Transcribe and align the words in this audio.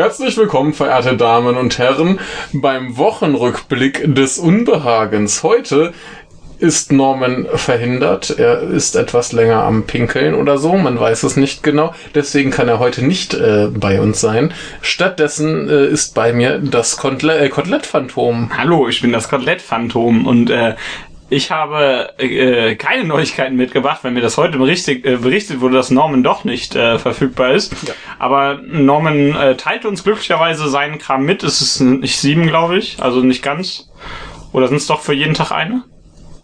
Herzlich 0.00 0.38
willkommen, 0.38 0.72
verehrte 0.72 1.14
Damen 1.14 1.58
und 1.58 1.76
Herren, 1.76 2.20
beim 2.54 2.96
Wochenrückblick 2.96 4.14
des 4.14 4.38
Unbehagens. 4.38 5.42
Heute 5.42 5.92
ist 6.58 6.90
Norman 6.90 7.46
verhindert. 7.52 8.30
Er 8.38 8.62
ist 8.62 8.96
etwas 8.96 9.32
länger 9.32 9.62
am 9.62 9.82
Pinkeln 9.84 10.34
oder 10.34 10.56
so. 10.56 10.72
Man 10.72 10.98
weiß 10.98 11.24
es 11.24 11.36
nicht 11.36 11.62
genau. 11.62 11.94
Deswegen 12.14 12.50
kann 12.50 12.66
er 12.66 12.78
heute 12.78 13.04
nicht 13.04 13.34
äh, 13.34 13.66
bei 13.66 14.00
uns 14.00 14.22
sein. 14.22 14.54
Stattdessen 14.80 15.68
äh, 15.68 15.88
ist 15.88 16.14
bei 16.14 16.32
mir 16.32 16.60
das 16.60 16.96
Kotle 16.96 17.38
äh, 17.38 17.50
Kotelett-Phantom. 17.50 18.52
Hallo, 18.56 18.88
ich 18.88 19.02
bin 19.02 19.12
das 19.12 19.28
Kotelett-Phantom 19.28 20.26
und 20.26 20.48
äh, 20.48 20.76
ich 21.30 21.50
habe 21.50 22.12
äh, 22.18 22.74
keine 22.74 23.04
Neuigkeiten 23.04 23.56
mitgebracht, 23.56 24.00
weil 24.02 24.10
mir 24.10 24.20
das 24.20 24.36
heute 24.36 24.58
berichtet, 24.58 25.04
äh, 25.06 25.16
berichtet 25.16 25.60
wurde, 25.60 25.76
dass 25.76 25.90
Norman 25.90 26.22
doch 26.22 26.44
nicht 26.44 26.74
äh, 26.74 26.98
verfügbar 26.98 27.52
ist. 27.52 27.72
Ja. 27.86 27.94
Aber 28.18 28.60
Norman 28.66 29.34
äh, 29.36 29.56
teilt 29.56 29.84
uns 29.84 30.04
glücklicherweise 30.04 30.68
seinen 30.68 30.98
Kram 30.98 31.24
mit. 31.24 31.42
Es 31.44 31.60
ist 31.60 31.80
nicht 31.80 32.18
sieben, 32.18 32.46
glaube 32.46 32.78
ich, 32.78 33.00
also 33.00 33.20
nicht 33.20 33.42
ganz. 33.42 33.90
Oder 34.52 34.66
sind 34.66 34.78
es 34.78 34.88
doch 34.88 35.00
für 35.00 35.14
jeden 35.14 35.34
Tag 35.34 35.52
eine? 35.52 35.84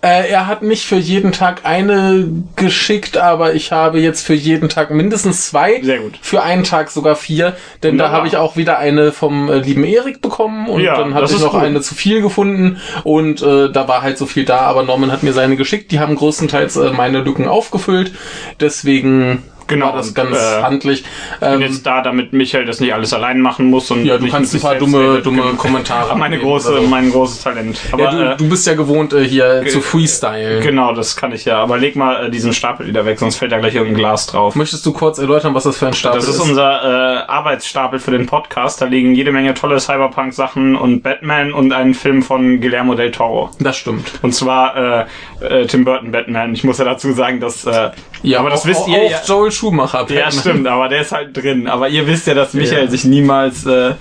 Äh, 0.07 0.29
er 0.31 0.47
hat 0.47 0.63
nicht 0.63 0.85
für 0.85 0.97
jeden 0.97 1.33
Tag 1.33 1.63
eine 1.65 2.29
geschickt, 2.55 3.17
aber 3.17 3.55
ich 3.55 3.73
habe 3.73 3.99
jetzt 3.99 4.25
für 4.25 4.35
jeden 4.35 4.69
Tag 4.69 4.93
mindestens 4.93 5.49
zwei. 5.49 5.81
Sehr 5.83 5.99
gut. 5.99 6.17
Für 6.23 6.45
einen 6.45 6.63
Tag 6.63 6.91
sogar 6.93 7.17
vier. 7.17 7.57
Denn 7.83 7.99
da 7.99 8.05
Wunderbar. 8.05 8.13
habe 8.13 8.29
ich 8.29 8.37
auch 8.37 8.57
wieder 8.57 8.79
eine 8.79 9.11
vom 9.11 9.51
äh, 9.51 9.59
lieben 9.59 9.83
Erik 9.83 10.21
bekommen 10.23 10.69
und 10.69 10.81
Ja, 10.81 10.97
dann 10.97 11.13
hatte 11.15 11.35
ich 11.35 11.41
noch 11.41 11.53
gut. 11.53 11.63
eine 11.63 11.81
zu 11.81 11.97
viel 11.97 12.23
gefunden 12.23 12.79
und 13.03 13.43
äh, 13.43 13.69
da 13.73 13.89
war 13.89 14.03
halt 14.03 14.17
so 14.17 14.27
viel 14.27 14.45
da, 14.45 14.59
aber 14.61 14.85
Norman 14.85 15.11
hat 15.11 15.25
mir 15.25 15.33
seine 15.33 15.57
geschickt. 15.57 15.91
Die 15.91 15.99
haben 15.99 16.15
größtenteils 16.15 16.77
äh, 16.77 16.91
meine 16.93 17.21
Lücken 17.23 17.49
aufgefüllt. 17.49 18.13
Deswegen 18.61 19.43
Genau, 19.67 19.87
war 19.87 19.97
das 19.97 20.15
ganz 20.15 20.37
äh, 20.37 20.63
handlich. 20.63 21.01
Ich 21.35 21.41
bin 21.41 21.53
Ähm, 21.55 21.61
jetzt 21.61 21.85
da, 21.87 22.03
damit 22.03 22.33
Michael 22.33 22.65
das 22.65 22.81
nicht 22.81 22.95
alles 22.95 23.13
allein 23.13 23.41
machen 23.41 23.67
muss 23.67 23.91
und 23.91 24.05
ja, 24.05 24.19
du 24.19 24.29
kannst 24.29 24.55
ein 24.55 24.61
paar 24.61 24.77
dumme, 24.77 25.21
dumme. 25.23 25.43
Kommentare. 25.57 26.17
Meine 26.27 26.39
große, 26.39 26.71
oder 26.71 26.83
so. 26.83 26.87
mein 26.87 27.11
großes 27.11 27.43
Talent. 27.43 27.79
Aber 27.93 28.03
ja, 28.05 28.11
du, 28.11 28.33
äh, 28.33 28.37
du 28.37 28.49
bist 28.49 28.67
ja 28.67 28.75
gewohnt, 28.75 29.13
äh, 29.13 29.25
hier 29.25 29.65
zu 29.69 29.81
freestylen. 29.81 30.63
genau, 30.63 30.93
das 30.93 31.17
kann 31.17 31.33
ich 31.33 31.45
ja. 31.45 31.59
Aber 31.59 31.79
leg 31.79 31.97
mal 31.97 32.27
äh, 32.27 32.31
diesen 32.31 32.53
Stapel 32.53 32.87
wieder 32.87 33.05
weg, 33.05 33.19
sonst 33.19 33.37
fällt 33.37 33.53
da 33.53 33.59
gleich 33.59 33.75
irgendein 33.75 33.99
Glas 33.99 34.27
drauf. 34.27 34.55
Möchtest 34.55 34.85
du 34.87 34.93
kurz 34.93 35.19
erläutern, 35.19 35.55
was 35.55 35.65
das 35.65 35.77
für 35.79 35.89
ein 35.89 35.95
Stapel 35.95 36.21
Das 36.21 36.29
ist 36.29 36.41
unser 36.41 36.83
äh, 36.83 37.19
Arbeitsstapel 37.27 37.99
für 37.99 38.11
den 38.11 38.27
Podcast. 38.27 38.81
Da 38.81 38.87
liegen 38.87 39.15
jede 39.15 39.33
Menge 39.33 39.55
tolle 39.55 39.81
Cyberpunk-Sachen 39.81 40.77
und 40.77 41.03
Batman 41.03 41.53
und 41.53 41.73
einen 41.73 41.95
Film 41.95 42.23
von 42.23 42.61
Guillermo 42.61 42.95
del 42.95 43.11
Toro. 43.11 43.51
Das 43.59 43.77
stimmt. 43.77 44.07
Und 44.23 44.35
zwar 44.35 44.77
äh, 44.77 45.07
äh, 45.41 45.67
Tim 45.67 45.85
Burton 45.85 46.13
Batman. 46.13 46.53
Ich 46.55 46.65
muss 46.65 46.79
ja 46.79 46.85
dazu 46.85 47.13
sagen, 47.13 47.41
dass 47.41 47.65
äh, 47.67 47.91
Ja, 48.23 48.41
aber 48.41 48.51
das 48.51 48.63
auch, 48.63 48.67
wisst 48.67 48.81
auch, 48.83 48.89
ihr 48.89 48.99
auch 48.99 49.11
ja. 49.11 49.21
Joel 49.27 49.51
Schumacher. 49.57 50.07
Ja, 50.11 50.25
Batman. 50.27 50.33
stimmt, 50.41 50.67
aber 50.69 50.89
der 50.89 51.01
ist 51.03 51.13
halt 51.13 51.37
drin. 51.37 51.67
Aber 51.69 51.89
ihr 51.89 52.07
wisst 52.07 52.27
ja, 52.27 52.35
dass 52.35 52.55
Michael 52.55 52.85
Ja. 52.85 52.91
sich 52.91 53.05
niemals 53.05 53.65
äh, 53.67 53.95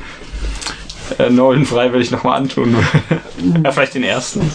äh, 1.20 1.30
Nolan 1.30 1.66
freiwillig 1.66 2.12
nochmal 2.12 2.38
antun 2.38 2.75
will. 2.78 3.62
ja, 3.64 3.72
vielleicht 3.72 3.94
den 3.95 4.03
ersten. 4.03 4.52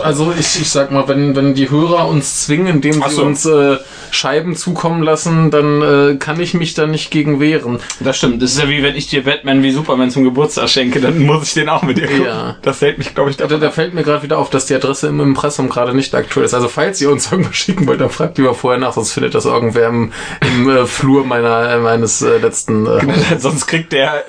Also 0.00 0.32
ich, 0.38 0.60
ich 0.60 0.70
sag 0.70 0.90
mal, 0.90 1.08
wenn, 1.08 1.36
wenn 1.36 1.54
die 1.54 1.70
Hörer 1.70 2.08
uns 2.08 2.44
zwingen, 2.44 2.66
indem 2.66 2.94
sie 2.94 3.10
so. 3.10 3.22
uns 3.22 3.46
äh, 3.46 3.78
Scheiben 4.10 4.56
zukommen 4.56 5.02
lassen, 5.02 5.50
dann 5.50 5.82
äh, 5.82 6.16
kann 6.16 6.40
ich 6.40 6.54
mich 6.54 6.74
da 6.74 6.86
nicht 6.86 7.10
gegen 7.10 7.40
wehren. 7.40 7.80
Das 8.00 8.18
stimmt. 8.18 8.42
Das 8.42 8.52
ist 8.52 8.60
ja 8.62 8.68
wie 8.68 8.82
wenn 8.82 8.94
ich 8.94 9.08
dir 9.08 9.24
Batman 9.24 9.62
wie 9.62 9.70
Superman 9.70 10.10
zum 10.10 10.24
Geburtstag 10.24 10.68
schenke, 10.68 11.00
dann 11.00 11.18
muss 11.20 11.48
ich 11.48 11.54
den 11.54 11.68
auch 11.68 11.82
mit 11.82 11.98
dir 11.98 12.06
gucken. 12.06 12.24
Ja. 12.24 12.56
Das 12.62 12.80
hält 12.80 12.98
mich, 12.98 13.14
glaube 13.14 13.30
ich, 13.30 13.36
Da, 13.36 13.44
davon 13.44 13.60
da 13.60 13.68
ab. 13.68 13.74
fällt 13.74 13.94
mir 13.94 14.02
gerade 14.02 14.22
wieder 14.22 14.38
auf, 14.38 14.50
dass 14.50 14.66
die 14.66 14.74
Adresse 14.74 15.08
im 15.08 15.20
Impressum 15.20 15.68
gerade 15.68 15.94
nicht 15.94 16.14
aktuell 16.14 16.44
ist. 16.46 16.54
Also 16.54 16.68
falls 16.68 17.00
ihr 17.00 17.10
uns 17.10 17.30
irgendwas 17.32 17.56
schicken 17.56 17.86
wollt, 17.86 18.00
dann 18.00 18.10
fragt 18.10 18.38
lieber 18.38 18.54
vorher 18.54 18.78
nach, 18.80 18.92
sonst 18.92 19.12
findet 19.12 19.34
das 19.34 19.44
irgendwer 19.44 19.88
im, 19.88 20.12
im 20.40 20.68
äh, 20.68 20.86
Flur 20.86 21.24
meiner 21.24 21.70
äh, 21.70 21.78
meines 21.78 22.22
äh, 22.22 22.38
letzten. 22.38 22.86
Äh, 22.86 23.00
Sonst 23.38 23.66
kriegt 23.66 23.92
der, 23.92 24.24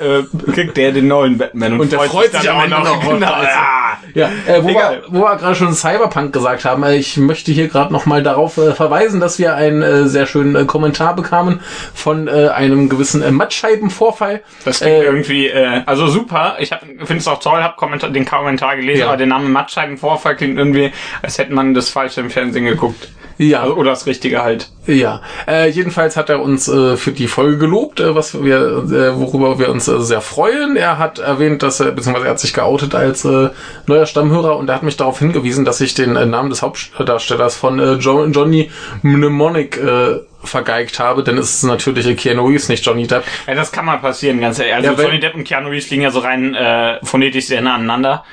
kriegt 0.53 0.77
der 0.77 0.91
den 0.91 1.07
neuen 1.07 1.37
Batman 1.37 1.73
und, 1.73 1.81
Und 1.81 1.91
der 1.91 1.99
freut 2.01 2.31
sich 2.31 2.41
dann 2.41 2.57
am 2.57 2.65
immer 2.65 2.77
Ende 2.77 2.89
noch. 2.89 3.09
Genau, 3.09 3.27
Scheiße. 3.27 3.57
ja. 4.13 4.29
Wo, 4.61 4.69
Egal. 4.69 5.03
wo 5.09 5.21
wir 5.21 5.35
gerade 5.35 5.52
schon 5.55 5.73
Cyberpunk 5.73 6.33
gesagt 6.33 6.65
haben, 6.65 6.83
ich 6.91 7.17
möchte 7.17 7.51
hier 7.51 7.67
gerade 7.67 7.91
nochmal 7.93 8.23
darauf 8.23 8.57
äh, 8.57 8.73
verweisen, 8.73 9.19
dass 9.19 9.39
wir 9.39 9.55
einen 9.55 9.81
äh, 9.81 10.07
sehr 10.07 10.25
schönen 10.25 10.55
äh, 10.55 10.65
Kommentar 10.65 11.15
bekamen 11.15 11.59
von 11.93 12.27
äh, 12.27 12.49
einem 12.49 12.89
gewissen 12.89 13.21
äh, 13.21 13.31
Mattscheibenvorfall. 13.31 14.41
Das 14.65 14.79
klingt 14.79 14.93
Äh, 14.95 15.03
irgendwie, 15.03 15.51
also 15.85 16.07
super. 16.07 16.55
Ich 16.59 16.69
finde 16.69 17.17
es 17.17 17.27
auch 17.27 17.39
toll, 17.39 17.61
habe 17.61 17.75
Kommentar, 17.75 18.09
den 18.09 18.25
Kommentar 18.25 18.75
gelesen, 18.75 19.01
Ja. 19.01 19.07
aber 19.07 19.17
der 19.17 19.27
Name 19.27 19.49
Mattscheibenvorfall 19.49 20.35
klingt 20.35 20.57
irgendwie, 20.57 20.91
als 21.21 21.37
hätte 21.37 21.53
man 21.53 21.73
das 21.73 21.89
falsche 21.89 22.21
im 22.21 22.29
Fernsehen 22.29 22.65
geguckt. 22.65 23.09
Ja, 23.37 23.61
Also, 23.63 23.75
oder 23.75 23.89
das 23.91 24.05
Richtige 24.05 24.43
halt. 24.43 24.69
ja. 24.85 25.21
Äh, 25.47 25.69
jedenfalls 25.69 26.15
hat 26.17 26.29
er 26.29 26.41
uns 26.41 26.67
äh, 26.67 26.97
für 26.97 27.11
die 27.11 27.27
Folge 27.27 27.57
gelobt, 27.57 27.99
äh, 27.99 28.13
was 28.15 28.43
wir, 28.43 28.57
äh, 28.57 29.19
worüber 29.19 29.59
wir 29.59 29.69
uns 29.69 29.87
äh, 29.87 29.99
sehr 29.99 30.21
freuen. 30.21 30.75
Er 30.75 30.97
hat 30.99 31.19
erwähnt, 31.19 31.63
dass 31.63 31.79
er, 31.79 31.91
beziehungsweise 31.91 32.27
er 32.27 32.31
hat 32.31 32.39
sich 32.39 32.53
geoutet 32.53 32.93
als 32.95 33.25
äh, 33.25 33.49
neuer 33.87 34.05
Stammhörer 34.05 34.57
und 34.57 34.69
er 34.69 34.75
hat 34.75 34.83
mich 34.83 34.97
darauf 34.97 35.19
hingewiesen, 35.19 35.65
dass 35.65 35.81
ich 35.81 35.93
den 35.93 36.15
äh, 36.15 36.25
Namen 36.25 36.49
des 36.49 36.61
Hauptdarstellers 36.61 37.55
von 37.55 37.79
äh, 37.79 37.93
jo 37.93 38.25
Johnny 38.25 38.69
Mnemonic 39.01 39.77
äh, 39.77 40.19
vergeigt 40.43 40.99
habe, 40.99 41.23
denn 41.23 41.37
es 41.37 41.55
ist 41.55 41.63
natürlich 41.63 42.05
äh, 42.05 42.15
Keanu 42.15 42.45
Reeves, 42.47 42.69
nicht 42.69 42.85
Johnny 42.85 43.07
Depp. 43.07 43.23
Ja, 43.47 43.55
das 43.55 43.71
kann 43.71 43.85
mal 43.85 43.97
passieren, 43.97 44.41
ganz 44.41 44.59
ehrlich. 44.59 44.89
Also 44.89 45.01
Ja, 45.01 45.07
Johnny 45.07 45.19
Depp 45.19 45.35
und 45.35 45.43
Keanu 45.45 45.69
Reeves 45.69 45.89
liegen 45.89 46.03
ja 46.03 46.11
so 46.11 46.19
rein 46.19 46.53
äh, 46.53 46.99
phonetisch 47.03 47.45
sehr 47.47 47.61
nah 47.61 47.75
aneinander. 47.75 48.23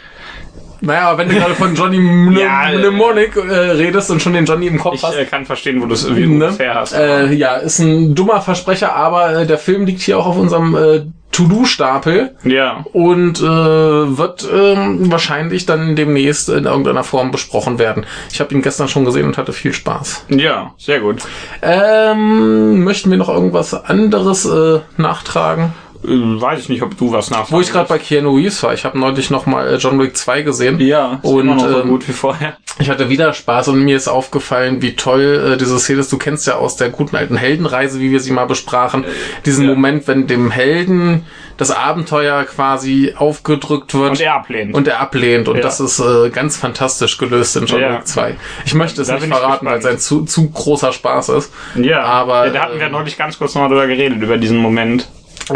Naja, 0.81 1.11
aber 1.11 1.19
wenn 1.19 1.29
du 1.29 1.35
gerade 1.35 1.55
von 1.55 1.75
Johnny 1.75 2.39
Ja, 2.39 2.71
äh, 2.71 2.79
Mnemonic 2.79 3.37
äh, 3.37 3.41
redest 3.41 4.11
und 4.11 4.23
schon 4.23 4.33
den 4.33 4.47
Johnny 4.47 4.67
im 4.67 4.79
Kopf 4.79 4.95
Ich 4.95 5.03
hast. 5.03 5.17
äh, 5.17 5.25
kann 5.25 5.45
verstehen, 5.45 5.81
wo 5.83 5.87
du 5.87 5.95
es 5.95 6.15
wie 6.15 6.23
du 6.23 6.35
ne? 6.35 6.53
her 6.59 6.75
hast. 6.75 6.93
Äh, 6.93 7.33
ja, 7.33 7.57
ist 7.57 7.79
ein 7.81 8.15
dummer 8.15 8.41
Versprecher, 8.41 8.95
aber 8.95 9.41
äh, 9.41 9.47
der 9.47 9.59
Film 9.59 9.85
liegt 9.87 10.01
hier 10.01 10.19
auch 10.19 10.27
auf 10.27 10.37
unserem 10.37 10.75
äh, 10.75 11.03
To-Do-Stapel 11.33 12.35
ja. 12.45 12.85
und 12.93 13.41
äh, 13.41 13.43
wird 13.45 14.49
ähm, 14.53 15.11
wahrscheinlich 15.13 15.65
dann 15.65 15.95
demnächst 15.95 16.49
in 16.49 16.65
irgendeiner 16.65 17.05
Form 17.05 17.31
besprochen 17.31 17.79
werden. 17.79 18.05
Ich 18.33 18.41
habe 18.41 18.53
ihn 18.55 18.63
gestern 18.63 18.89
schon 18.89 19.05
gesehen 19.05 19.27
und 19.27 19.39
hatte 19.39 19.53
viel 19.53 19.73
Spaß. 19.73 20.27
Ja, 20.29 20.75
sehr 20.77 21.01
gut. 21.01 21.23
Ähm, 21.63 22.83
möchten 22.83 23.11
wir 23.11 23.19
noch 23.19 23.29
irgendwas 23.29 23.75
anderes 23.75 24.45
äh, 24.45 24.81
nachtragen? 24.97 25.73
Äh, 26.03 26.09
weiß 26.09 26.61
ich 26.61 26.69
nicht, 26.71 26.83
ob 26.83 26.97
du 26.97 27.13
was 27.13 27.31
nach. 27.31 27.51
Wo 27.51 27.61
ich 27.61 27.71
gerade 27.71 27.89
bei 27.89 27.99
Keanu 27.99 28.37
Reeves 28.37 28.63
war. 28.63 28.73
Ich 28.73 28.85
habe 28.85 28.99
neulich 28.99 29.31
noch 29.31 29.47
mal 29.47 29.67
äh, 29.69 29.77
John 29.77 29.99
Wick 30.01 30.17
2 30.17 30.43
gesehen. 30.43 30.81
Ja, 30.81 31.21
ist 31.23 31.29
Und, 31.29 31.41
immer 31.43 31.55
noch 31.57 31.69
so 31.69 31.81
ähm, 31.83 31.89
gut 31.89 32.09
wie 32.09 32.13
vorher. 32.13 32.57
Ich 32.79 32.89
hatte 32.89 33.09
wieder 33.11 33.35
Spaß 33.35 33.69
und 33.69 33.81
mir 33.85 33.97
ist 33.97 34.09
aufgefallen, 34.09 34.81
wie 34.81 34.97
toll 34.97 35.53
äh, 35.55 35.57
diese 35.59 35.79
Szene 35.79 36.01
ist. 36.01 36.11
Du 36.13 36.17
kennst 36.19 36.47
ja 36.47 36.55
aus 36.57 36.77
der 36.77 36.89
guten 36.89 37.17
alten 37.17 37.37
Heldenreise, 37.37 38.01
wie 38.01 38.11
wir 38.11 38.21
sie 38.21 38.31
mal 38.33 38.47
besprachen, 38.47 39.05
diesen 39.45 39.65
ja. 39.69 39.75
Moment, 39.75 40.09
wenn 40.09 40.27
dem 40.27 40.51
Helden 40.51 41.27
das 41.59 41.71
Abenteuer 41.71 42.45
quasi 42.45 43.13
aufgedrückt 43.19 43.93
wird 43.93 44.13
Und 44.13 44.21
er 44.23 44.35
ablehnt. 44.37 44.75
und 44.75 44.89
er 44.89 45.01
ablehnt. 45.01 45.47
Und 45.49 45.57
Ja. 45.57 45.63
das 45.63 45.81
ist 45.81 45.99
äh, 46.01 46.31
ganz 46.31 46.57
fantastisch 46.57 47.19
gelöst 47.19 47.55
in 47.57 47.67
John 47.67 47.81
Ja. 47.83 47.93
Wick 47.99 48.07
2. 48.07 48.37
Ich 48.65 48.73
möchte 48.73 49.03
es 49.03 49.09
Da 49.09 49.17
nicht 49.17 49.27
verraten, 49.27 49.67
weil 49.67 49.79
es 49.79 49.85
ein 49.85 49.99
zu, 49.99 50.25
zu 50.25 50.49
großer 50.49 50.93
Spaß 50.95 51.29
ist. 51.31 51.53
ja, 51.75 52.03
aber, 52.05 52.47
ja, 52.47 52.53
da 52.55 52.63
hatten 52.63 52.79
wir 52.79 52.87
ähm, 52.87 52.93
neulich 52.93 53.19
ganz 53.19 53.37
kurz 53.39 53.55
nochmal 53.55 53.69
drüber 53.69 53.87
geredet, 53.87 54.23
über 54.23 54.39
diesen 54.39 54.57
Moment. 54.57 55.07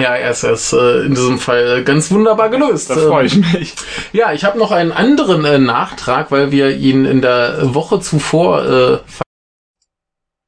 Ja, 0.01 0.15
er 0.17 0.31
ist, 0.31 0.73
äh, 0.73 1.01
in 1.05 1.15
diesem 1.15 1.39
Fall 1.39 1.85
ganz 1.85 2.11
wunderbar 2.11 2.49
gelöst. 2.51 2.91
Da 2.91 2.95
Ähm, 2.97 3.09
freue 3.09 3.27
ich 3.27 3.37
mich. 3.37 3.75
Ja, 4.13 4.33
ich 4.33 4.45
habe 4.45 4.59
noch 4.59 4.71
einen 4.73 4.93
anderen 4.93 5.45
äh, 5.45 5.59
Nachtrag, 5.59 6.31
weil 6.31 6.51
wir 6.51 6.77
ihn 6.77 7.05
in 7.05 7.21
der 7.21 7.75
Woche 7.75 8.01
zuvor 8.01 8.65
äh, 8.65 8.99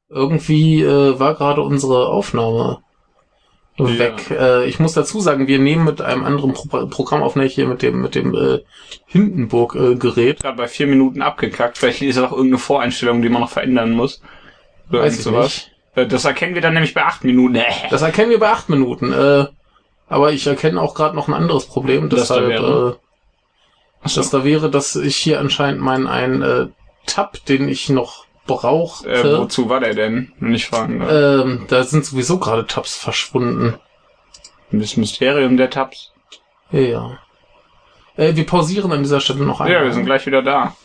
irgendwie 0.08 0.82
äh, 0.82 1.18
war 1.18 1.34
gerade 1.34 1.62
unsere 1.62 2.08
Aufnahme 2.08 2.78
Ja. 3.78 3.98
weg. 3.98 4.30
Äh, 4.30 4.66
ich 4.66 4.78
muss 4.78 4.94
dazu 4.94 5.20
sagen, 5.20 5.48
wir 5.48 5.58
nehmen 5.58 5.84
mit 5.84 6.00
einem 6.00 6.24
anderen 6.24 6.52
Pro 6.52 6.86
Programm 6.86 7.22
auf, 7.22 7.36
nämlich 7.36 7.54
hier 7.54 7.66
mit 7.66 7.82
dem 7.82 8.00
mit 8.00 8.14
dem 8.14 8.34
äh, 8.34 8.60
Hindenburg 9.06 9.74
äh. 9.74 9.94
Gerade 9.96 10.56
bei 10.56 10.68
vier 10.68 10.86
Minuten 10.86 11.22
abgekackt. 11.22 11.76
Vielleicht 11.78 12.02
ist 12.02 12.16
das 12.16 12.24
auch 12.24 12.32
irgendeine 12.32 12.58
Voreinstellung, 12.58 13.20
die 13.22 13.28
man 13.28 13.42
noch 13.42 13.50
verändern 13.50 13.92
muss. 13.92 14.22
Oder 14.90 15.02
Weiß 15.02 15.18
ich 15.18 15.22
sowas. 15.24 15.44
nicht. 15.44 15.75
Äh, 15.96 16.06
Das 16.06 16.24
erkennen 16.24 16.54
wir 16.54 16.62
dann 16.62 16.74
nämlich 16.74 16.94
bei 16.94 17.04
acht 17.04 17.24
Minuten. 17.24 17.60
Das 17.90 18.02
erkennen 18.02 18.30
wir 18.30 18.38
bei 18.38 18.50
acht 18.50 18.68
Minuten. 18.68 19.12
Äh, 19.12 19.46
aber 20.08 20.30
ich 20.32 20.46
erkenne 20.46 20.80
auch 20.80 20.94
gerade 20.94 21.16
noch 21.16 21.26
ein 21.26 21.34
anderes 21.34 21.66
Problem, 21.66 22.08
Das 22.08 22.28
da 22.28 22.36
deshalb 22.36 22.48
wäre? 22.48 22.98
äh, 24.04 24.08
das 24.14 24.30
da 24.30 24.44
wäre, 24.44 24.70
dass 24.70 24.94
ich 24.94 25.16
hier 25.16 25.40
anscheinend 25.40 25.80
meinen 25.80 26.06
einen 26.06 26.42
äh, 26.42 26.66
Tab, 27.06 27.44
den 27.46 27.68
ich 27.68 27.88
noch 27.88 28.26
brauchte. 28.46 29.10
Äh, 29.10 29.38
wozu 29.38 29.68
war 29.68 29.80
der 29.80 29.94
denn? 29.94 30.32
Wenn 30.38 30.54
ich 30.54 30.66
fragen 30.66 31.00
darf. 31.00 31.10
Ähm, 31.10 31.64
da 31.68 31.82
sind 31.82 32.04
sowieso 32.04 32.38
gerade 32.38 32.66
Tabs 32.66 32.96
verschwunden. 32.96 33.74
Das 34.70 34.96
Mysterium 34.96 35.56
der 35.56 35.70
Tabs. 35.70 36.12
Ja. 36.70 37.18
Äh, 38.16 38.36
wir 38.36 38.46
pausieren 38.46 38.92
an 38.92 39.02
dieser 39.02 39.20
Stelle 39.20 39.44
noch 39.44 39.60
einmal. 39.60 39.72
Ja, 39.76 39.84
wir 39.84 39.92
sind 39.92 40.04
gleich 40.06 40.24
wieder 40.26 40.42
da. 40.42 40.76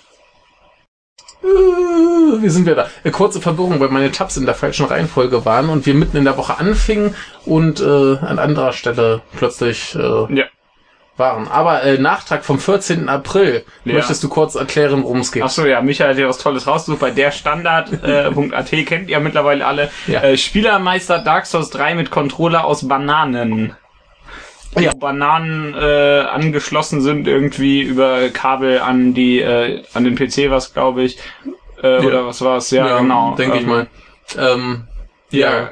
Wir 1.43 2.51
sind 2.51 2.65
wieder 2.65 2.75
da. 2.75 2.87
Äh, 3.03 3.11
kurze 3.11 3.41
Verwirrung, 3.41 3.79
weil 3.79 3.89
meine 3.89 4.11
Tabs 4.11 4.37
in 4.37 4.45
der 4.45 4.55
falschen 4.55 4.85
Reihenfolge 4.85 5.43
waren 5.45 5.69
und 5.69 5.85
wir 5.85 5.93
mitten 5.93 6.17
in 6.17 6.23
der 6.23 6.37
Woche 6.37 6.57
anfingen 6.59 7.15
und 7.45 7.79
äh, 7.81 7.83
an 8.17 8.39
anderer 8.39 8.73
Stelle 8.73 9.21
plötzlich 9.35 9.95
äh, 9.95 9.99
Ja. 10.35 10.45
waren. 11.17 11.47
Aber 11.47 11.83
äh, 11.83 11.97
Nachtrag 11.97 12.45
vom 12.45 12.59
14. 12.59 13.09
April. 13.09 13.63
Ja. 13.85 13.95
Möchtest 13.95 14.23
du 14.23 14.29
kurz 14.29 14.55
erklären, 14.55 15.03
worum 15.03 15.19
es 15.19 15.31
geht? 15.31 15.43
Ach 15.43 15.49
so, 15.49 15.65
ja, 15.65 15.81
Michael 15.81 16.11
hat 16.11 16.17
hier 16.17 16.27
was 16.29 16.37
Tolles 16.37 16.67
rausgesucht. 16.67 17.01
Bei 17.01 17.11
der 17.11 17.31
Standard.at 17.31 18.73
äh, 18.73 18.83
kennt 18.83 19.09
ihr 19.09 19.19
mittlerweile 19.19 19.65
alle. 19.65 19.89
Ja. 20.07 20.21
Äh, 20.21 20.37
Spielermeister 20.37 21.19
Dark 21.19 21.45
Souls 21.47 21.69
3 21.71 21.95
mit 21.95 22.11
Controller 22.11 22.65
aus 22.65 22.87
Bananen. 22.87 23.75
Ja. 24.79 24.93
Bananen 24.93 25.73
äh, 25.73 26.21
angeschlossen 26.21 27.01
sind 27.01 27.27
irgendwie 27.27 27.81
über 27.81 28.29
Kabel 28.29 28.79
an 28.79 29.13
die 29.13 29.39
äh, 29.39 29.83
an 29.93 30.03
den 30.03 30.15
PC 30.15 30.49
was 30.49 30.73
glaube 30.73 31.03
ich 31.03 31.17
äh, 31.83 31.87
Ja. 32.01 32.07
oder 32.07 32.25
was 32.25 32.41
war's 32.41 32.71
ja, 32.71 32.87
Ja, 32.87 32.99
genau 32.99 33.35
denke 33.35 33.57
ich 33.57 33.63
Ähm, 33.63 33.69
mal. 33.69 33.87
Ähm, 34.37 34.83
ja 35.31 35.51
ja 35.51 35.69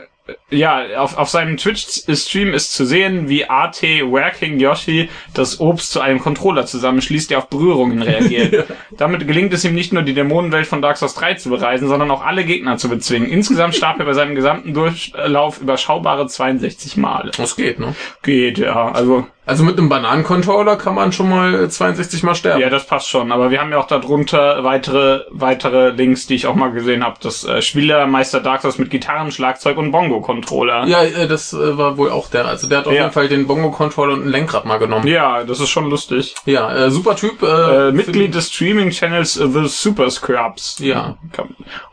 auf, 0.98 1.18
auf 1.18 1.30
seinem 1.30 1.58
Twitch-Stream 1.58 2.54
ist 2.54 2.74
zu 2.74 2.86
sehen, 2.86 3.30
wie 3.30 3.46
AT 3.50 3.82
Working 3.82 4.60
Yoshi 4.60 5.10
das 5.34 5.60
Obst 5.60 5.92
zu 5.92 6.02
einem 6.02 6.20
Controller 6.20 6.66
zusammenschließt, 6.66 7.30
der 7.30 7.40
auf 7.40 7.50
Berührungen 7.50 8.02
reagiert. 8.02 8.68
Damit 8.98 9.28
gelingt 9.28 9.54
es 9.54 9.64
ihm 9.64 9.76
nicht 9.76 9.94
nur, 9.94 10.04
die 10.04 10.14
Dämonenwelt 10.14 10.68
von 10.68 10.82
Dark 10.82 10.98
Souls 10.98 11.14
3 11.16 11.36
zu 11.36 11.50
bereisen, 11.50 11.88
sondern 11.88 12.10
auch 12.12 12.26
alle 12.26 12.44
Gegner 12.44 12.78
zu 12.78 12.90
bezwingen. 12.90 13.30
Insgesamt 13.30 13.76
starb 13.76 14.00
er 14.00 14.06
bei 14.06 14.14
seinem 14.14 14.36
gesamten 14.36 14.74
Durchlauf 14.74 15.62
überschaubare 15.62 16.28
62 16.28 16.98
Mal. 16.98 17.32
das 17.38 17.56
geht, 17.56 17.80
ne? 17.80 17.96
Geht, 18.24 18.58
ja. 18.58 18.92
Also, 18.92 19.28
Also 19.46 19.64
mit 19.64 19.78
einem 19.78 19.90
Bananencontroller 19.90 20.76
kann 20.76 20.96
man 20.96 21.12
schon 21.12 21.30
mal 21.30 21.70
62 21.70 22.24
Mal 22.24 22.36
sterben. 22.36 22.62
ja, 22.62 22.70
das 22.70 22.86
passt 22.86 23.08
schon. 23.10 23.32
Aber 23.32 23.52
wir 23.52 23.60
haben 23.62 23.72
ja 23.72 23.78
auch 23.78 23.88
darunter 23.88 24.64
weitere, 24.64 25.26
weitere 25.32 25.90
Links, 25.92 26.28
die 26.28 26.36
ich 26.36 26.48
auch 26.48 26.56
mal 26.56 26.72
gesehen 26.72 27.04
habe. 27.04 27.18
Das 27.22 27.44
äh, 27.46 27.62
Spielermeister 27.62 28.40
Dark 28.42 28.62
Souls 28.62 28.78
mit 28.78 28.90
Gitarren, 28.90 29.32
Schlagzeug 29.32 29.78
und 29.78 29.92
Bongo-Controller. 30.42 30.86
Ja, 30.88 31.04
äh, 31.04 31.28
das 31.28 31.54
äh, 31.54 31.78
war 31.78 31.98
wohl 31.98 32.10
auch 32.12 32.30
der. 32.30 32.46
Also 32.46 32.68
der 32.68 32.80
hat 32.80 32.88
auf 32.88 32.94
Ja. 32.94 33.02
jeden 33.02 33.14
Fall 33.14 33.28
den 33.28 33.48
Bongo-Controller 33.48 34.14
und 34.14 34.24
ein 34.26 34.30
Lenkrad 34.30 34.66
mal 34.66 34.78
genommen. 34.78 35.08
Ja, 35.08 35.44
das 35.44 35.60
ist 35.60 35.70
schon 35.70 35.90
lustig. 35.90 36.36
Ja, 36.46 36.74
äh, 36.76 36.92
super 36.92 37.16
Typ. 37.16 37.42
Äh, 37.44 37.90
Äh, 37.90 37.92
Mitglied 37.92 38.34
des 38.36 38.52
Streaming-Channels 38.52 39.38
äh, 39.38 39.48
The 39.48 39.68
Super 39.68 40.10
Scrubs. 40.10 40.80
Ja. 40.80 41.18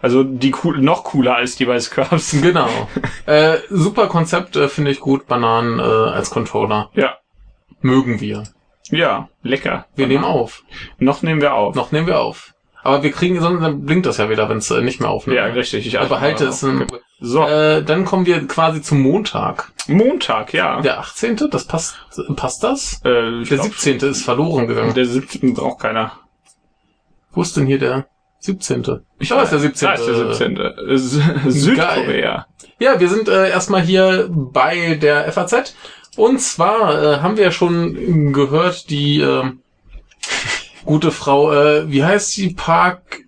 Also 0.01 0.23
die 0.25 0.55
cool, 0.65 0.79
noch 0.79 1.05
cooler 1.05 1.37
als 1.37 1.57
die 1.57 1.65
bei 1.67 1.79
Scrubs. 1.81 2.35
Genau. 2.47 2.69
äh, 3.27 3.59
super 3.71 4.07
Konzept, 4.07 4.57
äh, 4.57 4.69
finde 4.69 4.91
ich 4.93 5.01
gut. 5.01 5.27
Bananen 5.27 5.79
äh, 5.79 5.83
als 5.83 6.31
Controller. 6.31 6.91
Ja. 6.95 7.17
Mögen 7.81 8.21
wir. 8.21 8.45
Ja, 8.91 9.29
lecker. 9.43 9.87
Wir 9.97 10.07
nehmen 10.07 10.25
auf. 10.25 10.63
Noch 10.99 11.23
nehmen 11.23 11.41
wir 11.41 11.55
auf. 11.55 11.75
Noch 11.75 11.91
nehmen 11.93 12.07
wir 12.07 12.21
auf. 12.21 12.53
Aber 12.85 13.03
wir 13.03 13.11
kriegen, 13.11 13.41
sonst 13.41 13.61
dann 13.63 13.85
blinkt 13.85 14.07
das 14.07 14.19
ja 14.19 14.31
wieder, 14.31 14.49
wenn 14.49 14.59
es 14.59 14.71
nicht 14.71 15.01
mehr 15.01 15.11
aufnimmt. 15.11 15.37
Ja, 15.37 15.47
richtig. 15.47 15.87
Ich 15.89 15.95
Ich 15.95 16.09
behalte 16.09 16.45
es. 16.47 16.63
Im, 16.63 16.87
So, 17.19 17.43
äh, 17.45 17.83
dann 17.83 18.05
kommen 18.05 18.27
wir 18.27 18.47
quasi 18.47 18.83
zum 18.83 19.01
Montag. 19.01 19.73
Montag, 19.89 20.53
ja. 20.53 20.81
Der 20.83 20.99
18. 21.01 21.49
Das 21.51 21.65
passt. 21.67 21.97
Passt 22.37 22.63
das? 22.63 23.01
Äh, 23.05 23.45
Der 23.45 23.59
glaub, 23.59 23.75
17. 23.75 23.99
ist 24.11 24.23
verloren 24.25 24.67
gegangen. 24.67 24.93
Der 24.95 25.07
17. 25.07 25.55
braucht 25.55 25.81
keiner. 25.81 26.13
Wo 27.33 27.43
ist 27.43 27.57
denn 27.57 27.67
hier 27.67 27.79
der 27.79 28.07
17.? 28.41 29.01
Ich 29.19 29.31
weiß, 29.31 29.49
der 29.51 29.59
17. 29.61 29.87
Da 29.89 29.95
ist 29.95 30.07
der 30.07 30.35
17. 30.35 30.57
Äh, 30.57 30.95
Sü- 30.97 31.51
Südkorea. 31.51 32.47
Ja, 32.79 33.01
wir 33.01 33.09
sind 33.09 33.29
äh, 33.29 33.49
erstmal 33.49 33.81
hier 33.83 34.29
bei 34.31 34.97
der 34.97 35.33
FAZ. 35.33 35.75
Und 36.17 36.41
zwar 36.41 37.03
äh, 37.03 37.17
haben 37.21 37.37
wir 37.39 37.45
ja 37.45 37.51
schon 37.51 38.33
gehört, 38.35 38.91
die 38.91 39.21
äh, 39.21 39.45
gute 40.85 41.11
Frau, 41.13 41.53
äh, 41.53 41.91
wie 41.91 42.05
heißt 42.05 42.33
sie? 42.33 42.55
Park 42.55 43.21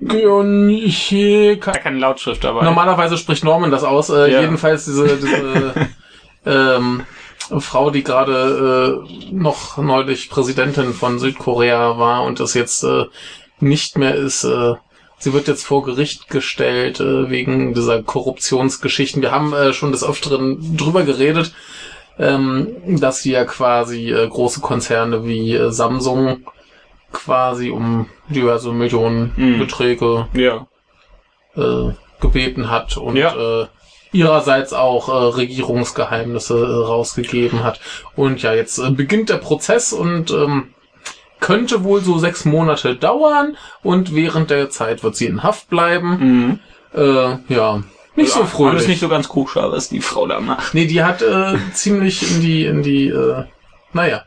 Geonche 0.00 1.58
Da 1.58 1.72
keine 1.72 1.98
Lautschrift 1.98 2.42
dabei. 2.42 2.64
Normalerweise 2.64 3.18
spricht 3.18 3.44
Norman 3.44 3.70
das 3.70 3.84
aus. 3.84 4.08
Äh, 4.10 4.32
Ja. 4.32 4.40
Jedenfalls 4.40 4.84
diese, 4.86 5.16
diese 5.16 5.74
ähm, 6.46 7.02
Frau, 7.58 7.90
die 7.90 8.02
gerade 8.02 9.04
äh, 9.06 9.32
noch 9.32 9.76
neulich 9.76 10.30
Präsidentin 10.30 10.94
von 10.94 11.18
Südkorea 11.18 11.98
war 11.98 12.22
und 12.24 12.40
das 12.40 12.54
jetzt 12.54 12.82
äh, 12.84 13.04
nicht 13.58 13.98
mehr 13.98 14.14
ist. 14.14 14.44
Äh, 14.44 14.74
sie 15.18 15.32
wird 15.32 15.48
jetzt 15.48 15.64
vor 15.66 15.82
Gericht 15.82 16.28
gestellt 16.28 17.00
äh, 17.00 17.28
wegen 17.28 17.74
dieser 17.74 18.02
Korruptionsgeschichten. 18.02 19.20
Wir 19.22 19.32
haben 19.32 19.52
äh, 19.52 19.72
schon 19.72 19.92
des 19.92 20.04
Öfteren 20.04 20.76
drüber 20.76 21.02
geredet, 21.02 21.52
ähm, 22.18 23.00
dass 23.00 23.22
sie 23.22 23.32
ja 23.32 23.44
quasi 23.44 24.10
äh, 24.10 24.28
große 24.28 24.60
Konzerne 24.60 25.24
wie 25.26 25.54
äh, 25.54 25.70
Samsung 25.72 26.46
quasi 27.12 27.70
um 27.70 28.06
diverse 28.28 28.72
Millionen 28.72 29.32
Mhm. 29.36 29.58
Beträge 29.58 30.28
Ja. 30.34 30.66
äh, 31.56 31.92
gebeten 32.20 32.70
hat 32.70 32.96
und 32.96 33.16
Ja. 33.16 33.62
äh, 33.62 33.66
ihrerseits 34.12 34.72
auch 34.72 35.08
äh, 35.08 35.12
Regierungsgeheimnisse 35.36 36.54
äh, 36.58 36.86
rausgegeben 36.86 37.62
hat. 37.64 37.80
Und 38.16 38.42
ja, 38.42 38.52
jetzt 38.54 38.78
äh, 38.78 38.90
beginnt 38.90 39.28
der 39.28 39.36
Prozess 39.38 39.92
und 39.92 40.30
ähm, 40.30 40.74
könnte 41.40 41.84
wohl 41.84 42.00
so 42.02 42.18
sechs 42.18 42.44
Monate 42.44 42.96
dauern 42.96 43.56
und 43.82 44.14
während 44.14 44.50
der 44.50 44.68
Zeit 44.70 45.02
wird 45.02 45.16
sie 45.16 45.26
in 45.26 45.42
Haft 45.42 45.70
bleiben. 45.70 46.58
Mhm. 46.92 47.00
Äh, 47.00 47.36
ja, 47.54 47.82
nicht 48.16 48.32
so 48.32 48.40
Alles 48.40 48.50
fröhlich. 48.52 48.88
nicht 48.88 49.00
so 49.00 49.08
ganz 49.08 49.28
koscher, 49.28 49.70
was 49.72 49.88
die 49.88 50.00
Frau 50.00 50.26
da 50.26 50.40
macht. 50.40 50.74
Nee, 50.74 50.86
die 50.86 51.02
hat 51.02 51.22
äh, 51.22 51.56
ziemlich 51.72 52.30
in 52.34 52.40
die, 52.42 52.64
in 52.66 52.82
die, 52.82 53.08
äh, 53.08 53.44
naja. 53.92 54.24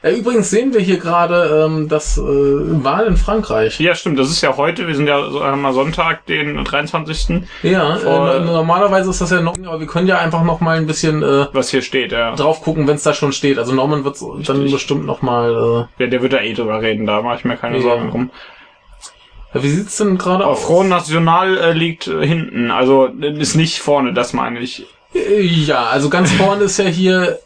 Äh, 0.00 0.12
übrigens 0.14 0.48
sehen 0.50 0.72
wir 0.72 0.80
hier 0.80 0.98
gerade 0.98 1.64
ähm, 1.66 1.88
das 1.88 2.18
äh, 2.18 2.22
Wahl 2.22 3.06
in 3.06 3.16
Frankreich. 3.16 3.80
Ja, 3.80 3.96
stimmt. 3.96 4.16
Das 4.18 4.30
ist 4.30 4.40
ja 4.42 4.56
heute. 4.56 4.86
Wir 4.86 4.94
sind 4.94 5.08
ja 5.08 5.28
so- 5.28 5.42
haben 5.42 5.60
mal 5.60 5.72
Sonntag, 5.72 6.24
den 6.26 6.62
23. 6.64 7.40
Ja, 7.64 7.96
Vor- 7.96 8.34
äh, 8.36 8.40
normalerweise 8.40 9.10
ist 9.10 9.20
das 9.20 9.30
ja 9.30 9.40
noch, 9.40 9.54
aber 9.58 9.80
wir 9.80 9.88
können 9.88 10.06
ja 10.06 10.18
einfach 10.18 10.44
noch 10.44 10.60
mal 10.60 10.76
ein 10.76 10.86
bisschen 10.86 11.22
äh, 11.24 11.46
Was 11.52 11.70
hier 11.70 11.82
steht, 11.82 12.12
ja. 12.12 12.36
drauf 12.36 12.62
gucken, 12.62 12.86
wenn 12.86 12.94
es 12.94 13.02
da 13.02 13.12
schon 13.12 13.32
steht. 13.32 13.58
Also 13.58 13.74
Norman 13.74 14.04
wird 14.04 14.16
dann 14.48 14.70
bestimmt 14.70 15.04
noch 15.04 15.20
mal. 15.20 15.88
Ja, 15.98 16.06
der 16.06 16.22
wird 16.22 16.32
da 16.32 16.40
eh 16.42 16.54
drüber 16.54 16.80
reden. 16.80 17.04
Da 17.06 17.20
mache 17.22 17.38
ich 17.38 17.44
mir 17.44 17.56
keine 17.56 17.78
Ja. 17.78 17.82
Sorgen 17.82 18.10
drum. 18.10 18.30
Äh, 19.52 19.62
wie 19.62 19.68
sieht's 19.68 19.96
denn 19.96 20.16
gerade 20.16 20.46
aus? 20.46 20.62
Front 20.62 20.90
National 20.90 21.58
äh, 21.58 21.72
liegt 21.72 22.06
äh, 22.06 22.24
hinten. 22.24 22.70
Also 22.70 23.08
äh, 23.20 23.32
ist 23.36 23.56
nicht 23.56 23.80
vorne, 23.80 24.12
das 24.12 24.32
meine 24.32 24.60
ich. 24.60 24.86
Äh, 25.12 25.40
Ja, 25.42 25.86
also 25.86 26.08
ganz 26.08 26.30
vorne 26.30 26.62
ist 26.64 26.78
ja 26.78 26.84
hier 26.84 27.40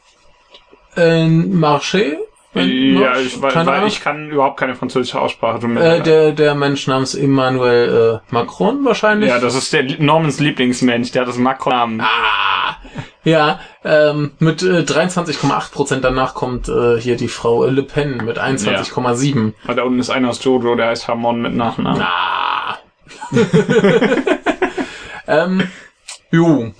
äh, 0.96 1.24
Marché. 1.26 2.16
Ja, 2.54 3.16
ich, 3.16 3.40
weil, 3.40 3.54
weil 3.54 3.68
Ahnung. 3.68 3.86
ich 3.86 4.02
kann 4.02 4.30
überhaupt 4.30 4.58
keine 4.60 4.74
französische 4.74 5.18
Aussprache. 5.18 5.66
mir 5.66 5.80
äh, 5.80 6.02
der 6.02 6.32
der 6.32 6.54
Mensch 6.54 6.86
namens 6.86 7.14
Emmanuel 7.14 8.20
äh, 8.20 8.32
Macron 8.32 8.84
wahrscheinlich. 8.84 9.30
ja, 9.30 9.38
das 9.38 9.54
ist 9.54 9.72
der 9.72 9.84
Normans 9.98 10.38
Lieblingsmensch. 10.38 11.12
Der 11.12 11.22
hat 11.22 11.28
das 11.28 11.38
Macron-Namen. 11.38 12.02
Ah, 12.02 12.76
ja, 13.24 13.60
ähm, 13.84 14.32
mit 14.38 14.62
äh, 14.62 14.80
23,8 14.80 15.72
Prozent. 15.72 16.04
Danach 16.04 16.34
kommt 16.34 16.68
äh, 16.68 17.00
hier 17.00 17.16
die 17.16 17.28
Frau 17.28 17.64
Le 17.64 17.82
Pen 17.82 18.18
mit 18.24 18.38
21,7. 18.38 19.54
Ah, 19.66 19.72
Da 19.74 19.84
unten 19.84 20.00
ist 20.00 20.10
einer 20.10 20.28
aus 20.28 20.44
Jojo, 20.44 20.74
der 20.74 20.88
heißt 20.88 21.08
Hamon 21.08 21.40
mit 21.40 21.54
Nachnamen. 21.54 22.02
Ah. 22.02 22.78
ähm, 25.26 25.68
jo. 26.30 26.74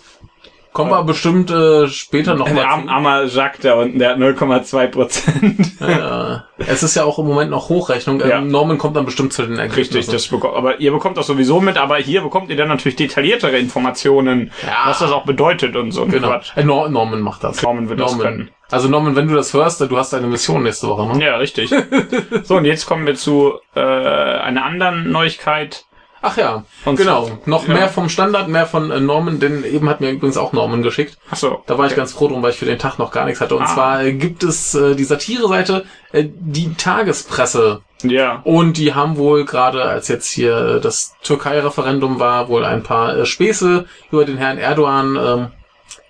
Kommen 0.73 0.91
wir 0.91 1.02
bestimmt 1.05 1.50
äh, 1.50 1.87
später 1.88 2.35
noch 2.35 2.47
Der 2.47 2.55
mal 2.55 2.88
armer 2.88 3.25
Jacques 3.25 3.61
da 3.61 3.75
unten, 3.75 3.99
der 3.99 4.11
hat 4.11 4.17
0,2 4.19 4.87
Prozent. 4.88 5.73
Äh, 5.83 6.37
es 6.67 6.83
ist 6.83 6.95
ja 6.95 7.05
auch 7.05 7.19
im 7.19 7.26
Moment 7.26 7.50
noch 7.50 7.69
Hochrechnung. 7.69 8.21
Ähm, 8.23 8.29
Ja. 8.29 8.41
Norman 8.41 8.79
kommt 8.79 8.97
dann 8.97 9.05
bestimmt 9.05 9.33
zu 9.33 9.43
den 9.43 9.59
Ergebnissen. 9.59 9.97
Richtig, 9.97 10.07
das 10.12 10.29
bekommt, 10.29 10.57
aber 10.57 10.81
ihr 10.81 10.93
bekommt 10.93 11.17
das 11.19 11.26
sowieso 11.26 11.61
mit, 11.61 11.76
aber 11.76 11.97
hier 11.97 12.23
bekommt 12.23 12.49
ihr 12.50 12.57
dann 12.57 12.69
natürlich 12.69 12.97
detailliertere 12.97 13.59
Informationen, 13.59 14.50
Ja. 14.67 14.88
was 14.91 15.00
das 15.00 15.11
auch 15.12 15.25
bedeutet 15.25 15.76
und 15.76 15.93
so. 15.93 16.07
Genau. 16.07 16.41
Äh, 16.57 16.64
Nor 16.64 16.88
Norman 16.88 17.21
macht 17.21 17.45
das. 17.45 17.62
Norman 17.62 17.88
wird 17.88 18.00
das 18.00 18.19
können. 18.19 18.50
Also 18.71 18.88
Norman, 18.88 19.14
wenn 19.17 19.29
du 19.29 19.35
das 19.35 19.52
hörst, 19.52 19.81
du 19.83 19.99
hast 19.99 20.14
eine 20.14 20.26
Mission 20.26 20.62
nächste 20.62 20.88
Woche, 20.88 21.07
ne? 21.19 21.23
Ja, 21.23 21.37
richtig. 21.37 21.71
so, 22.45 22.57
und 22.57 22.64
jetzt 22.64 22.87
kommen 22.87 23.07
wir 23.07 23.14
zu 23.17 23.55
äh, 23.75 23.81
einer 23.81 24.64
anderen 24.64 25.11
Neuigkeit. 25.12 25.85
Ach 26.25 26.37
ja, 26.37 26.64
Und 26.85 26.97
genau. 26.97 27.25
so- 27.26 27.38
Noch 27.47 27.67
ja. 27.67 27.75
mehr 27.75 27.88
vom 27.88 28.09
Standard, 28.09 28.49
mehr 28.49 28.67
von 28.67 28.91
äh, 28.93 29.00
Norman, 29.00 29.41
denn 29.41 29.64
eben 29.64 29.88
hat 29.88 30.00
mir 30.00 30.11
übrigens 30.11 30.37
auch 30.37 30.52
Norman 30.52 30.83
geschickt. 30.83 31.19
Achso. 31.31 31.62
Da 31.67 31.76
war 31.79 31.87
ich 31.88 31.97
ganz 31.97 32.12
froh 32.12 32.29
drum, 32.29 32.43
weil 32.43 32.52
ich 32.52 32.59
für 32.59 32.64
den 32.64 32.79
Tag 32.79 32.99
noch 32.99 33.11
gar 33.11 33.25
nichts 33.25 33.41
hatte. 33.41 33.57
Und 33.57 33.62
Ah. 33.64 33.75
zwar 33.75 34.02
äh, 34.05 34.12
gibt 34.12 34.45
es 34.45 34.75
äh, 34.75 34.95
die 34.95 35.02
Satire-Seite, 35.05 35.85
äh, 36.12 36.25
die 36.29 36.75
Tagespresse. 36.75 37.81
Ja. 38.05 38.41
Und 38.45 38.76
die 38.79 38.95
haben 38.95 39.17
wohl 39.17 39.45
gerade, 39.45 39.83
als 39.85 40.09
jetzt 40.09 40.29
hier 40.31 40.76
äh, 40.76 40.81
das 40.81 41.14
Türkei-Referendum 41.23 42.21
war, 42.21 42.49
wohl 42.49 42.64
ein 42.64 42.83
paar 42.85 43.17
äh, 43.17 43.26
Späße 43.26 43.87
über 44.11 44.25
den 44.25 44.37
Herrn 44.38 44.59
Erdogan 44.59 45.17
ähm, 45.17 45.47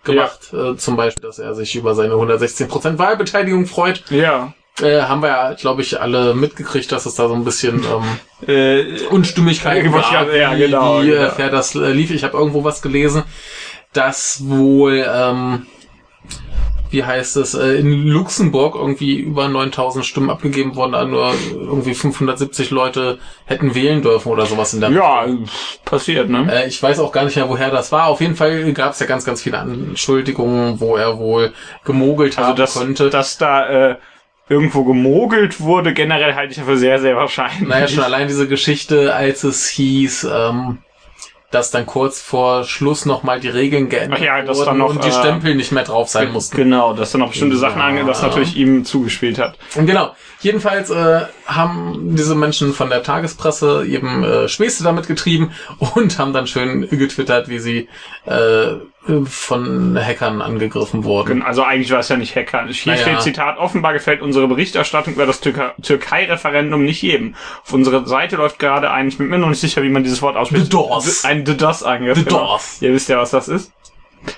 gemacht. 0.05 0.53
Äh, 0.53 0.77
zum 0.77 0.97
Beispiel, 0.97 1.23
dass 1.23 1.39
er 1.39 1.55
sich 1.55 1.75
über 1.75 1.95
seine 1.95 2.15
116% 2.15 2.99
Wahlbeteiligung 2.99 3.67
freut. 3.67 4.05
Ja. 4.11 4.53
Äh, 4.81 5.03
haben 5.03 5.21
wir 5.23 5.29
ja, 5.29 5.53
glaube 5.55 5.83
ich, 5.83 6.01
alle 6.01 6.35
mitgekriegt, 6.35 6.91
dass 6.93 7.05
es 7.05 7.15
da 7.15 7.29
so 7.29 7.35
ein 7.35 7.45
bisschen 7.45 7.85
ähm, 7.85 8.49
Äh, 8.49 9.03
Unstimmigkeit 9.11 9.85
Ja, 9.85 9.93
wollte 9.93 10.07
ich 10.09 10.15
war, 10.15 10.25
gerade- 10.25 10.39
ja, 10.41 10.55
wie, 10.57 10.61
genau, 10.61 11.03
wie 11.03 11.11
äh, 11.13 11.31
genau. 11.37 11.51
das 11.51 11.75
äh, 11.75 11.93
lief. 11.93 12.11
Ich 12.11 12.25
habe 12.25 12.39
irgendwo 12.39 12.65
was 12.65 12.81
gelesen, 12.81 13.23
dass 13.93 14.43
wohl, 14.49 15.05
ähm, 15.07 15.67
wie 16.91 17.05
heißt 17.05 17.37
es, 17.37 17.53
äh, 17.55 17.75
in 17.77 18.07
Luxemburg 18.09 18.75
irgendwie 18.75 19.19
über 19.21 19.49
9000 19.49 20.05
Stimmen 20.07 20.31
abgegeben 20.31 20.75
wurden, 20.75 20.95
aber 20.95 21.07
nur 21.07 21.35
irgendwie 21.53 21.95
570 21.95 22.71
Leute 22.71 23.19
hätten 23.45 23.75
wählen 23.75 24.01
dürfen 24.03 24.31
oder 24.33 24.47
sowas 24.47 24.73
in 24.75 24.81
der 24.81 24.91
ja, 24.91 25.27
passiert, 25.85 26.31
ne? 26.31 26.51
äh, 26.51 26.67
ich 26.69 26.83
weiß 26.83 26.99
auch 26.99 27.13
gar 27.13 27.25
nicht 27.25 27.37
mehr, 27.37 27.49
woher 27.51 27.71
das 27.71 27.93
war. 27.93 28.07
Auf 28.07 28.23
jeden 28.23 28.37
Fall 28.37 28.73
gab 28.73 28.93
es 28.93 29.01
ja 29.01 29.07
ganz, 29.07 29.25
ganz 29.27 29.43
viele 29.43 29.59
Anschuldigungen, 29.59 30.81
wo 30.81 30.97
er 30.97 31.19
wohl 31.19 31.53
gemogelt 31.85 32.37
Also, 32.39 32.49
haben 32.51 32.57
dass, 32.57 32.75
könnte. 32.79 33.11
dass 33.11 33.37
da 33.39 33.91
äh, 33.91 33.97
irgendwo 34.49 34.85
gemogelt 34.85 35.61
wurde, 35.61 35.95
generell 35.95 36.35
halte 36.35 36.53
ich 36.53 36.59
ja 36.59 36.65
für 36.65 36.77
sehr, 36.77 36.99
sehr 36.99 37.17
wahrscheinlich. 37.17 37.69
Naja, 37.69 37.89
schon 37.89 38.05
allein 38.05 38.29
diese 38.29 38.49
Geschichte, 38.49 39.15
als 39.15 39.45
es 39.45 39.69
hieß, 39.69 40.25
ähm, 40.25 40.79
dass 41.53 41.71
dann 41.71 41.87
kurz 41.87 42.21
vor 42.21 42.65
Schluss 42.65 43.05
nochmal 43.05 43.39
die 43.39 43.49
Regeln 43.49 43.89
geändert 43.89 44.21
Ach 44.21 44.25
ja, 44.25 44.55
wurden 44.57 44.79
noch, 44.79 44.91
und 44.91 45.05
die 45.05 45.09
äh, 45.09 45.13
Stempel 45.13 45.55
nicht 45.55 45.71
mehr 45.71 45.85
drauf 45.85 46.09
sein 46.09 46.33
mussten. 46.33 46.57
Genau, 46.57 46.95
dass 46.95 47.13
dann 47.13 47.21
noch 47.21 47.29
bestimmte 47.29 47.57
Sachen 47.59 47.79
Ja. 47.79 47.87
ange, 47.87 48.05
das 48.05 48.23
natürlich 48.23 48.57
ihm 48.57 48.85
zugespielt 48.85 49.39
hat. 49.39 49.59
Und 49.77 49.87
Genau. 49.87 50.15
Jedenfalls 50.41 50.91
äh, 50.91 51.21
haben 51.47 52.17
diese 52.17 52.35
Menschen 52.35 52.73
von 52.73 52.91
der 52.91 53.05
Tagespresse 53.05 53.85
eben 53.87 54.25
äh, 54.25 54.49
Späße 54.49 54.83
damit 54.83 55.07
getrieben 55.07 55.53
und 55.95 56.19
haben 56.19 56.33
dann 56.33 56.47
schön 56.47 56.89
getwittert, 56.91 57.49
wie 57.49 57.59
sie 57.61 57.89
äh, 58.27 58.73
von 59.25 59.99
Hackern 60.01 60.41
angegriffen 60.43 61.05
wurden. 61.05 61.43
Also 61.43 61.63
eigentlich 61.65 61.91
war 61.91 61.99
es 61.99 62.09
ja 62.09 62.17
nicht 62.17 62.37
Hacker. 62.37 62.67
Hier 62.69 62.93
Naja. 62.93 63.03
steht 63.05 63.23
Zitat, 63.23 63.59
offenbar 63.59 63.93
gefällt 63.93 64.23
unsere 64.23 64.47
Berichterstattung 64.47 65.15
über 65.15 65.27
das 65.27 65.41
Türkei- 65.43 65.73
Türkei-Referendum 65.83 66.85
nicht 66.85 67.03
jedem. 67.03 67.35
Auf 67.65 67.73
unserer 67.73 68.07
Seite 68.07 68.37
läuft 68.37 68.59
gerade 68.59 68.91
ein, 68.91 69.09
ich 69.09 69.19
bin 69.19 69.27
mir 69.29 69.39
noch 69.39 69.49
nicht 69.49 69.61
sicher, 69.61 69.83
wie 69.83 69.89
man 69.89 70.05
dieses 70.05 70.23
Wort 70.23 70.37
ausspricht. 70.37 70.67
DDoS. 70.73 71.25
Ein 71.25 71.45
DDoS-Angriff. 71.45 72.19
The 72.19 72.25
genau. 72.25 72.47
DOS. 72.53 72.79
Ihr 72.83 72.93
wisst 72.93 73.09
ja, 73.09 73.19
was 73.19 73.31
das 73.31 73.49
ist. 73.49 73.73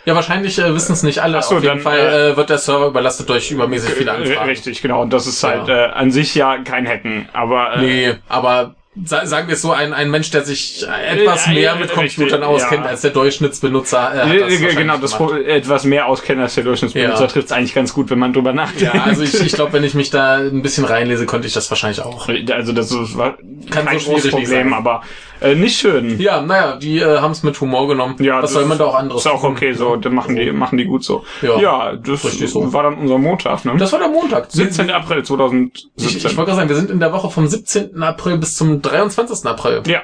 Ja, 0.07 0.15
wahrscheinlich 0.15 0.59
äh, 0.59 0.75
wissen 0.75 0.93
es 0.95 1.03
nicht 1.03 1.19
alle. 1.19 1.37
Ach 1.39 1.43
so, 1.43 1.57
Auf 1.57 1.63
jeden 1.63 1.75
dann, 1.75 1.83
Fall 1.83 1.99
äh, 2.33 2.37
wird 2.39 2.49
der 2.49 2.57
Server 2.57 2.87
überlastet 2.87 3.29
durch 3.29 3.51
übermäßig 3.51 3.91
viele 3.91 4.13
R- 4.13 4.17
Anfragen. 4.17 4.49
Richtig, 4.49 4.81
genau. 4.81 5.03
Und 5.03 5.13
das 5.13 5.27
ist 5.27 5.43
halt 5.45 5.69
Ja. 5.69 5.89
äh, 5.89 5.91
an 5.91 6.11
sich 6.11 6.35
ja 6.35 6.57
kein 6.65 6.87
Hacken. 6.89 7.29
Aber 7.35 7.75
äh, 7.75 7.81
Nee, 7.83 8.15
aber 8.27 8.77
sagen 9.05 9.49
wir 9.49 9.55
es 9.55 9.63
so, 9.63 9.73
ein, 9.73 9.93
ein 9.93 10.11
Mensch, 10.11 10.31
der 10.31 10.45
sich 10.45 10.87
etwas 10.87 11.47
Äh, 11.49 11.55
mehr 11.55 11.73
äh, 11.75 11.79
mit 11.81 11.93
Computern 11.93 12.43
auskennt 12.43 12.85
ja. 12.85 12.91
als 12.91 13.01
der 13.01 13.11
Durchschnittsbenutzer. 13.11 14.27
Äh, 14.31 14.37
äh, 14.37 14.41
das 14.67 14.77
genau, 14.77 14.97
das 14.99 15.17
gemacht. 15.17 15.33
Pro- 15.33 15.37
etwas 15.39 15.85
mehr 15.85 16.07
auskennen 16.07 16.43
als 16.43 16.55
der 16.55 16.65
Durchschnittsbenutzer 16.65 17.21
Ja. 17.23 17.27
trifft 17.27 17.47
es 17.47 17.53
eigentlich 17.53 17.75
ganz 17.75 17.93
gut, 17.93 18.11
wenn 18.11 18.19
man 18.19 18.33
drüber 18.33 18.53
nachdenkt. 18.53 18.95
Ja, 18.95 19.03
also 19.05 19.23
ich, 19.23 19.35
ich 19.41 19.53
glaube, 19.53 19.73
wenn 19.73 19.85
ich 19.85 19.95
mich 19.95 20.11
da 20.11 20.37
ein 20.37 20.63
bisschen 20.63 20.85
reinlese, 20.85 21.27
könnte 21.27 21.47
ich 21.49 21.53
das 21.55 21.69
wahrscheinlich 21.71 22.01
auch. 22.03 22.29
Also 22.53 22.73
das 22.73 22.93
ist, 22.93 23.17
war 23.19 23.37
Kann 23.71 23.87
kein 23.87 23.99
so 23.99 24.13
großes 24.13 24.31
Problem, 24.31 24.73
aber 24.73 25.03
äh, 25.41 25.55
nicht 25.57 25.77
schön. 25.79 26.19
Ja, 26.21 26.41
naja, 26.41 26.77
die 26.77 26.99
äh, 27.01 27.19
haben 27.19 27.33
es 27.33 27.43
mit 27.43 27.61
Humor 27.61 27.89
genommen. 27.89 28.15
Ja, 28.21 28.37
Was 28.37 28.43
das 28.43 28.53
soll 28.53 28.65
man 28.67 28.79
da 28.79 28.85
auch 28.85 28.95
anderes 28.95 29.25
Ist 29.27 29.31
auch 29.31 29.41
tun? 29.43 29.51
okay 29.53 29.73
so, 29.73 29.97
dann 29.97 30.15
machen 30.15 30.37
die, 30.37 30.53
machen 30.53 30.79
die 30.79 30.85
gut 30.85 31.03
so. 31.05 31.25
Ja, 31.43 31.59
Ja, 31.59 31.93
das 31.97 32.25
richtig 32.25 32.51
so. 32.51 32.73
war 32.73 32.85
dann 32.85 32.95
unser 32.97 33.19
Montag, 33.19 33.65
ne? 33.65 33.73
Das 33.77 33.93
war 33.93 33.99
der 33.99 34.09
Montag. 34.09 34.47
17. 34.51 34.91
April 34.91 35.19
Ich, 35.19 35.25
2017. 35.27 35.91
ich 35.99 36.25
wollte 36.25 36.37
gerade 36.37 36.55
sagen, 36.57 36.69
wir 36.69 36.77
sind 36.77 36.91
in 36.91 37.01
der 37.01 37.13
Woche 37.13 37.29
vom 37.31 37.47
17. 37.47 38.03
April 38.03 38.39
bis 38.39 38.57
zum 38.57 38.81
23. 38.85 39.45
April. 39.47 39.83
ja. 39.87 40.03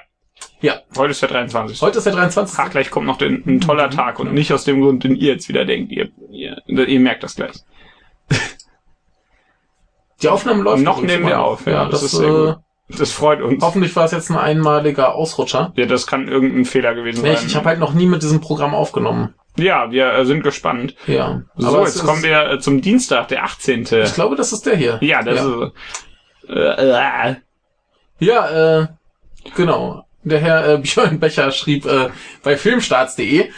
Ja. 0.62 0.74
Heute 0.96 1.10
ist 1.10 1.20
der 1.22 1.28
23. 1.30 1.80
Heute 1.82 1.98
ist 1.98 2.04
der 2.04 2.14
23. 2.14 2.58
Ach, 2.58 2.70
gleich 2.70 2.90
kommt 2.90 3.06
noch 3.06 3.18
den, 3.18 3.42
ein 3.46 3.60
toller 3.60 3.90
Tag 3.90 4.18
und 4.18 4.32
nicht 4.32 4.52
aus 4.52 4.64
dem 4.64 4.80
Grund, 4.80 5.04
den 5.04 5.14
ihr 5.14 5.32
jetzt 5.32 5.48
wieder 5.48 5.64
denkt. 5.66 5.92
Ihr, 5.92 6.10
ihr, 6.30 6.62
ihr 6.66 7.00
merkt 7.00 7.22
das 7.22 7.34
gleich. 7.36 7.56
Die 10.22 10.28
Aufnahme 10.28 10.62
läuft. 10.62 10.82
noch 10.82 10.98
übrigens 10.98 11.12
nehmen 11.16 11.28
wir 11.28 11.40
auf, 11.40 11.66
ja, 11.66 11.84
das, 11.86 12.00
das 12.00 12.12
ist 12.12 12.18
sehr 12.18 12.28
äh, 12.28 12.54
gut. 12.54 12.98
Das 13.00 13.12
freut 13.12 13.40
uns. 13.40 13.62
hoffentlich 13.62 13.94
war 13.96 14.04
es 14.04 14.10
jetzt 14.12 14.30
ein 14.30 14.36
einmaliger 14.36 15.14
Ausrutscher. 15.14 15.72
Ja, 15.76 15.86
das 15.86 16.06
kann 16.06 16.26
irgendein 16.28 16.64
Fehler 16.64 16.94
gewesen 16.94 17.22
Nee, 17.22 17.34
sein. 17.34 17.44
ich 17.46 17.52
ich 17.52 17.56
habe 17.56 17.66
halt 17.68 17.78
noch 17.78 17.92
nie 17.94 18.06
mit 18.06 18.22
diesem 18.22 18.40
Programm 18.40 18.74
aufgenommen. 18.74 19.34
ja, 19.56 19.90
wir 19.90 20.12
äh, 20.12 20.26
sind 20.26 20.42
gespannt. 20.42 20.94
Ja. 21.06 21.42
So, 21.56 21.80
jetzt 21.84 22.04
kommen 22.04 22.22
wir 22.22 22.50
äh, 22.50 22.58
zum 22.58 22.80
Dienstag, 22.82 23.28
der 23.28 23.44
18. 23.44 23.86
Ich 24.02 24.14
glaube, 24.14 24.36
das 24.36 24.52
ist 24.52 24.66
der 24.66 24.76
hier. 24.76 24.98
Ja, 25.02 25.22
das 25.22 25.36
Ja. 25.38 25.64
ist. 25.66 25.72
Äh, 26.48 27.30
äh, 27.30 27.36
Ja, 28.20 28.80
äh, 28.80 28.86
genau. 29.56 30.04
Der 30.22 30.38
Herr 30.40 30.68
äh, 30.68 30.78
Björn 30.82 31.18
Becher 31.18 31.50
schrieb 31.50 31.86
äh, 31.86 32.10
bei 32.42 32.56
filmstarts.de. 32.56 33.50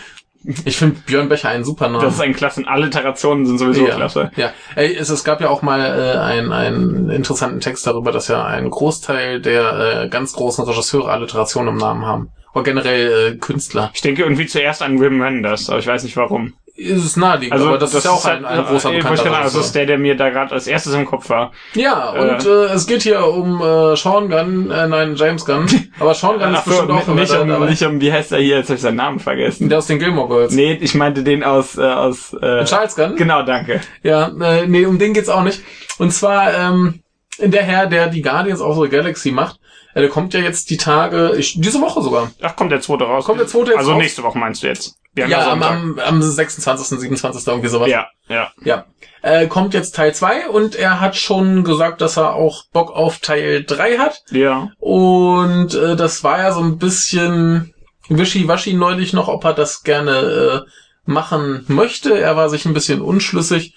Ich 0.65 0.77
finde 0.77 1.01
Björn 1.07 1.29
Becher 1.29 1.51
einen 1.51 1.65
super 1.65 1.89
Namen. 1.89 2.05
das 2.05 2.15
ist 2.15 2.21
ein 2.21 2.35
Klassen. 2.35 2.67
Alliterationen 2.67 3.47
sind 3.47 3.59
sowieso 3.59 3.87
ja, 3.87 3.95
klasse. 3.95 4.33
Ja, 4.35 4.53
Ey, 4.75 4.97
es, 4.97 5.09
es 5.09 5.23
gab 5.23 5.41
ja 5.41 5.49
auch 5.49 5.63
mal 5.63 5.81
äh, 5.81 6.19
einen, 6.19 6.53
einen 6.53 7.11
interessanten 7.11 7.61
Text 7.61 7.87
darüber, 7.87 8.11
dass 8.11 8.27
ja 8.27 8.45
ein 8.45 8.69
Großteil 8.69 9.41
der 9.41 10.03
äh, 10.05 10.09
ganz 10.09 10.33
großen 10.33 10.65
Regisseure 10.65 11.13
Alliterationen 11.13 11.75
im 11.75 11.77
Namen 11.77 12.07
haben. 12.07 12.31
Oder 12.55 12.65
generell 12.65 13.35
äh, 13.35 13.37
Künstler. 13.37 13.91
Ich 13.95 14.01
denke 14.01 14.23
irgendwie 14.23 14.47
zuerst 14.47 14.83
an 14.83 15.01
Wim 15.01 15.21
Wenders, 15.21 15.71
aber 15.71 15.79
ich 15.79 15.87
weiß 15.87 16.03
nicht 16.03 16.17
warum. 16.17 16.55
Ist 16.75 17.05
es 17.05 17.17
naheliegend, 17.19 17.53
Also 17.53 17.69
aber 17.69 17.77
das, 17.77 17.93
ist 17.93 18.05
ja 18.05 18.11
auch 18.13 18.25
ein, 18.25 18.47
ein 18.47 18.65
großer 18.65 18.93
äh, 18.93 18.97
bekannter 18.97 19.25
genau, 19.25 19.35
Das 19.37 19.41
Regisseur. 19.45 19.61
ist 19.61 19.75
der, 19.75 19.87
der 19.87 19.99
mir 19.99 20.17
da 20.17 20.31
gerade 20.31 20.53
als 20.53 20.67
erstes 20.67 20.95
im 20.95 21.05
Kopf 21.05 21.29
war. 21.29 21.53
Ja, 21.75 22.11
und 22.13 22.47
äh, 22.47 22.65
es 22.73 22.87
geht 22.87 23.03
hier 23.03 23.27
um 23.27 23.61
äh, 23.61 23.95
Sean 23.95 24.31
Gunn, 24.31 24.71
äh, 24.71 24.87
nein, 24.89 25.15
James 25.15 25.45
Gunn. 25.45 25.67
Aber 26.01 26.15
Sean 26.15 26.39
Gunn 26.39 26.55
ist 26.55 26.65
bestimmt 26.65 26.91
auch 26.91 27.07
nicht, 27.09 27.31
um, 27.33 27.47
da, 27.49 27.55
dabei. 27.55 27.67
nicht 27.69 27.83
um, 27.83 28.01
wie 28.01 28.11
heißt 28.11 28.33
er 28.33 28.39
hier, 28.39 28.57
jetzt 28.57 28.69
habe 28.69 28.77
ich 28.77 28.81
seinen 28.81 28.97
Namen 28.97 29.19
vergessen. 29.21 29.69
Der 29.69 29.79
aus 29.79 29.87
den 29.87 29.99
Gilmore 29.99 30.29
Girls. 30.29 30.55
Nee, 30.55 30.79
ich 30.81 30.95
meinte 30.95 31.23
den 31.23 31.45
aus, 31.45 31.77
äh, 31.77 31.83
aus 31.83 32.33
äh, 32.41 32.65
Charles 32.65 32.97
Gunn? 32.97 33.17
Genau, 33.17 33.43
danke. 33.43 33.83
Ja, 34.03 34.29
äh, 34.41 34.67
nee, 34.67 34.87
um 34.87 34.99
den 34.99 35.13
geht's 35.13 35.29
auch 35.29 35.43
nicht. 35.43 35.61
Und 35.99 36.11
zwar 36.13 36.55
ähm, 36.55 37.03
der 37.39 37.65
Herr, 37.65 37.87
der 37.87 38.07
die 38.09 38.23
Guardians 38.23 38.63
of 38.63 38.83
the 38.83 38.89
Galaxy 38.89 39.31
macht, 39.31 39.61
äh, 39.95 40.01
der 40.01 40.09
kommt 40.09 40.33
ja 40.33 40.41
jetzt 40.41 40.71
die 40.71 40.79
Tage, 40.79 41.35
ich, 41.37 41.61
diese 41.61 41.83
Woche 41.83 42.01
sogar. 42.01 42.31
Ach, 42.41 42.57
kommt 42.57 42.73
der 42.73 42.81
zweite 42.81 43.05
raus. 43.05 43.27
Kommt 43.27 43.41
der 43.41 43.47
zweite 43.47 43.73
jetzt 43.73 43.79
Also 43.79 43.93
raus? 43.93 44.01
nächste 44.01 44.23
Woche 44.23 44.39
meinst 44.39 44.63
du 44.63 44.69
jetzt? 44.69 44.97
Wir 45.15 45.25
haben 45.25 45.31
Ja, 45.31 45.53
am, 45.53 45.63
am, 45.63 45.99
am 45.99 46.23
26., 46.23 46.99
27. 47.01 47.47
irgendwie 47.47 47.69
sowas. 47.69 47.89
Ja, 47.91 48.07
ja. 48.29 48.51
Ja. 48.65 48.87
Äh, 49.23 49.47
kommt 49.47 49.75
jetzt 49.75 49.95
Teil 49.95 50.15
2 50.15 50.49
und 50.49 50.75
er 50.75 51.01
hat 51.01 51.17
schon 51.17 51.65
gesagt, 51.65 52.01
dass 52.01 52.17
er 52.17 52.35
auch 52.35 52.65
Bock 52.73 52.91
auf 52.91 53.19
Teil 53.19 53.63
3 53.65 53.99
hat. 53.99 54.23
Ja. 54.31 54.71
Und 54.81 55.75
äh, 55.75 55.97
das 55.97 56.25
war 56.25 56.39
ja 56.39 56.53
so 56.53 56.61
ein 56.61 56.79
bisschen 56.79 57.73
wischiwaschi 58.09 58.75
neulich 58.75 59.13
noch, 59.13 59.29
ob 59.29 59.45
er 59.45 59.53
das 59.53 59.83
gerne 59.85 60.65
äh, 60.67 60.71
machen 61.05 61.65
möchte. 61.69 62.19
Er 62.19 62.37
war 62.37 62.49
sich 62.49 62.65
ein 62.65 62.75
bisschen 62.75 63.01
unschlüssig. 63.01 63.75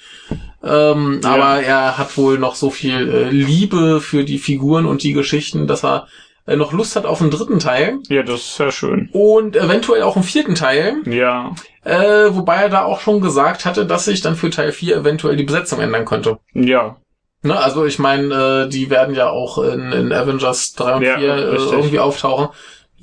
Ähm, 0.64 1.20
Ja. 1.24 1.30
Aber 1.32 1.62
er 1.62 1.98
hat 1.98 2.18
wohl 2.18 2.40
noch 2.40 2.56
so 2.56 2.70
viel 2.72 3.10
äh, 3.10 3.30
Liebe 3.30 4.02
für 4.02 4.24
die 4.24 4.40
Figuren 4.40 4.86
und 4.86 5.04
die 5.04 5.14
Geschichten, 5.14 5.68
dass 5.68 5.84
er 5.84 6.08
äh, 6.48 6.56
noch 6.56 6.74
Lust 6.74 6.96
hat 6.96 7.06
auf 7.06 7.22
einen 7.22 7.32
dritten 7.32 7.60
Teil 7.60 8.00
Ja, 8.10 8.24
das 8.24 8.42
ist 8.42 8.56
sehr 8.56 8.72
schön. 8.72 9.10
und 9.14 9.56
eventuell 9.56 10.04
auch 10.04 10.16
einen 10.16 10.24
vierten 10.26 10.56
Teil. 10.56 10.98
Ja. 11.06 11.52
Äh, 11.84 12.30
wobei 12.36 12.56
er 12.64 12.70
da 12.70 12.84
auch 12.84 13.00
schon 13.00 13.22
gesagt 13.22 13.66
hatte, 13.66 13.86
dass 13.86 14.06
sich 14.06 14.22
dann 14.22 14.36
für 14.36 14.50
Teil 14.50 14.72
4 14.72 14.98
eventuell 14.98 15.36
die 15.36 15.44
Besetzung 15.44 15.80
ändern 15.80 16.06
könnte. 16.06 16.40
Ja. 16.54 16.98
Ne? 17.44 17.56
Also 17.58 17.86
ich 17.86 18.00
meine, 18.00 18.66
äh, 18.66 18.70
die 18.70 18.90
werden 18.90 19.14
ja 19.14 19.30
auch 19.30 19.60
in, 19.60 19.92
in 19.92 20.12
Avengers 20.12 20.74
3 20.74 20.94
und 20.96 21.02
Ja, 21.04 21.18
4 21.20 21.28
äh, 21.28 21.32
richtig. 21.50 21.72
irgendwie 21.74 22.00
auftauchen. 22.00 22.48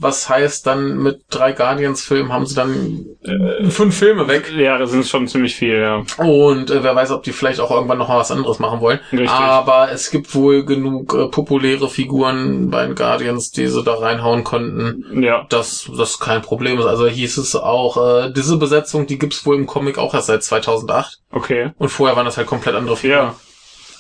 Was 0.03 0.29
heißt 0.29 0.67
dann 0.67 0.99
mit 0.99 1.23
drei 1.31 1.53
Guardians-Filmen 1.53 2.33
haben 2.33 2.47
sie 2.47 2.55
dann 2.55 3.07
Äh, 3.25 3.71
fünf 3.71 3.97
Filme 3.97 4.27
weg. 4.29 4.53
Ja, 4.57 4.77
das 4.79 4.91
sind 4.91 5.07
schon 5.07 5.29
ziemlich 5.29 5.55
viel, 5.55 5.79
ja. 5.81 6.03
Und 6.19 6.71
äh, 6.71 6.83
wer 6.83 6.95
weiß, 6.97 7.13
ob 7.13 7.23
die 7.23 7.33
vielleicht 7.33 7.61
auch 7.61 7.71
irgendwann 7.71 7.99
noch 7.99 8.09
mal 8.09 8.19
was 8.19 8.31
anderes 8.33 8.59
machen 8.59 8.81
wollen. 8.81 8.99
Richtig. 9.13 9.31
Aber 9.31 9.93
es 9.93 10.11
gibt 10.11 10.35
wohl 10.35 10.65
genug 10.65 11.15
äh, 11.15 11.29
populäre 11.29 11.89
Figuren 11.89 12.69
bei 12.71 12.85
den 12.87 12.95
Guardians, 12.97 13.53
die 13.53 13.69
sie 13.69 13.83
da 13.85 13.95
reinhauen 13.95 14.43
konnten, 14.45 15.23
Ja. 15.23 15.47
dass 15.49 15.89
das 15.97 16.19
kein 16.19 16.43
Problem 16.43 16.79
ist. 16.81 16.87
Also 16.87 17.07
hieß 17.07 17.39
es 17.39 17.55
auch, 17.55 17.97
äh, 18.27 18.33
diese 18.33 18.57
Besetzung, 18.57 19.07
die 19.07 19.19
gibt's 19.19 19.47
wohl 19.47 19.55
im 19.57 19.67
Comic 19.67 19.99
auch 19.99 20.15
erst 20.15 20.27
seit 20.27 20.43
2008. 20.43 21.19
Okay. 21.31 21.71
Und 21.79 21.89
vorher 21.89 22.17
waren 22.17 22.27
das 22.27 22.37
halt 22.37 22.47
komplett 22.49 22.75
andere 22.75 22.97
Figuren. 22.97 23.19
Ja. 23.27 23.35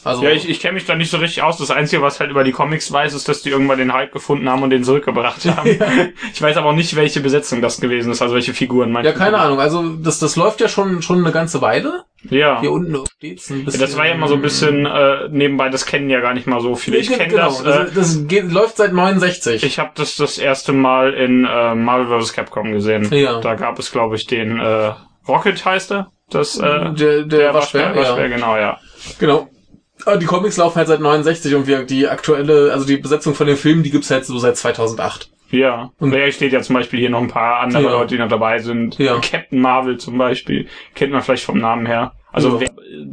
Also 0.04 0.22
Ja, 0.24 0.30
ich, 0.30 0.48
ich 0.48 0.60
kenne 0.60 0.74
mich 0.74 0.84
da 0.84 0.94
nicht 0.94 1.10
so 1.10 1.18
richtig 1.18 1.42
aus. 1.42 1.58
Das 1.58 1.70
Einzige, 1.70 2.02
was 2.02 2.20
halt 2.20 2.30
über 2.30 2.44
die 2.44 2.52
Comics 2.52 2.90
weiß, 2.90 3.14
ist, 3.14 3.28
dass 3.28 3.42
die 3.42 3.50
irgendwann 3.50 3.78
den 3.78 3.92
Hype 3.92 4.12
gefunden 4.12 4.48
haben 4.48 4.62
und 4.62 4.70
den 4.70 4.84
zurückgebracht 4.84 5.44
haben. 5.46 5.78
Ich 6.32 6.40
weiß 6.40 6.56
aber 6.56 6.70
auch 6.70 6.74
nicht, 6.74 6.96
welche 6.96 7.20
Besetzung 7.20 7.60
das 7.60 7.80
gewesen 7.80 8.10
ist, 8.10 8.22
also 8.22 8.34
welche 8.34 8.54
Figuren 8.54 8.92
Ja, 9.04 9.12
keine 9.12 9.38
Ahnung. 9.38 9.60
Also 9.60 9.96
das, 9.96 10.18
das 10.18 10.36
läuft 10.36 10.60
ja 10.60 10.68
schon 10.68 11.02
schon 11.02 11.18
eine 11.18 11.32
ganze 11.32 11.60
Weile. 11.60 12.04
Ja. 12.30 12.60
Hier 12.60 12.72
unten 12.72 13.04
steht's 13.16 13.50
ein 13.50 13.60
Ja, 13.60 13.64
bisschen. 13.64 13.80
Das 13.80 13.96
war 13.96 14.06
ja 14.06 14.14
immer 14.14 14.28
so 14.28 14.34
ein 14.34 14.42
bisschen 14.42 14.86
äh, 14.86 15.28
nebenbei, 15.30 15.68
das 15.68 15.86
kennen 15.86 16.08
ja 16.10 16.20
gar 16.20 16.34
nicht 16.34 16.46
mal 16.46 16.60
so 16.60 16.74
viele. 16.74 16.98
Ich 16.98 17.10
kenne 17.10 17.28
genau, 17.28 17.48
das. 17.48 17.60
Äh, 17.60 17.64
das, 17.64 17.94
das 17.94 18.26
geht, 18.26 18.50
läuft 18.50 18.76
seit 18.76 18.92
69. 18.92 19.62
ich 19.62 19.78
habe 19.78 19.90
das 19.94 20.16
das 20.16 20.38
erste 20.38 20.72
Mal 20.72 21.14
in 21.14 21.44
äh, 21.44 21.74
Marvel 21.74 22.20
vs. 22.20 22.32
Capcom 22.32 22.72
gesehen. 22.72 23.08
Ja. 23.12 23.40
Da 23.40 23.54
gab 23.54 23.78
es, 23.78 23.90
glaube 23.90 24.16
ich, 24.16 24.26
den 24.26 24.58
äh, 24.58 24.92
Rocket 25.28 25.64
heißt 25.64 25.92
er. 25.92 26.10
Das 26.30 26.58
äh, 26.58 26.92
der, 26.92 27.22
der, 27.24 27.54
Waschbär, 27.54 27.94
Waschbär, 27.94 28.28
ja. 28.28 28.36
genau, 28.36 28.56
ja. 28.56 28.78
Genau. 29.18 29.48
Aber 30.06 30.16
die 30.16 30.26
Comics 30.26 30.56
laufen 30.56 30.76
halt 30.76 30.88
seit 30.88 31.00
69 31.00 31.54
und 31.54 31.66
wir, 31.66 31.84
die 31.84 32.08
aktuelle, 32.08 32.72
also 32.72 32.86
die 32.86 32.96
Besetzung 32.96 33.34
von 33.34 33.46
den 33.46 33.56
Filmen, 33.56 33.82
die 33.82 33.90
gibt's 33.90 34.10
halt 34.10 34.24
so 34.24 34.38
seit 34.38 34.56
2008. 34.56 35.30
Ja. 35.50 35.90
Und 35.98 36.14
ja, 36.14 36.30
steht 36.32 36.52
ja 36.52 36.62
zum 36.62 36.74
Beispiel 36.74 36.98
hier 37.00 37.10
noch 37.10 37.20
ein 37.20 37.28
paar 37.28 37.60
andere 37.60 37.82
Ja. 37.84 37.90
Leute, 37.90 38.14
die 38.14 38.18
noch 38.20 38.28
dabei 38.28 38.58
sind. 38.58 38.98
Ja. 38.98 39.18
Captain 39.20 39.60
Marvel 39.60 39.98
zum 39.98 40.16
Beispiel. 40.16 40.66
Kennt 40.94 41.12
man 41.12 41.20
vielleicht 41.22 41.44
vom 41.44 41.58
Namen 41.58 41.84
her. 41.86 42.12
Also 42.32 42.58
Ja. 42.58 42.60
wer- 42.60 42.68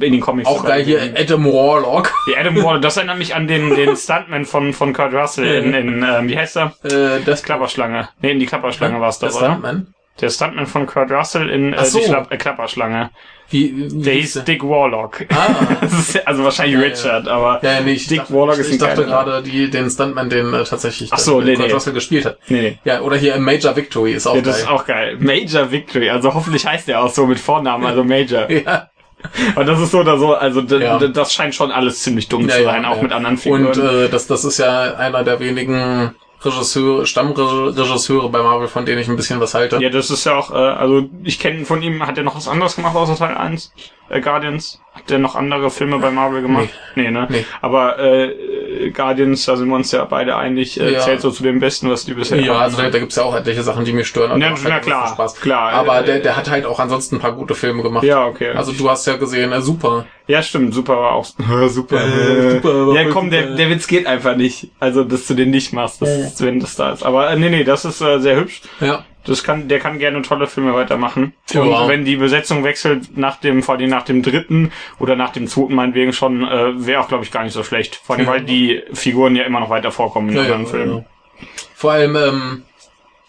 in 0.08 0.14
den 0.14 0.22
Comics. 0.22 0.48
Auch 0.48 0.64
geil 0.66 0.84
hier. 0.84 1.02
Adam 1.18 1.44
Warlock. 1.46 2.14
Die 2.30 2.38
Adam 2.38 2.56
Warlock, 2.64 2.82
das 2.82 2.96
erinnert 2.96 3.18
mich 3.18 3.36
an 3.36 3.48
den, 3.48 3.76
den 3.76 3.96
Stuntman 3.98 4.46
von, 4.46 4.72
von 4.72 4.94
Kurt 4.94 5.14
Russell 5.14 5.46
in, 5.64 5.74
in 5.74 6.04
ähm, 6.08 6.30
wie 6.30 6.38
heißt 6.38 6.56
er? 6.58 6.74
Äh, 6.84 7.22
das 7.26 7.44
Klapperschlange. 7.44 8.08
Nee, 8.22 8.32
in 8.32 8.40
die 8.40 8.46
Klapperschlange 8.46 9.00
war's 9.02 9.20
der 9.20 9.30
das, 9.30 9.38
oder? 9.38 9.48
Stuntman. 9.52 9.94
Der 10.22 10.30
Stuntman 10.30 10.66
von 10.68 10.86
Kurt 10.86 11.12
Russell 11.12 11.50
in 11.50 11.74
äh, 11.74 11.86
so. 11.86 12.00
die 12.00 12.06
Schla 12.06 12.26
äh, 12.30 12.38
Klapperschlange. 12.38 13.10
Wie, 13.52 13.74
wie 13.92 14.02
Der 14.04 14.14
hieß 14.14 14.44
Dick 14.44 14.64
Warlock. 14.64 15.26
Ah. 15.30 15.56
Also 16.26 16.44
wahrscheinlich 16.44 16.76
Ja, 16.76 16.82
ja. 16.82 16.88
Richard, 16.88 17.28
aber 17.28 17.60
Ja, 17.64 17.74
ja, 17.74 17.82
nee, 17.82 17.94
ich 17.94 18.08
Dick 18.08 18.20
dachte, 18.20 18.34
Warlock 18.34 18.56
ich, 18.56 18.60
ist 18.62 18.68
ich 18.68 18.74
ein 18.74 18.80
dachte 18.80 19.02
geiler 19.06 19.24
gerade 19.24 19.44
die, 19.44 19.70
den 19.72 19.90
Stuntman, 19.90 20.30
den 20.30 20.54
äh, 20.54 20.64
tatsächlich 20.64 21.12
Ach 21.12 21.18
so, 21.18 21.42
nee, 21.42 21.56
Kurt 21.56 21.68
nee. 21.68 21.74
Russell 21.74 21.94
gespielt 21.94 22.26
hat. 22.26 22.38
nee, 22.48 22.62
nee. 22.62 22.78
Ja, 22.84 23.02
oder 23.02 23.18
hier 23.18 23.38
Major 23.40 23.76
Victory 23.76 24.14
ist 24.14 24.28
auch 24.28 24.36
Ja, 24.36 24.42
das 24.42 24.58
geil. 24.58 24.64
ist 24.66 24.70
auch 24.70 24.86
geil. 24.86 25.18
Major 25.20 25.72
Victory, 25.72 26.10
also 26.12 26.34
hoffentlich 26.34 26.66
heißt 26.68 26.88
der 26.88 27.02
auch 27.04 27.10
so 27.10 27.26
mit 27.26 27.40
Vornamen, 27.40 27.86
also 27.88 28.04
Major. 28.04 28.50
ja. 28.52 28.90
Und 29.56 29.66
das 29.68 29.82
ist 29.82 29.92
so 29.92 30.00
oder 30.00 30.18
so, 30.18 30.34
also 30.36 30.62
Ja. 30.62 30.98
das 31.00 31.34
scheint 31.34 31.54
schon 31.56 31.72
alles 31.72 32.04
ziemlich 32.04 32.30
dumm 32.30 32.48
Ja, 32.48 32.56
zu 32.56 32.62
ja, 32.64 32.72
sein, 32.72 32.86
auch 32.86 32.98
ja. 32.98 33.04
mit 33.04 33.12
anderen 33.12 33.38
Figuren. 33.38 33.66
Und 33.66 33.78
äh, 33.78 34.10
das, 34.10 34.28
das 34.28 34.46
ist 34.46 34.60
ja 34.60 34.94
einer 34.96 35.24
der 35.24 35.40
wenigen 35.40 36.14
Regisseure, 36.42 37.06
Stammregisseure 37.06 38.30
bei 38.30 38.42
Marvel, 38.42 38.68
von 38.68 38.86
denen 38.86 39.02
ich 39.02 39.10
ein 39.10 39.16
bisschen 39.16 39.40
was 39.40 39.54
halte. 39.54 39.78
Ja, 39.82 39.90
das 39.90 40.10
ist 40.10 40.26
ja 40.26 40.36
auch, 40.36 40.52
äh, 40.52 40.56
also 40.56 41.10
ich 41.24 41.40
kenne 41.40 41.66
von 41.66 41.82
ihm, 41.82 42.06
hat 42.06 42.18
er 42.18 42.24
noch 42.24 42.36
was 42.36 42.48
anderes 42.48 42.76
gemacht 42.76 42.96
außer 42.96 43.16
Teil 43.18 43.36
1? 43.36 43.74
Äh, 44.10 44.22
Guardians? 44.22 44.82
Hat 44.94 45.10
der 45.10 45.20
noch 45.20 45.36
andere 45.36 45.70
Filme 45.70 46.00
bei 46.00 46.12
Marvel 46.12 46.42
gemacht? 46.42 46.70
Nee, 46.96 47.04
nee 47.04 47.12
ne? 47.12 47.28
Nee. 47.30 47.46
Aber 47.62 48.00
äh, 48.00 48.34
Guardians, 48.94 49.46
da 49.46 49.56
sind 49.56 49.68
wir 49.70 49.76
uns 49.76 49.92
ja 49.92 50.06
beide 50.06 50.36
einig, 50.36 50.80
äh, 50.80 50.94
Ja. 50.94 51.00
zählt 51.00 51.22
so 51.22 51.32
zu 51.32 51.44
den 51.44 51.60
besten, 51.60 51.90
was 51.90 52.06
die 52.06 52.14
bisher 52.14 52.40
Ja, 52.40 52.54
haben. 52.56 52.62
also 52.64 52.78
da, 52.78 52.90
da 52.90 53.00
gibt's 53.00 53.16
ja 53.16 53.24
auch 53.24 53.36
etliche 53.36 53.64
Sachen, 53.64 53.86
die 53.86 53.94
mich 53.94 54.08
stören. 54.08 54.40
Ja, 54.42 54.50
macht 54.52 54.62
na 54.64 54.72
halt 54.74 54.84
klar, 54.84 55.08
Spaß. 55.10 55.36
klar, 55.36 55.72
Aber 55.74 56.02
äh, 56.02 56.06
der, 56.06 56.20
der 56.20 56.38
hat 56.38 56.50
halt 56.50 56.66
auch 56.66 56.80
ansonsten 56.80 57.16
ein 57.18 57.20
paar 57.20 57.34
gute 57.34 57.56
Filme 57.56 57.84
gemacht. 57.84 58.04
Ja, 58.04 58.26
okay. 58.26 58.52
Also 58.52 58.72
du 58.72 58.90
hast 58.90 59.06
ja 59.08 59.16
gesehen, 59.18 59.52
äh, 59.52 59.62
super. 59.62 60.06
ja, 60.28 60.42
stimmt, 60.42 60.74
super 60.74 60.98
war 60.98 61.12
auch. 61.14 61.26
super. 61.68 61.98
Äh, 62.04 62.52
super, 62.52 62.88
war 62.88 62.96
ja, 62.96 63.10
komm, 63.10 63.30
der, 63.30 63.44
super. 63.44 63.56
der 63.56 63.70
Witz 63.70 63.88
geht 63.88 64.08
einfach 64.08 64.36
nicht. 64.36 64.70
Also, 64.80 65.04
dass 65.04 65.28
du 65.28 65.34
den 65.34 65.50
nicht 65.52 65.74
machst, 65.74 66.02
das 66.02 66.10
ist, 66.10 66.46
wenn 66.46 66.60
das 66.60 66.76
da 66.76 66.92
ist. 66.92 67.04
Aber 67.04 67.30
äh, 67.30 67.36
nee, 67.38 67.50
nee, 67.50 67.64
das 67.64 67.86
ist 67.86 68.02
äh, 68.02 68.20
sehr 68.20 68.38
hübsch. 68.38 68.62
Ja. 68.80 69.06
Das 69.26 69.44
kann, 69.44 69.68
der 69.68 69.80
kann 69.80 70.00
gerne 70.00 70.22
tolle 70.22 70.48
Filme 70.48 70.74
weitermachen. 70.74 71.34
Ja. 71.52 71.62
Und 71.62 71.88
wenn 71.90 72.06
die 72.06 72.16
Besetzung 72.16 72.64
wechselt 72.64 73.18
nach 73.18 73.38
dem, 73.38 73.62
vor 73.64 73.76
allem 73.76 73.90
nach 73.90 74.04
dem 74.04 74.24
dritten 74.24 74.72
oder 74.98 75.16
nach 75.16 75.32
dem 75.32 75.48
zweiten 75.48 75.76
meinetwegen 75.76 76.14
schon, 76.14 76.44
äh, 76.48 76.86
wäre 76.86 77.02
auch, 77.02 77.08
glaube 77.10 77.24
ich, 77.26 77.32
gar 77.32 77.44
nicht 77.44 77.54
so 77.54 77.64
schlecht. 77.64 77.96
Vor 77.98 78.16
allem, 78.16 78.26
Ja. 78.26 78.32
weil 78.32 78.42
die 78.42 78.82
Figuren 78.94 79.36
ja 79.36 79.44
immer 79.44 79.60
noch 79.60 79.70
weiter 79.70 79.92
vorkommen 79.92 80.30
in 80.30 80.36
Ja, 80.36 80.42
anderen 80.44 80.64
ja, 80.64 80.70
Filmen. 80.70 80.98
ja. 80.98 81.46
Vor 81.76 81.92
allem, 81.92 82.16
ähm, 82.16 82.64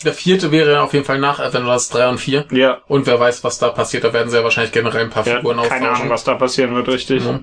der 0.04 0.14
vierte 0.14 0.50
wäre 0.52 0.72
ja 0.72 0.82
auf 0.82 0.92
jeden 0.94 1.04
Fall 1.04 1.18
nach 1.18 1.40
Avengers 1.40 1.88
3 1.90 2.08
und 2.08 2.18
4. 2.18 2.46
Ja, 2.52 2.78
Und 2.88 3.06
wer 3.06 3.20
weiß, 3.20 3.44
was 3.44 3.58
da 3.58 3.68
passiert. 3.68 4.04
Da 4.04 4.12
werden 4.12 4.30
sie 4.30 4.36
ja 4.38 4.44
wahrscheinlich 4.44 4.72
generell 4.72 5.02
ein 5.04 5.10
paar 5.10 5.26
ja, 5.26 5.36
Figuren 5.36 5.56
keine 5.58 5.66
austauschen. 5.68 5.94
Ahnung, 5.96 6.10
was 6.10 6.24
da 6.24 6.34
passieren 6.34 6.74
wird, 6.74 6.88
richtig. 6.88 7.24
Ja. 7.24 7.40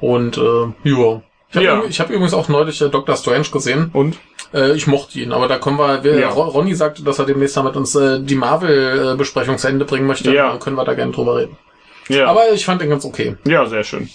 Und 0.00 0.38
äh, 0.38 0.66
ja. 0.88 1.20
Ich 1.50 1.56
habe 1.56 1.64
Ja. 1.66 1.82
hab 1.82 2.10
übrigens 2.10 2.34
auch 2.34 2.48
neulich 2.48 2.80
äh, 2.82 2.88
Doctor 2.88 3.16
Strange 3.16 3.46
gesehen. 3.50 3.90
Und? 3.92 4.18
Äh, 4.52 4.72
ich 4.72 4.86
mochte 4.86 5.18
ihn, 5.18 5.32
aber 5.32 5.48
da 5.48 5.58
kommen 5.58 5.78
wir. 5.78 6.04
wir 6.04 6.18
Ja. 6.20 6.28
Ron- 6.28 6.48
Ronny 6.48 6.74
sagte, 6.74 7.02
dass 7.04 7.18
er 7.18 7.26
demnächst 7.26 7.56
mal 7.56 7.62
mit 7.62 7.76
uns 7.76 7.94
äh, 7.94 8.20
die 8.20 8.34
Marvel-Besprechung 8.34 9.58
zu 9.58 9.68
Ende 9.68 9.84
bringen 9.84 10.06
möchte. 10.06 10.32
Ja. 10.32 10.52
Da 10.52 10.58
können 10.58 10.76
wir 10.76 10.84
da 10.84 10.94
gerne 10.94 11.12
drüber 11.12 11.36
reden. 11.36 11.56
Ja. 12.08 12.26
Aber 12.26 12.50
ich 12.52 12.64
fand 12.64 12.80
den 12.80 12.90
ganz 12.90 13.04
okay. 13.04 13.36
Ja, 13.46 13.66
sehr 13.66 13.84
schön. 13.84 14.08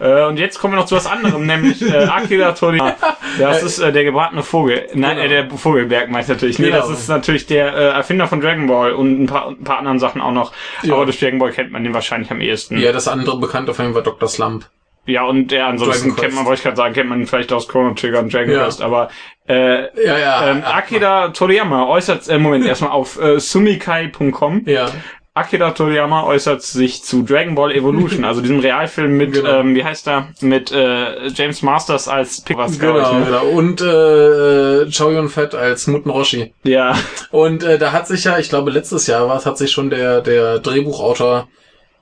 Äh, 0.00 0.24
und 0.24 0.38
jetzt 0.38 0.58
kommen 0.58 0.72
wir 0.74 0.78
noch 0.78 0.86
zu 0.86 0.96
was 0.96 1.06
anderem, 1.06 1.46
nämlich 1.46 1.82
äh, 1.82 1.94
Akira 2.10 2.52
Toriyama. 2.52 2.94
Das 3.38 3.62
ist 3.62 3.78
äh, 3.80 3.92
der 3.92 4.02
gebratene 4.04 4.42
Vogel. 4.42 4.88
Nein, 4.94 5.16
Genau. 5.16 5.26
äh, 5.26 5.28
der 5.28 5.50
Vogelberg 5.50 6.10
meint 6.10 6.26
natürlich. 6.28 6.58
Nee, 6.58 6.70
Genau. 6.70 6.78
das 6.88 6.90
ist 7.00 7.08
natürlich 7.08 7.46
der 7.46 7.74
äh, 7.74 7.88
Erfinder 7.90 8.26
von 8.26 8.40
Dragon 8.40 8.66
Ball 8.66 8.92
und 8.92 9.22
ein 9.22 9.26
paar, 9.26 9.48
ein 9.48 9.62
paar 9.62 9.78
anderen 9.78 9.98
Sachen 9.98 10.20
auch 10.22 10.32
noch. 10.32 10.52
Ja. 10.82 10.94
Aber 10.94 11.04
durch 11.04 11.20
Dragon 11.20 11.38
Ball 11.38 11.52
kennt 11.52 11.70
man 11.70 11.84
den 11.84 11.92
wahrscheinlich 11.92 12.30
am 12.30 12.40
ehesten. 12.40 12.78
Ja, 12.78 12.92
das 12.92 13.08
andere 13.08 13.38
bekannte 13.38 13.74
von 13.74 13.84
ihm 13.86 13.94
war 13.94 14.02
Dr. 14.02 14.28
Slump. 14.28 14.64
Ja, 15.06 15.24
und 15.24 15.48
der 15.50 15.66
ansonsten 15.66 16.14
kennt 16.14 16.34
man, 16.34 16.44
wollte 16.44 16.58
ich 16.58 16.62
gerade 16.62 16.76
sagen, 16.76 16.94
kennt 16.94 17.08
man 17.08 17.26
vielleicht 17.26 17.52
aus 17.52 17.66
Chrono 17.68 17.94
Trigger 17.94 18.20
und 18.20 18.32
Dragon 18.32 18.50
Ja. 18.52 18.64
Quest, 18.64 18.82
aber 18.82 19.08
äh, 19.48 19.82
Ja, 20.04 20.18
ja. 20.18 20.50
ähm, 20.50 20.62
Akira 20.64 21.28
Toriyama 21.30 21.86
äußert, 21.86 22.28
äh, 22.28 22.38
Moment, 22.38 22.64
erstmal 22.66 22.90
auf 22.92 23.20
äh, 23.20 23.40
sumikai.com. 23.40 24.62
Ja. 24.66 24.90
Akira 25.32 25.70
Toriyama 25.70 26.24
äußert 26.24 26.60
sich 26.62 27.02
zu 27.04 27.22
Dragon 27.22 27.54
Ball 27.54 27.72
Evolution, 27.72 28.24
also 28.26 28.40
diesem 28.40 28.58
Realfilm 28.60 29.16
mit, 29.16 29.32
Genau. 29.32 29.60
ähm, 29.60 29.74
wie 29.74 29.84
heißt 29.84 30.06
er, 30.08 30.28
mit 30.40 30.70
äh, 30.72 31.28
James 31.28 31.62
Masters 31.62 32.08
als 32.08 32.42
Pick 32.42 32.56
was 32.58 32.78
glaub 32.78 32.96
Genau, 32.96 33.10
ich, 33.12 33.18
ne? 33.18 33.24
genau. 33.26 33.44
Und 33.46 33.80
äh, 33.80 34.90
Chow 34.90 35.12
Yun 35.12 35.28
Fett 35.28 35.54
als 35.54 35.86
Muten 35.86 36.10
Roshi. 36.10 36.52
Ja, 36.64 36.94
Und 37.30 37.62
äh, 37.62 37.78
da 37.78 37.92
hat 37.92 38.06
sich 38.06 38.24
ja, 38.24 38.38
ich 38.38 38.48
glaube 38.48 38.70
letztes 38.70 39.06
Jahr 39.06 39.28
war 39.28 39.36
es, 39.36 39.46
hat 39.46 39.56
sich 39.56 39.70
schon 39.70 39.88
der, 39.88 40.20
der 40.20 40.58
Drehbuchautor 40.58 41.48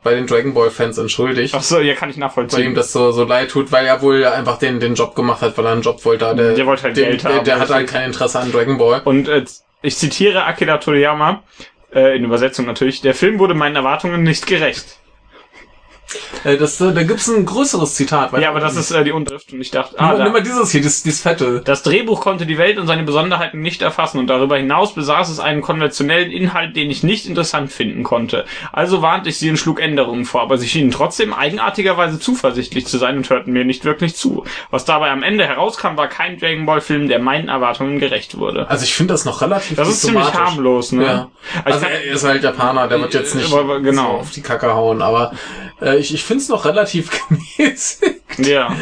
bei 0.03 0.15
den 0.15 0.27
Dragon 0.27 0.55
Ball 0.55 0.71
Fans 0.71 0.97
entschuldigt. 0.99 1.55
ach 1.55 1.63
so, 1.63 1.81
ja, 1.81 1.95
kann 1.95 2.09
ich 2.11 2.17
Weil 2.17 2.19
ihm 2.19 2.21
nachvollziehen. 2.21 2.75
das 2.75 2.93
so, 2.93 3.11
so 3.13 3.25
leid 3.25 3.51
tut, 3.51 3.73
weil 3.73 3.87
er 3.87 4.01
wohl 4.01 4.25
einfach 4.25 4.59
den, 4.59 4.81
den 4.81 4.95
Job 4.95 5.15
gemacht 5.15 5.43
hat, 5.43 5.59
weil 5.59 5.67
er 5.67 5.73
einen 5.73 5.83
Job 5.83 6.05
wollte. 6.05 6.35
Der, 6.35 6.55
Der 6.55 6.67
wollte 6.67 6.85
halt 6.85 6.97
den, 6.97 7.05
Geld 7.05 7.25
der, 7.25 7.35
haben, 7.35 7.45
Der 7.45 7.55
hat 7.55 7.63
richtig. 7.63 7.77
halt 7.77 7.89
kein 7.91 8.05
Interesse 8.05 8.39
an 8.39 8.53
Dragon 8.53 8.79
Ball. 8.79 9.01
Und 9.05 9.29
äh, 9.29 9.45
ich 9.83 9.97
zitiere 9.97 10.45
Akira 10.45 10.79
Toriyama, 10.79 11.43
äh, 11.95 12.17
in 12.17 12.25
Übersetzung 12.25 12.67
natürlich, 12.67 13.01
der 13.01 13.15
Film 13.15 13.39
wurde 13.39 13.55
meinen 13.55 13.77
Erwartungen 13.77 14.23
nicht 14.23 14.47
gerecht. 14.47 14.99
Äh, 16.45 16.57
das, 16.57 16.81
äh, 16.81 16.93
da 16.93 17.03
gibt's 17.03 17.29
ein 17.29 17.45
größeres 17.45 17.95
Zitat. 17.95 18.33
Ja, 18.39 18.49
aber 18.51 18.61
das 18.61 18.77
ist 18.77 18.91
äh, 18.91 19.05
die 19.05 19.13
Unterschrift 19.13 19.53
und 19.53 19.61
ich 19.61 19.71
dachte, 19.71 19.99
ah, 19.99 20.15
nimm 20.23 20.33
mal 20.33 20.43
dieses 20.43 20.71
hier, 20.71 20.81
dieses, 20.81 21.03
dieses 21.03 21.21
Fette. 21.21 21.61
Das 21.65 21.83
Drehbuch 21.83 22.21
konnte 22.21 22.47
die 22.47 22.59
Welt 22.59 22.79
und 22.79 22.87
seine 22.87 23.03
Besonderheiten 23.03 23.61
nicht 23.61 23.83
erfassen 23.83 24.19
und 24.19 24.27
darüber 24.29 24.57
hinaus 24.57 24.95
besaß 24.95 25.29
es 25.29 25.41
einen 25.41 25.61
konventionellen 25.63 26.31
Inhalt, 26.31 26.77
den 26.77 26.91
ich 26.91 27.03
nicht 27.03 27.27
interessant 27.27 27.73
finden 27.73 28.03
konnte. 28.05 28.45
Also 28.73 29.03
warnte 29.03 29.29
ich 29.29 29.39
sie 29.39 29.51
und 29.51 29.57
schlug 29.59 29.81
Änderungen 29.81 30.25
vor, 30.25 30.43
aber 30.43 30.57
sie 30.59 30.69
schienen 30.69 30.91
trotzdem 30.91 31.33
eigenartigerweise 31.35 32.19
zuversichtlich 32.19 32.87
zu 32.87 32.99
sein 32.99 33.17
und 33.19 33.29
hörten 33.29 33.53
mir 33.53 33.65
nicht 33.65 33.85
wirklich 33.85 34.15
zu. 34.17 34.45
Was 34.71 34.85
dabei 34.85 35.11
am 35.11 35.23
Ende 35.23 35.47
herauskam, 35.47 35.97
war 35.97 36.09
kein 36.09 36.39
Dragon 36.39 36.65
Ball 36.67 36.81
Film, 36.81 37.09
der 37.09 37.19
meinen 37.19 37.49
Erwartungen 37.49 37.99
gerecht 37.99 38.39
wurde. 38.39 38.69
Also 38.71 38.85
ich 38.85 38.95
finde 38.95 39.15
das 39.15 39.25
noch 39.25 39.43
relativ 39.43 39.77
Das 39.77 39.89
ist 39.89 40.03
ziemlich 40.03 40.33
harmlos, 40.33 40.93
ne? 40.93 41.05
Ja. 41.05 41.31
Also 41.65 41.79
Also 41.79 41.87
er 41.87 42.13
ist 42.15 42.25
halt 42.25 42.43
Japaner, 42.43 42.89
der 42.89 43.01
wird 43.01 43.15
jetzt 43.15 43.35
nicht 43.35 43.53
Aber- 43.53 43.61
aber 43.61 43.81
genau. 43.81 44.13
so 44.13 44.19
auf 44.21 44.31
die 44.31 44.43
Kacke 44.43 44.75
hauen, 44.75 45.03
aber 45.03 45.33
äh, 45.81 45.98
ich, 45.99 46.15
ich 46.15 46.25
finde 46.25 46.43
es 46.43 46.49
noch 46.49 46.65
relativ 46.65 47.11
gemäßigt. 47.59 48.21
ja, 48.39 48.75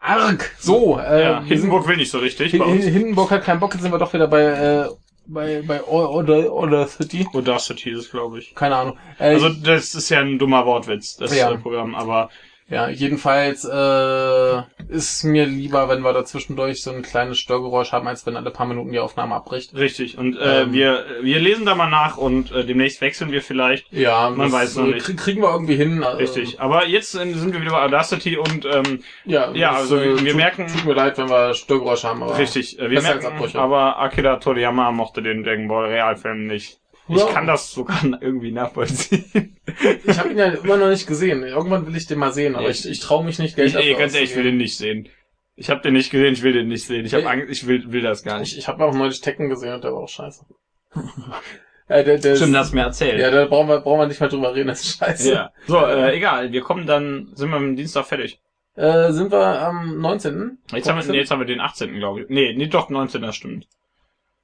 Arg! 0.00 0.52
So, 0.58 0.98
äh, 1.00 1.22
ja. 1.22 1.42
Hindenburg 1.42 1.86
will 1.88 1.96
nicht 1.96 2.10
so 2.10 2.18
richtig 2.18 2.58
uns. 2.60 2.84
Hindenburg 2.84 3.30
hat 3.30 3.44
keinen 3.44 3.58
Bock, 3.60 3.72
jetzt 3.74 3.82
sind 3.82 3.92
wir 3.92 3.98
doch 3.98 4.12
wieder 4.12 4.28
bei, 4.28 4.42
äh, 4.42 4.88
bei, 5.26 5.62
bei 5.66 5.82
Order, 5.82 6.52
Order 6.52 6.86
City. 6.86 7.26
Audacity 7.34 7.90
ist, 7.90 8.12
glaube 8.12 8.38
ich. 8.38 8.54
Keine 8.54 8.76
Ahnung. 8.76 8.98
Äh, 9.18 9.34
Also 9.34 9.48
das 9.48 9.94
ist 9.96 10.08
ja 10.10 10.20
ein 10.20 10.38
dummer 10.38 10.64
Wortwitz, 10.64 11.16
das 11.16 11.36
Ja. 11.36 11.50
äh, 11.50 11.58
Programm, 11.58 11.94
aber 11.96 12.30
ja, 12.68 12.88
jedenfalls 12.88 13.64
äh, 13.64 14.62
ist 14.88 15.24
mir 15.24 15.46
lieber, 15.46 15.88
wenn 15.88 16.00
wir 16.02 16.12
da 16.12 16.24
zwischendurch 16.24 16.82
so 16.82 16.90
ein 16.92 17.02
kleines 17.02 17.38
Störgeräusch 17.38 17.92
haben, 17.92 18.06
als 18.08 18.26
wenn 18.26 18.36
alle 18.36 18.50
paar 18.50 18.66
Minuten 18.66 18.92
die 18.92 18.98
Aufnahme 18.98 19.34
abbricht. 19.34 19.74
richtig. 19.74 20.18
Und 20.18 20.36
äh, 20.36 20.62
Ähm. 20.62 20.72
wir, 20.72 21.04
wir 21.22 21.38
lesen 21.40 21.64
da 21.66 21.74
mal 21.74 21.88
nach 21.90 22.16
und 22.16 22.52
äh, 22.52 22.64
demnächst 22.64 23.00
wechseln 23.00 23.30
wir 23.32 23.42
vielleicht. 23.42 23.92
Ja, 23.92 24.30
Man 24.30 24.50
weiß 24.50 24.76
noch 24.76 24.86
äh, 24.86 24.94
nicht. 24.94 25.06
krie- 25.06 25.16
Kriegen 25.16 25.42
wir 25.42 25.50
irgendwie 25.52 25.76
hin. 25.76 26.02
äh, 26.02 26.06
Richtig. 26.06 26.60
Aber 26.60 26.86
jetzt 26.86 27.14
äh, 27.14 27.32
sind 27.32 27.52
wir 27.52 27.60
wieder 27.60 27.72
bei 27.72 27.82
Audacity 27.84 28.36
und 28.36 28.64
ähm, 28.64 29.02
Ja, 29.24 29.50
Ja, 29.52 29.72
das, 29.72 29.80
also 29.82 30.00
wir 30.02 30.16
tut, 30.16 30.34
merken- 30.36 30.66
Tut 30.68 30.84
mir 30.84 30.94
leid, 30.94 31.18
wenn 31.18 31.28
wir 31.28 31.54
Störgeräusche 31.54 32.08
haben, 32.08 32.22
aber. 32.22 32.38
richtig, 32.38 32.78
äh, 32.78 32.90
wir 32.90 33.02
merken, 33.02 33.26
aber 33.56 33.98
Akira 33.98 34.36
Toriyama 34.36 34.90
mochte 34.92 35.22
den 35.22 35.44
Dragon 35.44 35.68
Ball 35.68 35.86
Realfilm 35.86 36.46
nicht. 36.46 36.78
Ich 37.08 37.26
kann 37.28 37.46
das 37.46 37.70
sogar 37.70 38.02
irgendwie 38.20 38.52
nachvollziehen. 38.52 39.56
Ich 40.04 40.18
habe 40.18 40.30
ihn 40.30 40.38
ja 40.38 40.46
immer 40.46 40.76
noch 40.76 40.88
nicht 40.88 41.06
gesehen. 41.06 41.42
Irgendwann 41.44 41.86
will 41.86 41.96
ich 41.96 42.06
den 42.06 42.18
mal 42.18 42.32
sehen, 42.32 42.56
aber 42.56 42.68
ich, 42.68 42.88
ich 42.88 43.00
traue 43.00 43.24
mich 43.24 43.38
nicht, 43.38 43.56
Geld 43.56 43.68
Ich, 43.68 43.74
ey, 43.76 43.82
dafür 43.82 43.98
ganz 43.98 44.14
ehrlich, 44.14 44.30
ich 44.30 44.36
will 44.36 44.44
den 44.44 44.56
nicht 44.56 44.76
sehen. 44.76 45.08
Ich 45.54 45.70
habe 45.70 45.80
den 45.80 45.94
nicht 45.94 46.10
gesehen, 46.10 46.34
ich 46.34 46.42
will 46.42 46.52
den 46.52 46.68
nicht 46.68 46.84
sehen. 46.84 47.06
Ich 47.06 47.14
habe. 47.14 47.28
Angst, 47.28 47.50
ich 47.50 47.66
will, 47.66 47.90
will 47.90 48.02
das 48.02 48.22
gar 48.22 48.38
nicht. 48.38 48.52
Ich, 48.52 48.58
ich 48.58 48.68
habe 48.68 48.84
auch 48.84 48.94
neulich 48.94 49.20
Tekken 49.20 49.48
gesehen 49.48 49.74
und 49.74 49.84
der 49.84 49.92
war 49.92 50.00
auch 50.00 50.08
scheiße. 50.08 50.44
ja, 50.94 52.02
der, 52.02 52.02
der 52.02 52.18
Stimmt, 52.18 52.50
ist, 52.50 52.52
das 52.52 52.72
mir 52.72 52.82
erzählt. 52.82 53.18
ja, 53.18 53.30
da 53.30 53.46
brauchen 53.46 53.68
wir, 53.68 53.80
brauchen 53.80 54.00
wir 54.00 54.06
nicht 54.06 54.20
mal 54.20 54.28
drüber 54.28 54.54
reden, 54.54 54.68
das 54.68 54.80
ist 54.80 54.98
scheiße. 54.98 55.32
Ja. 55.32 55.52
So, 55.66 55.78
äh, 55.78 56.14
egal. 56.14 56.52
Wir 56.52 56.60
kommen 56.60 56.86
dann, 56.86 57.28
sind 57.34 57.50
wir 57.50 57.56
am 57.56 57.74
Dienstag 57.74 58.06
fertig. 58.06 58.38
Äh, 58.74 59.12
sind 59.12 59.32
wir 59.32 59.62
am 59.62 59.98
19. 59.98 60.58
Jetzt 60.72 60.88
haben, 60.88 60.98
wir, 60.98 61.12
nee, 61.12 61.18
jetzt 61.18 61.30
haben 61.30 61.38
wir 61.38 61.46
den 61.46 61.60
18. 61.60 61.94
glaube 61.94 62.22
ich. 62.22 62.28
Nee, 62.28 62.52
nee, 62.54 62.66
doch, 62.66 62.90
19. 62.90 63.22
Das 63.22 63.36
stimmt. 63.36 63.66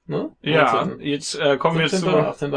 Ne? 0.05 0.31
Ja, 0.41 0.85
19.. 0.85 1.01
jetzt 1.01 1.35
äh, 1.39 1.57
kommen 1.57 1.79
wir 1.79 1.87
17. 1.89 2.09
zu 2.09 2.17
18. 2.17 2.53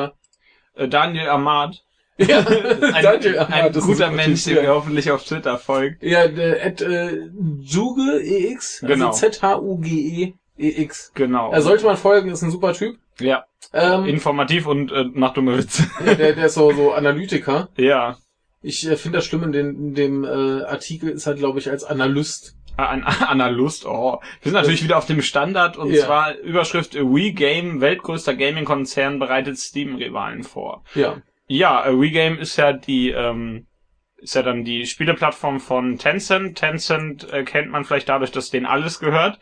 äh, 0.76 0.88
Daniel 0.88 1.28
Ahmad. 1.28 1.82
Ja, 2.18 2.38
Ein, 2.38 3.02
Daniel, 3.02 3.38
ein 3.40 3.52
ah, 3.52 3.68
das 3.68 3.76
ist 3.76 3.84
guter 3.84 4.06
ein 4.06 4.16
Mensch, 4.16 4.44
Typ, 4.44 4.54
der 4.54 4.62
ja. 4.62 4.70
mir 4.70 4.74
hoffentlich 4.76 5.10
auf 5.10 5.22
Twitter 5.22 5.58
folgt. 5.58 6.02
Ja, 6.02 6.26
der 6.28 6.64
at 6.64 6.80
äh, 6.80 7.28
Juge 7.60 8.22
EX, 8.24 8.80
Genau. 8.80 9.08
also 9.08 9.18
Z-H-U-G-E 9.28 10.32
EX. 10.56 11.12
Genau. 11.14 11.52
Er 11.52 11.60
sollte 11.60 11.84
man 11.84 11.98
folgen, 11.98 12.30
ist 12.30 12.40
ein 12.40 12.50
super 12.50 12.72
Typ. 12.72 12.96
ja, 13.20 13.44
Ähm, 13.74 14.06
informativ 14.06 14.66
und 14.66 14.90
äh, 14.92 15.04
macht 15.12 15.36
dumme 15.36 15.58
Witze. 15.58 15.82
ja, 16.06 16.14
der, 16.14 16.32
der 16.32 16.46
ist 16.46 16.54
so, 16.54 16.72
so 16.72 16.92
Analytiker. 16.92 17.68
ja. 17.76 18.16
Ich 18.62 18.88
äh, 18.88 18.96
finde 18.96 19.18
das 19.18 19.26
schlimm, 19.26 19.42
in, 19.44 19.52
den, 19.52 19.68
in 19.76 19.94
dem 19.94 20.24
äh, 20.24 20.62
Artikel 20.64 21.10
ist 21.10 21.26
er, 21.26 21.34
glaube 21.34 21.58
ich, 21.58 21.70
als 21.70 21.84
Analyst. 21.84 22.56
An 22.76 23.02
Analyst, 23.04 23.86
oh. 23.86 24.20
Wir 24.42 24.50
sind 24.50 24.52
natürlich 24.52 24.84
wieder 24.84 24.98
auf 24.98 25.06
dem 25.06 25.22
Standard 25.22 25.76
und 25.76 25.90
Ja. 25.92 26.04
zwar 26.04 26.34
Überschrift 26.36 26.94
Wii 26.94 27.32
Game, 27.32 27.80
weltgrößter 27.80 28.34
Gaming-Konzern 28.34 29.18
bereitet 29.18 29.58
Steam-Rivalen 29.58 30.42
vor. 30.42 30.84
Ja. 30.94 31.22
Ja, 31.48 31.86
äh, 31.86 31.98
Wii 31.98 32.10
Game 32.10 32.38
ist 32.38 32.56
ja 32.56 32.72
die, 32.72 33.10
ähm, 33.10 33.66
ist 34.16 34.34
ja 34.34 34.42
dann 34.42 34.64
die 34.64 34.86
Spieleplattform 34.86 35.60
von 35.60 35.98
Tencent. 35.98 36.58
Tencent 36.58 37.32
äh, 37.32 37.44
kennt 37.44 37.70
man 37.70 37.84
vielleicht 37.84 38.08
dadurch, 38.08 38.32
dass 38.32 38.50
denen 38.50 38.66
alles 38.66 38.98
gehört. 38.98 39.38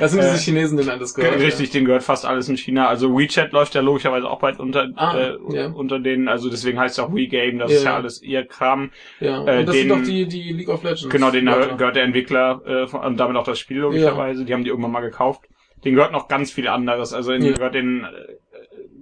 Das 0.00 0.10
sind 0.10 0.20
Äh, 0.20 0.30
diese 0.32 0.38
Chinesen, 0.38 0.76
denen 0.76 0.90
alles 0.90 1.14
gehört. 1.14 1.38
Richtig, 1.40 1.70
denen 1.70 1.86
gehört 1.86 2.02
fast 2.02 2.24
alles 2.26 2.48
in 2.48 2.56
China. 2.56 2.88
Also 2.88 3.16
WeChat 3.16 3.52
läuft 3.52 3.74
ja 3.74 3.80
logischerweise 3.80 4.28
auch 4.28 4.40
bald 4.40 4.58
unter, 4.58 4.88
Ah, 4.96 5.16
äh, 5.16 5.36
ja. 5.50 5.66
unter 5.68 5.98
denen, 6.00 6.28
also 6.28 6.50
deswegen 6.50 6.78
heißt 6.80 6.98
es 6.98 7.04
auch 7.04 7.14
Wii 7.14 7.28
Game, 7.28 7.58
das 7.58 7.70
Ja, 7.70 7.76
ist 7.76 7.84
ja 7.84 7.90
ja. 7.90 7.96
alles 7.96 8.22
ihr 8.22 8.44
Kram. 8.46 8.90
Ja. 9.20 9.44
Äh, 9.46 9.60
Und 9.60 9.66
das 9.66 9.74
den- 9.76 9.88
sind 9.88 10.00
doch 10.00 10.02
die, 10.04 10.26
die 10.26 10.52
League 10.52 10.68
of 10.68 10.82
Legends. 10.82 11.08
Genau, 11.08 11.30
denen 11.30 11.46
Leute. 11.46 11.76
gehört 11.76 11.96
der 11.96 12.04
Entwickler 12.04 12.60
äh, 12.66 12.86
von- 12.88 13.00
und 13.02 13.16
damit 13.18 13.36
auch 13.36 13.44
das 13.44 13.58
Spiel 13.58 13.78
logischerweise. 13.78 14.44
Die 14.44 14.52
haben 14.52 14.64
die 14.64 14.70
irgendwann 14.70 14.92
mal 14.92 15.00
gekauft. 15.00 15.42
Den 15.84 15.94
gehört 15.94 16.10
noch 16.12 16.26
ganz 16.28 16.50
viel 16.50 16.66
anderes. 16.66 17.12
Also 17.12 17.30
denen 17.32 17.44
Ja. 17.46 17.52
gehört 17.52 17.74
den 17.74 18.04
äh, 18.04 18.08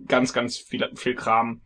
ganz, 0.09 0.33
ganz 0.35 0.59
viel, 0.59 0.87
viel 0.95 1.15
Kram. 1.15 1.63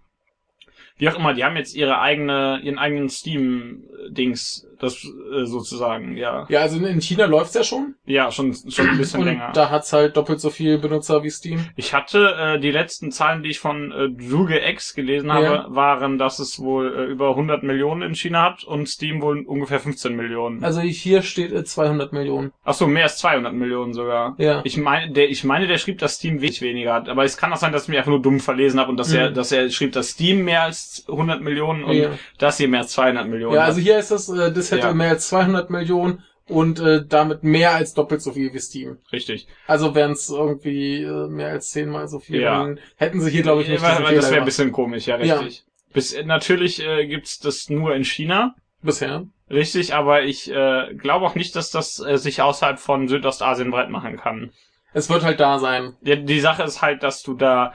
Wie 1.01 1.09
auch 1.09 1.17
immer, 1.19 1.35
die 1.35 1.45
haben 1.45 1.57
jetzt 1.57 1.75
ihre 1.75 1.99
eigene, 2.01 2.61
ihren 2.63 2.79
eigenen 2.79 3.09
Steam-Dings, 3.09 4.67
das 4.79 5.05
äh, 5.05 5.45
sozusagen, 5.45 6.17
ja. 6.17 6.47
Ja, 6.49 6.61
also 6.61 6.79
in 6.85 7.01
China 7.03 7.27
läuft's 7.27 7.55
ja 7.55 7.63
schon. 7.65 7.95
Ja, 8.07 8.31
schon, 8.31 8.55
schon 8.55 8.89
ein 8.89 8.97
bisschen 8.99 9.21
und 9.21 9.27
länger. 9.27 9.51
da 9.53 9.69
hat's 9.71 9.93
halt 9.93 10.17
doppelt 10.17 10.41
so 10.41 10.49
viel 10.51 10.79
Benutzer 10.79 11.23
wie 11.23 11.31
Steam. 11.31 11.67
Ich 11.77 11.93
hatte 11.93 12.35
äh, 12.39 12.59
die 12.61 12.71
letzten 12.71 13.13
Zahlen, 13.13 13.43
die 13.43 13.51
ich 13.51 13.59
von 13.59 13.93
äh, 13.93 14.09
Druge 14.09 14.59
X 14.71 14.95
gelesen 14.95 15.33
habe, 15.33 15.45
Ja. 15.45 15.67
waren, 15.69 16.17
dass 16.19 16.39
es 16.39 16.59
wohl 16.61 16.95
äh, 16.97 17.05
über 17.05 17.31
100 17.31 17.63
Millionen 17.63 18.03
in 18.03 18.15
China 18.15 18.43
hat 18.43 18.65
und 18.65 18.89
Steam 18.89 19.21
wohl 19.21 19.41
ungefähr 19.47 19.81
15 19.81 20.17
Millionen. 20.17 20.65
Also 20.65 20.81
hier 20.81 21.21
steht 21.23 21.53
äh, 21.53 21.63
200 21.65 22.13
Millionen. 22.15 22.53
Ach 22.65 22.75
so, 22.75 22.87
mehr 22.87 23.05
als 23.05 23.19
200 23.19 23.53
Millionen 23.53 23.93
sogar. 23.93 24.35
Ja. 24.39 24.63
Ich 24.65 24.77
meine, 24.79 25.13
der, 25.13 25.29
ich 25.31 25.45
meine, 25.45 25.67
der 25.67 25.77
schrieb, 25.79 25.99
dass 25.99 26.15
Steam 26.15 26.41
wenig 26.41 26.63
weniger 26.63 26.95
hat. 26.95 27.09
Aber 27.09 27.25
es 27.25 27.37
kann 27.37 27.53
auch 27.53 27.57
sein, 27.59 27.73
dass 27.73 27.83
ich 27.85 27.89
mich 27.91 27.99
einfach 27.99 28.11
nur 28.11 28.23
dumm 28.23 28.41
verlesen 28.41 28.81
habe 28.81 28.91
und 28.91 28.97
dass 28.97 29.11
Mhm. 29.11 29.17
er, 29.19 29.31
dass 29.31 29.53
er 29.53 29.69
schrieb, 29.71 29.93
dass 29.93 30.11
Steam 30.11 30.45
mehr 30.45 30.63
als 30.63 30.89
100 31.09 31.40
Millionen 31.42 31.85
und 31.85 31.96
Ja. 31.96 32.11
das 32.38 32.59
hier 32.59 32.68
mehr 32.68 32.81
als 32.81 32.92
200 32.92 33.29
Millionen. 33.29 33.55
Ja, 33.55 33.64
also 33.64 33.81
hier 33.81 33.98
ist 33.98 34.11
das, 34.11 34.29
äh, 34.29 34.53
das 34.53 34.70
hätte 34.70 34.88
Ja. 34.88 34.94
mehr 34.94 35.11
als 35.11 35.29
200 35.29 35.70
Millionen 35.70 36.22
und 36.48 36.81
äh, 36.81 37.05
damit 37.07 37.44
mehr 37.44 37.72
als 37.74 37.94
doppelt 37.94 38.22
so 38.22 38.33
viel 38.33 38.53
wie 38.53 38.59
Steam. 38.59 38.98
richtig. 39.12 39.46
Also 39.66 39.94
wären 39.94 40.12
es 40.12 40.29
irgendwie 40.29 41.03
äh, 41.03 41.29
mehr 41.29 41.50
als 41.50 41.70
zehnmal 41.70 42.09
so 42.09 42.18
viel, 42.18 42.40
Ja. 42.40 42.59
dann 42.64 42.81
hätten 42.96 43.20
sie 43.20 43.31
hier, 43.31 43.42
glaube 43.42 43.62
ich, 43.62 43.68
nicht 43.68 43.83
Ja, 43.83 44.03
weil 44.03 44.14
das 44.16 44.31
wäre 44.31 44.40
ein 44.40 44.44
bisschen 44.44 44.72
komisch, 44.72 45.07
ja, 45.07 45.18
Ja. 45.20 45.38
richtig. 45.38 45.64
Bis, 45.92 46.16
natürlich 46.24 46.85
äh, 46.85 47.07
gibt's 47.07 47.38
das 47.40 47.68
nur 47.68 47.94
in 47.94 48.05
China. 48.05 48.55
Bisher. 48.83 49.26
Richtig, 49.50 49.94
aber 49.94 50.22
ich 50.22 50.50
äh, 50.50 50.94
glaube 50.94 51.26
auch 51.26 51.35
nicht, 51.35 51.55
dass 51.57 51.70
das 51.70 51.98
äh, 51.98 52.16
sich 52.16 52.40
außerhalb 52.40 52.79
von 52.79 53.09
Südostasien 53.09 53.70
breit 53.70 53.90
machen 53.90 54.16
kann. 54.16 54.53
Es 54.92 55.11
wird 55.11 55.22
halt 55.22 55.38
da 55.40 55.59
sein. 55.59 55.94
Ja, 56.03 56.16
die 56.16 56.40
Sache 56.40 56.62
ist 56.62 56.81
halt, 56.83 57.03
dass 57.03 57.22
du 57.22 57.35
da, 57.35 57.74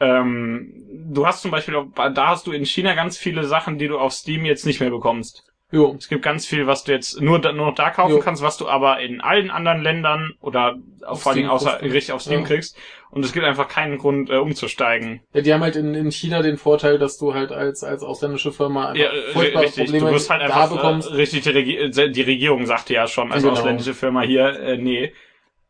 ähm, 0.00 0.72
du 1.08 1.26
hast 1.26 1.42
zum 1.42 1.50
Beispiel, 1.50 1.76
auch, 1.76 1.86
da 1.94 2.28
hast 2.28 2.46
du 2.46 2.52
in 2.52 2.66
China 2.66 2.94
ganz 2.94 3.16
viele 3.16 3.44
Sachen, 3.44 3.78
die 3.78 3.88
du 3.88 3.98
auf 3.98 4.12
Steam 4.12 4.44
jetzt 4.44 4.66
nicht 4.66 4.80
mehr 4.80 4.90
bekommst. 4.90 5.44
Jo. 5.72 5.96
Es 5.98 6.08
gibt 6.08 6.22
ganz 6.22 6.46
viel, 6.46 6.68
was 6.68 6.84
du 6.84 6.92
jetzt 6.92 7.20
nur, 7.20 7.40
nur 7.40 7.52
noch 7.52 7.74
da 7.74 7.90
kaufen 7.90 8.12
Jo. 8.12 8.18
kannst, 8.20 8.40
was 8.40 8.56
du 8.56 8.68
aber 8.68 9.00
in 9.00 9.20
allen 9.20 9.50
anderen 9.50 9.82
Ländern 9.82 10.34
oder 10.40 10.76
Auf 11.04 11.22
vor 11.22 11.30
allen 11.32 11.38
Dingen 11.38 11.50
außer 11.50 11.82
richtig 11.82 12.12
auf 12.12 12.22
Steam 12.22 12.40
Ja. 12.42 12.46
kriegst. 12.46 12.78
Und 13.10 13.24
es 13.24 13.32
gibt 13.32 13.44
einfach 13.44 13.66
keinen 13.66 13.98
Grund, 13.98 14.30
äh, 14.30 14.36
umzusteigen. 14.36 15.22
Ja, 15.32 15.40
die 15.40 15.52
haben 15.52 15.62
halt 15.62 15.74
in, 15.74 15.94
in 15.94 16.12
China 16.12 16.42
den 16.42 16.56
Vorteil, 16.56 16.98
dass 16.98 17.18
du 17.18 17.34
halt 17.34 17.50
als, 17.50 17.82
als 17.82 18.02
ausländische 18.04 18.52
Firma 18.52 18.90
einfach 18.90 19.02
Ja, 19.02 19.10
äh, 19.12 19.32
furchtbare 19.32 19.64
richtig. 19.64 19.84
Probleme 19.86 20.06
Du 20.06 20.14
wirst 20.14 20.30
halt 20.30 20.42
da 20.42 20.46
einfach 20.46 20.70
bekommst. 20.70 21.10
äh, 21.10 21.14
richtig, 21.14 21.42
die, 21.42 21.50
Regi 21.50 21.76
äh, 21.78 22.10
die 22.12 22.22
Regierung 22.22 22.66
sagte 22.66 22.94
ja 22.94 23.08
schon 23.08 23.32
als 23.32 23.42
Genau. 23.42 23.54
ausländische 23.54 23.94
Firma 23.94 24.22
hier, 24.22 24.48
äh, 24.60 24.76
nee. 24.76 25.12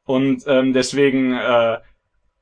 Und 0.05 0.43
ähm, 0.47 0.73
deswegen, 0.75 1.33
äh, 1.33 1.79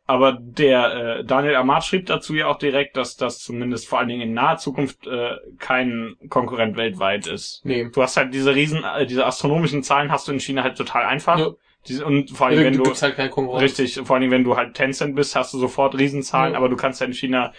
aber 0.06 0.38
der 0.40 0.94
äh, 1.20 1.24
Daniel 1.24 1.56
Amat 1.56 1.84
schrieb 1.84 2.06
dazu 2.06 2.34
ja 2.34 2.46
auch 2.46 2.58
direkt, 2.58 2.96
dass 2.96 3.16
das 3.16 3.38
zumindest 3.38 3.88
vor 3.88 3.98
allen 3.98 4.08
Dingen 4.08 4.20
in 4.20 4.34
naher 4.34 4.58
Zukunft 4.58 5.06
äh, 5.06 5.36
kein 5.58 6.16
Konkurrent 6.28 6.76
weltweit 6.76 7.26
ist. 7.26 7.62
Nee. 7.64 7.88
Du 7.92 8.02
hast 8.02 8.16
halt 8.16 8.34
diese 8.34 8.54
riesen, 8.54 8.84
äh, 8.84 9.06
diese 9.06 9.24
astronomischen 9.24 9.82
Zahlen 9.82 10.12
hast 10.12 10.28
du 10.28 10.32
in 10.32 10.40
China 10.40 10.62
halt 10.62 10.76
total 10.76 11.04
einfach. 11.04 11.38
Ja. 11.38 11.50
Diese, 11.86 12.04
und 12.04 12.30
vor 12.30 12.46
allem, 12.46 12.58
Ja, 12.58 12.64
wenn 12.64 12.76
du, 12.76 12.82
gibt's 12.82 13.02
halt 13.02 13.18
richtig, 13.18 14.00
vor 14.04 14.16
allen 14.16 14.22
Dingen, 14.22 14.32
wenn 14.32 14.44
du 14.44 14.56
halt 14.56 14.74
Tencent 14.74 15.14
bist, 15.16 15.36
hast 15.36 15.52
du 15.52 15.58
sofort 15.58 15.98
Riesenzahlen, 15.98 16.52
Ja. 16.52 16.58
aber 16.58 16.68
du 16.68 16.76
kannst 16.76 17.00
ja 17.00 17.06
in 17.06 17.12
China, 17.12 17.52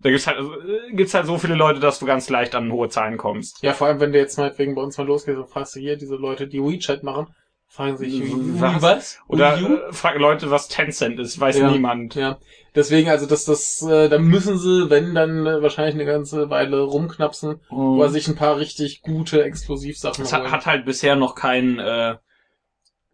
da 0.00 0.10
gibt's 0.10 0.26
halt, 0.26 0.38
also, 0.38 0.52
gibt's 0.92 1.14
halt 1.14 1.26
so 1.26 1.38
viele 1.38 1.54
Leute, 1.54 1.80
dass 1.80 1.98
du 1.98 2.06
ganz 2.06 2.28
leicht 2.28 2.54
an 2.54 2.70
hohe 2.70 2.88
Zahlen 2.88 3.16
kommst. 3.16 3.62
Ja, 3.62 3.72
vor 3.72 3.88
allem, 3.88 3.98
wenn 4.00 4.12
du 4.12 4.18
jetzt 4.18 4.38
meinetwegen 4.38 4.74
bei 4.76 4.82
uns 4.82 4.96
mal 4.98 5.06
losgehst 5.06 5.38
und 5.38 5.48
fragst 5.48 5.74
du 5.74 5.80
hier 5.80 5.96
diese 5.96 6.14
Leute, 6.16 6.46
die 6.46 6.60
WeChat 6.62 7.02
machen, 7.02 7.28
fragen 7.74 7.96
sich, 7.96 8.20
wie, 8.22 8.60
Was? 8.60 8.82
was? 8.82 9.18
Oder 9.26 9.56
äh, 9.88 9.92
frag 9.92 10.16
Leute, 10.18 10.50
was 10.50 10.68
Tencent 10.68 11.18
ist, 11.18 11.40
weiß 11.40 11.58
Ja. 11.58 11.70
niemand. 11.70 12.14
Ja, 12.14 12.38
deswegen, 12.74 13.08
also 13.10 13.26
das, 13.26 13.44
das, 13.46 13.82
äh, 13.82 14.08
da 14.08 14.18
müssen 14.18 14.58
sie, 14.58 14.90
wenn 14.90 15.14
dann 15.14 15.44
äh, 15.46 15.60
wahrscheinlich 15.60 15.94
eine 15.94 16.04
ganze 16.04 16.50
Weile 16.50 16.80
rumknapsen, 16.82 17.60
wo 17.70 18.00
er 18.02 18.10
sich 18.10 18.28
ein 18.28 18.36
paar 18.36 18.58
richtig 18.58 19.02
gute 19.02 19.42
Exklusivsachen 19.42 20.22
Es 20.24 20.32
hat, 20.32 20.42
holen. 20.42 20.52
hat 20.52 20.66
halt 20.66 20.84
bisher 20.84 21.16
noch 21.16 21.34
keinen, 21.34 21.80
äh, 21.80 22.14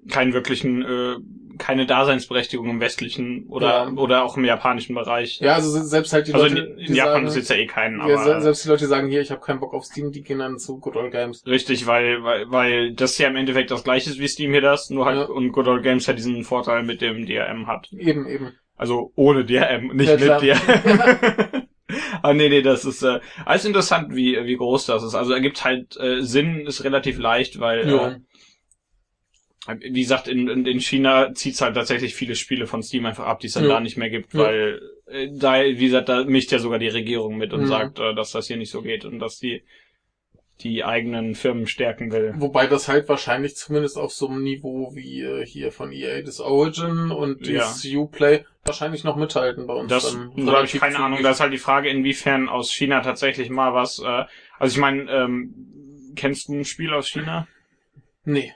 keinen 0.08 0.32
wirklichen, 0.32 0.82
äh, 0.82 1.16
keine 1.58 1.84
Daseinsberechtigung 1.84 2.70
im 2.70 2.80
westlichen 2.80 3.44
oder 3.48 3.68
Ja. 3.68 3.88
oder 3.90 4.24
auch 4.24 4.36
im 4.38 4.44
japanischen 4.46 4.94
Bereich. 4.94 5.40
ja, 5.40 5.54
also 5.54 5.68
se- 5.70 5.84
selbst 5.84 6.12
halt 6.14 6.26
die 6.26 6.32
also 6.34 6.46
Leute, 6.46 6.60
in, 6.62 6.78
in 6.78 6.94
Japan 6.94 7.12
sagen, 7.14 7.26
ist 7.26 7.36
jetzt 7.36 7.50
ja 7.50 7.56
eh 7.56 7.66
keinen, 7.66 7.98
ja, 7.98 8.04
aber 8.04 8.16
se- 8.24 8.40
selbst 8.40 8.64
die 8.64 8.68
Leute, 8.70 8.84
die 8.84 8.88
sagen, 8.88 9.08
hier, 9.08 9.20
ich 9.20 9.30
habe 9.30 9.42
keinen 9.42 9.60
Bock 9.60 9.74
auf 9.74 9.84
Steam, 9.84 10.10
die 10.10 10.22
gehen 10.22 10.38
dann 10.38 10.58
zu 10.58 10.78
Good 10.80 10.96
Old 10.96 11.12
Games. 11.12 11.44
richtig, 11.46 11.86
weil, 11.86 12.22
weil 12.24 12.50
weil 12.50 12.94
das 12.94 13.18
ja 13.18 13.28
im 13.28 13.36
Endeffekt 13.36 13.70
das 13.70 13.84
gleiche 13.84 14.08
ist 14.08 14.18
wie 14.18 14.28
Steam 14.28 14.52
hier 14.52 14.62
das, 14.62 14.88
nur 14.88 15.04
halt 15.04 15.18
Ja. 15.18 15.24
und 15.26 15.52
Good 15.52 15.68
Old 15.68 15.82
Games 15.82 16.06
ja 16.06 16.14
diesen 16.14 16.44
Vorteil 16.44 16.82
mit 16.82 17.02
dem 17.02 17.26
DRM 17.26 17.66
hat. 17.66 17.92
Eben, 17.92 18.26
eben. 18.26 18.52
Also 18.76 19.12
ohne 19.14 19.44
DRM, 19.44 19.88
nicht 19.94 20.08
Ja, 20.08 20.14
mit 20.16 20.24
klar. 20.24 20.40
DRM. 20.40 21.62
Ah, 22.22 22.34
nee, 22.34 22.48
nee, 22.48 22.62
das 22.62 22.84
ist 22.84 23.02
äh, 23.02 23.18
alles 23.44 23.64
interessant, 23.64 24.14
wie, 24.14 24.36
wie 24.44 24.56
groß 24.56 24.86
das 24.86 25.02
ist. 25.02 25.14
Also 25.14 25.32
ergibt 25.32 25.64
halt 25.64 25.96
äh, 25.98 26.20
Sinn, 26.22 26.60
ist 26.66 26.84
relativ 26.84 27.18
leicht, 27.18 27.58
weil 27.60 27.88
Jo. 27.88 27.96
äh, 28.06 28.16
wie 29.78 30.00
gesagt, 30.02 30.28
in, 30.28 30.48
in, 30.48 30.66
in 30.66 30.80
China 30.80 31.33
zieht's 31.35 31.61
halt 31.61 31.74
tatsächlich 31.74 32.14
viele 32.14 32.35
Spiele 32.35 32.66
von 32.66 32.83
Steam 32.83 33.06
einfach 33.06 33.26
ab, 33.26 33.40
die 33.40 33.46
es 33.48 33.54
dann 33.54 33.64
Ja. 33.64 33.70
da 33.70 33.80
nicht 33.80 33.96
mehr 33.96 34.11
gibt, 34.11 34.35
Ja. 34.35 34.40
weil 34.40 34.80
äh, 35.06 35.28
da, 35.33 35.62
wie 35.64 35.87
gesagt, 35.87 36.09
da 36.09 36.24
mischt 36.24 36.52
ja 36.52 36.59
sogar 36.59 36.78
die 36.78 36.88
Regierung 36.88 37.37
mit 37.37 37.52
und 37.52 37.62
Mhm. 37.62 37.66
sagt, 37.66 37.98
äh, 37.98 38.14
dass 38.14 38.33
das 38.33 38.46
hier 38.46 38.56
nicht 38.56 38.70
so 38.70 38.83
geht 38.83 39.04
und 39.04 39.18
dass 39.18 39.38
die 39.38 39.62
die 40.62 40.85
eigenen 40.85 41.35
Firmen 41.35 41.66
stärken 41.66 42.12
will. 42.12 42.35
Wobei 42.37 42.66
das 42.66 42.87
halt 42.87 43.09
wahrscheinlich 43.09 43.56
zumindest 43.56 43.96
auf 43.96 44.12
so 44.12 44.28
einem 44.28 44.42
Niveau 44.42 44.94
wie 44.94 45.22
äh, 45.22 45.46
hier 45.46 45.72
von 45.72 45.90
EA 45.90 46.20
das 46.20 46.38
Origin 46.38 47.11
und 47.11 47.46
Ja. 47.46 47.61
das 47.61 47.83
Uplay 47.87 48.44
wahrscheinlich 48.64 49.02
noch 49.02 49.16
mithalten 49.16 49.66
bei 49.66 49.72
uns. 49.72 49.88
Das 49.90 50.12
dann 50.12 50.44
da 50.46 50.52
habe 50.52 50.66
ich 50.66 50.72
keine 50.78 50.98
Ahnung. 50.98 51.22
Da 51.22 51.30
ist 51.30 51.40
halt 51.40 51.54
die 51.54 51.59
Frage, 51.59 51.88
inwiefern 51.88 52.50
aus 52.50 52.70
China 52.72 53.00
tatsächlich 53.00 53.48
mal 53.48 53.72
was. 53.72 54.00
Äh, 54.00 54.24
also 54.59 54.74
ich 54.74 54.78
meine, 54.78 55.11
ähm, 55.11 56.12
kennst 56.14 56.48
du 56.48 56.52
ein 56.56 56.66
Spiel 56.66 56.92
aus 56.92 57.09
China? 57.09 57.48
Nee. 58.24 58.52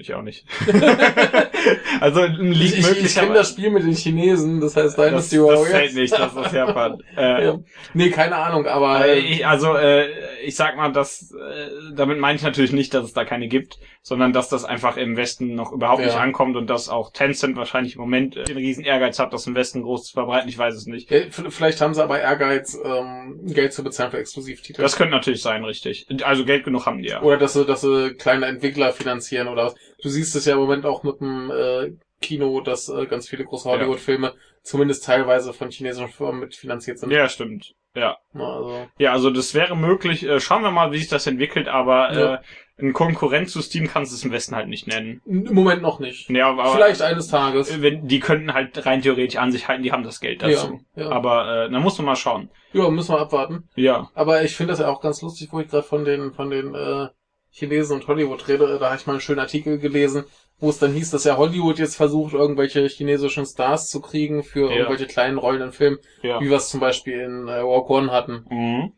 Ich 0.00 0.14
auch 0.14 0.22
nicht. 0.22 0.46
also 2.00 2.24
liegt 2.24 2.54
Ich, 2.56 2.72
ich, 2.72 2.78
ich 2.78 2.86
möglich, 2.86 3.14
kenne 3.14 3.34
das 3.34 3.50
Spiel 3.50 3.70
mit 3.70 3.82
den 3.82 3.94
Chinesen, 3.94 4.60
das 4.60 4.76
heißt 4.76 4.96
das, 4.98 5.06
Dynasty 5.08 5.36
das 5.36 5.44
Warriors. 5.44 5.68
fällt 5.68 5.94
nicht, 5.94 6.12
das 6.12 6.34
ist 6.34 6.52
Japan. 6.52 7.02
Äh, 7.16 7.44
ja. 7.46 7.58
Nee, 7.94 8.10
keine 8.10 8.36
Ahnung, 8.36 8.66
aber 8.66 9.04
Äh, 9.06 9.18
äh, 9.18 9.18
ich, 9.18 9.46
also 9.46 9.74
äh, 9.74 10.06
ich 10.44 10.54
sag 10.54 10.76
mal, 10.76 10.92
dass 10.92 11.32
äh, 11.32 11.70
damit 11.94 12.18
meine 12.18 12.36
ich 12.36 12.42
natürlich 12.42 12.70
nicht, 12.72 12.94
dass 12.94 13.04
es 13.04 13.12
da 13.12 13.24
keine 13.24 13.48
gibt, 13.48 13.78
sondern 14.02 14.32
dass 14.32 14.48
das 14.48 14.64
einfach 14.64 14.96
im 14.96 15.16
Westen 15.16 15.54
noch 15.54 15.72
überhaupt 15.72 16.00
Ja. 16.00 16.06
nicht 16.06 16.16
ankommt 16.16 16.56
und 16.56 16.68
dass 16.70 16.88
auch 16.88 17.12
Tencent 17.12 17.56
wahrscheinlich 17.56 17.96
im 17.96 18.00
Moment 18.02 18.36
äh, 18.36 18.44
den 18.44 18.56
riesen 18.56 18.84
Ehrgeiz 18.84 19.18
hat, 19.18 19.32
das 19.32 19.46
im 19.48 19.54
Westen 19.56 19.82
groß 19.82 20.04
zu 20.06 20.12
verbreiten. 20.12 20.48
Ich 20.48 20.56
weiß 20.58 20.74
es 20.74 20.86
nicht. 20.86 21.10
ja, 21.10 21.22
vielleicht 21.48 21.80
haben 21.80 21.94
sie 21.94 22.02
aber 22.02 22.20
Ehrgeiz, 22.20 22.78
ähm, 22.84 23.40
Geld 23.46 23.72
zu 23.72 23.82
bezahlen 23.82 24.12
für 24.12 24.18
Exklusivtitel. 24.18 24.80
Das 24.80 24.94
könnte 24.96 25.14
natürlich 25.14 25.42
sein, 25.42 25.64
richtig. 25.64 26.06
Also 26.22 26.44
Geld 26.44 26.64
genug 26.64 26.86
haben 26.86 26.98
die 27.02 27.08
ja. 27.08 27.20
Oder 27.22 27.36
dass 27.38 27.54
sie, 27.54 27.64
dass 27.64 27.80
sie 27.80 28.14
kleine 28.14 28.46
Entwickler 28.46 28.92
finanzieren 28.92 29.48
oder 29.48 29.66
was. 29.66 29.74
Du 30.02 30.08
siehst 30.08 30.34
es 30.36 30.44
ja 30.46 30.54
im 30.54 30.60
Moment 30.60 30.86
auch 30.86 31.02
mit 31.02 31.20
dem 31.20 31.50
äh, 31.50 31.92
Kino, 32.20 32.60
dass 32.60 32.88
äh, 32.88 33.06
ganz 33.06 33.28
viele 33.28 33.44
große 33.44 33.68
Hollywood-Filme 33.68 34.34
zumindest 34.62 35.04
teilweise 35.04 35.52
von 35.52 35.70
chinesischen 35.70 36.08
Firmen 36.08 36.40
mitfinanziert 36.40 36.98
sind. 36.98 37.10
Ja, 37.10 37.28
stimmt. 37.28 37.74
Ja. 37.94 38.16
Also, 38.34 38.86
Ja, 38.98 39.12
also 39.12 39.30
das 39.30 39.54
wäre 39.54 39.76
möglich. 39.76 40.24
Äh, 40.26 40.40
schauen 40.40 40.62
wir 40.62 40.70
mal, 40.70 40.92
wie 40.92 40.98
sich 40.98 41.08
das 41.08 41.26
entwickelt, 41.26 41.68
aber 41.68 42.12
Ja. 42.12 42.34
äh, 42.34 42.38
ein 42.80 42.92
Konkurrent 42.92 43.50
zu 43.50 43.60
Steam 43.60 43.88
kannst 43.88 44.12
du 44.12 44.16
es 44.16 44.24
im 44.24 44.30
Westen 44.30 44.54
halt 44.54 44.68
nicht 44.68 44.86
nennen. 44.86 45.20
im 45.26 45.52
Moment 45.52 45.82
noch 45.82 45.98
nicht. 45.98 46.30
Nee, 46.30 46.42
aber, 46.42 46.66
Vielleicht 46.66 47.02
eines 47.02 47.26
Tages. 47.26 47.82
wenn, 47.82 48.06
die 48.06 48.20
könnten 48.20 48.54
halt 48.54 48.86
rein 48.86 49.02
theoretisch 49.02 49.36
an 49.36 49.50
sich 49.50 49.66
halten, 49.66 49.82
die 49.82 49.90
haben 49.90 50.04
das 50.04 50.20
Geld 50.20 50.42
dazu. 50.42 50.78
Ja, 50.94 51.04
ja. 51.04 51.10
Aber 51.10 51.64
äh, 51.66 51.70
da 51.70 51.80
muss 51.80 51.98
man 51.98 52.06
mal 52.06 52.14
schauen. 52.16 52.50
Ja, 52.72 52.88
müssen 52.88 53.14
wir 53.14 53.18
abwarten. 53.20 53.68
Ja. 53.74 54.10
Aber 54.14 54.44
ich 54.44 54.54
finde 54.54 54.72
das 54.72 54.78
ja 54.80 54.88
auch 54.88 55.00
ganz 55.00 55.22
lustig, 55.22 55.48
wo 55.50 55.58
ich 55.58 55.66
gerade 55.68 55.82
von 55.82 56.04
den 56.04 56.32
von 56.34 56.50
den 56.50 56.72
äh, 56.76 57.08
Chinesen 57.50 57.96
und 57.96 58.06
Hollywood 58.06 58.46
rede. 58.48 58.78
Da 58.78 58.86
habe 58.90 58.96
ich 58.96 59.06
mal 59.06 59.14
einen 59.14 59.20
schönen 59.20 59.40
Artikel 59.40 59.78
gelesen, 59.78 60.24
wo 60.60 60.70
es 60.70 60.78
dann 60.78 60.92
hieß, 60.92 61.10
dass 61.10 61.24
ja 61.24 61.36
Hollywood 61.36 61.78
jetzt 61.78 61.96
versucht, 61.96 62.34
irgendwelche 62.34 62.86
chinesischen 62.86 63.46
Stars 63.46 63.88
zu 63.88 64.00
kriegen 64.00 64.42
für 64.42 64.70
Ja. 64.70 64.76
irgendwelche 64.76 65.06
kleinen 65.06 65.38
Rollen 65.38 65.62
in 65.62 65.72
Filmen, 65.72 65.98
Ja. 66.22 66.40
wie 66.40 66.50
wir 66.50 66.56
es 66.56 66.68
zum 66.68 66.80
Beispiel 66.80 67.20
in 67.20 67.48
äh, 67.48 67.62
Walk 67.64 67.88
One 67.90 68.10
hatten. 68.12 68.44
Mhm. 68.50 68.92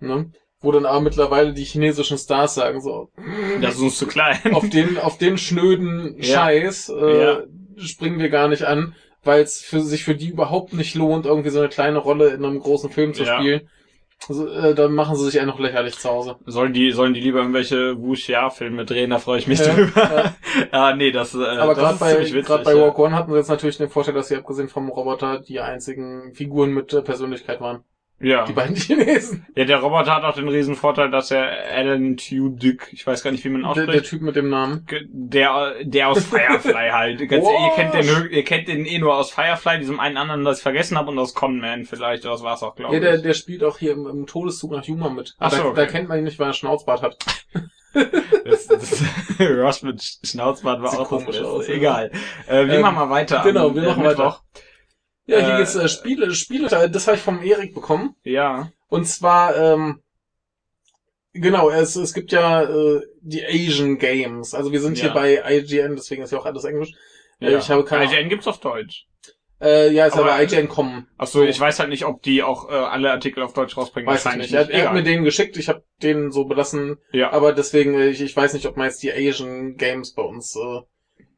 Ne? 0.00 0.30
Wo 0.60 0.72
dann 0.72 0.86
aber 0.86 1.00
mittlerweile 1.00 1.52
die 1.52 1.64
chinesischen 1.64 2.18
Stars 2.18 2.54
sagen 2.54 2.80
so, 2.80 3.10
Das 3.60 3.74
ist 3.76 3.80
uns 3.82 3.98
zu 3.98 4.06
klein. 4.06 4.38
auf 4.52 4.68
den, 4.68 4.98
auf 4.98 5.18
den 5.18 5.38
schnöden. 5.38 6.22
Scheiß 6.22 6.88
äh, 6.90 7.36
springen 7.76 8.18
wir 8.18 8.30
gar 8.30 8.48
nicht 8.48 8.64
an, 8.64 8.94
weil 9.22 9.42
es 9.42 9.60
für 9.60 9.80
sich 9.80 10.04
für 10.04 10.14
die 10.14 10.28
überhaupt 10.28 10.72
nicht 10.72 10.94
lohnt, 10.94 11.26
irgendwie 11.26 11.50
so 11.50 11.58
eine 11.60 11.68
kleine 11.68 11.98
Rolle 11.98 12.28
in 12.28 12.44
einem 12.44 12.60
großen 12.60 12.90
Film 12.90 13.12
zu 13.14 13.24
spielen. 13.26 13.68
Also, 14.28 14.48
äh, 14.48 14.74
dann 14.74 14.92
machen 14.94 15.16
sie 15.16 15.24
sich 15.26 15.40
einfach 15.40 15.58
lächerlich 15.58 15.98
zu 15.98 16.08
Hause. 16.08 16.36
Sollen 16.46 16.72
die, 16.72 16.90
sollen 16.90 17.14
die 17.14 17.20
lieber 17.20 17.38
irgendwelche 17.40 17.96
Wuxia-Filme 18.00 18.84
drehen, 18.84 19.10
da 19.10 19.18
freue 19.18 19.38
ich 19.38 19.46
mich 19.46 19.60
Ja, 19.60 19.74
drüber. 19.74 20.34
Ja, 20.72 20.96
nee, 20.96 21.12
das, 21.12 21.34
äh, 21.34 21.44
Aber 21.44 21.74
das 21.74 21.78
gerade 21.78 21.94
ist 21.94 22.00
bei, 22.00 22.12
ziemlich 22.14 22.32
witzig. 22.32 22.46
grad 22.46 22.64
bei 22.64 22.74
ja. 22.74 22.80
Walk 22.82 22.98
One 22.98 23.14
hatten 23.14 23.30
sie 23.30 23.36
jetzt 23.38 23.48
natürlich 23.48 23.76
den 23.78 23.88
Vorteil, 23.90 24.14
dass 24.14 24.28
sie 24.28 24.36
abgesehen 24.36 24.68
vom 24.68 24.88
Roboter 24.88 25.40
die 25.40 25.60
einzigen 25.60 26.34
Figuren 26.34 26.70
mit 26.72 26.92
äh, 26.92 27.02
Persönlichkeit 27.02 27.60
waren. 27.60 27.84
Ja. 28.18 28.44
Die 28.46 28.52
beiden 28.54 28.74
Chinesen. 28.76 29.46
Ja, 29.54 29.64
der 29.66 29.78
Roboter 29.78 30.14
hat 30.14 30.24
auch 30.24 30.34
den 30.34 30.48
riesen 30.48 30.74
Vorteil, 30.74 31.10
dass 31.10 31.30
er 31.30 31.50
Alan 31.70 32.16
Tudyk, 32.16 32.88
ich 32.92 33.06
weiß 33.06 33.22
gar 33.22 33.30
nicht, 33.30 33.44
wie 33.44 33.50
man 33.50 33.60
ihn 33.60 33.66
Der, 33.74 33.74
der 33.74 33.84
ausspricht, 33.84 34.06
Typ 34.10 34.22
mit 34.22 34.36
dem 34.36 34.48
Namen. 34.48 34.86
der, 35.10 35.74
der 35.82 36.08
aus 36.08 36.24
Firefly 36.24 36.88
halt. 36.92 37.18
Ganz, 37.28 37.44
ihr, 37.46 37.70
kennt 37.74 37.92
den, 37.94 38.30
ihr 38.30 38.44
kennt 38.44 38.68
den 38.68 38.86
eh 38.86 38.98
nur 38.98 39.16
aus 39.16 39.30
Firefly, 39.32 39.78
diesem 39.80 40.00
einen 40.00 40.16
anderen, 40.16 40.44
das 40.44 40.58
ich 40.58 40.62
vergessen 40.62 40.96
habe, 40.96 41.10
und 41.10 41.18
aus 41.18 41.34
Conman 41.34 41.84
vielleicht, 41.84 42.24
das 42.24 42.42
war's 42.42 42.62
auch, 42.62 42.74
glaube 42.74 42.94
Ja, 42.94 43.00
ich. 43.00 43.04
der, 43.04 43.18
der 43.18 43.34
spielt 43.34 43.62
auch 43.62 43.76
hier 43.78 43.92
im, 43.92 44.06
im 44.06 44.26
Todeszug 44.26 44.70
nach 44.72 44.86
Humor 44.88 45.10
mit. 45.10 45.34
Ach 45.38 45.50
so, 45.50 45.58
da, 45.58 45.64
okay. 45.68 45.76
da 45.76 45.86
kennt 45.86 46.08
man 46.08 46.18
ihn 46.18 46.24
nicht, 46.24 46.38
weil 46.38 46.48
er 46.48 46.52
Schnauzbart 46.54 47.02
hat. 47.02 47.18
Das, 48.44 48.66
das, 48.66 49.02
Rush 49.40 49.82
mit 49.82 50.02
Schnauzbart 50.24 50.82
war 50.82 50.98
auch 51.00 51.08
komisch 51.08 51.40
aus, 51.40 51.66
ja. 51.68 51.74
Egal. 51.74 52.10
Äh, 52.46 52.66
wir 52.66 52.74
Ähm, 52.74 52.80
machen 52.82 52.94
mal 52.96 53.10
weiter. 53.10 53.42
genau, 53.44 53.74
wir 53.74 53.82
äh, 53.82 53.86
machen 53.86 54.04
weiter. 54.04 54.24
Mittwoch. 54.24 54.40
Ja, 55.26 55.40
hier 55.40 55.54
Äh, 55.54 55.58
geht's 55.58 55.74
äh, 55.74 55.88
Spiele, 55.88 56.32
Spiele, 56.34 56.68
das 56.88 57.06
habe 57.06 57.16
ich 57.16 57.22
vom 57.22 57.42
Erik 57.42 57.74
bekommen. 57.74 58.14
Ja. 58.22 58.70
Und 58.88 59.06
zwar, 59.06 59.56
ähm, 59.56 60.00
genau, 61.32 61.70
es, 61.70 61.96
es 61.96 62.14
gibt 62.14 62.32
ja 62.32 62.62
äh, 62.62 63.00
die 63.20 63.44
Asian 63.44 63.98
Games. 63.98 64.54
Also 64.54 64.72
wir 64.72 64.80
sind 64.80 64.96
Ja. 64.98 65.04
hier 65.04 65.14
bei 65.14 65.42
IGN, 65.58 65.96
deswegen 65.96 66.22
ist 66.22 66.32
ja 66.32 66.38
auch 66.38 66.46
alles 66.46 66.64
Englisch. 66.64 66.92
Äh, 67.40 67.52
ja. 67.52 67.58
Ich 67.58 67.70
habe 67.70 67.84
keine 67.84 68.04
IGN 68.04 68.28
gibt's 68.28 68.46
auf 68.46 68.60
Deutsch. 68.60 69.06
Äh, 69.60 69.90
ja, 69.90 70.06
ist 70.06 70.12
Aber- 70.14 70.32
aber, 70.34 70.42
IGN.com. 70.42 71.06
Achso, 71.16 71.42
ich 71.42 71.58
weiß 71.58 71.78
halt 71.78 71.88
nicht, 71.88 72.04
ob 72.04 72.22
die 72.22 72.42
auch 72.42 72.68
äh, 72.68 72.72
alle 72.74 73.10
Artikel 73.10 73.42
auf 73.42 73.54
Deutsch 73.54 73.76
rausbringen. 73.76 74.06
Weiß 74.06 74.26
ich 74.26 74.36
nicht. 74.36 74.52
Er, 74.52 74.68
er 74.70 74.86
hat 74.88 74.92
mir 74.94 75.02
den 75.02 75.24
geschickt, 75.24 75.56
ich 75.56 75.68
habe 75.70 75.82
den 76.02 76.30
so 76.30 76.44
belassen. 76.44 76.98
Ja. 77.12 77.32
Aber 77.32 77.52
deswegen, 77.54 77.94
äh, 77.94 78.08
ich, 78.08 78.20
ich 78.20 78.36
weiß 78.36 78.52
nicht, 78.52 78.66
ob 78.66 78.76
man 78.76 78.86
jetzt 78.86 79.02
die 79.02 79.12
Asian 79.12 79.76
Games 79.76 80.12
bei 80.12 80.22
uns 80.22 80.54
äh, 80.56 80.80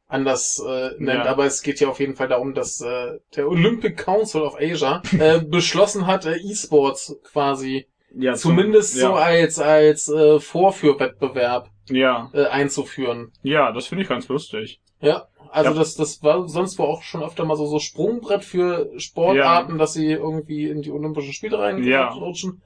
anders 0.09 0.61
äh, 0.67 0.89
nennt. 0.97 1.23
Ja. 1.23 1.31
Aber 1.31 1.45
es 1.45 1.61
geht 1.61 1.77
hier 1.77 1.89
auf 1.89 1.99
jeden 2.01 2.15
Fall 2.15 2.27
darum, 2.27 2.53
dass 2.53 2.81
äh, 2.81 3.19
der 3.35 3.47
Olympic 3.47 3.95
Council 3.95 4.41
of 4.41 4.55
Asia 4.59 5.01
äh, 5.17 5.39
beschlossen 5.45 6.05
hat, 6.07 6.25
äh, 6.25 6.35
E-Sports 6.35 7.17
quasi 7.31 7.87
ja, 8.13 8.33
zum- 8.33 8.51
zumindest 8.57 8.95
so 8.95 9.09
ja. 9.09 9.13
als 9.15 9.59
als 9.59 10.09
äh, 10.09 10.39
Vorführwettbewerb 10.39 11.69
Ja, 11.89 12.29
äh, 12.33 12.45
einzuführen. 12.47 13.31
ja, 13.43 13.71
das 13.71 13.85
finde 13.87 14.01
ich 14.03 14.09
ganz 14.09 14.27
lustig. 14.27 14.81
Ja, 14.99 15.27
also 15.51 15.71
Ja. 15.71 15.77
das 15.77 15.95
das 15.95 16.21
war 16.23 16.47
sonst 16.49 16.77
war 16.79 16.87
auch 16.87 17.03
schon 17.03 17.23
öfter 17.23 17.45
mal 17.45 17.55
so 17.55 17.67
so 17.67 17.77
Sprungbrett 17.79 18.43
für 18.43 18.89
Sportarten, 18.99 19.77
dass 19.77 19.93
sie 19.93 20.11
irgendwie 20.11 20.67
in 20.69 20.81
die 20.81 20.91
Olympischen 20.91 21.33
Spiele 21.33 21.57
Ja. 21.87 22.07
reinrutschen. 22.07 22.61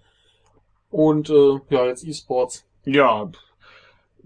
Und 0.89 1.29
äh, 1.29 1.59
ja, 1.69 1.85
jetzt 1.87 2.05
E-Sports. 2.05 2.65
Ja. 2.85 3.29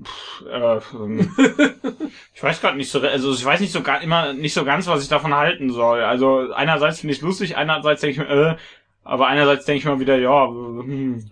Pff, 0.03 0.45
äh, 0.47 0.79
ähm, 0.95 1.35
ich 2.33 2.43
weiß 2.43 2.61
gerade 2.61 2.77
nicht 2.77 2.91
so, 2.91 3.01
also 3.01 3.33
ich 3.33 3.43
weiß 3.43 3.59
nicht 3.59 3.71
so 3.71 3.81
gar 3.81 4.01
immer 4.01 4.33
nicht 4.33 4.53
so 4.53 4.63
ganz, 4.63 4.87
was 4.87 5.01
ich 5.03 5.09
davon 5.09 5.33
halten 5.33 5.71
soll. 5.71 6.01
Also 6.01 6.51
einerseits 6.53 6.99
finde 6.99 7.13
ich 7.13 7.19
es 7.19 7.23
lustig, 7.23 7.57
einerseits 7.57 8.01
denke 8.01 8.21
ich 8.21 8.29
mir, 8.29 8.51
äh, 8.51 8.57
aber 9.03 9.27
einerseits 9.27 9.65
denke 9.65 9.79
ich 9.79 9.85
mal 9.85 9.99
wieder, 9.99 10.17
ja, 10.17 10.45
äh, 10.45 10.47
hm. 10.47 11.31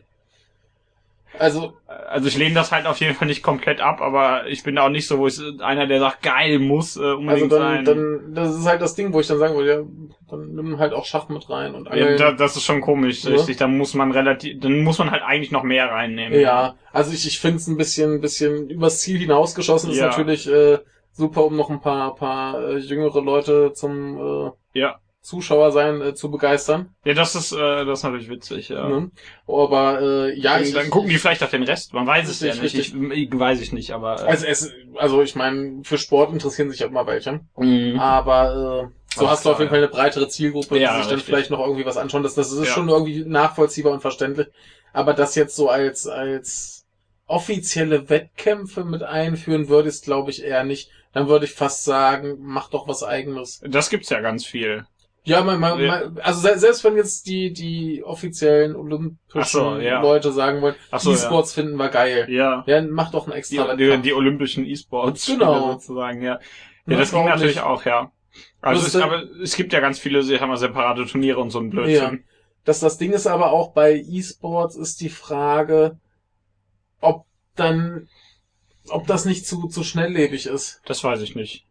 Also 1.39 1.73
also 1.87 2.27
ich 2.27 2.37
lehne 2.37 2.55
das 2.55 2.71
halt 2.71 2.85
auf 2.87 2.99
jeden 2.99 3.13
Fall 3.13 3.27
nicht 3.27 3.43
komplett 3.43 3.81
ab, 3.81 4.01
aber 4.01 4.47
ich 4.47 4.63
bin 4.63 4.75
da 4.75 4.85
auch 4.85 4.89
nicht 4.89 5.07
so, 5.07 5.17
wo 5.19 5.27
ich 5.27 5.39
einer, 5.61 5.85
der 5.87 5.99
sagt, 5.99 6.21
geil, 6.21 6.59
muss 6.59 6.97
äh, 6.97 7.01
also 7.01 7.17
unbedingt 7.17 7.51
dann 7.51 7.59
sein. 7.61 7.85
dann 7.85 8.33
das 8.33 8.55
ist 8.55 8.65
halt 8.65 8.81
das 8.81 8.95
Ding, 8.95 9.13
wo 9.13 9.19
ich 9.19 9.27
dann 9.27 9.37
sagen 9.37 9.55
würde, 9.55 9.69
ja, 9.69 9.81
dann 10.29 10.53
nimm 10.55 10.79
halt 10.79 10.93
auch 10.93 11.05
Schach 11.05 11.29
mit 11.29 11.49
rein 11.49 11.75
und 11.75 11.85
ja, 11.87 11.91
Angeln. 11.91 12.17
da, 12.17 12.31
das 12.31 12.55
ist 12.55 12.63
schon 12.63 12.81
komisch, 12.81 13.23
Ja. 13.23 13.31
richtig. 13.31 13.57
Da 13.57 13.67
muss 13.67 13.93
man 13.93 14.11
relativ, 14.11 14.59
dann 14.61 14.83
muss 14.83 14.97
man 14.97 15.11
halt 15.11 15.23
eigentlich 15.23 15.51
noch 15.51 15.63
mehr 15.63 15.89
reinnehmen. 15.91 16.39
Ja, 16.39 16.75
also 16.91 17.11
ich, 17.11 17.27
ich 17.27 17.39
finde 17.39 17.57
es 17.57 17.67
ein 17.67 17.77
bisschen, 17.77 18.21
bisschen 18.21 18.69
übers 18.69 19.01
Ziel 19.01 19.19
hinausgeschossen. 19.19 19.91
Ist 19.91 19.97
Ja. 19.97 20.07
natürlich 20.07 20.47
äh, 20.49 20.79
super, 21.11 21.45
um 21.45 21.55
noch 21.55 21.69
ein 21.69 21.81
paar, 21.81 22.15
paar 22.15 22.61
äh, 22.61 22.77
jüngere 22.77 23.21
Leute 23.21 23.73
zum 23.73 24.17
äh, 24.17 24.79
Ja. 24.79 24.99
Zuschauer 25.25 25.71
sein 25.71 26.01
äh, 26.01 26.13
zu 26.13 26.29
begeistern. 26.29 26.93
Ja, 27.03 27.13
das 27.13 27.35
ist, 27.35 27.51
äh, 27.51 27.85
das 27.85 27.99
ist 27.99 28.03
natürlich 28.03 28.29
witzig, 28.29 28.69
ja. 28.69 28.87
Ne? 28.87 29.11
Aber 29.47 29.99
äh, 30.01 30.39
ja, 30.39 30.53
dann, 30.53 30.63
ich, 30.63 30.73
dann 30.73 30.89
gucken 30.89 31.09
die 31.09 31.17
vielleicht 31.17 31.43
auf 31.43 31.49
den 31.49 31.63
Rest. 31.63 31.93
Man 31.93 32.05
weiß 32.05 32.29
es 32.29 32.39
ja 32.41 32.53
Richtig, 32.53 32.93
nicht. 32.93 33.11
Ich, 33.11 33.33
ich 33.33 33.39
weiß 33.39 33.59
ich 33.61 33.73
nicht, 33.73 33.91
aber. 33.91 34.21
Äh, 34.21 34.27
also 34.27 34.45
es, 34.45 34.71
also 34.95 35.21
ich 35.21 35.35
meine, 35.35 35.81
für 35.83 35.97
Sport 35.97 36.31
interessieren 36.31 36.69
sich 36.69 36.79
ja 36.79 36.87
immer 36.87 37.07
welche. 37.07 37.41
mhm. 37.57 37.99
Aber 37.99 38.91
äh, 38.91 39.15
so 39.15 39.25
Ach, 39.25 39.31
hast 39.31 39.45
du 39.45 39.49
auf 39.49 39.55
klar, 39.57 39.59
jeden 39.59 39.69
Fall 39.69 39.79
eine 39.79 39.87
breitere 39.87 40.27
Zielgruppe, 40.29 40.77
Ja, 40.79 40.91
die 40.91 40.97
sich 40.97 41.05
dann 41.07 41.15
richtig. 41.15 41.25
vielleicht 41.25 41.49
noch 41.51 41.59
irgendwie 41.59 41.85
was 41.85 41.97
anschauen. 41.97 42.23
Das, 42.23 42.35
das 42.35 42.51
ist 42.51 42.59
Ja. 42.67 42.73
schon 42.73 42.89
irgendwie 42.89 43.25
nachvollziehbar 43.25 43.93
und 43.93 44.01
verständlich. 44.01 44.47
Aber 44.93 45.13
das 45.13 45.35
jetzt 45.35 45.55
so 45.55 45.69
als 45.69 46.07
als 46.07 46.85
offizielle 47.27 48.09
Wettkämpfe 48.09 48.83
mit 48.85 49.01
einführen 49.03 49.67
würde 49.69 49.89
ich 49.89 50.01
glaube 50.01 50.29
ich 50.31 50.43
eher 50.43 50.63
nicht. 50.63 50.89
Dann 51.13 51.27
würde 51.29 51.45
ich 51.45 51.53
fast 51.53 51.83
sagen, 51.85 52.37
mach 52.41 52.69
doch 52.69 52.87
was 52.87 53.01
eigenes. 53.01 53.61
das 53.65 53.89
gibt's 53.89 54.09
ja 54.09 54.19
ganz 54.19 54.45
viel. 54.45 54.85
Ja, 55.25 55.43
man, 55.43 55.59
man, 55.59 55.79
Ja. 55.79 55.87
man, 55.87 56.19
also 56.19 56.39
se- 56.39 56.57
selbst 56.59 56.83
wenn 56.83 56.95
jetzt 56.95 57.27
die 57.27 57.51
die 57.51 58.03
offiziellen 58.03 58.75
olympischen 58.75 59.43
so, 59.43 59.77
ja. 59.77 60.01
Leute 60.01 60.31
sagen 60.31 60.61
wollen, 60.61 60.75
so, 60.97 61.11
E-Sports 61.13 61.53
finden 61.53 61.75
wir 61.77 61.89
geil. 61.89 62.27
Ja. 62.29 62.63
Ja, 62.67 62.81
mach 62.83 63.11
doch 63.11 63.23
einen 63.25 63.33
Die, 63.33 63.37
extra 63.39 63.75
die, 63.75 63.83
Wettkampf. 63.85 64.03
die 64.03 64.13
olympischen 64.13 64.65
E-Sports 64.65 65.25
Genau. 65.25 65.73
sozusagen, 65.73 66.21
ja. 66.21 66.33
Ja, 66.87 66.93
Ja, 66.93 66.97
das 66.99 67.11
ging 67.11 67.25
natürlich 67.25 67.55
nicht? 67.55 67.63
auch, 67.65 67.83
ja. 67.85 68.11
Also 68.61 68.83
Das 68.83 68.93
es, 68.95 69.01
aber 69.01 69.23
es 69.41 69.55
gibt 69.55 69.73
ja 69.73 69.79
ganz 69.79 69.97
viele, 69.99 70.21
sie 70.21 70.39
haben 70.39 70.49
ja 70.49 70.57
separate 70.57 71.05
Turniere 71.05 71.39
und 71.39 71.49
so 71.49 71.59
ein 71.59 71.69
Blödsinn. 71.69 72.23
Das, 72.63 72.79
das 72.79 72.97
Ding 72.97 73.11
ist 73.11 73.27
aber 73.27 73.51
auch 73.51 73.73
bei 73.73 73.95
E-Sports 73.95 74.75
ist 74.75 75.01
die 75.01 75.09
Frage, 75.09 75.97
ob 77.01 77.25
dann, 77.55 78.07
ob 78.89 79.07
das 79.07 79.25
nicht 79.25 79.47
zu, 79.47 79.67
zu 79.67 79.83
schnelllebig 79.83 80.45
ist. 80.47 80.81
Das 80.85 81.03
weiß 81.03 81.21
ich 81.21 81.35
nicht. 81.35 81.64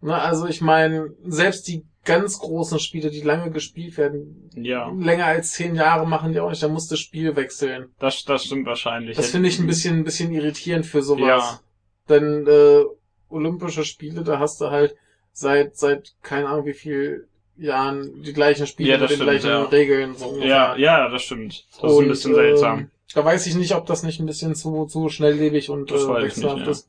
Ne, 0.00 0.14
also 0.14 0.46
ich 0.46 0.60
meine, 0.60 1.12
selbst 1.24 1.66
die 1.68 1.84
ganz 2.04 2.38
großen 2.38 2.78
Spiele, 2.78 3.10
die 3.10 3.20
lange 3.20 3.50
gespielt 3.50 3.96
werden, 3.98 4.50
Ja, 4.54 4.90
länger 4.98 5.26
als 5.26 5.52
zehn 5.52 5.74
Jahre 5.74 6.06
machen 6.06 6.32
die 6.32 6.40
auch 6.40 6.48
nicht, 6.50 6.62
da 6.62 6.68
musst 6.68 6.90
du 6.90 6.96
Spiel 6.96 7.36
wechseln. 7.36 7.90
das, 7.98 8.24
das 8.24 8.44
stimmt 8.44 8.66
wahrscheinlich. 8.66 9.16
Das 9.16 9.30
finde 9.30 9.48
ich 9.48 9.58
ein 9.58 9.66
bisschen, 9.66 9.96
ein 9.98 10.04
bisschen 10.04 10.32
irritierend 10.32 10.86
für 10.86 11.02
sowas. 11.02 11.26
Ja. 11.26 11.60
Denn 12.08 12.46
äh, 12.46 12.84
Olympische 13.28 13.84
Spiele, 13.84 14.22
da 14.22 14.38
hast 14.38 14.60
du 14.60 14.70
halt 14.70 14.96
seit, 15.32 15.76
seit 15.76 16.14
keine 16.22 16.48
Ahnung 16.48 16.64
wie 16.64 16.72
viel 16.72 17.28
Jahren 17.58 18.22
die 18.22 18.32
gleichen 18.32 18.66
Spiele 18.66 18.90
Ja, 18.90 18.94
mit 18.94 19.02
das 19.02 19.10
den 19.10 19.16
stimmt, 19.16 19.30
gleichen 19.30 19.50
ja. 19.50 19.62
Regeln. 19.64 20.14
So 20.14 20.26
ungefähr. 20.28 20.48
Ja, 20.48 20.76
ja, 20.76 21.08
das 21.10 21.22
stimmt. 21.22 21.66
Das 21.82 21.92
ist 21.92 21.98
ein 21.98 22.08
bisschen 22.08 22.34
seltsam. 22.34 22.78
ähm, 22.78 22.90
da 23.12 23.24
weiß 23.24 23.46
ich 23.48 23.54
nicht, 23.56 23.74
ob 23.74 23.84
das 23.86 24.02
nicht 24.02 24.20
ein 24.20 24.26
bisschen 24.26 24.54
zu, 24.54 24.86
zu 24.86 25.08
schnelllebig 25.10 25.68
und 25.68 25.90
Das 25.90 26.04
äh, 26.04 26.06
nicht, 26.06 26.22
wechselhaft 26.22 26.60
ja. 26.64 26.70
ist. 26.70 26.88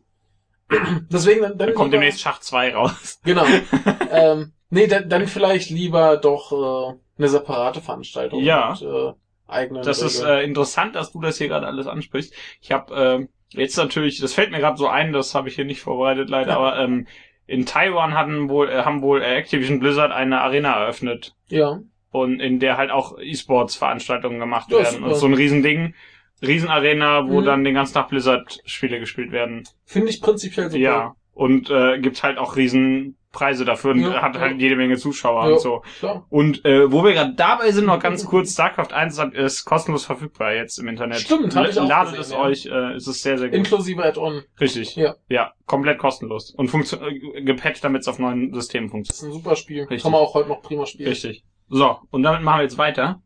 Deswegen 1.12 1.42
dann, 1.42 1.58
dann 1.58 1.68
Da 1.70 1.74
kommt 1.74 1.88
lieber- 1.92 2.02
demnächst 2.02 2.22
Schach 2.22 2.40
2 2.40 2.76
raus. 2.76 3.20
Genau. 3.24 3.46
ähm, 4.12 4.54
nee, 4.70 4.88
dann, 4.88 5.10
dann 5.10 5.28
vielleicht 5.28 5.70
lieber 5.70 6.18
doch 6.18 6.52
äh, 6.52 6.96
eine 7.18 7.28
separate 7.30 7.82
Veranstaltung 7.82 8.42
Ja. 8.44 8.72
mit 8.72 8.82
äh, 8.84 9.14
eigenen 9.48 9.84
Das 9.84 10.02
ist 10.02 10.22
Regeln. 10.22 10.40
äh, 10.40 10.44
interessant, 10.44 10.96
dass 10.96 11.12
du 11.12 11.22
das 11.22 11.38
hier 11.38 11.48
gerade 11.48 11.68
alles 11.68 11.88
ansprichst. 11.88 12.34
Ich 12.62 12.72
habe 12.72 13.28
äh, 13.52 13.58
jetzt 13.58 13.78
natürlich, 13.78 14.20
das 14.20 14.34
fällt 14.34 14.52
mir 14.52 14.60
gerade 14.60 14.78
so 14.78 14.88
ein, 14.88 15.12
das 15.12 15.34
habe 15.36 15.50
ich 15.50 15.56
hier 15.56 15.66
nicht 15.66 15.82
vorbereitet 15.82 16.30
leider, 16.30 16.52
Ja. 16.52 16.58
aber 16.58 16.78
ähm, 16.80 17.08
in 17.48 17.66
Taiwan 17.66 18.14
hatten 18.14 18.48
wohl, 18.48 18.70
äh, 18.70 18.84
haben 18.84 19.02
wohl 19.02 19.24
äh, 19.24 19.36
Activision 19.38 19.80
Blizzard 19.80 20.12
eine 20.12 20.42
Arena 20.42 20.74
eröffnet 20.82 21.34
ja. 21.48 21.80
und 22.12 22.40
in 22.42 22.60
der 22.60 22.78
halt 22.78 22.92
auch 22.92 23.18
E-Sports-Veranstaltungen 23.20 24.40
gemacht 24.40 24.68
Ja, 24.72 24.78
werden. 24.78 24.96
super. 24.98 25.08
Und 25.08 25.16
so 25.16 25.26
ein 25.26 25.34
Riesending, 25.34 25.96
Riesenarena, 26.42 27.28
wo 27.28 27.42
Mhm. 27.42 27.46
dann 27.46 27.64
den 27.64 27.74
ganzen 27.76 27.94
Tag 27.96 28.10
Blizzard-Spiele 28.10 29.00
gespielt 29.00 29.32
werden. 29.32 29.64
Finde 29.86 30.10
ich 30.10 30.22
prinzipiell 30.22 30.70
super. 30.70 30.82
Ja. 30.82 31.16
Und 31.34 31.70
äh, 31.70 32.00
gibt 32.00 32.22
halt 32.22 32.38
auch 32.38 32.58
Riesenpreise 32.58 33.64
dafür 33.64 33.92
und 33.92 34.02
Ja, 34.02 34.22
hat 34.22 34.36
ja. 34.36 34.42
halt 34.42 34.60
jede 34.60 34.76
Menge 34.76 34.98
Zuschauer 34.98 35.46
Ja. 35.48 35.54
und 35.54 35.62
so. 35.62 35.84
Klar. 36.00 36.26
Und 36.30 36.66
äh, 36.66 36.92
wo 36.92 37.04
wir 37.06 37.14
gerade 37.14 37.34
dabei 37.36 37.72
sind, 37.72 37.86
noch 37.86 38.00
ganz 38.00 38.26
kurz, 38.26 38.52
StarCraft 38.54 38.92
1 38.92 39.18
ist 39.34 39.64
kostenlos 39.64 40.04
verfügbar 40.06 40.54
jetzt 40.54 40.80
im 40.80 40.90
Internet. 40.90 41.20
Stimmt, 41.20 41.56
hab 41.56 41.70
ich 41.70 41.80
auch 41.80 41.88
Ladet 41.88 42.18
gesehen, 42.18 42.22
es 42.22 42.32
ja. 42.32 42.42
euch, 42.42 42.66
äh, 42.66 42.96
es 42.96 43.08
ist 43.08 43.22
sehr, 43.22 43.38
sehr 43.38 43.48
gut. 43.50 43.58
Inklusive 43.58 44.04
Add-on. 44.04 44.44
Richtig. 44.60 44.96
Ja. 44.98 45.16
Ja, 45.30 45.54
komplett 45.66 45.98
kostenlos. 46.00 46.52
Und 46.58 46.70
funktio- 46.70 47.02
äh, 47.08 47.42
gepatcht, 47.44 47.84
damit 47.86 48.02
es 48.02 48.08
auf 48.10 48.20
neuen 48.20 48.54
Systemen 48.54 48.88
Das 48.88 48.92
funktioniert. 48.92 49.14
ist 49.14 49.24
ein 49.24 49.32
super 49.44 49.56
Spiel. 49.56 49.82
Richtig. 49.84 50.04
Kann 50.04 50.12
man 50.12 50.20
auch 50.22 50.34
heute 50.34 50.50
noch 50.50 50.62
prima 50.62 50.86
spielen. 50.86 51.08
Richtig. 51.10 51.44
So, 51.70 52.00
und 52.12 52.24
damit 52.24 52.42
machen 52.42 52.60
wir 52.60 52.64
jetzt 52.64 52.78
weiter. 52.78 53.22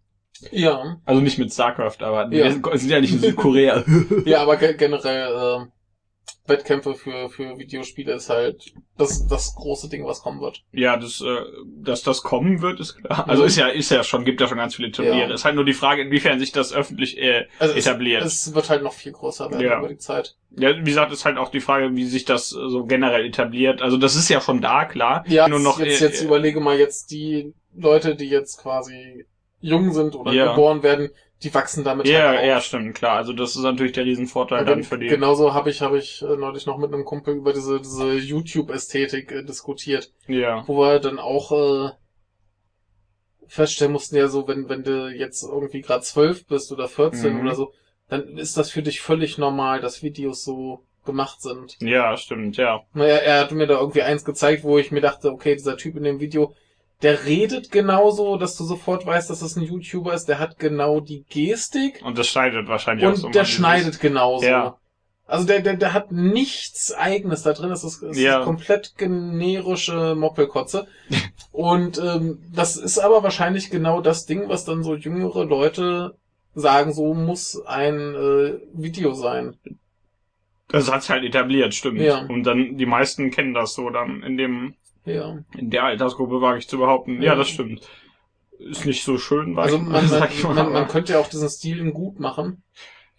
Ja. 0.52 0.98
Also 1.06 1.22
nicht 1.22 1.38
mit 1.40 1.54
StarCraft, 1.54 1.98
aber 2.02 2.24
Ja. 2.34 2.46
wir 2.46 2.78
sind 2.78 2.90
ja 2.90 3.00
nicht 3.02 3.14
in 3.14 3.20
Südkorea. 3.20 3.84
Ja, 4.26 4.42
aber 4.42 4.58
ge 4.58 4.76
generell 4.76 5.28
äh, 5.62 5.66
Wettkämpfe 6.46 6.94
für, 6.96 7.30
für 7.30 7.58
Videospiele 7.58 8.14
ist 8.14 8.30
halt 8.30 8.74
das, 8.98 9.26
das 9.28 9.56
große 9.56 9.88
Ding, 9.90 10.06
was 10.06 10.22
kommen 10.22 10.42
wird. 10.42 10.64
ja, 10.74 10.98
das, 10.98 11.22
äh, 11.22 11.38
dass 11.82 12.04
das 12.04 12.22
kommen 12.22 12.62
wird, 12.62 12.82
ist 12.82 12.98
klar. 12.98 13.30
Also 13.30 13.44
ist 13.46 13.56
ja, 13.58 13.68
ist 13.68 13.92
ja 13.92 14.04
schon, 14.04 14.26
gibt 14.26 14.42
ja 14.42 14.48
schon 14.50 14.58
ganz 14.58 14.76
viele 14.76 14.92
Turniere. 14.92 15.30
Ja. 15.30 15.34
Ist 15.34 15.46
halt 15.46 15.56
nur 15.56 15.64
die 15.64 15.74
Frage, 15.74 16.02
inwiefern 16.02 16.40
sich 16.40 16.52
das 16.52 16.74
öffentlich 16.74 17.18
äh, 17.18 17.46
Also 17.60 17.74
es, 17.76 17.86
etabliert. 17.86 18.24
es 18.26 18.54
wird 18.54 18.70
halt 18.70 18.84
noch 18.84 18.92
viel 18.94 19.14
größer 19.14 19.50
werden 19.52 19.62
Ja. 19.62 19.80
über 19.80 19.88
die 19.88 19.98
Zeit. 19.98 20.36
Ja, 20.58 20.76
wie 20.78 20.84
gesagt, 20.84 21.14
ist 21.14 21.24
halt 21.24 21.38
auch 21.38 21.50
die 21.50 21.62
Frage, 21.62 21.96
wie 21.96 22.04
sich 22.06 22.26
das 22.26 22.52
äh, 22.52 22.68
so 22.70 22.86
generell 22.86 23.26
etabliert. 23.26 23.82
Also 23.82 23.96
das 23.96 24.16
ist 24.16 24.28
ja 24.28 24.42
schon 24.42 24.60
da, 24.62 24.84
klar. 24.84 25.24
Ja, 25.28 25.48
nur 25.48 25.60
noch 25.60 25.80
jetzt, 25.80 26.02
äh, 26.02 26.06
jetzt 26.08 26.22
überlege 26.24 26.60
mal 26.60 26.78
jetzt 26.78 27.12
die 27.12 27.54
Leute, 27.74 28.16
die 28.16 28.28
jetzt 28.30 28.58
quasi 28.62 29.26
jung 29.64 29.92
sind 29.94 30.16
oder 30.16 30.32
Ja. 30.34 30.50
geboren 30.52 30.84
werden, 30.84 31.10
die 31.42 31.54
wachsen 31.54 31.84
damit 31.84 32.08
Ja, 32.08 32.28
halt 32.30 32.40
auf. 32.40 32.46
ja, 32.46 32.62
stimmt, 32.62 32.96
klar. 32.96 33.18
Also 33.18 33.34
das 33.34 33.56
ist 33.56 33.64
natürlich 33.64 33.94
der 33.94 34.06
Riesenvorteil 34.06 34.66
dann 34.66 34.84
für 34.84 34.98
die. 34.98 35.08
genauso 35.08 35.54
habe 35.54 35.70
ich 35.72 35.82
habe 35.82 35.98
ich 35.98 36.22
äh, 36.22 36.36
neulich 36.38 36.66
noch 36.66 36.78
mit 36.78 36.94
einem 36.94 37.06
Kumpel 37.06 37.36
über 37.36 37.54
diese 37.54 37.80
diese 37.82 38.14
YouTube 38.14 38.70
Ästhetik 38.70 39.32
äh, 39.32 39.44
diskutiert, 39.44 40.12
Ja. 40.28 40.64
wo 40.68 40.78
wir 40.82 41.00
dann 41.00 41.18
auch 41.20 41.52
äh, 41.52 41.92
feststellen 43.48 43.92
mussten, 43.94 44.16
ja 44.16 44.28
so, 44.28 44.48
wenn, 44.48 44.70
wenn 44.70 44.84
du 44.84 45.10
jetzt 45.10 45.44
irgendwie 45.44 45.82
gerade 45.82 46.04
zwölf 46.04 46.46
bist 46.48 46.72
oder 46.72 46.88
14 46.88 47.34
Mhm. 47.34 47.42
oder 47.42 47.56
so, 47.56 47.74
dann 48.10 48.38
ist 48.38 48.58
das 48.58 48.70
für 48.72 48.82
dich 48.82 49.02
völlig 49.02 49.38
normal, 49.38 49.80
dass 49.82 50.02
Videos 50.04 50.44
so 50.44 50.86
gemacht 51.06 51.42
sind. 51.42 51.78
Ja, 51.82 52.16
stimmt, 52.16 52.58
ja. 52.58 52.82
Naja, 52.94 53.16
er 53.18 53.42
hat 53.42 53.52
mir 53.52 53.68
da 53.68 53.80
irgendwie 53.80 54.02
eins 54.04 54.24
gezeigt, 54.24 54.64
wo 54.64 54.78
ich 54.78 54.92
mir 54.92 55.02
dachte, 55.02 55.32
okay, 55.32 55.54
dieser 55.56 55.76
Typ 55.78 55.98
in 55.98 56.04
dem 56.04 56.20
Video, 56.22 56.56
der 57.04 57.26
redet 57.26 57.72
genauso, 57.72 58.38
dass 58.38 58.56
du 58.58 58.64
sofort 58.64 59.06
weißt, 59.06 59.30
dass 59.30 59.42
es 59.42 59.56
ein 59.56 59.64
YouTuber 59.64 60.14
ist, 60.14 60.26
der 60.26 60.40
hat 60.40 60.58
genau 60.58 61.00
die 61.02 61.24
Gestik 61.30 62.02
Und 62.04 62.18
das 62.18 62.28
schneidet 62.28 62.68
wahrscheinlich 62.68 63.06
auch 63.06 63.16
so. 63.16 63.28
und 63.28 63.36
der 63.36 63.46
schneidet 63.46 64.00
genauso. 64.00 64.46
Ja. 64.46 64.78
Also 65.26 65.46
der, 65.46 65.62
der, 65.62 65.76
der 65.76 65.94
hat 65.94 66.12
nichts 66.12 66.94
eigenes 66.94 67.44
da 67.44 67.54
drin, 67.54 67.72
es 67.72 67.84
ist, 67.84 68.02
es 68.04 68.18
Ja. 68.20 68.40
ist 68.40 68.46
komplett 68.46 68.96
generische 68.98 70.16
Moppelkotze. 70.16 70.88
und 71.52 71.98
ähm, 71.98 72.40
das 72.54 72.76
ist 72.78 73.00
aber 73.00 73.24
wahrscheinlich 73.24 73.70
genau 73.70 74.02
das 74.02 74.26
Ding, 74.26 74.50
was 74.50 74.66
dann 74.66 74.84
so 74.84 74.96
jüngere 74.96 75.46
Leute 75.46 76.16
sagen, 76.56 76.94
so 76.94 77.14
muss 77.14 77.62
ein 77.66 77.96
äh, 78.16 78.54
Video 78.74 79.14
sein. 79.14 79.56
Das 80.68 80.92
hat's 80.92 81.10
halt 81.10 81.24
etabliert, 81.24 81.74
stimmt. 81.74 82.00
Ja. 82.02 82.26
Und 82.26 82.44
dann, 82.44 82.78
die 82.78 82.86
meisten 82.86 83.32
kennen 83.32 83.54
das 83.54 83.74
so 83.74 83.90
dann 83.90 84.24
in 84.24 84.38
dem, 84.38 84.76
Ja. 85.06 85.38
in 85.58 85.70
der 85.70 85.84
Altersgruppe 85.84 86.42
wage 86.42 86.60
ich 86.60 86.68
zu 86.70 86.78
behaupten. 86.78 87.22
Ja, 87.22 87.36
das 87.36 87.50
stimmt. 87.50 87.82
Ist 88.60 88.86
nicht 88.86 89.04
so 89.04 89.18
schön, 89.18 89.58
Also 89.58 89.78
sag- 89.78 89.90
man, 89.90 90.08
man, 90.10 90.56
man, 90.56 90.74
man 90.74 90.88
könnte 90.88 91.14
ja 91.14 91.20
auch 91.20 91.28
diesen 91.30 91.50
Stil 91.50 91.80
in 91.80 91.94
gut 91.94 92.20
machen. 92.20 92.64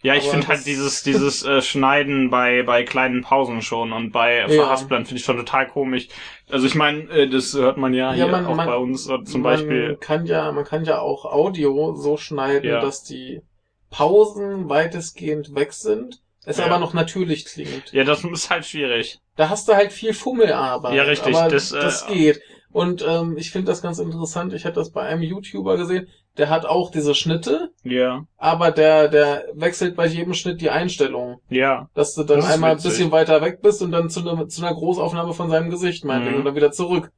Ja, 0.01 0.13
ich 0.13 0.23
finde 0.29 0.47
halt 0.47 0.65
dieses, 0.67 1.01
dieses 1.03 1.43
äh, 1.45 1.61
Schneiden 1.61 2.29
bei, 2.29 2.61
bei 2.63 2.83
kleinen 2.83 3.21
Pausen 3.21 3.61
schon 3.63 3.91
und 3.91 4.11
bei 4.11 4.45
Ja. 4.47 4.75
Finde 4.77 5.15
ich 5.15 5.23
schon 5.23 5.37
total 5.37 5.67
komisch. 5.67 6.07
Also 6.49 6.67
ich 6.67 6.75
meine, 6.75 7.09
äh, 7.09 7.27
das 7.29 7.53
hört 7.55 7.77
man 7.77 7.93
ja, 7.93 8.09
Ja, 8.13 8.25
hier 8.25 8.27
man- 8.27 8.45
auch 8.45 8.55
man- 8.55 8.67
bei 8.67 8.75
uns 8.77 9.09
äh, 9.09 9.23
zum 9.23 9.41
man 9.41 9.53
Beispiel. 9.53 9.97
kann 9.99 10.25
ja, 10.25 10.51
man 10.51 10.63
kann 10.63 10.85
ja 10.85 10.99
auch 10.99 11.25
Audio 11.25 11.95
so 11.95 12.17
schneiden, 12.17 12.69
Ja. 12.69 12.81
dass 12.81 13.03
die 13.03 13.41
Pausen 13.89 14.69
weitestgehend 14.69 15.55
weg 15.55 15.73
sind, 15.73 16.21
es 16.45 16.57
Ja. 16.57 16.65
aber 16.65 16.79
noch 16.79 16.93
natürlich 16.93 17.45
klingt. 17.45 17.91
Ja, 17.91 18.03
das 18.03 18.23
ist 18.23 18.49
halt 18.49 18.65
schwierig. 18.65 19.19
Da 19.35 19.49
hast 19.49 19.67
du 19.67 19.73
halt 19.73 19.91
viel 19.91 20.13
Fummelarbeit. 20.13 20.93
Ja, 20.95 21.03
richtig, 21.03 21.35
Aber 21.35 21.49
das, 21.49 21.69
das, 21.69 22.03
äh, 22.09 22.13
geht. 22.13 22.41
Und 22.71 23.05
ähm, 23.07 23.37
ich 23.37 23.51
finde 23.51 23.67
das 23.71 23.81
ganz 23.81 23.99
interessant. 23.99 24.53
Ich 24.53 24.65
hatte 24.65 24.75
das 24.75 24.91
bei 24.91 25.01
einem 25.03 25.21
YouTuber 25.21 25.77
gesehen. 25.77 26.07
Der 26.37 26.49
hat 26.49 26.65
auch 26.65 26.91
diese 26.91 27.15
Schnitte, 27.15 27.69
Ja, 27.83 28.25
aber 28.37 28.71
der, 28.71 29.07
der 29.07 29.45
wechselt 29.53 29.95
bei 29.95 30.05
jedem 30.05 30.33
Schnitt 30.33 30.59
die 30.59 30.69
Einstellung. 30.69 31.39
ja, 31.49 31.89
Dass 31.93 32.13
du 32.15 32.23
dann 32.23 32.41
Das 32.41 32.51
einmal 32.51 32.71
ein 32.71 32.81
bisschen 32.83 33.11
weiter 33.11 33.41
weg 33.41 33.61
bist 33.61 33.81
und 33.81 33.91
dann 33.93 34.09
zu, 34.09 34.19
einer 34.19 34.45
zu 34.49 34.61
einer 34.65 34.75
Großaufnahme 34.75 35.33
von 35.33 35.49
seinem 35.49 35.69
Gesicht 35.69 36.03
meinetwegen 36.03 36.33
Mhm. 36.33 36.39
und 36.39 36.45
dann 36.45 36.55
wieder 36.55 36.73
zurück. 36.73 37.11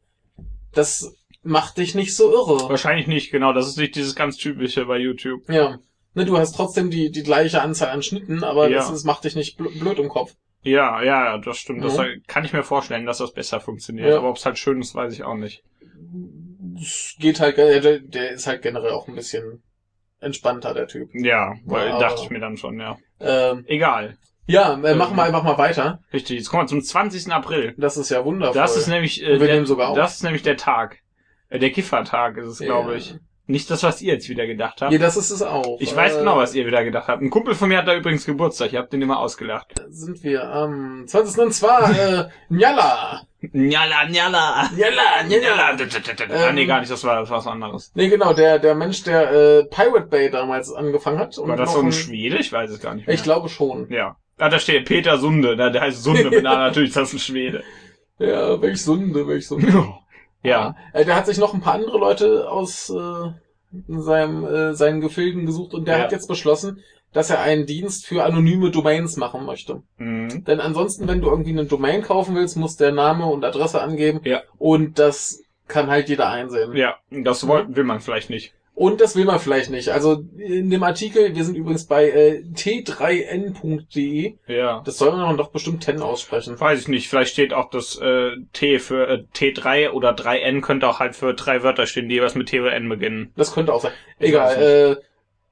Das 0.74 1.16
macht 1.42 1.78
dich 1.78 1.96
nicht 1.96 2.16
so 2.16 2.32
irre. 2.32 2.70
wahrscheinlich 2.70 3.08
nicht, 3.08 3.32
genau. 3.32 3.54
Das 3.54 3.68
ist 3.68 3.78
nicht 3.78 3.96
dieses 3.96 4.16
ganz 4.16 4.38
typische 4.38 4.86
bei 4.86 4.98
YouTube. 5.00 5.50
Ja. 5.50 5.80
Ne, 6.18 6.26
du 6.26 6.38
hast 6.38 6.54
trotzdem 6.56 6.90
die, 6.90 7.12
die 7.12 7.22
gleiche 7.24 7.62
Anzahl 7.62 7.90
an 7.90 8.02
Schnitten, 8.02 8.44
aber 8.44 8.70
Ja. 8.70 8.78
das, 8.78 8.90
das 8.90 9.04
macht 9.04 9.24
dich 9.24 9.36
nicht 9.36 9.60
bl- 9.60 9.80
blöd 9.80 10.00
im 10.00 10.10
Kopf. 10.10 10.34
Ja, 10.64 11.02
ja, 11.04 11.38
das 11.38 11.58
stimmt. 11.60 11.84
Das 11.84 11.98
Mhm. 11.98 12.24
kann 12.28 12.44
ich 12.44 12.52
mir 12.54 12.64
vorstellen, 12.64 13.06
dass 13.06 13.20
das 13.20 13.32
besser 13.34 13.60
funktioniert. 13.60 14.10
Ja. 14.10 14.18
Aber 14.18 14.30
ob 14.32 14.38
es 14.38 14.46
halt 14.46 14.58
schön 14.58 14.82
ist, 14.82 14.96
weiß 14.96 15.14
ich 15.14 15.24
auch 15.24 15.36
nicht. 15.36 15.64
Es 16.80 17.16
geht 17.20 17.40
halt, 17.40 17.58
äh, 17.58 17.80
der, 17.82 18.00
der 18.00 18.32
ist 18.32 18.48
halt 18.48 18.62
generell 18.64 18.92
auch 18.92 19.08
ein 19.08 19.16
bisschen 19.16 19.62
entspannter, 20.20 20.74
der 20.74 20.88
Typ. 20.88 21.10
Ja, 21.14 21.54
weil 21.66 21.88
Ja, 21.90 22.00
dachte 22.00 22.16
aber- 22.16 22.24
ich 22.24 22.30
mir 22.32 22.40
dann 22.40 22.58
schon, 22.58 22.80
ja. 22.80 22.98
Ähm, 23.20 23.64
Egal. 23.68 24.18
ja, 24.48 24.74
äh, 24.82 24.92
Ähm. 24.92 24.98
machen 24.98 25.16
wir 25.16 25.24
einfach 25.24 25.44
mal 25.44 25.58
weiter. 25.60 26.02
Richtig, 26.12 26.38
jetzt 26.40 26.50
kommen 26.50 26.64
wir 26.64 26.68
zum 26.68 26.82
20. 26.82 27.32
April. 27.32 27.76
Das 27.78 27.96
ist 27.98 28.10
ja 28.10 28.26
wundervoll. 28.26 28.56
Das 28.60 28.76
ist 28.76 28.88
nämlich, 28.88 29.22
äh, 29.24 29.34
wir 29.40 29.40
der, 29.46 29.54
nehmen 29.56 29.66
sogar 29.68 29.90
auf. 29.90 29.96
das 29.96 30.16
ist 30.16 30.24
nämlich 30.24 30.42
der 30.44 30.58
Tag. 30.58 31.00
Äh, 31.50 31.60
der 31.60 31.70
Kiffertag 31.72 32.38
ist 32.38 32.48
es, 32.48 32.60
glaube 32.60 32.92
Ja. 32.92 32.98
ich. 32.98 33.16
Nicht 33.50 33.72
das, 33.72 33.82
was 33.84 34.02
ihr 34.02 34.14
jetzt 34.14 34.28
wieder 34.28 34.46
gedacht 34.46 34.82
habt. 34.82 34.92
Ja, 34.92 35.00
das 35.00 35.16
ist 35.16 35.32
es 35.32 35.42
auch. 35.42 35.78
ich 35.80 35.96
weiß 35.96 36.16
Äh, 36.16 36.20
genau, 36.20 36.38
was 36.38 36.54
ihr 36.54 36.66
wieder 36.68 36.84
gedacht 36.84 37.08
habt. 37.08 37.22
Ein 37.22 37.30
Kumpel 37.30 37.56
von 37.56 37.70
mir 37.70 37.78
hat 37.78 37.88
da 37.88 37.96
übrigens 37.96 38.26
Geburtstag. 38.26 38.74
Ihr 38.74 38.80
habt 38.80 38.92
den 38.92 39.02
immer 39.02 39.20
ausgelacht. 39.20 39.74
Sind 39.90 40.22
wir 40.24 40.44
am 40.52 41.06
20. 41.08 41.42
und 41.42 41.54
zwar, 41.54 41.90
äh, 41.90 42.26
Njala. 42.50 43.22
Njala, 43.54 44.06
njala. 44.10 44.70
Njala, 44.76 45.24
Njala. 45.28 45.70
Ah, 45.70 46.52
nee, 46.52 46.62
Ähm, 46.64 46.68
gar 46.68 46.80
nicht, 46.82 46.92
das 46.92 47.04
war, 47.06 47.20
das 47.22 47.30
war 47.30 47.38
was 47.38 47.48
anderes. 47.48 47.92
Nee, 47.96 48.10
genau, 48.10 48.34
der, 48.34 48.60
der 48.60 48.76
Mensch, 48.76 49.04
der 49.04 49.32
äh, 49.32 49.64
Pirate 49.66 50.08
Bay 50.08 50.30
damals 50.30 50.74
angefangen 50.74 51.20
hat. 51.20 51.38
Und 51.38 51.48
War 51.48 51.56
das 51.56 51.72
so 51.72 51.80
ein 51.80 51.94
Schwede? 51.94 52.38
Ich 52.40 52.52
weiß 52.52 52.70
es 52.70 52.82
gar 52.82 52.96
nicht 52.96 53.08
mehr. 53.08 53.16
Ich 53.16 53.24
glaube 53.24 53.48
schon. 53.48 53.88
Ja. 53.90 54.18
Ah, 54.38 54.50
da 54.50 54.60
steht 54.60 54.86
Peter 54.86 55.18
Sunde. 55.20 55.56
Na, 55.58 55.70
der 55.70 55.82
heißt 55.82 56.04
Sunde. 56.04 56.30
Na, 56.44 56.58
natürlich, 56.58 56.94
das 56.94 57.10
ist 57.10 57.14
ein 57.14 57.20
Schwede. 57.20 57.64
Ja, 58.20 58.62
welch 58.62 58.84
Sunde, 58.84 59.28
welch 59.28 59.48
Sunde. 59.48 59.72
Ja. 60.44 60.76
Äh, 60.94 61.06
der 61.06 61.16
hat 61.16 61.26
sich 61.26 61.38
noch 61.38 61.54
ein 61.54 61.62
paar 61.62 61.74
andere 61.76 61.98
Leute 61.98 62.50
aus 62.50 62.90
äh, 62.90 63.32
seinem, 63.88 64.46
äh, 64.46 64.74
seinen 64.74 65.02
Gefilden 65.02 65.46
gesucht 65.46 65.74
und 65.74 65.88
der 65.88 65.98
Ja. 65.98 66.04
hat 66.04 66.12
jetzt 66.12 66.28
beschlossen, 66.28 66.82
dass 67.14 67.30
er 67.30 67.40
einen 67.42 67.66
Dienst 67.66 68.06
für 68.06 68.24
anonyme 68.24 68.70
Domains 68.72 69.18
machen 69.18 69.46
möchte. 69.46 69.82
Mhm. 69.98 70.44
Denn 70.46 70.60
ansonsten, 70.60 71.08
wenn 71.08 71.22
du 71.22 71.30
irgendwie 71.30 71.52
eine 71.52 71.66
Domain 71.66 72.02
kaufen 72.02 72.36
willst, 72.36 72.58
muss 72.58 72.76
der 72.78 72.92
Name 72.92 73.26
und 73.26 73.44
Adresse 73.44 73.82
angeben 73.82 74.22
Ja. 74.24 74.42
und 74.58 75.00
das 75.00 75.42
kann 75.68 75.88
halt 75.90 76.10
jeder 76.10 76.30
einsehen. 76.30 76.76
Ja, 76.76 76.96
das 77.10 77.44
Mhm. 77.44 77.76
will 77.76 77.84
man 77.84 78.00
vielleicht 78.00 78.30
nicht. 78.30 78.54
Und 78.78 79.02
das 79.02 79.16
will 79.16 79.26
man 79.26 79.40
vielleicht 79.40 79.72
nicht. 79.72 79.90
Also 79.90 80.24
in 80.38 80.70
dem 80.70 80.84
Artikel, 80.84 81.36
wir 81.36 81.44
sind 81.44 81.56
übrigens 81.56 81.88
bei 81.88 82.12
äh, 82.12 82.44
t3n.de, 82.54 84.36
Ja. 84.46 84.84
das 84.86 85.00
soll 85.00 85.14
man 85.18 85.36
doch 85.36 85.50
bestimmt 85.50 85.84
10 85.84 86.00
aussprechen. 86.00 86.60
Weiß 86.60 86.82
ich 86.82 86.88
nicht. 86.88 87.10
Vielleicht 87.10 87.32
steht 87.34 87.54
auch 87.54 87.72
das 87.72 87.98
äh, 87.98 88.34
T 88.54 88.78
für 88.78 89.08
äh, 89.08 89.24
T3 89.36 89.90
oder 89.90 90.12
3N 90.12 90.62
könnte 90.62 90.88
auch 90.88 91.00
halt 91.00 91.16
für 91.16 91.34
drei 91.34 91.64
Wörter 91.64 91.88
stehen, 91.88 92.08
die 92.08 92.16
jeweils 92.16 92.36
mit 92.36 92.50
T 92.50 92.60
oder 92.62 92.74
N 92.74 92.88
beginnen. 92.88 93.34
Das 93.36 93.52
könnte 93.52 93.74
auch 93.74 93.82
sein. 93.82 93.94
Egal, 94.20 94.62
äh, 94.62 94.96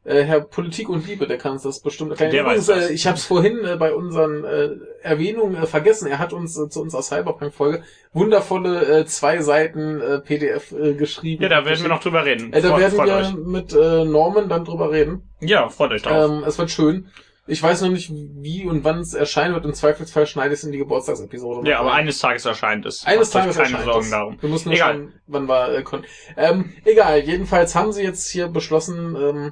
äh, 0.05 0.23
Herr 0.23 0.41
Politik 0.41 0.87
und 0.87 1.05
Liebe, 1.07 1.27
der 1.27 1.37
kann 1.37 1.53
uns 1.53 1.63
das 1.63 1.81
bestimmt 1.81 2.11
erklären. 2.11 2.31
Der 2.31 2.41
Übrigens, 2.43 2.67
weiß 2.67 2.77
das. 2.77 2.89
Äh, 2.89 2.93
ich 2.93 3.05
habe 3.07 3.17
es 3.17 3.25
vorhin 3.25 3.65
äh, 3.65 3.75
bei 3.75 3.93
unseren 3.93 4.43
äh, 4.45 4.69
Erwähnungen 5.01 5.55
äh, 5.61 5.65
vergessen. 5.67 6.07
Er 6.07 6.19
hat 6.19 6.31
uns 6.31 6.57
äh, 6.57 6.69
zu 6.69 6.81
unserer 6.81 7.01
Cyberpunk-Folge 7.01 7.83
wundervolle 8.13 8.99
äh, 9.01 9.05
zwei 9.05 9.41
Seiten 9.41 9.99
äh, 10.01 10.19
PDF 10.19 10.71
äh, 10.71 10.93
geschrieben. 10.93 11.43
Ja, 11.43 11.49
da 11.49 11.65
werden 11.65 11.81
wir 11.81 11.89
noch 11.89 12.01
drüber 12.01 12.23
reden. 12.25 12.53
Äh, 12.53 12.61
da 12.61 12.69
Freut- 12.69 12.79
werden 12.81 12.95
freut 12.95 13.07
wir 13.07 13.15
euch. 13.17 13.33
mit 13.35 13.73
äh, 13.73 14.05
Norman 14.05 14.47
dann 14.49 14.63
drüber 14.65 14.91
reden. 14.91 15.29
Ja, 15.41 15.69
freut 15.69 15.91
euch 15.91 16.01
drauf. 16.01 16.29
Ähm, 16.31 16.43
es 16.47 16.57
wird 16.57 16.71
schön. 16.71 17.07
Ich 17.47 17.61
weiß 17.61 17.81
noch 17.83 17.89
nicht, 17.89 18.11
wie 18.11 18.65
und 18.65 18.83
wann 18.83 18.99
es 19.01 19.13
erscheinen 19.13 19.53
wird. 19.53 19.65
Im 19.65 19.73
Zweifelsfall 19.75 20.25
schneide 20.25 20.53
ich 20.55 20.59
es 20.61 20.63
in 20.63 20.71
die 20.71 20.79
Geburtstagsepisode. 20.79 21.69
ja, 21.69 21.79
aber 21.79 21.91
rein. 21.91 21.99
eines 21.99 22.17
Tages 22.17 22.43
erscheint 22.45 22.87
es. 22.87 23.05
Eines 23.05 23.31
Macht 23.33 23.43
Tages 23.43 23.57
keine 23.57 23.67
erscheint 23.69 23.85
Sorgen 23.85 24.05
es. 24.05 24.09
darum. 24.09 24.37
Wir 24.41 24.49
müssen 24.49 24.69
nur 24.69 24.75
Egal. 24.75 24.93
schauen, 24.95 25.13
wann 25.27 25.45
wir 25.47 25.77
äh, 25.77 25.83
können. 25.83 26.05
Ähm, 26.37 26.73
egal, 26.85 27.19
jedenfalls 27.19 27.75
haben 27.75 27.91
sie 27.91 28.01
jetzt 28.01 28.29
hier 28.31 28.47
beschlossen, 28.47 29.15
ähm, 29.15 29.51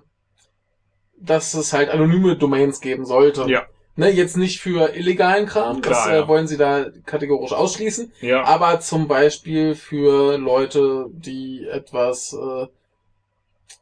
dass 1.26 1.54
es 1.54 1.74
halt 1.74 1.90
anonyme 1.90 2.36
Domains 2.36 2.82
geben 2.82 3.06
sollte. 3.06 3.46
Ja. 3.48 3.64
Ne, 3.96 4.10
jetzt 4.10 4.38
nicht 4.38 4.60
für 4.60 4.96
illegalen 4.96 5.46
Kram, 5.46 5.82
das 5.82 5.92
Klar, 6.04 6.12
äh, 6.14 6.20
ja. 6.22 6.28
wollen 6.28 6.48
sie 6.48 6.58
da 6.58 6.88
kategorisch 7.06 7.54
ausschließen, 7.54 8.12
Ja. 8.22 8.44
aber 8.44 8.80
zum 8.80 9.08
Beispiel 9.08 9.76
für 9.76 10.38
Leute, 10.38 11.06
die 11.12 11.68
etwas, 11.68 12.34
äh, 12.34 12.68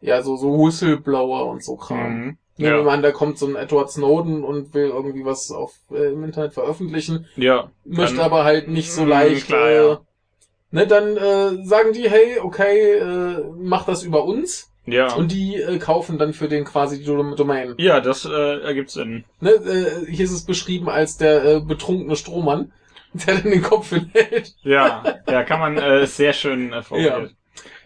ja, 0.01 0.21
so, 0.21 0.35
so 0.35 0.57
Whistleblower 0.57 1.45
und 1.47 1.63
so 1.63 1.75
Kram. 1.77 2.13
Mhm. 2.25 2.37
Nehmen 2.57 2.75
wir 2.77 2.83
mal 2.83 2.93
an, 2.95 3.01
da 3.01 3.11
kommt 3.11 3.37
so 3.39 3.47
ein 3.47 3.55
Edward 3.55 3.89
Snowden 3.89 4.43
und 4.43 4.73
will 4.73 4.89
irgendwie 4.89 5.23
was 5.25 5.49
auf, 5.51 5.73
äh, 5.91 6.11
im 6.11 6.23
Internet 6.25 6.53
veröffentlichen, 6.53 7.25
ja. 7.37 7.71
möchte 7.85 8.17
Dann- 8.17 8.25
aber 8.25 8.43
halt 8.43 8.67
nicht 8.67 8.91
so 8.91 9.03
Mm, 9.03 9.07
leicht. 9.07 9.47
klar, 9.47 9.69
äh, 9.69 9.75
ja. 9.87 10.01
Ne, 10.71 10.87
dann 10.87 11.17
äh, 11.17 11.65
sagen 11.65 11.93
die, 11.93 12.09
hey, 12.09 12.39
okay, 12.39 12.93
äh, 12.97 13.45
mach 13.57 13.85
das 13.85 14.03
über 14.03 14.25
uns. 14.25 14.70
Ja. 14.85 15.13
Und 15.13 15.31
die 15.31 15.55
äh, 15.57 15.77
kaufen 15.77 16.17
dann 16.17 16.33
für 16.33 16.47
den 16.47 16.65
quasi 16.65 16.99
die 16.99 17.05
Dom- 17.05 17.35
Domain. 17.35 17.75
ja, 17.77 17.99
das 18.01 18.25
äh, 18.25 18.59
ergibt 18.61 18.89
Sinn. 18.89 19.25
Ne, 19.39 19.51
äh, 19.51 20.11
hier 20.11 20.25
ist 20.25 20.31
es 20.31 20.43
beschrieben 20.45 20.89
als 20.89 21.17
der 21.17 21.43
äh, 21.45 21.59
betrunkene 21.59 22.15
Strohmann, 22.15 22.71
der 23.13 23.35
dann 23.35 23.51
den 23.51 23.61
Kopf 23.61 23.89
hinhält. 23.89 24.55
Ja, 24.63 25.03
ja, 25.29 25.43
kann 25.43 25.59
man 25.59 25.77
äh, 25.77 26.07
sehr 26.07 26.33
schön 26.33 26.73
äh, 26.73 26.81
formulieren. 26.81 27.35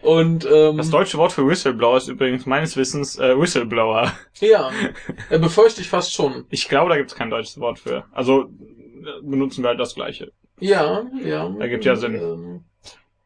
Und 0.00 0.46
ähm, 0.50 0.76
Das 0.78 0.90
deutsche 0.90 1.18
Wort 1.18 1.32
für 1.32 1.46
Whistleblower 1.46 1.96
ist 1.98 2.08
übrigens 2.08 2.46
meines 2.46 2.76
Wissens 2.76 3.18
äh, 3.18 3.38
Whistleblower. 3.38 4.12
ja, 4.40 4.70
äh, 5.30 5.38
befürchte 5.38 5.80
ich 5.82 5.88
fast 5.88 6.14
schon. 6.14 6.46
Ich 6.50 6.68
glaube, 6.68 6.88
da 6.90 6.96
gibt 6.96 7.10
es 7.10 7.16
kein 7.16 7.28
deutsches 7.28 7.58
Wort 7.60 7.78
für. 7.80 8.04
Also 8.12 8.44
äh, 8.44 9.22
benutzen 9.22 9.62
wir 9.62 9.68
halt 9.68 9.80
das 9.80 9.94
gleiche. 9.94 10.32
Ja, 10.60 11.04
ja. 11.22 11.52
Ergibt 11.58 11.84
ja 11.84 11.96
Sinn. 11.96 12.14
Ähm, 12.14 12.64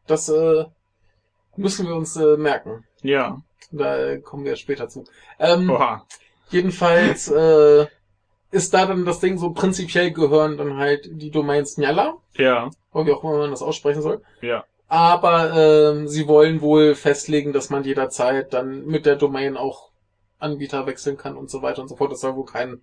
das 0.07 0.27
äh, 0.27 0.65
müssen 1.55 1.87
wir 1.87 1.95
uns 1.95 2.17
äh, 2.17 2.35
merken. 2.35 2.83
Ja. 3.03 3.37
Da 3.71 4.17
kommen 4.17 4.45
wir 4.45 4.55
später 4.55 4.89
zu. 4.89 5.05
Ähm, 5.39 5.69
Oha. 5.69 6.05
Jedenfalls 6.49 7.29
äh, 7.31 7.85
ist 8.51 8.73
da 8.73 8.85
dann 8.85 9.05
das 9.05 9.19
Ding 9.21 9.37
so 9.37 9.51
prinzipiell 9.51 10.11
gehören 10.11 10.57
dann 10.57 10.77
halt 10.77 11.09
die 11.11 11.31
Domains 11.31 11.77
Njala, 11.77 12.15
Ja. 12.35 12.69
oder 12.91 13.05
wie 13.05 13.11
auch 13.13 13.23
immer 13.23 13.37
man 13.37 13.51
das 13.51 13.61
aussprechen 13.61 14.01
soll. 14.01 14.21
Ja. 14.41 14.65
Aber 14.89 15.53
ähm, 15.55 16.07
sie 16.09 16.27
wollen 16.27 16.59
wohl 16.59 16.95
festlegen, 16.95 17.53
dass 17.53 17.69
man 17.69 17.85
jederzeit 17.85 18.53
dann 18.53 18.85
mit 18.85 19.05
der 19.05 19.15
Domain 19.15 19.55
auch 19.55 19.91
Anbieter 20.37 20.85
wechseln 20.85 21.15
kann 21.17 21.37
und 21.37 21.49
so 21.49 21.61
weiter 21.61 21.81
und 21.81 21.87
so 21.87 21.95
fort. 21.95 22.11
Das 22.11 22.19
soll 22.19 22.35
wohl 22.35 22.45
kein, 22.45 22.81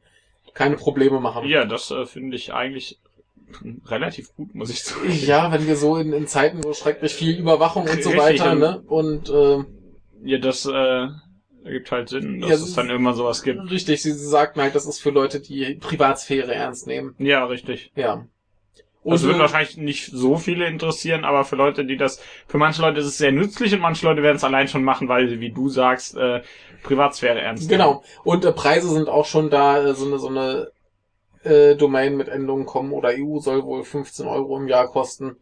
keine 0.55 0.76
Probleme 0.76 1.20
machen. 1.20 1.47
Ja, 1.47 1.66
das 1.66 1.91
äh, 1.91 2.07
finde 2.07 2.36
ich 2.36 2.55
eigentlich 2.55 2.99
relativ 3.86 4.34
gut, 4.36 4.55
muss 4.55 4.70
ich 4.70 4.84
sagen. 4.84 5.11
Ja, 5.11 5.53
wenn 5.53 5.66
wir 5.66 5.76
so 5.76 5.97
in, 5.97 6.14
in 6.14 6.26
Zeiten 6.26 6.62
so 6.62 6.72
schrecklich 6.72 7.12
viel 7.12 7.39
Überwachung 7.39 7.82
und 7.82 8.03
so 8.03 8.09
Richtig, 8.09 8.41
weiter, 8.41 8.55
ne? 8.55 8.82
Und 8.86 9.28
äh, 9.28 9.64
Ja, 10.24 10.38
das 10.38 10.66
äh, 10.66 11.08
ergibt 11.64 11.92
halt 11.92 12.08
Sinn, 12.08 12.40
dass 12.40 12.50
Ja, 12.50 12.56
es 12.56 12.74
dann 12.74 12.90
immer 12.90 13.14
sowas 13.14 13.42
gibt. 13.42 13.70
Richtig, 13.70 14.02
sie, 14.02 14.12
sie 14.12 14.26
sagten 14.26 14.60
halt, 14.60 14.74
das 14.74 14.86
ist 14.86 15.00
für 15.00 15.10
Leute, 15.10 15.40
die 15.40 15.74
Privatsphäre 15.74 16.54
ernst 16.54 16.86
nehmen. 16.86 17.14
Ja, 17.18 17.44
richtig. 17.44 17.92
Ja. 17.94 18.26
Das 19.04 19.22
würden 19.22 19.36
äh, 19.36 19.40
wahrscheinlich 19.40 19.76
nicht 19.76 20.10
so 20.12 20.36
viele 20.36 20.66
interessieren, 20.66 21.24
aber 21.24 21.44
für 21.44 21.56
Leute, 21.56 21.84
die 21.84 21.96
das, 21.96 22.20
für 22.46 22.58
manche 22.58 22.82
Leute 22.82 23.00
ist 23.00 23.06
es 23.06 23.18
sehr 23.18 23.32
nützlich 23.32 23.72
und 23.72 23.80
manche 23.80 24.04
Leute 24.06 24.22
werden 24.22 24.36
es 24.36 24.44
allein 24.44 24.68
schon 24.68 24.84
machen, 24.84 25.08
weil, 25.08 25.28
sie, 25.28 25.40
wie 25.40 25.50
du 25.50 25.68
sagst, 25.68 26.16
äh, 26.16 26.42
Privatsphäre 26.82 27.40
ernst 27.40 27.70
nehmen. 27.70 27.80
Genau. 27.80 28.02
Und 28.24 28.44
äh, 28.44 28.52
Preise 28.52 28.88
sind 28.90 29.08
auch 29.08 29.24
schon 29.24 29.50
da, 29.50 29.82
äh, 29.82 29.94
so 29.94 30.06
eine, 30.06 30.18
so 30.18 30.28
eine 30.28 30.70
äh, 31.42 31.76
Domain 31.76 32.16
mit 32.16 32.28
Endungen 32.28 32.66
kommen 32.66 32.92
oder 32.92 33.10
EU 33.10 33.38
soll 33.38 33.64
wohl 33.64 33.84
15 33.84 34.26
Euro 34.26 34.58
im 34.58 34.68
Jahr 34.68 34.88
kosten. 34.88 35.36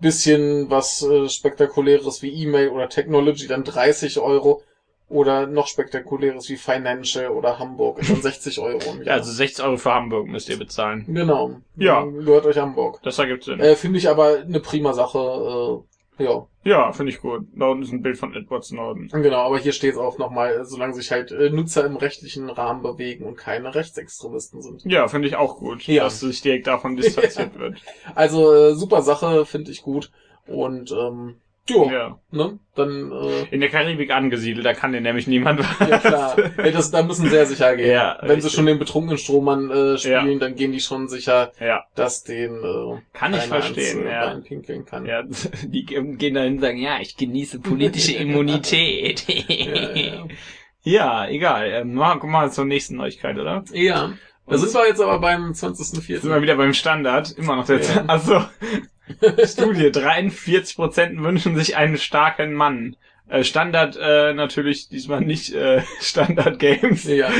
Bisschen 0.00 0.70
was 0.70 1.02
äh, 1.02 1.28
spektakuläres 1.28 2.22
wie 2.22 2.30
E-Mail 2.42 2.68
oder 2.70 2.88
Technology 2.88 3.46
dann 3.46 3.64
30 3.64 4.18
Euro. 4.20 4.62
Oder 5.08 5.48
noch 5.48 5.66
spektakuläres 5.66 6.48
wie 6.50 6.56
Financial 6.56 7.30
oder 7.30 7.58
Hamburg 7.58 7.98
ist 7.98 8.10
dann 8.10 8.22
60 8.22 8.60
Euro 8.60 8.92
im 8.92 8.98
Ja, 9.00 9.04
Jahr. 9.06 9.16
also 9.16 9.32
60 9.32 9.64
Euro 9.64 9.76
für 9.76 9.92
Hamburg 9.92 10.28
müsst 10.28 10.48
ihr 10.48 10.56
bezahlen. 10.58 11.04
genau. 11.08 11.56
Ja. 11.76 12.00
Dann 12.00 12.24
Gehört 12.24 12.46
euch 12.46 12.58
Hamburg. 12.58 13.00
Das 13.02 13.18
ergibt 13.18 13.42
Sinn. 13.44 13.58
Äh, 13.58 13.74
Finde 13.74 13.98
ich 13.98 14.08
aber 14.08 14.38
eine 14.38 14.60
prima 14.60 14.92
Sache. 14.92 15.82
Äh, 16.18 16.24
ja. 16.24 16.46
Ja, 16.62 16.92
finde 16.92 17.12
ich 17.12 17.20
gut. 17.20 17.46
Unten 17.58 17.82
ist 17.82 17.92
ein 17.92 18.02
Bild 18.02 18.18
von 18.18 18.34
Edward 18.34 18.64
Snowden. 18.64 19.08
Genau, 19.08 19.38
aber 19.46 19.58
hier 19.58 19.72
steht 19.72 19.92
es 19.92 19.98
auch 19.98 20.18
nochmal, 20.18 20.64
solange 20.64 20.94
sich 20.94 21.10
halt 21.10 21.30
äh, 21.32 21.50
Nutzer 21.50 21.84
im 21.86 21.96
rechtlichen 21.96 22.50
Rahmen 22.50 22.82
bewegen 22.82 23.24
und 23.24 23.36
keine 23.36 23.74
Rechtsextremisten 23.74 24.60
sind. 24.62 24.82
Ja, 24.84 25.08
finde 25.08 25.28
ich 25.28 25.36
auch 25.36 25.56
gut, 25.58 25.86
Ja. 25.86 26.04
dass 26.04 26.20
sich 26.20 26.42
direkt 26.42 26.66
davon 26.66 26.96
distanziert 26.96 27.58
wird. 27.58 27.80
Also 28.14 28.52
äh, 28.52 28.74
super 28.74 29.02
Sache, 29.02 29.46
finde 29.46 29.70
ich 29.70 29.82
gut. 29.82 30.10
Und 30.46 30.92
ähm, 30.92 31.36
jo, 31.70 31.90
Ja. 31.90 32.18
ne? 32.30 32.58
Dann 32.74 33.10
äh, 33.12 33.46
In 33.54 33.60
der 33.60 33.68
Karibik 33.70 34.10
angesiedelt, 34.10 34.64
da 34.66 34.74
kann 34.74 34.92
dir 34.92 35.00
nämlich 35.00 35.26
niemand 35.26 35.60
was. 35.60 35.88
ja 35.88 35.98
klar. 35.98 36.36
Ey, 36.58 36.72
das, 36.72 36.90
da 36.90 37.02
müssen 37.02 37.28
sehr 37.30 37.46
sicher 37.46 37.76
gehen. 37.76 37.90
Ja, 37.90 38.18
Wenn 38.20 38.28
sie 38.28 38.34
richtig. 38.46 38.52
schon 38.54 38.66
den 38.66 38.78
betrunkenen 38.78 39.18
Strohmann 39.18 39.70
äh, 39.70 39.96
spielen, 39.98 40.38
dann 40.38 40.54
gehen 40.54 40.72
die 40.72 40.80
schon 40.80 41.08
sicher, 41.08 41.52
Ja, 41.60 41.84
dass 41.94 42.24
den 42.24 42.56
äh, 42.62 43.00
Kann 43.12 43.34
ich 43.34 43.40
verstehen, 43.42 44.00
ins, 44.00 44.06
äh, 44.06 44.12
ja. 44.12 44.40
Kann. 44.86 45.06
ja, 45.06 45.22
die 45.66 45.84
gehen 45.86 46.34
dahin 46.34 46.54
und 46.54 46.60
sagen, 46.60 46.78
ja, 46.78 46.98
ich 47.00 47.16
genieße 47.16 47.60
politische 47.60 48.12
Immunität. 48.16 49.24
Ja, 49.28 49.94
ja. 49.94 50.26
ja, 50.82 51.28
egal. 51.28 51.70
Ähm, 51.70 51.94
machen 51.94 52.22
wir 52.22 52.28
mal 52.28 52.50
zur 52.52 52.64
nächsten 52.64 52.96
Neuigkeit, 52.96 53.38
oder? 53.38 53.64
ja. 53.72 54.12
Da 54.46 54.58
sind 54.58 54.74
wir 54.74 54.88
jetzt 54.88 55.00
aber 55.00 55.20
beim 55.20 55.52
20.04. 55.52 56.22
Sind 56.22 56.24
wir 56.30 56.42
wieder 56.42 56.56
beim 56.56 56.72
Standard, 56.74 57.30
immer 57.38 57.54
noch 57.54 57.66
der 57.66 57.78
Ja. 57.82 58.04
Also 58.08 58.42
Studie, 59.46 59.86
43% 59.86 61.22
wünschen 61.22 61.56
sich 61.56 61.76
einen 61.76 61.98
starken 61.98 62.52
Mann. 62.54 62.96
Äh, 63.28 63.44
Standard 63.44 63.96
äh, 64.00 64.34
natürlich 64.34 64.88
diesmal 64.88 65.20
nicht 65.20 65.54
äh, 65.54 65.82
Standard 66.00 66.58
Games. 66.58 67.04
Ja. 67.04 67.30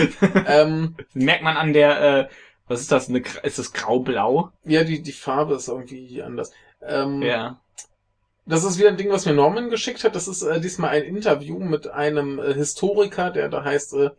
ähm, 0.46 0.96
Merkt 1.14 1.42
man 1.42 1.56
an 1.56 1.72
der, 1.72 2.00
äh, 2.00 2.28
was 2.68 2.80
ist 2.80 2.92
das, 2.92 3.08
eine, 3.08 3.22
ist 3.42 3.58
das 3.58 3.72
grau-blau? 3.72 4.50
ja, 4.64 4.84
die, 4.84 5.02
die 5.02 5.12
Farbe 5.12 5.54
ist 5.54 5.68
irgendwie 5.68 6.22
anders. 6.22 6.52
Ähm, 6.82 7.22
Ja. 7.22 7.60
Das 8.46 8.64
ist 8.64 8.78
wieder 8.78 8.88
ein 8.88 8.96
Ding, 8.96 9.10
was 9.10 9.26
mir 9.26 9.32
Norman 9.32 9.70
geschickt 9.70 10.02
hat. 10.02 10.16
Das 10.16 10.26
ist 10.26 10.42
äh, 10.42 10.60
diesmal 10.60 10.90
ein 10.90 11.04
Interview 11.04 11.58
mit 11.60 11.88
einem 11.88 12.38
äh, 12.40 12.54
Historiker, 12.54 13.30
der 13.30 13.48
da 13.48 13.62
heißt 13.62 13.94
äh, 13.94 14.10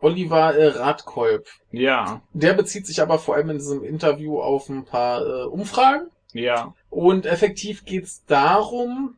Oliver 0.00 0.54
äh, 0.54 0.68
Radkolb. 0.68 1.46
Ja. 1.70 2.22
Der 2.32 2.54
bezieht 2.54 2.86
sich 2.86 3.00
aber 3.02 3.18
vor 3.18 3.36
allem 3.36 3.50
in 3.50 3.58
diesem 3.58 3.84
Interview 3.84 4.40
auf 4.40 4.68
ein 4.68 4.84
paar 4.84 5.24
äh, 5.24 5.44
Umfragen. 5.44 6.08
Ja. 6.32 6.74
Und 6.90 7.24
effektiv 7.24 7.84
geht's 7.84 8.24
darum, 8.26 9.16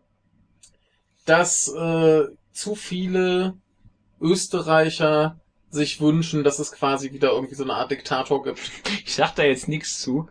dass 1.25 1.69
äh, 1.69 2.25
zu 2.53 2.75
viele 2.75 3.55
Österreicher 4.21 5.39
sich 5.71 6.01
wünschen, 6.01 6.45
dass 6.45 6.59
es 6.59 6.71
quasi 6.73 7.13
wieder 7.13 7.31
irgendwie 7.33 7.55
so 7.55 7.65
eine 7.65 7.75
Art 7.75 7.91
Diktator 7.91 8.43
gibt. 8.43 8.61
Ich 9.05 9.15
sag 9.15 9.35
da 9.35 9.43
jetzt 9.43 9.69
nichts 9.69 10.01
zu. 10.01 10.29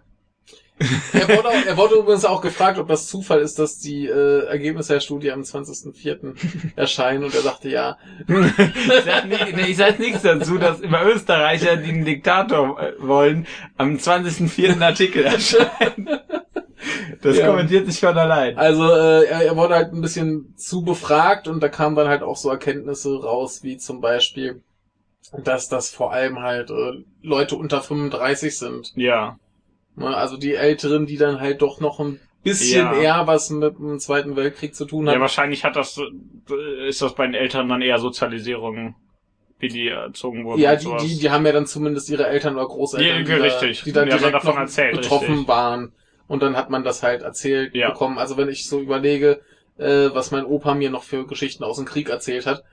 Er 1.14 1.28
wurde, 1.30 1.48
auch, 1.50 1.66
er 1.68 1.78
wurde 1.78 1.96
übrigens 1.96 2.26
auch 2.26 2.42
gefragt, 2.42 2.80
ob 2.80 2.88
das 2.88 3.06
Zufall 3.08 3.40
ist, 3.42 3.60
dass 3.60 3.78
die 3.78 4.08
äh, 4.08 4.46
Ergebnisse 4.46 4.94
der 4.94 5.00
Studie 5.00 5.32
am 5.32 5.42
20.04. 5.42 6.72
erscheinen 6.76 7.24
und 7.24 7.36
er 7.36 7.42
sagte 7.42 7.70
ja. 7.70 7.98
Ich 8.28 9.04
sag, 9.06 9.28
ni- 9.28 9.54
nee, 9.56 9.68
ich 9.68 9.78
sag 9.78 10.00
nichts 10.00 10.24
dazu, 10.24 10.58
dass 10.58 10.80
immer 10.80 11.06
Österreicher, 11.06 11.78
die 11.78 11.90
einen 11.92 12.06
Diktator 12.06 12.82
äh, 12.82 12.94
wollen, 12.98 13.46
am 13.78 13.96
20.04. 13.98 14.72
einen 14.72 14.82
Artikel 14.84 15.24
erscheinen. 15.24 16.10
Das 17.22 17.38
Ja. 17.38 17.48
kommentiert 17.48 17.86
sich 17.88 18.00
von 18.00 18.18
allein. 18.18 18.58
Also 18.58 18.84
äh, 18.92 19.26
er, 19.26 19.42
er 19.46 19.56
wurde 19.58 19.76
halt 19.76 19.94
ein 19.94 20.02
bisschen 20.02 20.54
zu 20.58 20.84
befragt 20.84 21.48
und 21.48 21.62
da 21.62 21.70
kamen 21.70 21.96
dann 21.96 22.08
halt 22.08 22.24
auch 22.24 22.36
so 22.38 22.50
Erkenntnisse 22.50 23.22
raus, 23.22 23.64
wie 23.64 23.78
zum 23.78 24.02
Beispiel, 24.02 24.62
dass 25.44 25.70
das 25.70 25.90
vor 25.92 26.12
allem 26.14 26.40
halt 26.40 26.70
äh, 26.72 27.04
Leute 27.22 27.56
unter 27.56 27.82
35 27.82 28.58
sind. 28.58 28.92
Ja. 28.96 29.38
Ne? 29.96 30.16
Also 30.16 30.38
die 30.38 30.56
Älteren, 30.56 31.06
die 31.06 31.18
dann 31.18 31.40
halt 31.40 31.62
doch 31.62 31.80
noch 31.80 32.00
ein 32.00 32.20
bisschen 32.44 32.86
Ja. 32.86 32.94
eher 32.94 33.28
was 33.28 33.50
mit 33.52 33.78
dem 33.78 34.00
Zweiten 34.00 34.36
Weltkrieg 34.36 34.74
zu 34.76 34.86
tun 34.86 35.06
Ja, 35.06 35.14
haben. 35.14 35.22
wahrscheinlich 35.22 35.64
hat 35.64 35.76
das, 35.76 35.98
äh, 35.98 36.88
ist 36.88 37.02
das 37.02 37.14
bei 37.16 37.26
den 37.26 37.36
Eltern 37.36 37.70
dann 37.70 37.82
eher 37.82 38.00
Sozialisierung, 38.00 38.96
wie 39.60 39.68
die 39.68 39.88
erzogen 39.90 40.44
wurden. 40.44 40.60
Ja, 40.60 40.76
die, 40.76 40.90
die, 41.02 41.20
die 41.20 41.30
haben 41.30 41.46
ja 41.46 41.52
dann 41.52 41.68
zumindest 41.68 42.10
ihre 42.10 42.26
Eltern 42.28 42.56
oder 42.56 42.66
Großeltern, 42.68 43.20
Ja, 43.20 43.24
die, 43.24 43.42
richtig. 43.42 43.84
die 43.84 43.92
dann 43.92 44.08
Die 44.08 44.14
haben 44.14 44.20
direkt 44.20 44.36
davon 44.44 44.58
erzählt, 44.58 44.96
betroffen 44.96 45.30
richtig. 45.30 45.48
waren. 45.48 45.94
Und 46.32 46.42
dann 46.42 46.56
hat 46.56 46.70
man 46.70 46.84
das 46.84 47.04
halt 47.04 47.22
erzählt 47.24 47.76
Ja. 47.76 47.90
bekommen. 47.90 48.18
Also 48.18 48.38
wenn 48.38 48.48
ich 48.48 48.68
so 48.68 48.80
überlege, 48.80 49.42
äh, 49.78 50.10
was 50.14 50.32
mein 50.32 50.46
Opa 50.46 50.74
mir 50.76 50.90
noch 50.90 51.04
für 51.04 51.28
Geschichten 51.28 51.64
aus 51.64 51.76
dem 51.76 51.86
Krieg 51.86 52.10
erzählt 52.10 52.46
hat. 52.46 52.64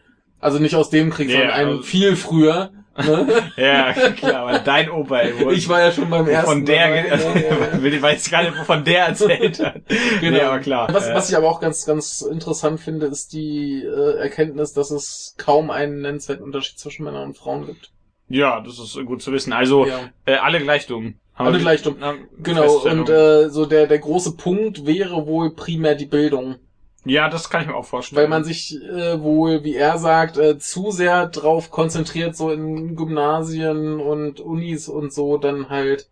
Also 0.40 0.58
nicht 0.60 0.76
aus 0.76 0.90
dem 0.90 1.10
Krieg, 1.10 1.28
Ja, 1.28 1.38
sondern 1.38 1.56
einen 1.56 1.70
also- 1.70 1.82
viel 1.82 2.14
früher. 2.16 2.70
Ne? 2.96 3.26
Ja, 3.56 3.92
klar, 4.12 4.48
aber 4.48 4.58
dein 4.60 4.90
Opa, 4.90 5.20
wo- 5.40 5.50
ich 5.50 5.68
war 5.68 5.80
ja 5.80 5.92
schon 5.92 6.10
beim 6.10 6.26
ersten. 6.28 6.50
von 6.50 6.64
der, 6.64 6.88
dabei. 6.88 7.02
ge- 7.02 7.10
Ja, 7.10 7.40
ja, 7.40 7.78
ja. 7.80 7.84
ich 7.84 8.02
weiß 8.02 8.30
gar 8.30 8.42
nicht, 8.42 8.58
wovon 8.58 8.84
der 8.84 9.06
erzählt 9.06 9.58
hat. 9.64 9.80
Genau. 10.20 10.36
Nee, 10.36 10.40
aber 10.40 10.58
klar. 10.60 10.88
Was, 10.92 11.08
was 11.12 11.30
ich 11.30 11.36
aber 11.36 11.48
auch 11.48 11.60
ganz, 11.60 11.84
ganz 11.86 12.22
interessant 12.22 12.80
finde, 12.80 13.06
ist 13.06 13.32
die 13.32 13.82
äh, 13.84 14.18
Erkenntnis, 14.18 14.72
dass 14.72 14.90
es 14.92 15.34
kaum 15.36 15.70
einen 15.70 16.00
nennenswerten 16.02 16.44
Unterschied 16.44 16.78
zwischen 16.78 17.04
Männern 17.04 17.24
und 17.28 17.36
Frauen 17.38 17.66
gibt. 17.66 17.90
ja, 18.28 18.60
das 18.60 18.78
ist 18.78 18.94
gut 19.06 19.22
zu 19.22 19.32
wissen. 19.32 19.52
Also, 19.52 19.86
Ja. 19.86 20.00
äh, 20.26 20.34
alle 20.36 20.60
gleich 20.60 20.86
dumm. 20.86 21.14
Haben 21.38 21.46
Alle 21.46 21.60
gleich 21.60 21.82
dumm. 21.82 21.96
na, 22.00 22.16
Genau, 22.42 22.78
und 22.78 23.08
äh, 23.08 23.48
so 23.48 23.64
der, 23.64 23.86
der 23.86 24.00
große 24.00 24.32
Punkt 24.36 24.86
wäre 24.86 25.24
wohl 25.28 25.54
primär 25.54 25.94
die 25.94 26.06
Bildung. 26.06 26.56
ja, 27.04 27.28
das 27.30 27.48
kann 27.48 27.62
ich 27.62 27.68
mir 27.68 27.76
auch 27.76 27.84
vorstellen. 27.84 28.20
Weil 28.20 28.28
man 28.28 28.42
sich 28.42 28.76
äh, 28.82 29.22
wohl, 29.22 29.62
wie 29.62 29.76
er 29.76 29.98
sagt, 29.98 30.36
äh, 30.36 30.58
zu 30.58 30.90
sehr 30.90 31.26
drauf 31.28 31.70
konzentriert, 31.70 32.36
so 32.36 32.50
in 32.50 32.96
Gymnasien 32.96 34.00
und 34.00 34.40
Unis 34.40 34.88
und 34.88 35.12
so, 35.12 35.38
dann 35.38 35.68
halt 35.68 36.10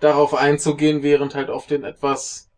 darauf 0.00 0.34
einzugehen, 0.34 1.02
während 1.02 1.34
halt 1.34 1.48
auf 1.48 1.66
den 1.66 1.84
etwas 1.84 2.50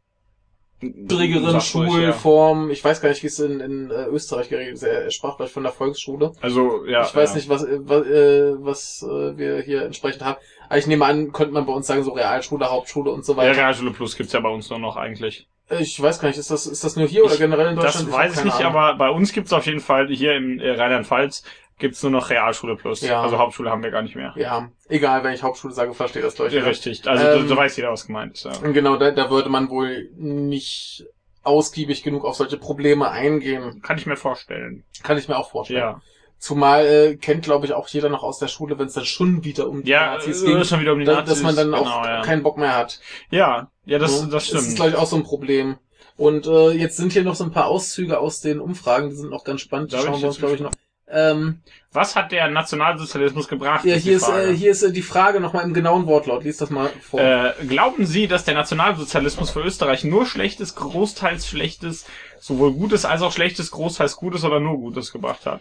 niedrigeren 0.80 1.60
Sag 1.60 1.74
ruhig, 1.74 1.92
Schulformen, 1.92 2.70
ich 2.70 2.84
weiß 2.84 3.00
gar 3.00 3.08
nicht, 3.10 3.22
wie 3.22 3.28
es 3.28 3.38
in, 3.38 3.60
in 3.60 3.90
äh, 3.90 4.06
Österreich 4.06 4.48
geregelt 4.48 4.74
ist, 4.74 4.82
er, 4.82 5.10
sprach 5.10 5.36
gleich 5.36 5.50
von 5.50 5.62
der 5.62 5.72
Volksschule. 5.72 6.32
Ja. 6.34 6.42
Also, 6.42 6.86
ja. 6.86 7.04
ich 7.04 7.14
weiß 7.14 7.30
ja. 7.30 7.36
nicht, 7.36 7.48
was, 7.48 7.64
äh, 7.64 7.78
was, 7.82 8.06
äh, 8.06 8.54
was 8.58 9.02
äh, 9.02 9.38
wir 9.38 9.60
hier 9.60 9.82
entsprechend 9.82 10.24
haben. 10.24 10.38
Aber 10.68 10.78
ich 10.78 10.86
nehme 10.86 11.04
an, 11.04 11.32
könnte 11.32 11.52
man 11.54 11.66
bei 11.66 11.72
uns 11.72 11.86
sagen, 11.86 12.02
so 12.02 12.12
Realschule, 12.12 12.70
Hauptschule 12.70 13.10
und 13.10 13.24
so 13.24 13.32
Ja, 13.32 13.38
weiter. 13.38 13.56
Realschule 13.56 13.90
Plus 13.92 14.16
gibt's 14.16 14.32
ja 14.32 14.40
bei 14.40 14.48
uns 14.48 14.70
nur 14.70 14.78
noch 14.78 14.96
eigentlich. 14.96 15.46
Ich 15.80 16.00
weiß 16.00 16.20
gar 16.20 16.28
nicht, 16.28 16.38
ist 16.38 16.50
das, 16.50 16.66
ist 16.66 16.84
das 16.84 16.96
nur 16.96 17.06
hier 17.08 17.24
oder 17.24 17.32
Ich- 17.34 17.38
generell 17.40 17.68
in 17.68 17.76
Deutschland? 17.76 18.08
Das 18.08 18.14
hab 18.14 18.20
weiß 18.24 18.38
ich 18.38 18.44
nicht, 18.44 18.56
Ahnung. 18.60 18.76
aber 18.76 18.98
bei 18.98 19.08
uns 19.08 19.32
gibt's 19.32 19.52
auf 19.52 19.64
jeden 19.66 19.80
Fall, 19.80 20.08
hier 20.08 20.34
in 20.36 20.60
äh, 20.60 20.72
Rheinland-Pfalz, 20.72 21.42
gibt's 21.78 22.02
nur 22.02 22.12
noch 22.12 22.28
Realschule 22.30 22.76
Plus. 22.76 23.00
Ja. 23.00 23.22
Also 23.22 23.38
Hauptschule 23.38 23.70
haben 23.70 23.82
wir 23.82 23.90
gar 23.90 24.02
nicht 24.02 24.14
mehr. 24.14 24.32
Ja, 24.36 24.68
egal, 24.88 25.24
wenn 25.24 25.32
ich 25.34 25.42
Hauptschule 25.42 25.72
sage, 25.72 25.94
verstehe 25.94 26.22
das 26.22 26.36
Ja, 26.38 26.44
Leute. 26.44 26.66
richtig. 26.66 27.08
Also, 27.08 27.26
Ähm, 27.26 27.48
so 27.48 27.56
weiß 27.56 27.76
jeder, 27.76 27.90
was 27.90 28.06
gemeint 28.06 28.34
ist. 28.34 28.44
Ja. 28.44 28.52
Genau, 28.72 28.96
da, 28.96 29.10
da 29.10 29.30
würde 29.30 29.48
man 29.48 29.70
wohl 29.70 30.10
nicht 30.16 31.06
ausgiebig 31.42 32.02
genug 32.02 32.24
auf 32.24 32.36
solche 32.36 32.56
Probleme 32.58 33.10
eingehen. 33.10 33.80
Kann 33.82 33.98
ich 33.98 34.06
mir 34.06 34.16
vorstellen. 34.16 34.84
Kann 35.02 35.18
ich 35.18 35.28
mir 35.28 35.36
auch 35.36 35.50
vorstellen. 35.50 35.78
Ja. 35.80 36.00
Zumal 36.38 36.86
äh, 36.86 37.16
kennt, 37.16 37.44
glaube 37.44 37.64
ich, 37.66 37.72
auch 37.72 37.88
jeder 37.88 38.10
noch 38.10 38.22
aus 38.22 38.38
der 38.38 38.48
Schule, 38.48 38.78
wenn 38.78 38.86
es 38.88 38.92
dann 38.92 39.06
schon 39.06 39.44
wieder 39.44 39.68
um 39.68 39.82
die 39.82 39.90
Ja, 39.90 40.14
Nazis 40.16 40.42
äh, 40.42 40.46
ging, 40.46 40.64
schon 40.64 40.80
wieder 40.80 40.92
um 40.92 40.98
die 40.98 41.06
Nazis. 41.06 41.34
dass 41.34 41.42
man 41.42 41.56
dann 41.56 41.72
auch 41.74 41.84
genau, 42.02 42.04
ja. 42.04 42.22
keinen 42.22 42.42
Bock 42.42 42.58
mehr 42.58 42.76
hat. 42.76 43.00
Ja, 43.30 43.70
ja, 43.86 43.98
das, 43.98 44.22
Ne? 44.22 44.28
das 44.30 44.48
Das 44.50 44.60
ist, 44.60 44.62
stimmt. 44.62 44.76
glaube 44.76 44.90
ich, 44.90 44.96
auch 44.96 45.06
so 45.06 45.16
ein 45.16 45.22
Problem. 45.24 45.78
Und 46.16 46.46
äh, 46.46 46.70
jetzt 46.72 46.96
sind 46.98 47.12
hier 47.12 47.24
noch 47.24 47.34
so 47.34 47.44
ein 47.44 47.50
paar 47.50 47.66
Auszüge 47.66 48.18
aus 48.20 48.40
den 48.40 48.60
Umfragen, 48.60 49.08
die 49.10 49.16
sind 49.16 49.30
noch 49.30 49.44
ganz 49.44 49.62
spannend. 49.62 49.92
Die 49.92 49.96
schauen 49.96 50.20
wir 50.20 50.28
uns, 50.28 50.38
glaube 50.38 50.54
ich, 50.54 50.60
noch. 50.60 50.70
Ähm, 51.08 51.60
Was 51.92 52.16
hat 52.16 52.32
der 52.32 52.48
Nationalsozialismus 52.50 53.46
gebracht? 53.48 53.84
ja, 53.84 53.94
ist 53.94 54.04
die 54.04 54.08
hier 54.10 54.16
ist, 54.16 54.24
Frage. 54.24 54.48
äh, 54.50 54.54
hier 54.56 54.70
ist 54.70 54.82
äh, 54.82 54.90
die 54.92 55.02
Frage 55.02 55.38
nochmal 55.40 55.64
im 55.64 55.74
genauen 55.74 56.06
Wortlaut. 56.06 56.44
Lies 56.44 56.56
das 56.56 56.70
mal 56.70 56.88
vor. 57.00 57.20
Äh, 57.20 57.52
glauben 57.68 58.06
Sie, 58.06 58.26
dass 58.26 58.44
der 58.44 58.54
Nationalsozialismus 58.54 59.50
für 59.50 59.60
Österreich 59.60 60.02
nur 60.04 60.24
Schlechtes, 60.26 60.74
großteils 60.76 61.46
Schlechtes, 61.46 62.06
sowohl 62.40 62.72
Gutes 62.72 63.04
als 63.04 63.22
auch 63.22 63.32
Schlechtes, 63.32 63.70
großteils 63.70 64.16
Gutes 64.16 64.44
oder 64.44 64.60
nur 64.60 64.76
Gutes 64.78 65.12
gebracht 65.12 65.46
hat? 65.46 65.60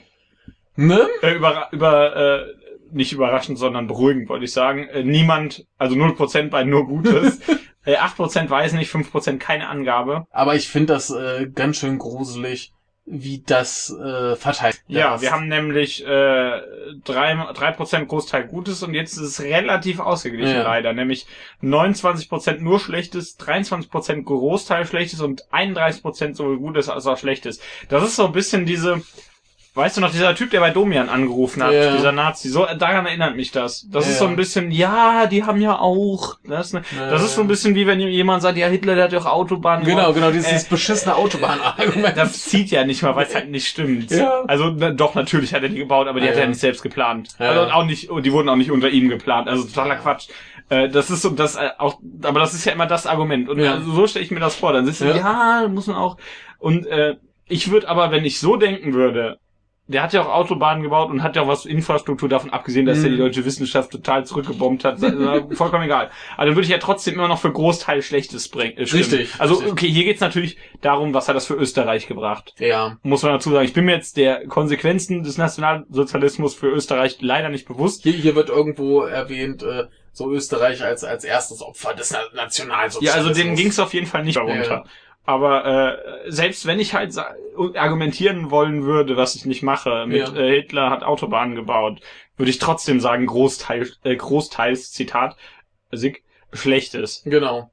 Ne? 0.76 1.08
Äh, 1.22 1.36
über, 1.36 1.68
über 1.72 2.16
äh, 2.16 2.46
nicht 2.92 3.12
überraschend, 3.14 3.58
sondern 3.58 3.88
beruhigend, 3.88 4.30
wollte 4.30 4.46
ich 4.46 4.54
sagen. 4.54 4.88
Äh, 4.88 5.04
niemand, 5.04 5.66
also 5.78 5.96
0% 5.96 6.50
bei 6.50 6.64
nur 6.64 6.86
Gutes. 6.88 7.40
äh, 7.86 7.96
8% 7.98 8.50
weiß 8.50 8.74
nicht, 8.74 8.92
5% 8.94 9.38
keine 9.38 9.68
Angabe. 9.68 10.26
Aber 10.32 10.56
ich 10.56 10.68
finde 10.70 10.94
das 10.94 11.10
äh, 11.10 11.48
ganz 11.54 11.78
schön 11.78 11.98
gruselig, 11.98 12.72
wie 13.06 13.44
das 13.46 13.90
äh, 13.90 14.38
verteilt 14.38 14.82
Ja, 14.88 15.16
ist. 15.16 15.22
wir 15.22 15.32
haben 15.32 15.50
nämlich 15.50 16.06
äh, 16.08 16.62
drei 17.04 17.36
drei 17.54 17.72
Prozent 17.72 18.08
Großteil 18.08 18.48
Gutes 18.48 18.82
und 18.82 18.94
jetzt 18.94 19.14
ist 19.18 19.24
es 19.24 19.42
relativ 19.44 20.00
ausgeglichen 20.00 20.56
Ja. 20.56 20.64
leider. 20.64 20.94
Nämlich 20.94 21.26
29 21.60 22.30
Prozent 22.30 22.62
nur 22.62 22.80
Schlechtes, 22.80 23.36
23 23.36 23.92
Prozent 23.92 24.26
Großteil 24.26 24.86
Schlechtes 24.86 25.20
und 25.20 25.52
31 25.52 26.02
Prozent 26.02 26.38
sowohl 26.38 26.60
Gutes 26.60 26.88
als 26.88 27.06
auch 27.06 27.18
Schlechtes. 27.18 27.60
Das 27.90 28.04
ist 28.04 28.16
so 28.16 28.28
ein 28.28 28.32
bisschen 28.32 28.66
diese, 28.66 29.02
weißt 29.76 29.98
du 29.98 30.02
noch, 30.02 30.12
dieser 30.12 30.36
Typ, 30.36 30.52
der 30.52 30.60
bei 30.60 30.70
Domian 30.70 31.10
angerufen 31.10 31.64
hat, 31.64 31.74
Ja. 31.74 31.96
dieser 31.96 32.12
Nazi, 32.12 32.50
so 32.50 32.66
daran 32.78 33.06
erinnert 33.06 33.36
mich 33.36 33.52
das. 33.52 33.88
Das 33.90 34.06
Ja. 34.06 34.12
ist 34.12 34.20
so 34.20 34.28
ein 34.28 34.36
bisschen, 34.36 34.70
ja, 34.72 35.26
die 35.26 35.44
haben 35.44 35.60
ja 35.62 35.80
auch. 35.80 36.38
Das, 36.48 36.74
ne, 36.74 36.84
Ja. 36.96 37.10
das 37.10 37.24
ist 37.24 37.36
so 37.36 37.42
ein 37.42 37.48
bisschen 37.48 37.74
wie 37.76 37.88
wenn 37.88 38.00
jemand 38.00 38.42
sagt, 38.44 38.58
ja, 38.58 38.68
Hitler, 38.68 38.96
der 38.96 39.06
hat 39.06 39.14
ja 39.14 39.20
auch 39.20 39.26
Autobahnen 39.26 39.84
gebaut. 39.86 40.00
Genau, 40.00 40.14
genau, 40.14 40.32
dieses 40.32 40.66
Äh, 40.66 40.70
beschissene 40.70 41.16
Autobahnargument. 41.16 42.16
Das 42.18 42.44
zieht 42.44 42.70
ja 42.72 42.86
nicht 42.86 43.02
mal, 43.02 43.16
weil 43.16 43.26
es 43.26 43.34
halt 43.36 43.50
nicht 43.50 43.68
stimmt. 43.68 44.12
Ja. 44.12 44.44
Also 44.48 44.72
na, 44.76 44.92
doch, 44.92 45.16
natürlich 45.16 45.54
hat 45.54 45.64
er 45.64 45.70
die 45.70 45.78
gebaut, 45.78 46.08
aber 46.08 46.20
die 46.20 46.26
Ja, 46.28 46.32
hat 46.32 46.38
er 46.38 46.44
ja. 46.44 46.50
nicht 46.50 46.60
selbst 46.60 46.84
geplant. 46.84 47.30
Ja, 47.40 47.50
also 47.50 47.62
ja. 47.64 47.74
auch 47.74 47.86
nicht, 47.86 48.10
und 48.10 48.26
die 48.26 48.32
wurden 48.32 48.50
auch 48.50 48.56
nicht 48.56 48.72
unter 48.72 48.90
ihm 48.90 49.10
geplant. 49.10 49.48
Also 49.48 49.64
totaler. 49.64 49.96
Quatsch. 49.96 50.28
Äh, 50.70 50.88
das 50.90 51.10
ist 51.10 51.22
so 51.24 51.30
das 51.30 51.56
äh, 51.56 51.70
auch, 51.78 52.00
aber 52.24 52.40
das 52.40 52.54
ist 52.54 52.64
ja 52.66 52.72
immer 52.74 52.86
das 52.86 53.06
Argument. 53.08 53.50
Und 53.50 53.60
Ja. 53.60 53.74
also, 53.74 53.92
so 53.92 54.08
stelle 54.08 54.24
ich 54.26 54.32
mir 54.32 54.40
das 54.40 54.56
vor. 54.56 54.72
Dann 54.74 54.86
siehst 54.86 55.02
du, 55.02 55.06
Ja. 55.06 55.62
ja, 55.62 55.68
muss 55.68 55.88
man 55.88 55.98
auch. 55.98 56.18
Und 56.60 56.86
äh, 56.88 57.16
ich 57.48 57.70
würde 57.72 57.90
aber, 57.90 58.12
wenn 58.12 58.24
ich 58.24 58.40
so 58.40 58.56
denken 58.56 58.94
würde, 58.94 59.38
der 59.88 60.02
hat 60.02 60.14
ja 60.14 60.22
auch 60.22 60.34
Autobahnen 60.34 60.82
gebaut 60.82 61.10
und 61.12 61.24
hat 61.24 61.36
ja 61.36 61.42
auch 61.42 61.48
was 61.48 61.66
Infrastruktur 61.66 62.30
davon 62.30 62.52
abgesehen, 62.52 62.86
dass 62.86 63.00
Mhm. 63.00 63.04
er 63.06 63.10
die 63.12 63.18
deutsche 63.18 63.46
Wissenschaft 63.46 63.92
total 63.92 64.26
zurückgebombt 64.26 64.86
hat. 64.86 65.04
Also, 65.04 65.50
vollkommen 65.52 65.84
egal. 65.84 66.10
Dann 66.38 66.48
würde 66.50 66.62
ich 66.62 66.70
ja 66.70 66.78
trotzdem 66.78 67.16
immer 67.16 67.28
noch 67.28 67.40
für 67.40 67.52
Großteil 67.52 68.02
Schlechtes 68.02 68.48
bringen. 68.48 68.78
Äh. 68.78 68.84
Richtig, 68.84 69.32
Also 69.40 69.62
okay, 69.70 69.90
hier 69.90 70.06
geht's 70.06 70.22
natürlich 70.22 70.58
darum, 70.82 71.14
was 71.14 71.28
hat 71.28 71.36
das 71.36 71.46
für 71.48 71.56
Österreich 71.56 72.08
gebracht 72.08 72.54
ja. 72.60 72.98
muss 73.04 73.24
man 73.24 73.34
dazu 73.34 73.52
sagen. 73.52 73.66
Ich 73.66 73.74
bin 73.74 73.86
mir 73.86 73.94
jetzt 73.96 74.16
der 74.18 74.48
Konsequenzen 74.48 75.24
des 75.24 75.38
Nationalsozialismus 75.38 76.56
für 76.56 76.68
Österreich 76.68 77.18
leider 77.22 77.50
nicht 77.50 77.68
bewusst. 77.68 78.04
Hier, 78.04 78.14
hier 78.14 78.36
wird 78.36 78.50
irgendwo 78.50 79.02
erwähnt, 79.02 79.64
äh, 79.64 79.86
so 80.14 80.32
Österreich 80.32 80.84
als, 80.84 81.04
als 81.04 81.24
erstes 81.24 81.62
Opfer 81.62 81.94
des 81.94 82.12
Na 82.12 82.20
Nationalsozialismus. 82.36 83.04
Ja, 83.04 83.14
also 83.14 83.34
denen 83.34 83.56
ging 83.56 83.68
es 83.68 83.80
auf 83.80 83.94
jeden 83.94 84.06
Fall 84.06 84.24
nicht 84.24 84.38
darunter. 84.38 84.64
Ja. 84.64 84.84
Aber 85.26 85.66
äh, 86.26 86.32
selbst 86.32 86.66
wenn 86.66 86.80
ich 86.80 86.94
halt 86.94 87.16
argumentieren 87.76 88.52
wollen 88.52 88.84
würde, 88.84 89.16
was 89.16 89.36
ich 89.36 89.46
nicht 89.46 89.64
mache, 89.64 90.06
mit 90.06 90.18
Ja. 90.18 90.36
äh, 90.36 90.62
Hitler 90.62 90.90
hat 90.90 91.04
Autobahnen 91.04 91.56
gebaut, 91.56 92.02
würde 92.36 92.50
ich 92.50 92.60
trotzdem 92.60 93.00
sagen, 93.00 93.26
Großteil, 93.26 93.90
äh, 94.04 94.16
Großteils, 94.16 94.92
Zitat, 94.92 95.38
Sig, 95.92 96.24
Schlechtes. 96.52 97.22
Genau. 97.26 97.72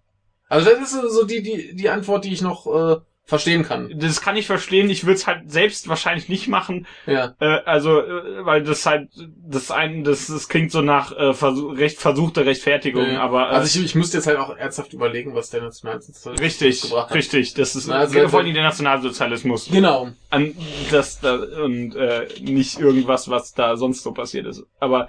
Also 0.48 0.70
das 0.70 0.92
ist 0.92 1.12
so 1.12 1.24
die, 1.24 1.42
die, 1.42 1.74
die 1.74 1.88
Antwort, 1.88 2.24
die 2.24 2.32
ich 2.32 2.42
noch 2.42 2.66
äh, 2.66 3.01
verstehen 3.25 3.62
kann. 3.62 3.93
Das 3.95 4.21
kann 4.21 4.37
ich 4.37 4.47
verstehen, 4.47 4.91
ich 4.91 5.05
würde 5.05 5.14
es 5.14 5.27
halt 5.27 5.51
selbst 5.51 5.89
wahrscheinlich 5.89 6.29
nicht 6.29 6.49
machen, 6.49 6.87
Ja. 7.07 7.35
Äh, 7.39 7.61
also, 7.64 8.01
äh, 8.01 8.45
weil 8.45 8.64
das 8.64 8.85
halt, 8.87 9.09
das 9.47 9.71
ein, 9.71 10.03
das, 10.03 10.27
das 10.27 10.49
klingt 10.49 10.73
so 10.73 10.81
nach 10.83 11.16
äh, 11.16 11.33
versuch, 11.33 11.77
recht, 11.77 11.99
versuchte 12.01 12.45
Rechtfertigung, 12.45 13.07
Ja. 13.12 13.21
aber 13.21 13.51
äh, 13.51 13.55
also 13.55 13.79
ich, 13.79 13.85
ich 13.85 13.95
müsste 13.95 14.16
jetzt 14.16 14.27
halt 14.27 14.39
auch 14.39 14.57
ernsthaft 14.57 14.93
überlegen, 14.95 15.35
was 15.35 15.51
der 15.51 15.62
Nationalsozialismus 15.62 16.41
richtig, 16.45 16.83
gebracht 16.83 17.11
hat. 17.11 17.16
richtig, 17.16 17.55
das 17.55 17.77
ist 17.77 17.87
Na, 17.87 17.99
also 17.99 18.29
vor 18.29 18.41
allem 18.41 18.53
der 18.53 18.64
Nationalsozialismus. 18.64 19.68
Genau. 19.71 20.09
An 20.31 20.53
das 20.91 21.21
da, 21.21 21.35
und 21.35 21.95
äh, 21.95 22.27
nicht 22.41 22.81
irgendwas, 22.81 23.29
was 23.29 23.53
da 23.53 23.77
sonst 23.77 24.03
so 24.03 24.12
passiert 24.12 24.47
ist. 24.47 24.64
Aber 24.81 25.09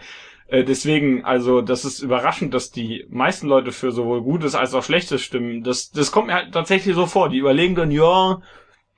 äh, 0.52 0.64
deswegen, 0.64 1.26
also 1.26 1.62
das 1.62 1.86
ist 1.86 2.02
überraschend, 2.02 2.54
dass 2.54 2.72
die 2.72 3.06
meisten 3.10 3.48
Leute 3.48 3.72
für 3.72 3.92
sowohl 3.92 4.22
Gutes 4.22 4.54
als 4.56 4.74
auch 4.76 4.84
Schlechtes 4.84 5.22
stimmen. 5.22 5.64
Das, 5.64 5.92
das 5.92 6.12
kommt 6.12 6.28
mir 6.28 6.34
halt 6.36 6.54
tatsächlich 6.54 6.94
so 6.96 7.06
vor. 7.08 7.30
Die 7.30 7.38
überlegen 7.40 7.76
dann, 7.76 7.90
ja, 7.92 8.42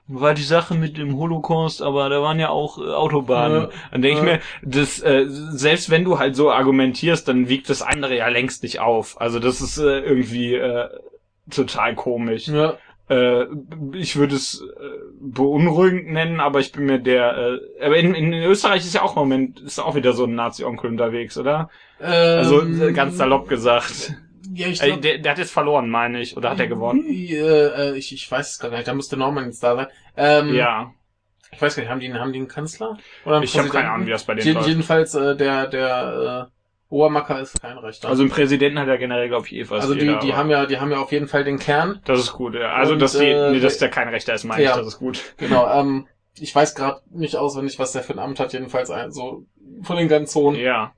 war 0.08 0.34
die 0.34 0.44
Sache 0.44 0.74
mit 0.76 0.98
dem 0.98 1.16
Holocaust, 1.16 1.82
aber 1.82 2.10
da 2.10 2.22
waren 2.22 2.40
ja 2.40 2.50
auch 2.50 2.78
äh, 2.78 2.90
Autobahnen. 2.92 3.64
Ja. 3.64 3.70
Dann 3.92 4.02
denke 4.02 4.20
ich 4.20 4.26
Ja. 4.28 4.34
mir, 4.34 4.42
das, 4.64 5.00
äh, 5.02 5.26
selbst 5.28 5.90
wenn 5.90 6.04
du 6.04 6.20
halt 6.20 6.36
so 6.36 6.52
argumentierst, 6.52 7.28
dann 7.28 7.48
wiegt 7.50 7.70
das 7.70 7.82
andere 7.82 8.18
ja 8.18 8.28
längst 8.28 8.64
nicht 8.64 8.80
auf. 8.82 9.22
Also 9.22 9.40
das 9.40 9.62
ist 9.62 9.78
äh, 9.78 10.00
irgendwie 10.00 10.56
äh, 10.56 10.90
total 11.50 11.96
komisch. 11.96 12.48
Ja. 12.48 12.78
Äh, 13.14 13.98
ich 13.98 14.16
würde 14.16 14.36
es 14.36 14.62
äh, 14.62 14.86
beunruhigend 15.22 16.08
nennen, 16.10 16.40
aber 16.40 16.60
ich 16.60 16.72
bin 16.72 16.86
mir 16.86 17.00
der. 17.00 17.60
Äh, 17.80 17.86
aber 17.86 17.98
in, 17.98 18.14
in 18.14 18.34
Österreich 18.34 18.82
ist 18.86 18.94
ja 18.96 19.02
auch 19.04 19.16
im 19.16 19.20
Moment 19.24 19.60
ist 19.62 19.80
auch 19.80 19.96
wieder 19.96 20.14
so 20.14 20.26
ein 20.26 20.36
Nazi-Onkel 20.36 20.90
unterwegs, 20.90 21.38
oder? 21.38 21.70
Ähm, 22.00 22.10
Also 22.40 22.62
äh, 22.62 22.92
ganz 22.94 23.18
salopp 23.18 23.48
gesagt. 23.48 24.14
Ja, 24.54 24.68
ich 24.68 24.82
Äh, 24.82 24.88
glaub, 24.88 25.02
der, 25.02 25.18
der 25.20 25.32
hat 25.32 25.38
jetzt 25.40 25.52
verloren, 25.52 25.90
meine 25.90 26.22
ich, 26.22 26.36
oder 26.38 26.50
hat 26.52 26.60
er 26.60 26.68
gewonnen? 26.68 27.06
Äh, 27.08 27.36
äh, 27.38 27.98
ich, 27.98 28.14
ich 28.14 28.30
weiß 28.30 28.52
es 28.52 28.60
gar 28.60 28.70
nicht, 28.70 28.88
da 28.88 28.94
müsste 28.94 29.18
Norman 29.18 29.46
jetzt 29.46 29.64
da 29.64 29.76
sein. 29.76 29.88
Ähm, 30.18 30.54
Ja, 30.54 30.92
Ich 31.52 31.62
weiß 31.62 31.76
gar 31.76 31.84
nicht, 31.84 31.90
haben 31.92 32.00
die, 32.00 32.14
haben 32.14 32.34
die 32.34 32.40
einen 32.40 32.48
Kanzler? 32.48 32.98
Oder 33.26 33.36
einen 33.38 33.44
ich 33.46 33.58
habe 33.58 33.70
keine? 33.70 33.90
Ahnung, 33.92 34.08
wie 34.08 34.12
das 34.12 34.26
bei 34.26 34.36
denen 34.36 34.46
Jeden, 34.46 34.56
läuft. 34.58 34.70
jedenfalls, 34.70 35.16
äh, 35.16 35.36
der, 35.36 35.68
der 35.68 36.50
äh, 36.50 36.53
Obermacker 36.94 37.42
ist 37.42 37.60
kein 37.60 37.78
Rechter. 37.80 38.08
Also 38.08 38.24
im 38.24 38.30
Präsidenten 38.30 38.78
hat 38.78 38.88
er 38.88 39.00
generell, 39.00 39.28
glaube 39.28 39.48
ich, 39.48 39.54
eh 39.54 39.66
fast 39.66 39.82
also 39.82 39.96
die, 39.96 40.02
jeder, 40.02 40.20
die 40.20 40.36
haben 40.36 40.50
ja, 40.52 40.68
die 40.68 40.80
haben 40.80 40.92
ja 40.92 41.00
auf 41.00 41.12
jeden 41.12 41.28
Fall 41.28 41.44
den 41.44 41.58
Kern. 41.58 42.00
Das 42.06 42.20
ist 42.20 42.34
gut, 42.34 42.54
ja. 42.54 42.74
Also, 42.74 42.94
Und, 42.94 43.02
dass, 43.02 43.14
die, 43.14 43.26
äh, 43.26 43.52
nee, 43.52 43.60
dass 43.60 43.80
der 43.80 43.90
kein 43.90 44.08
Rechter 44.10 44.36
ist, 44.36 44.44
meine 44.44 44.64
ja. 44.64 44.72
ich, 44.72 44.78
das 44.78 44.88
ist 44.88 45.00
gut. 45.00 45.34
Genau, 45.38 45.68
ähm, 45.74 46.08
ich 46.40 46.54
weiß 46.54 46.76
gerade 46.76 47.02
nicht 47.10 47.36
auswendig, 47.36 47.80
was 47.80 47.94
der 47.94 48.04
für 48.04 48.14
ein 48.14 48.20
Amt 48.20 48.40
hat, 48.40 48.54
jedenfalls 48.54 48.92
ein, 48.92 49.12
so 49.12 49.46
von 49.82 49.98
den 49.98 50.08
ganz 50.08 50.36
hohen. 50.36 50.56
Ja. 50.56 50.94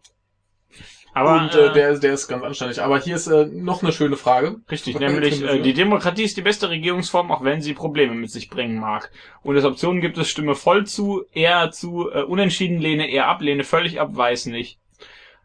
Aber 1.13 1.41
und 1.41 1.55
äh, 1.55 1.67
äh, 1.67 1.73
der, 1.73 1.97
der 1.97 2.13
ist 2.13 2.27
ganz 2.27 2.43
anständig. 2.43 2.81
Aber 2.81 2.99
hier 2.99 3.15
ist 3.15 3.27
äh, 3.27 3.45
noch 3.45 3.81
eine 3.81 3.93
schöne 3.93 4.17
Frage. 4.17 4.57
Richtig, 4.69 4.99
nämlich 4.99 5.41
äh, 5.41 5.61
die 5.61 5.73
Demokratie 5.73 6.23
ist 6.23 6.35
die 6.35 6.41
beste 6.41 6.69
Regierungsform, 6.69 7.31
auch 7.31 7.41
wenn 7.41 7.61
sie 7.61 7.73
Probleme 7.73 8.15
mit 8.15 8.31
sich 8.31 8.49
bringen 8.49 8.77
mag. 8.77 9.11
Und 9.41 9.55
als 9.55 9.63
Optionen 9.63 10.01
gibt 10.01 10.17
es 10.17 10.27
Stimme 10.27 10.55
voll 10.55 10.85
zu, 10.85 11.23
eher 11.31 11.71
zu, 11.71 12.11
äh, 12.11 12.23
unentschieden 12.23 12.79
lehne, 12.79 13.09
eher 13.09 13.29
ab, 13.29 13.39
lehne 13.39 13.63
völlig 13.63 14.01
ab, 14.01 14.09
weiß 14.11 14.47
nicht. 14.47 14.77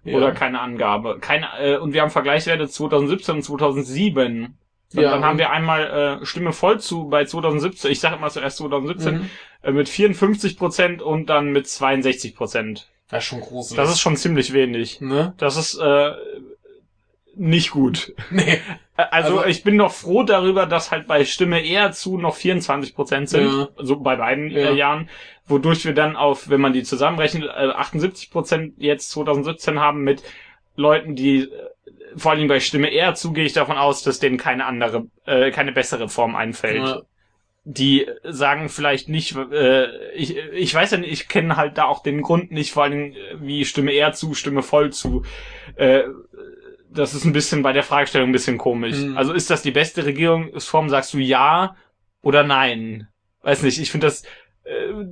Ja. 0.05 0.17
Oder 0.17 0.33
keine 0.33 0.61
Angabe. 0.61 1.19
Keine, 1.21 1.47
äh, 1.61 1.77
und 1.77 1.93
wir 1.93 2.01
haben 2.03 2.11
Vergleichswerte 2.11 2.69
2017 2.69 3.37
und 3.37 3.43
2007. 3.43 4.57
Und 4.95 5.01
Ja, 5.03 5.11
dann 5.11 5.25
haben 5.25 5.39
wir 5.39 5.51
einmal 5.51 6.19
äh, 6.23 6.27
Stimme 6.27 6.53
voll 6.53 6.81
zu 6.81 7.09
bei 7.09 7.25
2017, 7.25 7.91
ich 7.93 8.01
sage 8.01 8.17
immer 8.17 8.31
zuerst 8.31 8.57
2017, 8.57 9.15
Mhm. 9.19 9.31
äh, 9.63 9.71
mit 9.73 9.89
54 9.89 10.57
Prozent 10.57 11.03
und 11.03 11.27
dann 11.31 11.53
mit 11.53 11.69
62 11.69 12.35
Prozent. 12.35 12.89
Das 13.11 13.23
ist 13.25 13.29
schon 13.29 13.41
gruselig. 13.41 13.77
Das 13.77 13.91
ist 13.91 14.01
schon 14.01 14.17
ziemlich 14.17 14.53
wenig. 14.53 15.01
ne? 15.01 15.35
Das 15.37 15.57
ist 15.57 15.77
äh, 15.79 16.13
nicht 17.37 17.71
gut. 17.71 18.13
Nee. 18.31 18.59
Also, 18.97 19.39
Also- 19.39 19.49
ich 19.49 19.63
bin 19.63 19.77
noch 19.77 19.93
froh 19.93 20.25
darüber, 20.25 20.67
dass 20.67 20.91
halt 20.91 21.07
bei 21.07 21.25
Stimme 21.25 21.65
eher 21.65 21.93
zu 21.93 22.19
noch 22.19 22.35
24 22.37 22.95
Prozent 22.95 23.29
sind, 23.31 23.47
Ja. 23.47 23.69
so 23.79 23.97
bei 24.01 24.17
beiden 24.17 24.51
Ja. 24.51 24.71
äh, 24.71 24.75
Jahren, 24.75 25.09
wodurch 25.51 25.85
wir 25.85 25.95
dann 25.95 26.17
auf, 26.17 26.49
wenn 26.49 26.61
man 26.61 26.73
die 26.73 26.83
zusammenrechnet, 26.83 27.45
äh, 27.45 27.69
78 27.71 28.31
Prozent 28.31 28.75
jetzt 28.79 29.11
2017 29.11 29.81
haben 29.81 30.03
mit 30.03 30.23
Leuten, 30.77 31.15
die 31.15 31.43
äh, 31.43 31.49
vor 32.17 32.33
allem 32.33 32.49
bei 32.49 32.61
Stimme 32.61 32.89
eher 32.89 33.15
zu, 33.15 33.33
gehe 33.33 33.45
ich 33.45 33.53
davon 33.53 33.77
aus, 33.77 34.03
dass 34.03 34.19
denen 34.19 34.37
keine 34.37 34.67
andere, 34.67 35.07
äh, 35.27 35.51
keine 35.51 35.73
bessere 35.73 36.09
Form 36.09 36.35
einfällt. 36.35 36.83
Ja. 36.83 37.03
Die 37.65 38.07
sagen 38.25 38.69
vielleicht 38.69 39.09
nicht, 39.09 39.37
äh, 39.37 40.13
ich, 40.15 40.37
ich 40.37 40.75
weiß 40.75 40.93
ja 40.93 40.99
nicht, 40.99 41.13
ich 41.13 41.29
kenne 41.29 41.57
halt 41.57 41.77
da 41.79 41.85
auch 41.85 42.03
den 42.03 42.23
Grund 42.23 42.51
nicht, 42.51 42.73
vor 42.73 42.85
allem 42.85 43.13
äh, 43.13 43.17
wie 43.41 43.65
Stimme 43.65 43.93
eher 43.93 44.13
zu, 44.13 44.35
Stimme 44.35 44.63
voll 44.63 44.93
zu. 44.93 45.25
Äh, 45.77 46.05
das 46.93 47.15
ist 47.15 47.25
ein 47.25 47.33
bisschen 47.33 47.63
bei 47.63 47.73
der 47.73 47.83
Fragestellung 47.83 48.31
ein 48.31 48.33
bisschen 48.33 48.59
komisch. 48.59 48.97
Mhm. 48.97 49.17
Also 49.17 49.33
ist 49.33 49.51
das 49.51 49.63
die 49.63 49.71
beste 49.71 50.05
Regierungsform? 50.05 50.89
Sagst 50.89 51.13
du 51.15 51.19
ja 51.19 51.77
oder 52.23 52.43
nein? 52.43 53.09
Weiß 53.43 53.63
nicht, 53.63 53.79
ich 53.79 53.91
finde 53.91 54.07
das, 54.07 54.25
äh, 54.25 54.29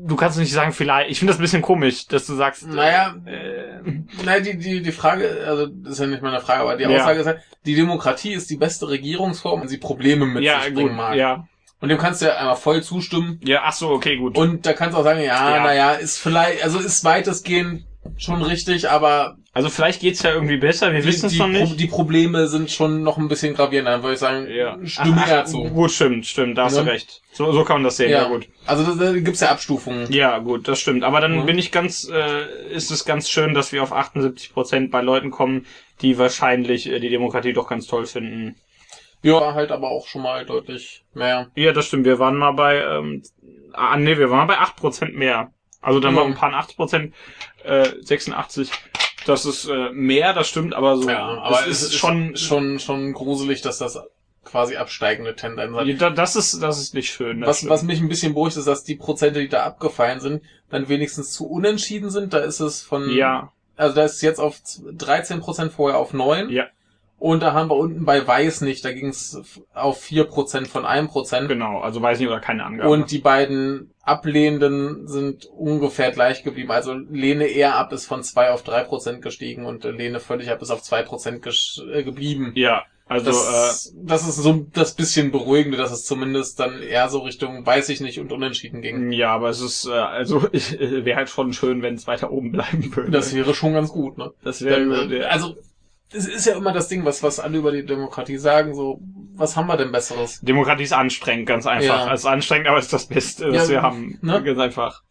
du 0.05 0.17
kannst 0.17 0.39
nicht 0.39 0.53
sagen 0.53 0.73
vielleicht, 0.73 1.11
ich 1.11 1.19
finde 1.19 1.33
das 1.33 1.39
ein 1.39 1.43
bisschen 1.43 1.63
komisch, 1.63 2.07
dass 2.07 2.27
du 2.27 2.35
sagst, 2.35 2.67
Naja, 2.69 3.15
äh, 3.27 3.93
Nein, 4.25 4.43
die, 4.45 4.59
die, 4.59 4.83
die 4.83 4.93
Frage, 4.93 5.45
also 5.47 5.67
das 5.67 5.95
ist 5.95 6.01
ja 6.01 6.07
nicht 6.07 6.23
meine 6.23 6.41
Frage, 6.41 6.61
aber 6.63 6.77
die 6.77 6.85
Ja. 6.85 6.91
Aussage 6.91 7.21
ist 7.21 7.27
halt, 7.27 7.41
die 7.67 7.75
Demokratie 7.75 8.33
ist 8.33 8.51
die 8.51 8.57
beste 8.57 8.89
Regierungsform, 8.89 9.63
wenn 9.63 9.69
sie 9.69 9.79
Probleme 9.79 10.27
mit 10.27 10.43
ja, 10.45 10.61
sich 10.61 10.75
gut, 10.75 10.85
bringen 10.85 10.97
mag. 10.97 11.17
ja, 11.17 11.47
Und 11.81 11.89
dem 11.89 11.99
kannst 11.99 12.23
du 12.23 12.27
ja 12.27 12.37
einmal 12.37 12.57
voll 12.57 12.83
zustimmen. 12.83 13.41
ja, 13.45 13.63
ach 13.65 13.73
so, 13.73 13.91
okay, 13.91 14.17
gut. 14.17 14.37
Und 14.37 14.65
da 14.67 14.73
kannst 14.73 14.95
du 14.95 15.01
auch 15.01 15.05
sagen, 15.05 15.21
ja, 15.21 15.57
Ja. 15.57 15.63
naja, 15.63 15.93
ist 15.93 16.19
vielleicht, 16.19 16.63
also 16.65 16.79
ist 16.79 17.05
weitestgehend 17.05 17.85
schon 18.17 18.43
richtig, 18.43 18.89
aber 18.91 19.37
also 19.59 19.71
vielleicht 19.71 20.01
geht's 20.01 20.23
ja 20.23 20.33
irgendwie 20.33 20.57
besser, 20.57 20.93
wir 20.93 21.05
wissen 21.05 21.27
es 21.27 21.33
die, 21.33 21.39
noch 21.41 21.47
Pro- 21.47 21.53
nicht. 21.53 21.81
die 21.81 21.87
Probleme 21.89 22.47
sind 22.47 22.71
schon 22.71 23.03
noch 23.03 23.19
ein 23.19 23.27
bisschen 23.27 23.55
gravierender, 23.55 23.91
dann 23.91 24.03
würde 24.05 24.15
ich 24.15 24.21
sagen, 24.21 24.47
Ja. 24.49 24.79
stimme 24.85 25.17
Ach, 25.27 25.31
ach, 25.33 25.45
zu. 25.47 25.65
Gut, 25.65 25.91
stimmt, 25.91 26.27
stimmt, 26.27 26.57
da 26.57 26.67
hast 26.67 26.77
Ja. 26.77 26.85
du 26.85 26.91
recht. 26.91 27.23
So, 27.33 27.51
so 27.51 27.65
kann 27.65 27.79
man 27.79 27.85
das 27.85 27.97
sehen, 27.97 28.11
ja, 28.13 28.29
gut. 28.29 28.47
Also 28.67 28.95
da, 28.95 29.13
gibt's 29.15 29.41
ja 29.41 29.49
Abstufungen. 29.51 30.13
Ja, 30.13 30.39
gut, 30.39 30.69
das 30.69 30.79
stimmt. 30.79 31.03
Aber 31.03 31.21
dann 31.21 31.35
Ja. 31.35 31.43
bin 31.43 31.59
ich 31.59 31.73
ganz, 31.73 32.09
äh, 32.09 32.69
ist 32.73 32.93
es 32.93 33.05
ganz 33.05 33.29
schön, 33.29 33.53
dass 33.53 33.73
wir 33.73 33.83
auf 33.83 33.93
78 33.93 34.53
Prozent 34.53 34.93
bei 34.93 35.01
Leuten 35.03 35.33
kommen, 35.33 35.67
die 36.03 36.19
wahrscheinlich 36.19 36.89
äh, 36.89 37.01
die 37.01 37.09
Demokratie 37.11 37.53
doch 37.53 37.69
ganz 37.69 37.89
toll 37.89 38.07
finden. 38.07 38.55
Ja, 39.23 39.55
halt 39.55 39.73
aber 39.73 39.91
auch 39.91 40.07
schon 40.07 40.23
mal 40.23 40.47
deutlich 40.47 41.03
mehr. 41.15 41.49
Ja, 41.57 41.73
das 41.73 41.87
stimmt. 41.87 42.05
Wir 42.05 42.21
waren 42.21 42.37
mal 42.37 42.53
bei, 42.53 42.77
ähm, 42.81 43.25
ah, 43.73 43.97
nee, 43.97 44.17
wir 44.17 44.31
waren 44.31 44.47
mal 44.47 44.55
bei 44.55 44.59
8 44.59 44.77
Prozent 44.77 45.17
mehr. 45.17 45.51
Also 45.81 45.99
dann 46.01 46.15
Ja. 46.15 46.21
waren 46.21 46.29
ein 46.33 46.37
paar 46.39 46.53
80 46.55 46.77
Prozent, 46.77 47.15
äh, 47.65 47.89
86. 48.01 48.71
Das 49.27 49.45
ist 49.45 49.66
äh, 49.69 49.91
mehr, 49.93 50.33
das 50.33 50.49
stimmt, 50.49 50.75
aber 50.75 50.97
so. 50.97 51.09
Ja, 51.09 51.39
aber 51.43 51.66
es 51.66 51.83
ist 51.83 51.95
schon, 51.95 52.37
schon, 52.37 52.79
schon 52.79 53.12
gruselig, 53.12 53.61
dass 53.62 53.79
das 53.79 53.99
quasi 54.45 54.77
absteigende 54.77 55.35
Tendenz 55.37 55.77
hat. 55.77 55.87
Ja, 55.87 55.95
da- 55.97 56.11
Das 56.11 56.35
ist, 56.37 56.62
das 56.62 56.81
ist 56.81 56.95
nicht 56.95 57.11
schön. 57.11 57.43
Was, 57.43 57.59
stimmt. 57.59 57.71
was 57.71 57.83
mich 57.83 58.01
ein 58.01 58.09
bisschen 58.09 58.33
beruhigt, 58.33 58.57
ist, 58.57 58.66
dass 58.66 58.85
die 58.85 58.95
Prozente, 58.95 59.41
die 59.41 59.49
da 59.49 59.64
abgefallen 59.64 60.21
sind, 60.21 60.43
dann 60.71 60.89
wenigstens 60.89 61.33
zu 61.33 61.47
unentschieden 61.49 62.11
sind. 62.11 62.33
Da 62.33 62.39
ist 62.39 62.61
es 62.61 62.81
von, 62.83 63.11
ja, 63.11 63.53
also 63.77 63.95
da 63.95 64.05
ist 64.05 64.14
es 64.14 64.23
jetzt 64.23 64.39
auf 64.41 64.59
13 64.91 65.41
Prozent, 65.41 65.73
vorher 65.73 65.99
auf 65.99 66.12
9. 66.14 66.49
Ja. 66.51 66.64
Und 67.19 67.43
da 67.43 67.53
haben 67.53 67.69
wir 67.69 67.77
unten 67.77 68.05
bei 68.05 68.25
Weiß 68.27 68.61
nicht, 68.61 68.85
da 68.85 68.93
ging 68.93 69.09
es 69.09 69.41
auf 69.75 70.01
4 70.01 70.25
Prozent 70.25 70.69
von 70.69 70.85
1 70.85 71.11
Prozent. 71.11 71.49
genau. 71.49 71.81
Also 71.81 72.01
weiß 72.01 72.19
nicht 72.21 72.29
oder 72.29 72.41
keine 72.41 72.64
Angabe. 72.64 72.89
Und 72.91 73.11
die 73.11 73.19
beiden 73.19 73.91
Ablehnenden 74.03 75.09
sind 75.09 75.47
ungefähr 75.47 76.12
gleich 76.12 76.43
geblieben. 76.45 76.71
Also 76.71 76.93
Lehne 76.95 77.47
eher 77.47 77.75
ab 77.77 77.93
ist 77.93 78.07
von 78.07 78.23
2 78.23 78.51
auf 78.53 78.62
3 78.62 78.85
Prozent 78.85 79.23
gestiegen 79.23 79.66
und 79.66 79.85
äh, 79.85 79.91
Lehne 79.91 80.21
völlig 80.21 80.51
ab 80.51 80.62
ist 80.62 80.71
auf 80.71 80.83
2 80.83 81.03
Prozent 81.03 81.45
gesch- 81.45 81.85
äh, 81.91 82.03
geblieben. 82.05 82.53
ja, 82.55 82.85
also 83.11 83.27
Das, 83.27 83.95
das 83.97 84.29
ist 84.29 84.37
so 84.37 84.66
das 84.75 84.95
bisschen 84.95 85.31
beruhigende, 85.33 85.79
dass 85.79 85.91
es 85.93 86.05
zumindest 86.05 86.61
dann 86.61 86.83
eher 86.83 87.09
so 87.09 87.21
Richtung, 87.21 87.64
weiß 87.64 87.89
ich 87.89 88.01
nicht, 88.03 88.21
und 88.21 88.31
unentschieden 88.33 88.83
ging. 88.83 89.11
äh, 89.12 89.16
ja, 89.16 89.35
aber 89.35 89.49
es 89.49 89.61
ist, 89.62 89.87
äh, 89.87 89.93
also 89.93 90.47
äh, 90.53 91.05
wäre 91.05 91.16
halt 91.16 91.31
schon 91.31 91.53
schön, 91.55 91.81
wenn 91.83 91.95
es 91.95 92.07
weiter 92.07 92.31
oben 92.31 92.53
bleiben 92.53 92.95
würde. 92.95 93.11
Das 93.11 93.35
wäre 93.35 93.55
schon 93.55 93.73
ganz 93.73 93.91
gut, 93.91 94.19
ne? 94.19 94.31
das 94.45 94.62
wäre 94.62 94.81
äh, 95.12 95.25
also, 95.25 95.57
es 96.13 96.27
ist 96.27 96.47
ja 96.47 96.57
immer 96.57 96.73
das 96.73 96.89
Ding, 96.89 97.05
was, 97.05 97.23
was 97.23 97.39
alle 97.41 97.59
über 97.59 97.73
die 97.73 97.85
Demokratie 97.85 98.39
sagen, 98.39 98.75
so, 98.75 99.01
was 99.35 99.57
haben 99.57 99.67
wir 99.67 99.77
denn 99.77 99.93
Besseres? 99.93 100.41
Demokratie 100.41 100.85
ist 100.85 100.93
anstrengend, 100.93 101.47
ganz 101.47 101.67
einfach. 101.67 102.07
Ja. 102.07 102.13
Es 102.13 102.21
ist 102.21 102.27
anstrengend, 102.27 102.69
aber 102.69 102.79
es 102.79 102.87
ist 102.87 102.93
das 102.93 103.07
Beste, 103.07 103.49
was 103.53 103.69
Ja, 103.69 103.69
wir 103.69 103.83
haben. 103.83 104.19
ne? 104.23 104.43
Ganz 104.43 104.59
einfach. 104.59 105.03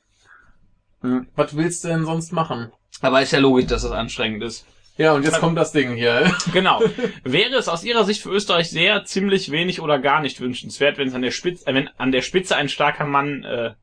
Was 1.35 1.55
willst 1.55 1.83
du 1.83 1.89
denn 1.89 2.05
sonst 2.05 2.33
machen? 2.33 2.71
Aber 3.01 3.21
ist 3.21 3.31
ja 3.31 3.39
logisch, 3.39 3.67
dass 3.67 3.83
es 3.83 3.91
anstrengend 3.91 4.43
ist. 4.43 4.65
Ja, 4.97 5.13
und 5.13 5.23
jetzt 5.23 5.39
kommt 5.39 5.57
das 5.57 5.71
Ding 5.71 5.95
hier. 5.95 6.31
Genau. 6.53 6.81
Wäre 7.23 7.55
es 7.55 7.67
aus 7.67 7.83
Ihrer 7.83 8.03
Sicht 8.03 8.23
für 8.23 8.29
Österreich 8.29 8.71
sehr 8.71 9.05
ziemlich 9.05 9.51
wenig 9.51 9.79
oder 9.79 9.99
gar 9.99 10.21
nicht 10.21 10.41
wünschenswert, 10.41 10.97
wenn 10.97 11.07
es 11.07 11.13
an 11.13 11.21
der 11.21 11.29
Spitze, 11.29 11.67
äh, 11.67 11.75
wenn 11.75 11.89
an 11.97 12.11
der 12.11 12.23
Spitze 12.23 12.55
ein 12.55 12.67
starker 12.67 13.05
Mann 13.05 13.43
äh, 13.43 13.73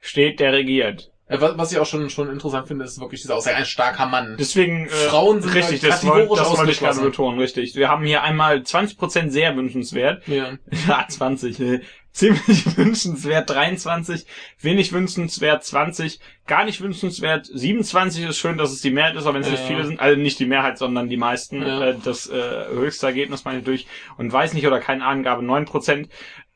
steht, 0.00 0.40
der 0.40 0.52
regiert. 0.52 1.11
Äh, 1.26 1.38
Was, 1.40 1.72
ich 1.72 1.78
auch 1.78 1.86
schon, 1.86 2.10
schon 2.10 2.30
interessant 2.30 2.68
finde, 2.68 2.84
ist 2.84 3.00
wirklich 3.00 3.22
dieser 3.22 3.36
Aussage, 3.36 3.56
ein 3.56 3.64
starker 3.64 4.06
Mann. 4.06 4.36
Deswegen 4.38 4.86
äh, 4.86 4.88
Frauen 4.88 5.40
sind 5.40 5.54
richtig, 5.54 5.80
da 5.80 5.88
das, 5.88 6.06
wollte, 6.06 6.34
das 6.34 6.56
wollte 6.58 6.72
ich 6.72 6.80
gerade 6.80 7.00
betonen, 7.00 7.38
richtig. 7.38 7.74
Wir 7.74 7.88
haben 7.88 8.04
hier 8.04 8.22
einmal 8.22 8.58
20% 8.58 9.30
sehr 9.30 9.56
wünschenswert, 9.56 10.26
Ja. 10.26 10.52
ja 10.88 11.06
20, 11.08 11.60
äh, 11.60 11.80
ziemlich 12.14 12.76
wünschenswert 12.76 13.48
23, 13.50 14.26
wenig 14.60 14.92
wünschenswert 14.92 15.64
20, 15.64 16.20
gar 16.46 16.64
nicht 16.64 16.80
wünschenswert 16.80 17.46
27 17.46 18.28
ist 18.28 18.36
schön, 18.36 18.58
dass 18.58 18.70
es 18.72 18.82
die 18.82 18.90
Mehrheit 18.90 19.16
ist, 19.16 19.24
aber 19.24 19.34
wenn 19.34 19.42
es 19.42 19.50
nicht 19.50 19.60
Ja. 19.62 19.66
viele 19.66 19.86
sind, 19.86 19.98
also 20.00 20.20
nicht 20.20 20.38
die 20.38 20.46
Mehrheit, 20.46 20.76
sondern 20.78 21.08
die 21.08 21.16
meisten, 21.16 21.62
Ja. 21.62 21.88
äh, 21.88 21.94
das 22.04 22.28
äh, 22.28 22.66
höchste 22.72 23.06
Ergebnis 23.06 23.44
meine 23.44 23.60
ich 23.60 23.64
durch 23.64 23.86
und 24.18 24.30
weiß 24.32 24.52
nicht 24.54 24.66
oder 24.66 24.78
keine 24.80 25.04
Angabe 25.04 25.42
9%, 25.42 26.08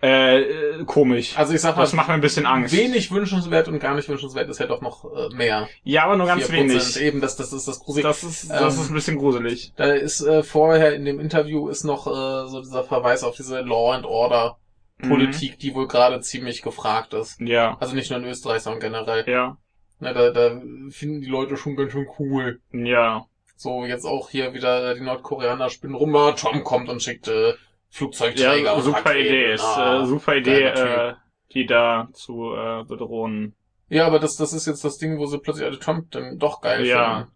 äh, 0.03 0.85
komisch. 0.85 1.39
Also 1.39 1.55
ich 1.55 1.61
sag 1.63 1.75
mal, 1.77 1.83
das 1.83 1.95
macht 1.95 2.09
mir 2.09 2.15
ein 2.15 2.21
bisschen 2.21 2.45
Angst. 2.45 2.77
wenig 2.77 3.11
wünschenswert 3.11 3.69
und 3.69 3.79
gar 3.79 3.95
nicht 3.95 4.09
wünschenswert 4.11 4.49
ist 4.51 4.61
ja 4.61 4.67
doch 4.67 4.83
noch 4.83 5.05
äh, 5.05 5.35
mehr. 5.35 5.69
Ja, 5.85 6.05
aber 6.05 6.17
nur 6.17 6.27
ganz 6.27 6.45
4%. 6.45 6.53
wenig. 6.53 7.01
Eben, 7.01 7.21
das, 7.23 7.37
das 7.37 7.55
ist 7.55 7.67
das 7.67 7.81
Gruselige. 7.81 8.09
Das 8.09 8.23
ist, 8.23 8.51
das 8.51 8.75
Ähm, 8.77 8.83
ist 8.83 8.91
ein 8.91 8.95
bisschen 8.95 9.17
gruselig. 9.19 9.73
Da 9.77 9.87
ist 9.87 10.21
äh, 10.21 10.43
vorher 10.43 10.95
in 10.95 11.07
dem 11.07 11.19
Interview 11.19 11.69
ist 11.71 11.85
noch 11.85 12.07
äh, 12.07 12.49
so 12.49 12.61
dieser 12.61 12.85
Verweis 12.85 13.25
auf 13.25 13.37
diese 13.37 13.61
Law 13.63 13.93
and 13.95 14.05
Order 14.05 14.59
Politik, 15.01 15.59
die 15.59 15.75
wohl 15.75 15.87
gerade 15.89 16.21
ziemlich 16.21 16.63
gefragt 16.63 17.13
ist. 17.15 17.41
Mhm. 17.41 17.47
Ja. 17.49 17.77
Also 17.81 17.95
nicht 17.95 18.11
nur 18.11 18.19
in 18.21 18.25
Österreich, 18.27 18.63
sondern 18.63 18.81
generell. 18.81 19.29
Ja. 19.29 19.59
Ne, 19.99 20.13
da, 20.13 20.31
da 20.31 20.61
finden 20.91 21.21
die 21.21 21.29
Leute 21.29 21.57
schon 21.57 21.77
ganz 21.77 21.93
schön 21.93 22.07
cool. 22.19 22.61
Ja. 22.73 23.27
So, 23.57 23.85
jetzt 23.85 24.05
auch 24.05 24.29
hier 24.31 24.53
wieder 24.53 24.95
die 24.95 25.01
Nordkoreaner 25.01 25.71
spinnen 25.71 25.97
rum, 25.97 26.15
ah, 26.17 26.33
Trump 26.33 26.65
kommt 26.65 26.89
und 26.91 27.03
schickt 27.03 27.29
äh, 27.29 27.55
Flugzeugträger 27.91 28.75
Ja, 28.75 28.81
super. 28.81 29.15
Idee. 29.17 29.53
Ist, 29.55 29.65
Ah. 29.65 30.03
äh, 30.03 30.07
super 30.07 30.37
Idee, 30.37 30.65
äh, 30.65 31.15
die 31.53 31.65
da 31.67 32.09
zu 32.13 32.55
äh, 32.55 32.85
bedrohen. 32.85 33.55
Ja, 33.89 34.07
aber 34.07 34.19
das, 34.19 34.37
das 34.37 34.53
ist 34.53 34.67
jetzt 34.67 34.85
das 34.85 34.99
Ding, 34.99 35.19
wo 35.19 35.27
sie 35.27 35.39
plötzlich 35.39 35.65
alle 35.67 35.79
Trump 35.79 36.11
dann 36.11 36.39
doch 36.39 36.61
geil 36.61 36.85
Ja. 36.85 37.17
finden. 37.19 37.31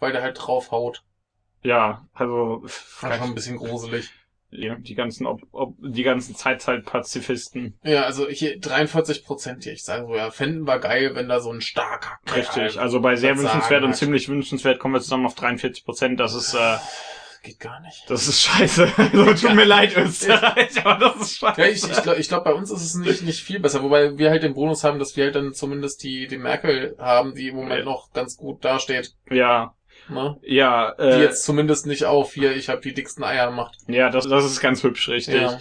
Weil 0.00 0.12
der 0.12 0.22
halt 0.22 0.36
draufhaut. 0.38 1.02
Ja, 1.62 2.06
also 2.12 2.60
Das 2.64 2.76
ist 2.76 2.98
schon 3.00 3.10
ein 3.28 3.34
bisschen 3.34 3.56
gruselig. 3.56 4.10
Die 4.54 4.94
ganzen 4.94 5.26
ob, 5.26 5.40
ob, 5.52 5.74
die 5.80 6.02
ganzen 6.02 6.34
Zeitzeit-Pazifisten. 6.36 7.78
Ja, 7.82 8.02
also 8.04 8.28
hier 8.28 8.58
43 8.58 9.24
Prozent, 9.24 9.64
die 9.64 9.70
ich 9.70 9.84
sage 9.84 10.06
so, 10.06 10.14
ja, 10.14 10.30
fänden 10.30 10.66
wir 10.66 10.78
geil, 10.78 11.12
wenn 11.14 11.28
da 11.28 11.40
so 11.40 11.50
ein 11.52 11.60
starker 11.60 12.18
Kerl 12.24 12.38
Richtig. 12.40 12.80
Also 12.80 13.00
bei 13.00 13.16
sehr 13.16 13.36
wünschenswert 13.36 13.82
und 13.82 13.90
hat. 13.90 13.96
ziemlich 13.96 14.28
wünschenswert 14.28 14.78
kommen 14.78 14.94
wir 14.94 15.00
zusammen 15.00 15.26
auf 15.26 15.34
43 15.34 15.84
Prozent. 15.84 16.20
Das 16.20 16.34
ist 16.34 16.54
äh, 16.54 16.76
Geht 17.42 17.60
gar 17.60 17.78
nicht. 17.80 18.04
das 18.08 18.26
ist 18.26 18.40
scheiße. 18.40 18.88
Also, 18.96 19.34
tut 19.34 19.54
mir 19.54 19.64
leid, 19.66 19.94
Österreich, 19.96 20.82
aber 20.84 20.98
das 21.10 21.16
ist 21.20 21.38
scheiße. 21.38 21.60
Ja, 21.60 21.66
ich, 21.66 21.84
ich 21.84 22.02
glaube, 22.02 22.18
ich 22.18 22.28
glaub, 22.28 22.44
bei 22.44 22.54
uns 22.54 22.70
ist 22.70 22.80
es 22.82 22.94
nicht, 22.94 23.22
nicht 23.22 23.42
viel 23.42 23.60
besser, 23.60 23.82
wobei 23.82 24.16
wir 24.16 24.30
halt 24.30 24.42
den 24.44 24.54
Bonus 24.54 24.82
haben, 24.82 24.98
dass 24.98 25.14
wir 25.16 25.24
halt 25.24 25.34
dann 25.34 25.52
zumindest 25.52 26.02
die, 26.02 26.26
die 26.26 26.38
Merkel 26.38 26.96
haben, 26.98 27.34
die 27.34 27.48
im 27.48 27.56
Moment 27.56 27.80
Ja. 27.80 27.84
noch 27.84 28.10
ganz 28.12 28.36
gut 28.38 28.64
dasteht. 28.64 29.12
ja, 29.30 29.74
Ne? 30.08 30.36
ja, 30.42 30.94
Die 30.98 31.02
äh, 31.02 31.22
jetzt 31.22 31.44
zumindest 31.44 31.86
nicht 31.86 32.04
auf 32.04 32.34
hier, 32.34 32.54
ich 32.54 32.68
habe 32.68 32.80
die 32.80 32.92
dicksten 32.94 33.24
Eier 33.24 33.46
gemacht. 33.48 33.76
ja, 33.88 34.10
das, 34.10 34.28
das 34.28 34.44
ist 34.44 34.60
ganz 34.60 34.82
hübsch, 34.82 35.08
richtig. 35.08 35.40
Ja. 35.40 35.58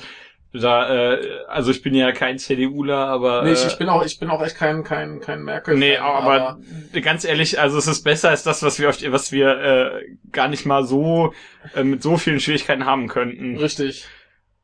Da, 0.56 1.14
äh, 1.16 1.39
also 1.48 1.72
ich 1.72 1.82
bin 1.82 1.96
ja 1.96 2.12
kein 2.12 2.38
CDUler, 2.38 3.08
aber 3.08 3.41
Nee, 3.44 3.54
ich, 3.54 3.64
äh, 3.64 3.68
ich 3.70 3.78
bin 3.80 3.89
auch, 3.89 4.06
ich 4.06 4.20
bin 4.20 4.30
auch 4.30 4.44
echt 4.44 4.56
kein, 4.56 4.84
kein, 4.84 5.20
kein 5.20 5.41
Merkel. 5.44 5.76
Nee, 5.78 5.98
aber, 5.98 6.60
ganz 7.02 7.26
ehrlich, 7.26 7.60
also 7.60 7.80
es 7.80 7.88
ist 7.88 8.04
besser 8.04 8.30
als 8.30 8.44
das, 8.44 8.62
was 8.62 8.80
wir, 8.80 8.89
auf- 8.89 9.02
was 9.12 9.32
wir 9.32 9.48
äh, 9.48 10.04
gar 10.32 10.48
nicht 10.50 10.66
mal 10.68 10.84
so 10.86 11.34
äh, 11.76 11.84
mit 11.84 12.04
so 12.04 12.18
vielen 12.18 12.39
Schwierigkeiten 12.39 12.86
haben 12.86 13.08
könnten. 13.08 13.58
richtig. 13.58 14.06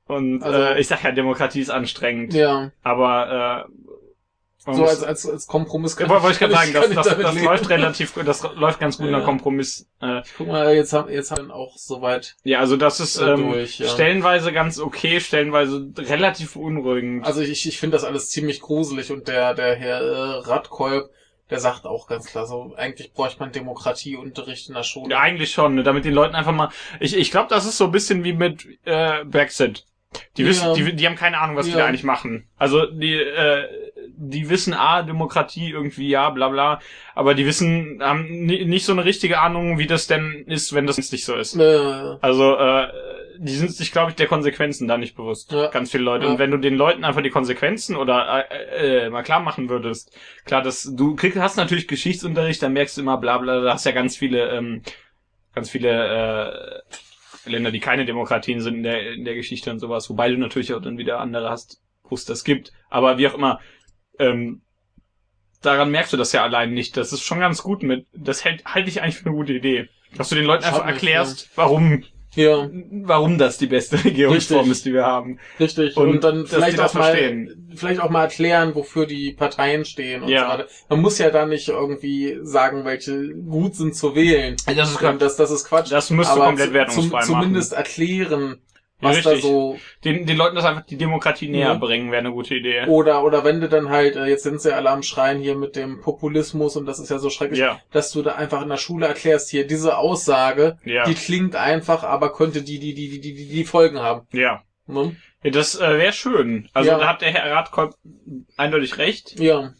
Und 0.05 0.43
Also- 0.43 0.59
äh, 0.59 0.79
ich 0.79 0.87
sag 0.87 1.03
ja, 1.03 1.11
Demokratie 1.11 1.61
ist 1.61 1.71
anstrengend. 1.71 2.33
Ja. 2.35 2.71
Aber 2.83 3.65
äh, 3.67 3.71
So 4.73 4.85
als, 4.85 5.03
als, 5.03 5.29
als 5.29 5.47
Kompromiss 5.47 5.97
ja, 5.99 6.09
wollte 6.09 6.31
ich 6.31 6.39
gerade 6.39 6.53
sagen, 6.53 6.73
das, 6.73 6.81
kann 6.81 6.91
ich 6.91 6.97
das, 6.97 7.17
das 7.17 7.33
leben. 7.33 7.45
läuft 7.45 7.69
relativ 7.69 8.13
gut, 8.13 8.27
das 8.27 8.43
läuft 8.55 8.79
ganz 8.79 8.97
gut 8.97 9.07
in 9.07 9.11
Ja. 9.11 9.17
der 9.19 9.25
Kompromiss. 9.25 9.87
Äh, 10.01 10.21
Guck 10.37 10.47
mal, 10.47 10.73
jetzt 10.73 10.93
haben, 10.93 11.09
jetzt 11.11 11.31
haben 11.31 11.47
wir 11.47 11.55
auch 11.55 11.77
soweit 11.77 12.35
ja, 12.43 12.59
also 12.59 12.77
das 12.77 12.99
ist 12.99 13.17
äh, 13.17 13.31
ähm, 13.33 13.51
durch, 13.51 13.79
ja. 13.79 13.87
stellenweise 13.87 14.51
ganz 14.51 14.79
okay, 14.79 15.19
stellenweise 15.19 15.91
relativ 15.97 16.53
beunruhigend. 16.53 17.25
Also 17.25 17.41
ich, 17.41 17.67
ich 17.67 17.77
finde 17.79 17.95
das 17.95 18.03
alles 18.03 18.29
ziemlich 18.29 18.61
gruselig 18.61 19.11
und 19.11 19.27
der, 19.27 19.53
der 19.53 19.75
Herr 19.75 20.01
äh, 20.01 20.39
Radkolb, 20.39 21.09
der 21.49 21.59
sagt 21.59 21.85
auch 21.85 22.07
ganz 22.07 22.27
klar 22.27 22.45
so, 22.45 22.73
eigentlich 22.77 23.13
bräuchte 23.13 23.39
man 23.39 23.51
Demokratieunterricht 23.51 24.69
in 24.69 24.75
der 24.75 24.83
Schule. 24.83 25.11
Ja, 25.11 25.19
eigentlich 25.19 25.51
schon, 25.51 25.75
ne? 25.75 25.83
damit 25.83 26.05
den 26.05 26.13
Leuten 26.13 26.35
einfach 26.35 26.51
mal. 26.51 26.69
Ich, 26.99 27.17
ich 27.17 27.31
glaube, 27.31 27.47
das 27.49 27.65
ist 27.65 27.77
so 27.77 27.85
ein 27.85 27.91
bisschen 27.91 28.23
wie 28.23 28.33
mit 28.33 28.67
äh, 28.85 29.23
Brexit. 29.25 29.85
Die 30.37 30.45
wissen, 30.45 30.67
Ja. 30.67 30.73
die, 30.73 30.95
die 30.95 31.05
haben 31.05 31.15
keine 31.15 31.39
Ahnung, 31.39 31.55
was 31.55 31.65
die 31.67 31.71
Ja. 31.73 31.79
da 31.79 31.85
eigentlich 31.85 32.03
machen. 32.03 32.47
Also 32.57 32.85
die, 32.87 33.13
äh, 33.13 33.65
die 34.21 34.49
wissen 34.49 34.73
A, 34.73 35.03
Demokratie 35.03 35.69
irgendwie, 35.69 36.09
ja, 36.09 36.29
bla 36.29 36.49
bla, 36.49 36.79
aber 37.15 37.35
die 37.35 37.45
wissen, 37.45 37.99
haben 38.01 38.25
ni- 38.45 38.65
nicht 38.65 38.85
so 38.85 38.91
eine 38.91 39.05
richtige 39.05 39.39
Ahnung, 39.39 39.77
wie 39.77 39.87
das 39.87 40.07
denn 40.07 40.43
ist, 40.47 40.73
wenn 40.73 40.87
das 40.87 40.97
nicht 40.97 41.23
so 41.25 41.35
ist. 41.35 41.55
Äh, 41.55 42.17
Also, 42.21 42.57
äh, 42.57 42.87
die 43.37 43.53
sind 43.53 43.71
sich, 43.71 43.91
glaube 43.93 44.09
ich, 44.09 44.15
der 44.17 44.27
Konsequenzen 44.27 44.87
da 44.87 44.97
nicht 44.97 45.15
bewusst. 45.15 45.51
Ja. 45.53 45.67
Ganz 45.67 45.91
viele 45.91 46.03
Leute. 46.03 46.25
Ja. 46.25 46.31
Und 46.31 46.39
wenn 46.39 46.51
du 46.51 46.57
den 46.57 46.75
Leuten 46.75 47.05
einfach 47.05 47.21
die 47.21 47.29
Konsequenzen 47.29 47.95
oder 47.95 48.45
äh, 48.51 49.05
äh, 49.05 49.09
mal 49.09 49.23
klar 49.23 49.39
machen 49.39 49.69
würdest, 49.69 50.13
klar, 50.45 50.61
dass 50.61 50.83
du 50.93 51.15
kriegst, 51.15 51.37
hast 51.39 51.55
natürlich 51.55 51.87
Geschichtsunterricht, 51.87 52.61
dann 52.61 52.73
merkst 52.73 52.97
du 52.97 53.01
immer 53.01 53.17
bla 53.17 53.37
bla, 53.37 53.61
da 53.61 53.73
hast 53.73 53.85
ja 53.85 53.93
ganz 53.93 54.17
viele, 54.17 54.49
ähm, 54.49 54.81
ganz 55.53 55.69
viele 55.69 55.89
äh, 55.89 56.93
Länder, 57.49 57.71
die 57.71 57.79
keine 57.79 58.05
Demokratien 58.05 58.61
sind 58.61 58.75
in 58.75 58.83
der, 58.83 59.13
in 59.13 59.25
der 59.25 59.35
Geschichte 59.35 59.71
und 59.71 59.79
sowas, 59.79 60.09
wobei 60.09 60.29
du 60.29 60.37
natürlich 60.37 60.73
auch 60.73 60.81
dann 60.81 60.97
wieder 60.97 61.19
andere 61.19 61.49
hast, 61.49 61.81
wo 62.03 62.15
es 62.15 62.25
das 62.25 62.43
gibt. 62.43 62.71
Aber 62.89 63.17
wie 63.17 63.27
auch 63.27 63.33
immer, 63.33 63.59
ähm, 64.17 64.61
daran 65.61 65.91
merkst 65.91 66.13
du 66.13 66.17
das 66.17 66.31
ja 66.31 66.43
allein 66.43 66.73
nicht. 66.73 66.97
Das 66.97 67.13
ist 67.13 67.21
schon 67.21 67.39
ganz 67.39 67.63
gut 67.63 67.83
mit, 67.83 68.07
das 68.13 68.45
hält, 68.45 68.65
halte 68.65 68.89
ich 68.89 69.01
eigentlich 69.01 69.17
für 69.17 69.27
eine 69.27 69.35
gute 69.35 69.53
Idee. 69.53 69.89
Dass 70.15 70.29
du 70.29 70.35
den 70.35 70.45
Leuten 70.45 70.63
Schaut 70.63 70.73
einfach 70.73 70.87
erklärst, 70.87 71.49
warum 71.55 72.03
ja, 72.35 72.69
warum 73.03 73.37
das 73.37 73.57
die 73.57 73.65
beste 73.67 73.95
Regierungsform 74.05 74.59
Richtig. 74.59 74.71
ist, 74.77 74.85
die 74.85 74.93
wir 74.93 75.05
haben. 75.05 75.39
richtig. 75.59 75.97
Und 75.97 76.09
Und, 76.09 76.23
dann 76.23 76.45
vielleicht 76.45 76.79
auch 76.79 76.93
mal, 76.93 77.03
verstehen. 77.11 77.71
vielleicht 77.75 77.99
auch 78.01 78.09
mal 78.09 78.23
erklären, 78.23 78.75
wofür 78.75 79.05
die 79.07 79.31
Parteien 79.31 79.83
stehen 79.85 80.21
und 80.23 80.29
Ja. 80.29 80.43
so 80.43 80.47
weiter. 80.49 80.67
Man 80.89 81.01
muss 81.01 81.17
ja 81.17 81.31
da 81.31 81.45
nicht 81.45 81.67
irgendwie 81.69 82.37
sagen, 82.43 82.85
welche 82.85 83.29
gut 83.33 83.75
sind 83.75 83.95
zu 83.95 84.15
wählen. 84.15 84.55
Das 84.65 84.91
ist, 84.91 85.01
Das, 85.19 85.35
das 85.37 85.51
ist 85.51 85.65
Quatsch. 85.65 85.91
das 85.91 86.09
müsste 86.11 86.39
komplett 86.39 86.71
wertungsfrei 86.73 87.01
zum, 87.21 87.31
machen. 87.33 87.43
Zumindest 87.43 87.73
erklären, 87.73 88.59
Ja, 89.01 89.09
was 89.09 89.21
da 89.21 89.29
richtig. 89.29 89.49
so 89.49 89.77
Den, 90.03 90.25
den 90.25 90.35
Leuten 90.37 90.55
das 90.55 90.65
einfach 90.65 90.85
die 90.85 90.97
Demokratie 90.97 91.47
näher 91.47 91.67
Ja. 91.67 91.73
bringen, 91.75 92.11
wäre 92.11 92.19
eine 92.19 92.31
gute 92.31 92.55
Idee. 92.55 92.85
Oder, 92.87 93.23
oder 93.23 93.43
wenn 93.45 93.61
du 93.61 93.69
dann 93.69 93.89
halt, 93.89 94.15
äh, 94.17 94.25
jetzt 94.25 94.43
sind 94.43 94.59
sie 94.61 94.75
alle 94.75 94.89
am 94.89 95.03
Schreien 95.03 95.39
hier 95.39 95.55
mit 95.55 95.75
dem 95.77 96.01
Populismus 96.01 96.75
und 96.75 96.85
das 96.85 96.99
ist 96.99 97.09
ja 97.09 97.17
so 97.19 97.29
schrecklich, 97.29 97.59
Ja, 97.59 97.79
dass 97.91 98.11
du 98.11 98.21
da 98.21 98.35
einfach 98.35 98.61
in 98.61 98.69
der 98.69 98.77
Schule 98.77 99.07
erklärst, 99.07 99.49
hier 99.49 99.65
diese 99.65 99.97
Aussage, 99.97 100.77
ja, 100.83 101.05
die 101.05 101.13
klingt 101.13 101.55
einfach, 101.55 102.03
aber 102.03 102.33
könnte 102.33 102.61
die, 102.61 102.79
die, 102.79 102.93
die, 102.93 103.09
die, 103.09 103.21
die, 103.33 103.47
die, 103.47 103.63
Folgen 103.65 103.99
haben. 103.99 104.27
ja. 104.31 104.63
Ne? 104.87 105.15
ja 105.43 105.51
das 105.51 105.79
äh, 105.79 105.97
wäre 105.97 106.11
schön. 106.13 106.67
Also 106.73 106.89
Ja. 106.89 106.97
da 106.97 107.07
hat 107.07 107.21
der 107.21 107.31
Herr 107.31 107.51
Radkolb 107.55 107.93
eindeutig 108.57 108.97
recht. 108.97 109.39
Ja, 109.39 109.71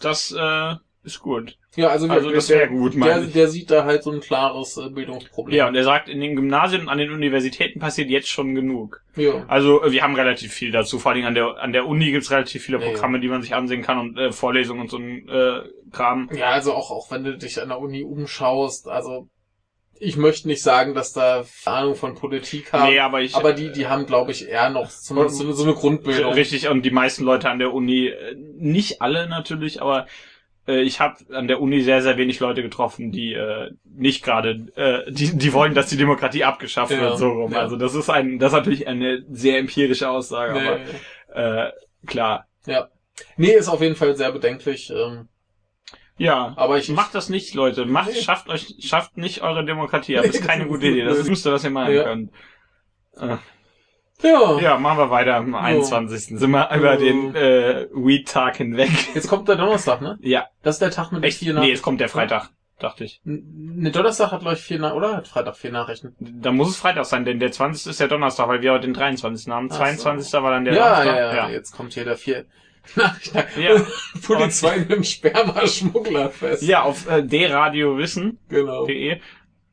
Das 0.00 0.32
äh, 0.38 0.74
ist 1.02 1.20
gut. 1.20 1.56
Ja, 1.76 1.88
also, 1.88 2.08
Also 2.08 2.28
der, 2.28 2.36
das 2.36 2.48
wär 2.48 2.58
der- 2.58 2.68
gut, 2.68 2.94
der, 2.94 3.20
der 3.20 3.48
sieht 3.48 3.70
da 3.70 3.84
halt 3.84 4.02
so 4.02 4.10
ein 4.10 4.20
klares 4.20 4.76
äh, 4.78 4.88
Bildungsproblem. 4.88 5.56
Ja, 5.56 5.68
und 5.68 5.74
er 5.74 5.84
sagt, 5.84 6.08
in 6.08 6.20
den 6.20 6.34
Gymnasien 6.34 6.82
und 6.82 6.88
an 6.88 6.98
den 6.98 7.12
Universitäten 7.12 7.78
passiert 7.80 8.08
jetzt 8.10 8.28
schon 8.28 8.54
genug. 8.54 9.02
ja. 9.14 9.44
Also 9.48 9.82
äh, 9.84 9.92
wir 9.92 10.02
haben 10.02 10.14
relativ 10.14 10.52
viel 10.52 10.70
dazu. 10.72 10.98
Vor 10.98 11.10
allen 11.12 11.16
Dingen 11.16 11.28
an 11.28 11.34
der 11.34 11.62
an 11.62 11.72
der 11.72 11.86
Uni 11.86 12.10
gibt's 12.10 12.30
relativ 12.30 12.62
viele 12.64 12.78
Ja, 12.78 12.84
ja. 12.86 12.90
Programme, 12.92 13.20
die 13.20 13.28
man 13.28 13.42
sich 13.42 13.54
ansehen 13.54 13.82
kann 13.82 13.98
und 13.98 14.18
äh, 14.18 14.32
Vorlesungen 14.32 14.80
und 14.80 14.90
so 14.90 14.96
ein 14.96 15.28
äh, 15.28 15.60
Kram. 15.92 16.28
Ja, 16.34 16.46
also 16.50 16.72
auch, 16.72 16.90
auch 16.90 17.10
wenn 17.10 17.24
du 17.24 17.36
dich 17.36 17.60
an 17.60 17.68
der 17.68 17.78
Uni 17.78 18.02
umschaust, 18.02 18.88
also 18.88 19.28
ich 19.98 20.16
möchte 20.18 20.46
nicht 20.48 20.62
sagen, 20.62 20.92
dass 20.94 21.14
da 21.14 21.44
Ahnung 21.64 21.94
von 21.94 22.14
Politik 22.14 22.72
haben, 22.74 22.90
nee, 22.92 22.98
aber 23.00 23.22
ich 23.22 23.34
aber 23.34 23.54
die, 23.54 23.72
die 23.72 23.86
haben, 23.86 24.04
glaube 24.04 24.30
ich, 24.30 24.46
eher 24.46 24.68
noch 24.68 24.90
zumindest 24.90 25.38
so, 25.38 25.44
eine- 25.44 25.52
so 25.54 25.62
eine 25.62 25.72
Grundbildung. 25.72 26.34
Richtig, 26.34 26.68
und 26.68 26.82
die 26.82 26.90
meisten 26.90 27.24
Leute 27.24 27.48
an 27.48 27.58
der 27.58 27.72
Uni, 27.72 28.08
äh, 28.08 28.34
nicht 28.58 29.00
alle 29.00 29.26
natürlich, 29.26 29.80
aber 29.80 30.06
äh, 30.68 30.82
ich 30.82 31.00
habe 31.00 31.16
an 31.32 31.48
der 31.48 31.60
Uni 31.60 31.80
sehr, 31.82 32.02
sehr 32.02 32.16
wenig 32.16 32.40
Leute 32.40 32.62
getroffen, 32.62 33.12
die 33.12 33.32
äh, 33.34 33.70
nicht 33.84 34.24
gerade, 34.24 34.66
äh, 34.76 35.10
die, 35.12 35.36
die 35.36 35.52
wollen, 35.52 35.74
dass 35.74 35.88
die 35.88 35.96
Demokratie 35.96 36.44
abgeschafft 36.44 36.92
Ja, 36.92 37.00
wird, 37.00 37.18
so 37.18 37.28
rum. 37.30 37.52
ja. 37.52 37.60
Also 37.60 37.76
das 37.76 37.94
ist 37.94 38.10
ein, 38.10 38.38
das 38.38 38.52
ist 38.52 38.58
natürlich 38.58 38.86
eine 38.88 39.24
sehr 39.30 39.58
empirische 39.58 40.08
Aussage, 40.10 40.52
Nee, 40.54 40.68
aber 41.34 41.66
äh, 41.68 41.72
klar. 42.06 42.46
ja. 42.66 42.88
Nee, 43.36 43.52
ist 43.52 43.68
auf 43.68 43.80
jeden 43.80 43.96
Fall 43.96 44.14
sehr 44.16 44.30
bedenklich. 44.32 44.90
Ähm, 44.94 45.28
Ja, 46.18 46.52
aber 46.56 46.76
ich, 46.78 46.88
macht 46.90 47.14
das 47.14 47.28
nicht, 47.30 47.54
Leute. 47.54 47.86
Macht, 47.86 48.10
Nee. 48.12 48.20
schafft 48.20 48.48
euch, 48.48 48.74
schafft 48.80 49.16
nicht 49.16 49.42
eure 49.42 49.64
Demokratie 49.64 50.16
ab. 50.18 50.24
Nee, 50.24 50.28
Das 50.32 50.40
ist 50.40 50.46
keine 50.46 50.66
gute 50.66 50.86
Idee. 50.86 51.02
Das 51.04 51.12
ist 51.14 51.18
das 51.20 51.26
Dümmste, 51.26 51.52
was 51.52 51.64
ihr 51.64 51.70
machen 51.70 51.94
Ja. 51.94 52.04
könnt. 52.04 52.30
Äh, 53.18 53.36
ja. 54.22 54.58
ja, 54.60 54.78
machen 54.78 54.98
wir 54.98 55.10
weiter 55.10 55.36
am 55.36 55.54
21. 55.54 56.38
Sind 56.38 56.50
wir 56.50 56.70
über 56.74 56.92
Ja. 56.94 56.96
den 56.96 57.34
äh, 57.34 57.86
Weed-Tag 57.92 58.56
hinweg. 58.56 58.90
Jetzt 59.14 59.28
kommt 59.28 59.48
der 59.48 59.56
Donnerstag, 59.56 60.00
ne? 60.00 60.18
Ja, 60.20 60.46
Das 60.62 60.76
ist 60.76 60.80
der 60.82 60.90
Tag 60.90 61.12
mit 61.12 61.24
echt? 61.24 61.38
vier 61.38 61.48
Nee, 61.52 61.54
Nachrichten. 61.54 61.74
es 61.76 61.82
kommt 61.82 62.00
der 62.00 62.08
Freitag, 62.08 62.50
dachte 62.78 63.04
ich. 63.04 63.20
Ne, 63.24 63.90
Donnerstag 63.90 64.32
hat, 64.32 64.40
glaube 64.40 64.56
ich, 64.56 64.62
vier 64.62 64.78
Nachrichten, 64.78 64.98
oder? 64.98 65.16
Hat 65.16 65.28
Freitag 65.28 65.56
vier 65.56 65.72
Nachrichten? 65.72 66.14
Da 66.18 66.50
muss 66.52 66.70
es 66.70 66.76
Freitag 66.76 67.04
sein, 67.06 67.24
denn 67.24 67.38
der 67.40 67.52
20. 67.52 67.90
ist 67.90 68.00
der 68.00 68.08
Donnerstag, 68.08 68.48
weil 68.48 68.62
wir 68.62 68.72
heute 68.72 68.86
den 68.86 68.94
23. 68.94 69.52
haben. 69.52 69.68
Ach 69.70 69.74
so. 69.74 69.78
22. 69.82 70.32
war 70.42 70.50
dann 70.50 70.64
der 70.64 70.74
ja, 70.74 70.88
Donnerstag. 71.04 71.16
ja, 71.16 71.34
ja, 71.36 71.48
Jetzt 71.50 71.72
kommt 71.72 71.92
hier 71.94 72.04
der 72.04 72.16
vier 72.16 72.46
Nachrichten. 72.94 73.38
Ja. 73.60 73.82
Polizei 74.26 74.86
nimmt 74.88 75.06
Sperma-Schmuggler 75.06 76.30
fest. 76.30 76.62
Ja, 76.62 76.82
auf 76.82 77.08
äh, 77.10 77.22
dradiowissen.de. 77.22 78.38
Genau. 78.48 78.86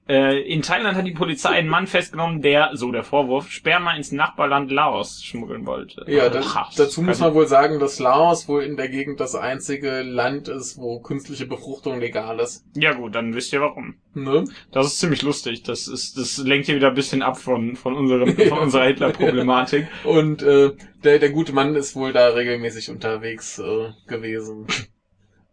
Äh, 0.07 0.41
in 0.41 0.61
Thailand 0.61 0.97
hat 0.97 1.05
die 1.07 1.11
Polizei 1.11 1.49
einen 1.51 1.69
Mann 1.69 1.87
festgenommen, 1.87 2.41
der, 2.41 2.71
so 2.73 2.91
der 2.91 3.03
Vorwurf, 3.03 3.49
Sperma 3.49 3.93
ins 3.95 4.11
Nachbarland 4.11 4.69
Laos 4.69 5.23
schmuggeln 5.23 5.65
wollte. 5.65 6.03
Ja, 6.07 6.27
das, 6.27 6.45
Krass. 6.45 6.75
dazu 6.75 7.01
muss 7.01 7.19
Kann- 7.19 7.27
man 7.29 7.35
wohl 7.35 7.47
sagen, 7.47 7.79
dass 7.79 7.99
Laos 7.99 8.49
wohl 8.49 8.63
in 8.63 8.75
der 8.75 8.89
Gegend 8.89 9.21
das 9.21 9.33
einzige 9.33 10.01
Land 10.01 10.49
ist, 10.49 10.77
wo 10.77 10.99
künstliche 10.99 11.45
Befruchtung 11.45 11.99
legal 12.01 12.39
ist. 12.39 12.65
Ja 12.75 12.93
gut, 12.93 13.15
dann 13.15 13.33
wisst 13.33 13.53
ihr 13.53 13.61
warum. 13.61 13.95
Ne? 14.13 14.43
Das 14.71 14.87
ist 14.87 14.99
ziemlich 14.99 15.21
lustig. 15.21 15.63
Das 15.63 15.87
ist, 15.87 16.17
das 16.17 16.37
lenkt 16.37 16.65
hier 16.65 16.75
wieder 16.75 16.89
ein 16.89 16.95
bisschen 16.95 17.21
ab 17.21 17.37
von, 17.37 17.75
von 17.77 17.95
unserem, 17.95 18.35
von 18.37 18.59
unserer 18.59 18.85
Hitler-Problematik. 18.87 19.87
Und 20.03 20.43
äh, 20.43 20.71
der, 21.03 21.19
der 21.19 21.29
gute 21.29 21.53
Mann 21.53 21.75
ist 21.75 21.95
wohl 21.95 22.11
da 22.11 22.27
regelmäßig 22.27 22.89
unterwegs 22.89 23.57
äh, 23.59 23.89
gewesen, 24.07 24.67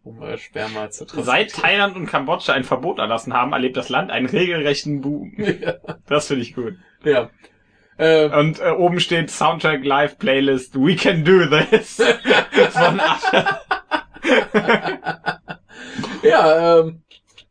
um 0.03 0.21
äh, 0.21 0.37
Sperma 0.37 0.89
zu 0.89 1.05
Seit 1.05 1.09
transportieren. 1.13 1.49
Thailand 1.61 1.95
und 1.95 2.05
Kambodscha 2.07 2.53
ein 2.53 2.63
Verbot 2.63 2.99
erlassen 2.99 3.33
haben, 3.33 3.53
erlebt 3.53 3.77
das 3.77 3.89
Land 3.89 4.11
einen 4.11 4.25
regelrechten 4.27 5.01
Boom. 5.01 5.33
ja. 5.37 5.75
Das 6.07 6.27
finde 6.27 6.43
ich 6.43 6.53
gut. 6.55 6.73
ja. 7.03 7.29
Äh, 7.97 8.29
Und 8.29 8.59
äh, 8.59 8.71
oben 8.71 8.99
steht 8.99 9.29
Soundtrack 9.29 9.83
Live 9.85 10.17
Playlist 10.17 10.75
We 10.75 10.95
Can 10.95 11.23
Do 11.23 11.45
This 11.45 11.97
von 12.71 12.99
Asche. 12.99 13.45
ja, 16.23 16.79
ähm, 16.79 17.01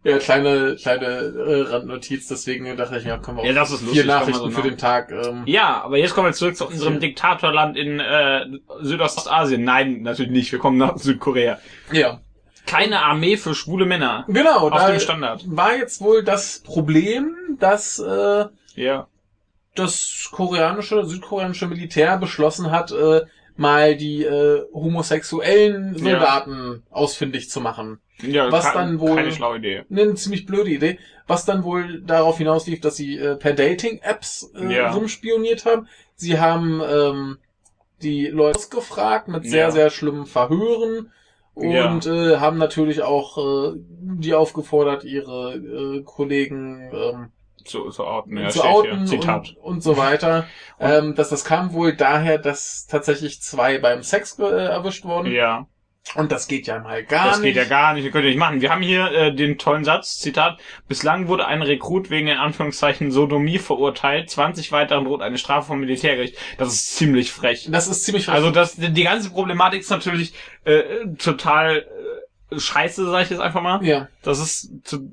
ja, 0.03 0.19
kleine, 0.19 0.77
kleine 0.81 1.05
äh, 1.07 1.61
Randnotiz, 1.71 2.27
deswegen 2.29 2.75
dachte 2.77 2.97
ich 2.99 3.05
mir, 3.05 3.21
komm 3.23 3.37
wir 3.37 3.45
Ja, 3.45 3.51
auf 3.51 3.57
das 3.69 3.73
ist 3.73 3.81
vier 3.81 3.89
lustig, 4.05 4.07
Nachrichten 4.07 4.41
so 4.41 4.51
für 4.51 4.63
den 4.63 4.79
Tag. 4.79 5.13
Ähm, 5.13 5.43
Ja, 5.47 5.83
aber 5.83 5.99
jetzt 5.99 6.15
kommen 6.15 6.29
wir 6.29 6.33
zurück 6.33 6.57
zu 6.57 6.67
unserem 6.67 6.95
Ja. 6.95 7.01
Diktatorland 7.01 7.77
in 7.77 8.01
äh, 8.01 8.47
Südostasien. 8.81 9.63
Nein, 9.63 10.03
natürlich 10.03 10.33
nicht. 10.33 10.51
Wir 10.53 10.59
kommen 10.59 10.79
nach 10.79 10.97
Südkorea. 10.97 11.59
ja. 11.93 12.21
Keine 12.71 13.03
Armee 13.03 13.37
für 13.37 13.55
schwule 13.55 13.85
Männer. 13.87 14.25
Genau, 14.29 14.69
Auf 14.71 14.87
dem 14.87 15.01
Standard. 15.01 15.43
war 15.47 15.77
jetzt 15.77 16.01
wohl 16.01 16.23
das 16.23 16.61
Problem, 16.61 17.35
dass 17.59 17.99
äh, 17.99 18.45
Ja. 18.75 19.07
das 19.75 20.29
koreanische, 20.31 21.05
südkoreanische 21.05 21.67
Militär 21.67 22.17
beschlossen 22.19 22.71
hat, 22.71 22.93
äh, 22.93 23.23
mal 23.57 23.97
die 23.97 24.23
äh, 24.23 24.63
homosexuellen 24.73 25.95
Ja. 25.97 26.13
Soldaten 26.13 26.83
ausfindig 26.91 27.51
zu 27.51 27.61
machen. 27.61 28.01
ja 28.23 28.51
Was 28.53 28.67
ke- 28.71 28.79
dann 28.79 29.01
wohl- 29.01 29.17
Keine 29.17 29.33
schlaue 29.33 29.59
Idee. 29.59 29.85
Eine 29.91 30.15
ziemlich 30.15 30.47
blöde 30.47 30.71
Idee, 30.71 30.99
was 31.27 31.45
dann 31.45 31.65
wohl 31.65 32.03
darauf 32.03 32.39
hinauslief, 32.39 32.81
dass 32.81 32.97
sie 32.97 33.17
äh, 33.19 33.37
per 33.37 33.53
Dating-Apps 33.55 34.53
äh, 34.55 34.75
Ja. 34.77 34.91
rumspioniert 34.93 35.65
haben. 35.67 35.89
Sie 36.17 36.39
haben 36.39 36.81
ähm, 36.87 37.39
die 38.03 38.27
Leute 38.27 38.59
ausgefragt 38.59 39.29
mit 39.29 39.45
sehr, 39.45 39.67
Ja. 39.67 39.71
sehr 39.71 39.91
schlimmen 39.91 40.27
Verhören 40.27 41.13
und 41.55 42.07
äh, 42.07 42.39
haben 42.39 42.59
natürlich 42.59 43.03
auch 43.03 43.39
äh, 43.39 43.73
die 43.77 44.35
aufgefordert, 44.35 45.05
ihre 45.05 45.55
äh, 45.55 46.03
Kollegen 46.03 46.91
ähm, 46.93 47.33
Zu, 47.65 47.91
zu 47.91 48.07
outen. 48.07 48.37
Ja, 48.37 48.49
zu 48.49 48.65
outen. 48.65 49.07
Zitat. 49.07 49.57
und, 49.57 49.65
und 49.65 49.83
so 49.83 49.97
weiter. 49.97 50.47
ähm, 50.81 51.15
dass 51.15 51.29
das 51.29 51.45
kam 51.45 51.73
wohl 51.73 51.95
daher, 51.95 52.39
dass 52.39 52.87
tatsächlich 52.87 53.43
zwei 53.43 53.79
beim 53.79 54.03
Sex 54.03 54.39
äh, 54.39 54.45
erwischt 54.45 55.05
wurden. 55.05 55.33
Ja. 55.33 55.67
Und 56.17 56.33
das 56.33 56.49
geht 56.49 56.67
ja 56.67 56.81
mal 56.81 57.05
gar 57.05 57.27
Das 57.29 57.39
nicht. 57.39 57.55
geht 57.55 57.57
ja 57.57 57.65
gar 57.69 57.95
nicht, 57.95 58.03
wir 58.03 58.11
können 58.11 58.27
nicht 58.27 58.39
machen. 58.39 58.61
Wir 58.61 58.71
haben 58.71 58.83
hier 58.83 59.13
äh, 59.13 59.35
den 59.35 59.59
tollen 59.59 59.85
Satz, 59.85 60.19
Zitat, 60.19 60.59
bislang 60.89 61.29
wurde 61.29 61.47
ein 61.47 61.63
Rekrut 61.63 62.11
wegen 62.11 62.27
in 62.27 62.37
Anführungszeichen 62.39 63.13
Sodomie 63.13 63.59
verurteilt, 63.59 64.29
20 64.29 64.73
weiteren 64.73 65.05
droht 65.05 65.23
eine 65.23 65.39
Strafe 65.39 65.69
vom 65.69 65.81
Militärgericht. 65.81 66.37
Das 66.59 66.69
ist 66.73 66.97
ziemlich 66.97 67.31
frech. 67.31 67.69
Das 67.71 67.87
ist 67.87 68.05
ziemlich 68.05 68.29
Also 68.29 68.51
das, 68.51 68.75
die 68.77 69.05
ganze 69.05 69.31
Problematik 69.31 69.81
ist 69.83 69.91
natürlich 69.91 70.35
äh, 70.65 70.83
total 71.19 71.87
äh, 72.51 72.59
scheiße, 72.59 73.09
sag 73.09 73.23
ich 73.25 73.31
jetzt 73.31 73.41
einfach 73.41 73.63
mal. 73.63 73.85
ja, 73.85 74.09
Das 74.23 74.41
ist, 74.41 74.71
zu, 74.85 75.13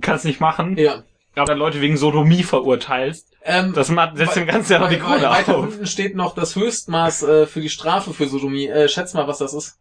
kannst 0.00 0.24
nicht 0.24 0.40
machen. 0.40 0.76
ja. 0.78 1.02
Aber 1.36 1.54
Leute 1.54 1.80
wegen 1.80 1.96
Sodomie 1.96 2.42
verurteilst, 2.42 3.28
Ähm, 3.44 3.72
das 3.72 3.88
macht, 3.88 4.16
setzt 4.16 4.36
dem 4.36 4.46
Ganzen 4.46 4.72
ja 4.72 4.78
noch 4.80 4.88
die 4.90 4.98
Krone 4.98 5.22
Weiter 5.22 5.56
auf. 5.56 5.62
unten 5.64 5.86
steht 5.86 6.16
noch 6.16 6.34
das 6.34 6.56
Höchstmaß 6.56 7.22
äh, 7.22 7.46
für 7.46 7.60
die 7.60 7.68
Strafe 7.70 8.12
für 8.12 8.26
Sodomie. 8.26 8.66
Äh, 8.66 8.88
schätz 8.88 9.14
mal, 9.14 9.28
was 9.28 9.38
das 9.38 9.54
ist. 9.54 9.78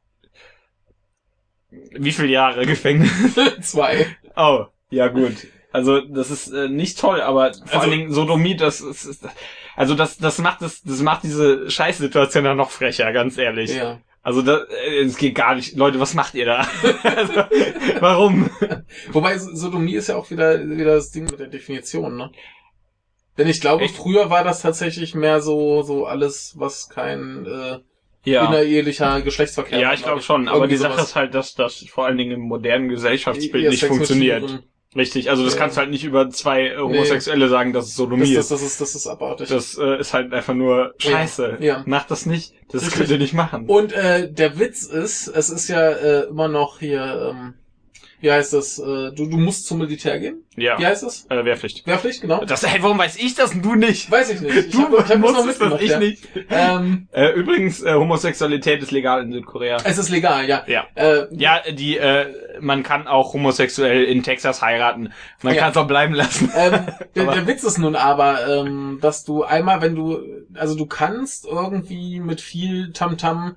Wie 1.71 2.11
viele 2.11 2.29
Jahre 2.29 2.65
Gefängnis? 2.65 3.11
Zwei. 3.61 4.07
Oh, 4.35 4.65
ja 4.89 5.07
gut. 5.07 5.33
Also 5.71 6.01
das 6.01 6.31
ist 6.31 6.51
äh, 6.51 6.67
nicht 6.67 6.99
toll, 6.99 7.21
aber 7.21 7.53
vor 7.53 7.63
Also- 7.67 7.79
allen 7.79 7.91
Dingen 7.91 8.11
Sodomie, 8.11 8.55
das 8.55 8.81
ist, 8.81 9.05
ist 9.05 9.27
also 9.75 9.93
das 9.93 10.17
das 10.17 10.39
macht 10.39 10.61
das 10.63 10.81
das 10.81 11.01
macht 11.01 11.23
diese 11.23 11.69
Scheißsituation 11.69 12.43
dann 12.43 12.57
noch 12.57 12.71
frecher, 12.71 13.11
ganz 13.13 13.37
ehrlich. 13.37 13.75
Ja. 13.75 13.99
Also 14.23 14.41
da, 14.41 14.63
äh, 14.87 15.03
es 15.03 15.17
geht 15.17 15.35
gar 15.35 15.55
nicht. 15.55 15.75
Leute, 15.77 15.99
was 15.99 16.13
macht 16.15 16.33
ihr 16.35 16.45
da? 16.45 16.67
also, 17.03 17.33
warum? 17.99 18.49
Wobei 19.11 19.37
So- 19.37 19.55
Sodomie 19.55 19.93
ist 19.93 20.09
ja 20.09 20.15
auch 20.17 20.29
wieder, 20.31 20.67
wieder 20.67 20.95
das 20.95 21.11
Ding 21.11 21.25
mit 21.25 21.39
der 21.39 21.47
Definition, 21.47 22.17
ne? 22.17 22.31
Denn 23.37 23.47
ich 23.47 23.61
glaube, 23.61 23.85
Echt? 23.85 23.95
früher 23.95 24.29
war 24.29 24.43
das 24.43 24.61
tatsächlich 24.61 25.15
mehr 25.15 25.39
so, 25.39 25.81
so 25.83 26.05
alles, 26.05 26.55
was 26.57 26.89
kein 26.89 27.45
äh, 27.45 27.79
Ja. 28.25 28.45
innerehelicher 28.47 29.21
Geschlechtsverkehr 29.21 29.79
Ja, 29.79 29.93
ich 29.93 30.03
glaube 30.03 30.21
schon, 30.21 30.47
aber 30.47 30.67
die 30.67 30.77
Sache 30.77 30.93
sowas. 30.93 31.09
ist 31.09 31.15
halt, 31.15 31.33
dass 31.35 31.55
das 31.55 31.85
vor 31.89 32.05
allen 32.05 32.17
Dingen 32.17 32.31
im 32.31 32.41
modernen 32.41 32.89
Gesellschaftsbild 32.89 33.63
Ja, 33.63 33.69
nicht 33.69 33.85
funktioniert. 33.85 34.63
Richtig, 34.95 35.29
also 35.29 35.43
das 35.45 35.53
Ja. 35.53 35.59
kannst 35.59 35.77
du 35.77 35.81
halt 35.81 35.91
nicht 35.91 36.03
über 36.03 36.29
zwei 36.31 36.69
äh, 36.69 36.77
Homosexuelle 36.77 37.47
sagen, 37.47 37.73
dass 37.73 37.85
es 37.89 37.95
Sodomie 37.95 38.33
Das, 38.33 38.47
das, 38.47 38.61
ist. 38.63 38.81
das 38.81 38.89
ist, 38.89 38.95
das 38.95 38.95
ist 39.01 39.07
abartig. 39.07 39.47
Das 39.49 39.77
äh, 39.77 39.99
ist 39.99 40.13
halt 40.15 40.33
einfach 40.33 40.55
nur 40.55 40.95
Scheiße. 40.97 41.57
Ja. 41.61 41.83
Macht 41.85 42.09
das 42.09 42.25
nicht. 42.25 42.53
Das 42.71 42.81
Richtig. 42.81 42.97
könnt 42.97 43.09
ihr 43.11 43.17
nicht 43.19 43.33
machen. 43.35 43.67
Und 43.67 43.93
äh, 43.93 44.31
der 44.31 44.57
Witz 44.57 44.83
ist, 44.83 45.27
es 45.27 45.49
ist 45.51 45.67
ja 45.69 45.89
äh, 45.91 46.21
immer 46.27 46.47
noch 46.47 46.79
hier, 46.79 47.33
ähm, 47.35 47.53
wie 48.21 48.31
heißt 48.31 48.53
das, 48.53 48.79
äh, 48.79 48.83
du, 49.13 49.25
du 49.29 49.37
musst 49.37 49.65
zum 49.67 49.79
Militär 49.79 50.19
gehen? 50.19 50.43
ja. 50.57 50.77
Wie 50.77 50.85
heißt 50.85 51.03
das? 51.03 51.25
Äh, 51.29 51.45
Wehrpflicht. 51.45 51.87
Wehrpflicht, 51.87 52.21
genau. 52.21 52.43
Das, 52.43 52.65
hey, 52.67 52.81
warum 52.83 52.97
weiß 52.97 53.15
ich 53.17 53.33
das 53.35 53.53
und 53.53 53.63
du 53.63 53.75
nicht? 53.75 54.11
Weiß 54.11 54.29
ich 54.29 54.41
nicht. 54.41 54.55
Ich 54.55 54.69
Du 54.71 54.81
hab, 54.83 54.91
ich 54.91 54.99
hab 54.99 55.07
das 55.07 55.19
noch 55.19 55.35
das, 55.37 55.45
mitgemacht, 55.45 55.81
ich 55.81 55.89
ja. 55.91 55.99
nicht. 55.99 56.27
Ähm, 56.49 57.07
Äh, 57.11 57.29
übrigens, 57.33 57.81
äh, 57.81 57.93
Homosexualität 57.93 58.81
ist 58.81 58.91
legal 58.91 59.23
in 59.23 59.31
Südkorea. 59.31 59.77
es 59.85 59.97
ist 59.97 60.09
legal, 60.09 60.47
ja. 60.49 60.63
Ja. 60.67 60.85
Äh, 60.95 61.27
Ja, 61.31 61.61
die, 61.71 61.97
äh, 61.97 62.25
man 62.59 62.83
kann 62.83 63.07
auch 63.07 63.33
homosexuell 63.33 64.03
in 64.03 64.21
Texas 64.23 64.61
heiraten. 64.61 65.13
Man 65.41 65.53
Ja. 65.55 65.61
kann 65.61 65.71
es 65.71 65.77
auch 65.77 65.87
bleiben 65.87 66.13
lassen. 66.13 66.51
ähm, 66.55 66.87
der, 67.15 67.25
der 67.33 67.47
Witz 67.47 67.63
ist 67.63 67.77
nun 67.77 67.95
aber, 67.95 68.47
ähm, 68.47 68.99
dass 69.01 69.23
du 69.23 69.43
einmal, 69.43 69.81
wenn 69.81 69.95
du, 69.95 70.19
also 70.55 70.75
du 70.75 70.85
kannst 70.85 71.45
irgendwie 71.45 72.19
mit 72.19 72.41
viel 72.41 72.91
Tamtam, 72.91 73.55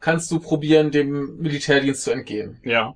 kannst 0.00 0.30
du 0.32 0.40
probieren, 0.40 0.90
dem 0.90 1.36
Militärdienst 1.38 2.02
zu 2.02 2.10
entgehen. 2.10 2.58
Ja. 2.64 2.94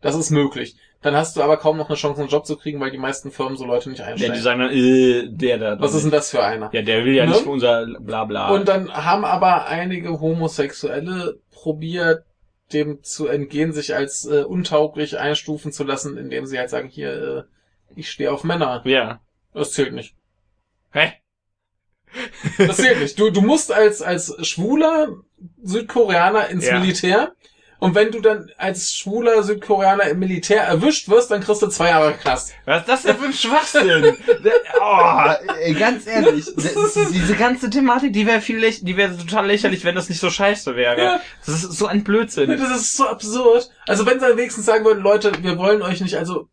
Das 0.00 0.14
ist 0.14 0.30
möglich. 0.30 0.76
Dann 1.02 1.14
hast 1.14 1.36
du 1.36 1.42
aber 1.42 1.56
kaum 1.56 1.76
noch 1.76 1.88
eine 1.88 1.96
Chance, 1.96 2.20
einen 2.20 2.30
Job 2.30 2.46
zu 2.46 2.56
kriegen, 2.56 2.80
weil 2.80 2.90
die 2.90 2.98
meisten 2.98 3.30
Firmen 3.30 3.56
so 3.56 3.64
Leute 3.64 3.90
nicht 3.90 4.02
einstellen. 4.02 4.32
die 4.34 4.40
sagen 4.40 4.60
dann, 4.60 4.70
äh, 4.70 5.28
der 5.28 5.58
da. 5.58 5.80
Was 5.80 5.94
ist 5.94 6.02
denn 6.02 6.10
das 6.10 6.30
für 6.30 6.42
einer? 6.42 6.70
Ja, 6.72 6.82
der 6.82 7.04
will 7.04 7.14
ja 7.14 7.24
Ne? 7.26 7.32
nicht 7.32 7.42
für 7.42 7.50
unser 7.50 7.86
Blabla. 8.00 8.50
Und 8.50 8.66
dann 8.68 8.92
haben 8.92 9.24
aber 9.24 9.66
einige 9.66 10.20
Homosexuelle 10.20 11.38
probiert, 11.52 12.24
dem 12.72 13.02
zu 13.02 13.28
entgehen, 13.28 13.72
sich 13.72 13.94
als 13.94 14.24
äh, 14.26 14.42
untauglich 14.42 15.18
einstufen 15.18 15.70
zu 15.70 15.84
lassen, 15.84 16.16
indem 16.16 16.46
sie 16.46 16.58
halt 16.58 16.70
sagen, 16.70 16.88
hier, 16.88 17.46
äh, 17.46 17.90
ich 17.94 18.10
stehe 18.10 18.32
auf 18.32 18.42
Männer. 18.42 18.82
Ja. 18.84 19.20
Das 19.54 19.72
zählt 19.72 19.92
nicht. 19.94 20.14
Hä? 20.92 21.12
Das 22.58 22.76
zählt 22.78 23.00
nicht. 23.00 23.18
Du, 23.18 23.30
du 23.30 23.42
musst 23.42 23.72
als, 23.72 24.02
als 24.02 24.34
schwuler 24.46 25.08
Südkoreaner 25.62 26.48
ins 26.48 26.66
Ja. 26.66 26.78
Militär. 26.80 27.32
Und 27.78 27.94
wenn 27.94 28.10
du 28.10 28.20
dann 28.20 28.50
als 28.56 28.94
schwuler 28.94 29.42
Südkoreaner 29.42 30.04
im 30.04 30.18
Militär 30.18 30.62
erwischt 30.62 31.08
wirst, 31.08 31.30
dann 31.30 31.42
kriegst 31.42 31.62
du 31.62 31.66
zwei 31.66 31.90
Jahre 31.90 32.14
Knast. 32.14 32.52
Was 32.64 32.80
ist 32.80 32.88
das 32.88 33.02
denn 33.02 33.16
für 33.16 33.26
ein 33.26 33.32
Schwachsinn? 33.32 34.16
oh, 34.80 35.30
ey, 35.60 35.74
ganz 35.74 36.06
ehrlich, 36.06 36.46
diese 37.12 37.34
ganze 37.36 37.68
Thematik, 37.68 38.12
die 38.12 38.26
wäre 38.26 38.40
viel 38.40 38.56
die 38.56 38.96
wäre 38.96 39.16
total 39.16 39.46
lächerlich, 39.46 39.84
wenn 39.84 39.94
das 39.94 40.08
nicht 40.08 40.20
so 40.20 40.30
scheiße 40.30 40.74
wäre. 40.76 41.02
Ja. 41.02 41.20
Das 41.44 41.62
ist 41.62 41.72
so 41.72 41.86
ein 41.86 42.02
Blödsinn. 42.02 42.48
Das 42.48 42.70
ist 42.70 42.96
so 42.96 43.06
absurd. 43.06 43.70
Also 43.86 44.06
wenn 44.06 44.18
sie 44.18 44.26
dann 44.26 44.36
wenigstens 44.36 44.64
sagen 44.64 44.84
würden, 44.84 45.02
Leute, 45.02 45.32
wir 45.42 45.58
wollen 45.58 45.82
euch 45.82 46.00
nicht, 46.00 46.16
also 46.16 46.48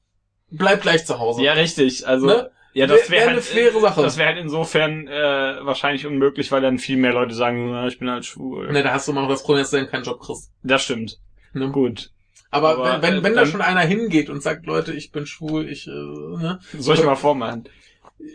bleibt 0.51 0.81
gleich 0.83 1.05
zu 1.05 1.19
Hause. 1.19 1.41
Ja, 1.41 1.53
richtig. 1.53 2.07
Also, 2.07 2.27
Ne? 2.27 2.51
Ja, 2.73 2.87
das 2.87 3.09
Wär- 3.09 3.09
wäre 3.09 3.11
wär 3.11 3.25
halt, 3.27 3.29
eine 3.35 3.41
faire 3.41 3.79
Sache. 3.79 4.01
Das 4.01 4.17
wäre 4.17 4.27
halt 4.29 4.37
insofern 4.39 5.07
äh, 5.07 5.65
wahrscheinlich 5.65 6.05
unmöglich, 6.07 6.51
weil 6.51 6.61
dann 6.61 6.79
viel 6.79 6.97
mehr 6.97 7.13
Leute 7.13 7.33
sagen, 7.35 7.71
na, 7.71 7.87
ich 7.87 7.99
bin 7.99 8.09
halt 8.09 8.25
schwul. 8.25 8.71
Ne, 8.71 8.83
da 8.83 8.91
hast 8.91 9.07
du 9.07 9.11
immer 9.11 9.21
noch 9.21 9.29
das 9.29 9.43
Problem, 9.43 9.61
dass 9.63 9.71
du 9.71 9.77
dann 9.77 9.89
keinen 9.89 10.03
Job 10.03 10.19
kriegst. 10.19 10.51
Das 10.63 10.83
stimmt. 10.83 11.19
Ne? 11.53 11.69
Gut. 11.69 12.09
Aber, 12.51 12.69
Aber, 12.77 13.01
wenn, 13.01 13.01
wenn, 13.01 13.15
äh, 13.19 13.23
wenn 13.23 13.35
da 13.35 13.45
schon 13.45 13.61
einer 13.61 13.81
hingeht 13.81 14.29
und 14.29 14.41
sagt, 14.43 14.65
Leute, 14.65 14.93
ich 14.93 15.11
bin 15.11 15.25
schwul, 15.25 15.67
ich, 15.69 15.87
äh, 15.87 15.91
ne? 15.91 16.59
Soll 16.77 16.95
ich 16.97 17.03
mal 17.03 17.15
vormachen? 17.15 17.63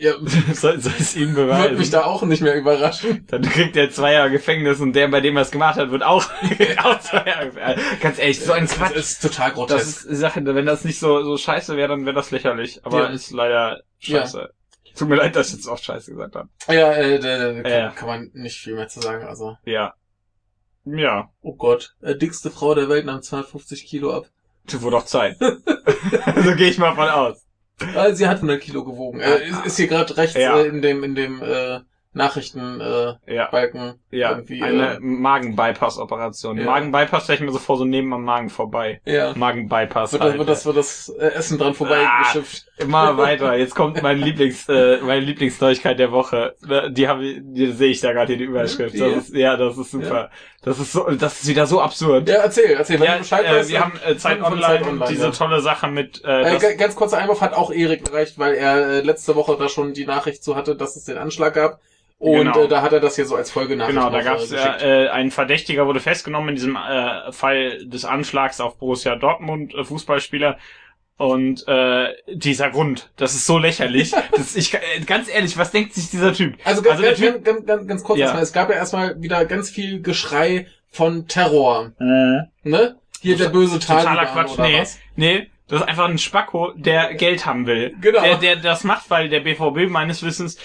Ja, 0.01 0.13
soll, 0.53 0.79
soll 0.81 0.93
es 0.99 1.17
ihm 1.17 1.35
würde 1.35 1.53
mich 1.71 1.71
beweisen? 1.79 1.93
da 1.93 2.05
auch 2.05 2.23
nicht 2.23 2.43
mehr 2.43 2.57
überraschen. 2.57 3.25
Dann 3.29 3.43
kriegt 3.43 3.75
er 3.77 3.91
zwei 3.91 4.13
Jahre 4.15 4.31
Gefängnis 4.31 4.81
und 4.81 4.93
der, 4.93 5.09
bei 5.09 5.21
dem 5.21 5.37
er 5.37 5.43
es 5.43 5.51
gemacht 5.51 5.77
hat, 5.79 5.91
wird 5.93 6.03
auch, 6.03 6.25
auch 6.85 7.01
zwei 7.01 7.25
Jahre 7.27 7.47
Gefängnis. 7.47 7.85
Ganz 8.01 8.19
ehrlich, 8.19 8.41
so 8.41 8.53
ein 8.53 8.65
Das 8.67 8.77
Quatsch. 8.77 8.97
ist 8.97 9.23
total 9.23 9.49
Das 9.51 9.55
grotesk. 9.55 9.87
ist 9.87 10.11
die 10.11 10.17
Sache, 10.17 10.43
wenn 10.45 10.67
das 10.67 10.85
nicht 10.85 10.99
so, 10.99 11.23
so 11.23 11.37
scheiße 11.39 11.77
wäre, 11.77 11.89
dann 11.89 12.05
wäre 12.05 12.15
das 12.15 12.31
lächerlich. 12.33 12.81
Aber 12.85 13.05
Ja. 13.05 13.07
ist 13.07 13.31
leider 13.31 13.81
scheiße. 13.99 14.51
Tut 14.97 15.09
mir 15.09 15.17
leid, 15.17 15.37
dass 15.37 15.49
ich 15.49 15.55
jetzt 15.55 15.69
auch 15.69 15.79
scheiße 15.79 16.11
gesagt 16.13 16.35
habe. 16.35 16.49
ja, 16.69 16.93
äh, 16.93 17.19
da, 17.21 17.39
da 17.53 17.63
kann, 17.63 17.71
Ja. 17.71 17.91
kann 17.91 18.09
man 18.09 18.31
nicht 18.35 18.59
viel 18.59 18.75
mehr 18.75 18.89
zu 18.89 19.01
sagen. 19.01 19.25
Also, 19.25 19.57
Ja. 19.65 19.95
Ja. 20.85 21.29
oh 21.43 21.55
Gott, 21.55 21.95
äh, 22.01 22.17
dickste 22.17 22.51
Frau 22.51 22.75
der 22.75 22.89
Welt 22.89 23.05
nahm 23.07 23.23
250 23.23 23.85
Kilo 23.87 24.13
ab. 24.17 24.27
Das 24.67 24.81
wurde 24.83 24.97
doch 24.97 25.05
Zeit. 25.05 25.37
so 25.41 26.55
gehe 26.57 26.69
ich 26.71 26.79
mal 26.79 26.95
von 26.95 27.09
aus. 27.09 27.45
Äh, 27.95 28.13
sie 28.15 28.27
hat 28.27 28.37
100 28.37 28.61
Kilo 28.61 28.85
gewogen. 28.85 29.21
Äh, 29.21 29.47
ist, 29.49 29.67
ist 29.67 29.77
hier 29.77 29.87
gerade 29.87 30.17
rechts 30.17 30.35
Ja. 30.37 30.59
äh, 30.59 30.67
in 30.67 30.83
dem 30.83 31.05
in 31.05 31.15
dem 31.15 31.43
äh, 31.43 31.81
Nachrichten 32.13 32.81
äh, 32.81 33.15
Ja. 33.33 33.49
Balken 33.51 34.01
Ja, 34.11 34.31
irgendwie. 34.31 34.63
eine 34.63 34.95
äh, 34.97 35.01
Magen-Bypass-Operation. 35.01 36.59
Ja. 36.59 36.65
Magen-Bypass 36.65 37.25
stelle 37.25 37.39
ich 37.39 37.45
mir 37.45 37.53
so 37.53 37.59
vor, 37.59 37.77
so 37.77 37.85
neben 37.85 38.13
am 38.13 38.25
Magen 38.25 38.51
vorbei. 38.51 39.01
ja. 39.05 39.35
Magen-Bypass. 39.37 40.13
Wird 40.15 40.23
halt. 40.23 40.39
wird 40.39 40.49
das, 40.49 40.65
wird 40.67 40.77
das 40.77 41.09
äh, 41.11 41.27
Essen 41.29 41.59
dran 41.59 41.75
vorbeigeschifft. 41.75 42.68
Immer 42.79 43.17
weiter. 43.17 43.57
Jetzt 43.57 43.75
kommt 43.75 44.03
mein 44.03 44.19
Lieblings, 44.19 44.69
äh, 44.69 44.99
meine 44.99 45.21
Lieblingsneuigkeit 45.21 45.99
der 45.99 46.13
Woche. 46.13 46.55
Ne, 46.67 46.91
Die 46.93 47.09
habe 47.09 47.25
ich, 47.25 47.41
die 47.43 47.73
sehe 47.73 47.91
ich 47.91 48.01
da 48.01 48.13
gerade 48.13 48.29
hier 48.29 48.37
die 48.39 48.45
Überschrift. 48.45 48.99
Das 48.99 49.17
ist, 49.29 49.35
ja, 49.35 49.57
das 49.57 49.77
ist 49.77 49.91
super. 49.91 50.31
Das 50.63 50.79
ist 50.79 50.93
so, 50.93 51.09
das 51.11 51.41
ist 51.43 51.49
wieder 51.49 51.67
so 51.67 51.81
absurd. 51.81 52.29
Ja, 52.29 52.37
erzähl, 52.37 52.71
erzähl, 52.73 52.99
wenn 53.01 53.07
Ja, 53.07 53.13
du 53.15 53.19
Bescheid 53.21 53.45
äh, 53.45 53.51
weißt. 53.57 53.71
wir 53.71 53.81
haben 53.81 53.93
äh, 54.07 54.17
Zeit 54.17 54.39
von 54.39 54.53
Online, 54.53 54.63
Zeit 54.67 54.83
und 54.83 54.89
Online, 54.89 55.07
diese 55.11 55.25
ja. 55.27 55.31
tolle 55.31 55.61
Sache 55.61 55.89
mit, 55.89 56.23
äh, 56.25 56.57
Äh, 56.57 56.77
ganz 56.77 56.95
kurzer 56.95 57.19
Einwurf 57.19 57.41
hat 57.41 57.55
auch 57.55 57.71
Erik 57.73 58.05
gereicht, 58.05 58.39
weil 58.39 58.55
er 58.55 58.77
äh, 58.89 59.01
letzte 59.01 59.35
Woche 59.37 59.57
da 59.59 59.69
schon 59.69 59.93
die 59.95 60.05
Nachricht 60.07 60.43
zu 60.45 60.57
hatte, 60.57 60.75
dass 60.77 60.97
es 60.97 61.05
den 61.05 61.19
Anschlag 61.19 61.55
gab. 61.55 61.81
Und 62.21 62.35
Genau. 62.53 62.65
äh, 62.65 62.69
da 62.69 62.83
hat 62.83 62.93
er 62.93 62.99
das 62.99 63.15
hier 63.15 63.27
so 63.27 63.37
als 63.37 63.51
Folgenachricht 63.53 63.97
Genau, 63.97 64.11
da 64.11 64.23
gab 64.23 64.39
es 64.39 64.51
äh, 64.51 64.57
ja, 64.57 64.65
geschickt. 64.73 64.83
äh, 64.83 65.09
ein 65.11 65.31
Verdächtiger 65.31 65.87
wurde 65.87 66.01
festgenommen 66.01 66.49
in 66.51 66.55
diesem 66.57 66.75
äh, 66.77 67.31
Fall 67.31 67.85
des 67.85 68.05
Anschlags 68.05 68.61
auf 68.61 68.77
Borussia 68.79 69.15
Dortmund, 69.15 69.73
äh, 69.75 69.85
Fußballspieler. 69.85 70.59
Und 71.19 71.67
äh, 71.69 72.15
dieser 72.33 72.71
Grund, 72.71 73.11
das 73.17 73.35
ist 73.35 73.45
so 73.45 73.59
lächerlich. 73.59 74.13
das, 74.37 74.57
ich, 74.57 74.73
äh, 74.73 74.79
ganz 75.05 75.29
ehrlich, 75.29 75.59
was 75.59 75.73
denkt 75.73 75.93
sich 75.95 76.09
dieser 76.11 76.33
Typ? 76.33 76.55
Also, 76.65 76.81
ganz, 76.81 77.01
also 77.01 77.03
ganz, 77.03 77.19
Typ- 77.19 77.45
ganz, 77.45 77.67
ganz, 77.67 77.87
ganz 77.89 78.03
kurz 78.05 78.19
Ja. 78.21 78.25
erstmal, 78.27 78.43
es 78.45 78.53
gab 78.53 78.71
ja 78.71 78.77
erstmal 78.77 79.21
wieder 79.21 79.45
ganz 79.45 79.69
viel 79.69 80.01
Geschrei 80.01 80.69
von 80.93 81.27
Terror. 81.29 81.93
Ne? 81.99 82.97
Hier 83.21 83.37
der 83.37 83.49
böse 83.49 83.81
Totaler 83.81 84.05
Taliban 84.05 84.33
Quatsch. 84.47 84.53
oder 84.55 84.69
Nee, 84.69 84.81
was? 84.81 84.99
nee, 85.17 85.51
das 85.67 85.81
ist 85.83 85.89
einfach 85.89 86.09
ein 86.09 86.19
Spacko, 86.19 86.73
der 86.77 87.13
Geld 87.15 87.45
haben 87.45 87.67
will. 87.67 87.95
Genau. 88.01 88.23
Der, 88.23 88.37
der 88.37 88.57
das 88.57 88.85
macht, 88.85 89.11
weil 89.11 89.29
der 89.29 89.41
BVB 89.41 89.91
meines 89.91 90.23
Wissens 90.23 90.57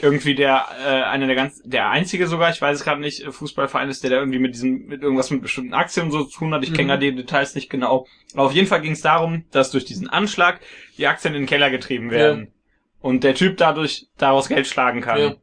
irgendwie 0.00 0.34
der 0.34 0.66
äh, 0.80 1.02
einer 1.02 1.26
der 1.26 1.34
ganz 1.36 1.60
der 1.64 1.90
einzige 1.90 2.26
sogar, 2.26 2.50
ich 2.50 2.60
weiß 2.62 2.78
es 2.78 2.84
gerade 2.84 3.00
nicht, 3.00 3.22
äh, 3.24 3.32
Fußballverein 3.32 3.88
ist, 3.88 4.02
der 4.04 4.10
da 4.10 4.16
irgendwie 4.16 4.38
mit 4.38 4.54
diesem 4.54 4.86
mit 4.86 5.02
irgendwas 5.02 5.30
mit 5.30 5.42
bestimmten 5.42 5.74
Aktien 5.74 6.10
so 6.10 6.24
zu 6.24 6.38
tun 6.38 6.54
hat. 6.54 6.62
Ich 6.62 6.70
Mhm. 6.70 6.74
kenne 6.76 6.88
ja 6.92 6.96
die 6.96 7.14
Details 7.14 7.54
nicht 7.54 7.68
genau. 7.68 8.06
Aber 8.34 8.44
auf 8.44 8.52
jeden 8.52 8.68
Fall 8.68 8.80
ging 8.80 8.92
es 8.92 9.00
darum, 9.00 9.44
dass 9.50 9.70
durch 9.70 9.84
diesen 9.84 10.08
Anschlag 10.08 10.60
die 10.98 11.06
Aktien 11.06 11.34
in 11.34 11.42
den 11.42 11.46
Keller 11.48 11.70
getrieben 11.70 12.10
werden 12.10 12.52
und 13.00 13.24
der 13.24 13.34
Typ 13.34 13.56
dadurch 13.56 14.06
daraus 14.18 14.48
Geld 14.48 14.66
schlagen 14.66 15.00
kann. 15.00 15.18
Ja. 15.20 15.34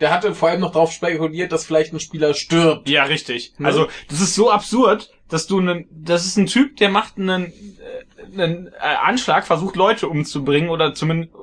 Der 0.00 0.12
hatte 0.12 0.34
vor 0.34 0.50
allem 0.50 0.60
noch 0.60 0.72
drauf 0.72 0.92
spekuliert, 0.92 1.52
dass 1.52 1.64
vielleicht 1.64 1.92
ein 1.92 2.00
Spieler 2.00 2.34
stirbt. 2.34 2.88
Ja, 2.88 3.04
richtig. 3.04 3.54
Ne? 3.58 3.66
Also, 3.66 3.88
das 4.10 4.20
ist 4.20 4.34
so 4.34 4.50
absurd, 4.50 5.10
dass 5.28 5.46
du 5.46 5.58
einen, 5.58 5.86
das 5.90 6.26
ist 6.26 6.36
ein 6.36 6.46
Typ, 6.46 6.76
der 6.76 6.88
macht 6.88 7.18
einen, 7.18 7.46
äh, 7.46 8.40
einen 8.42 8.68
äh, 8.68 8.70
Anschlag, 8.80 9.46
versucht 9.46 9.76
Leute 9.76 10.08
umzubringen 10.08 10.70
oder 10.70 10.94
zumindest, 10.94 11.34
äh, 11.34 11.38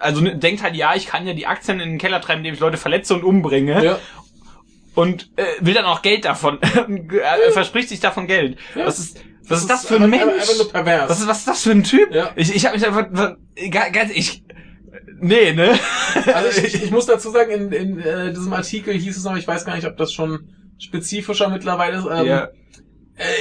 also 0.00 0.20
ne, 0.20 0.36
denkt 0.36 0.62
halt, 0.62 0.76
ja, 0.76 0.94
ich 0.94 1.06
kann 1.06 1.26
ja 1.26 1.34
die 1.34 1.46
Aktien 1.46 1.80
in 1.80 1.90
den 1.90 1.98
Keller 1.98 2.20
treiben, 2.20 2.40
indem 2.40 2.54
ich 2.54 2.60
Leute 2.60 2.76
verletze 2.76 3.14
und 3.14 3.24
umbringe 3.24 3.84
Ja. 3.84 3.98
und 4.94 5.30
äh, 5.36 5.44
will 5.60 5.74
dann 5.74 5.84
auch 5.86 6.02
Geld 6.02 6.24
davon, 6.24 6.60
äh, 6.62 7.50
verspricht 7.50 7.88
sich 7.88 8.00
davon 8.00 8.26
Geld. 8.26 8.58
Ja. 8.74 8.86
Was 8.86 8.98
ist, 8.98 9.20
was 9.48 9.60
ist 9.60 9.70
das 9.70 9.86
für 9.86 9.96
ein 9.96 10.10
Mensch? 10.10 10.24
Was 10.24 11.20
ist, 11.20 11.28
was 11.28 11.38
ist 11.38 11.48
das 11.48 11.62
für 11.62 11.70
ein 11.70 11.84
Typ? 11.84 12.12
Ja. 12.14 12.30
Ich, 12.36 12.54
ich 12.54 12.64
habe 12.66 12.76
mich 12.76 12.86
einfach, 12.86 13.06
ganz, 13.92 14.10
ich, 14.12 14.44
nee, 15.20 15.52
ne? 15.52 15.78
Also 16.32 16.60
ich, 16.62 16.74
ich 16.84 16.90
muss 16.90 17.06
dazu 17.06 17.30
sagen, 17.30 17.50
in, 17.50 17.72
in 17.72 18.00
äh, 18.00 18.32
diesem 18.32 18.52
Artikel 18.52 18.94
hieß 18.94 19.16
es 19.16 19.24
noch, 19.24 19.36
ich 19.36 19.46
weiß 19.46 19.64
gar 19.64 19.76
nicht, 19.76 19.86
ob 19.86 19.96
das 19.96 20.12
schon 20.12 20.48
spezifischer 20.78 21.48
mittlerweile 21.48 21.98
ist, 21.98 22.06
ähm, 22.06 22.26
ja, 22.26 22.44
äh, 22.44 22.48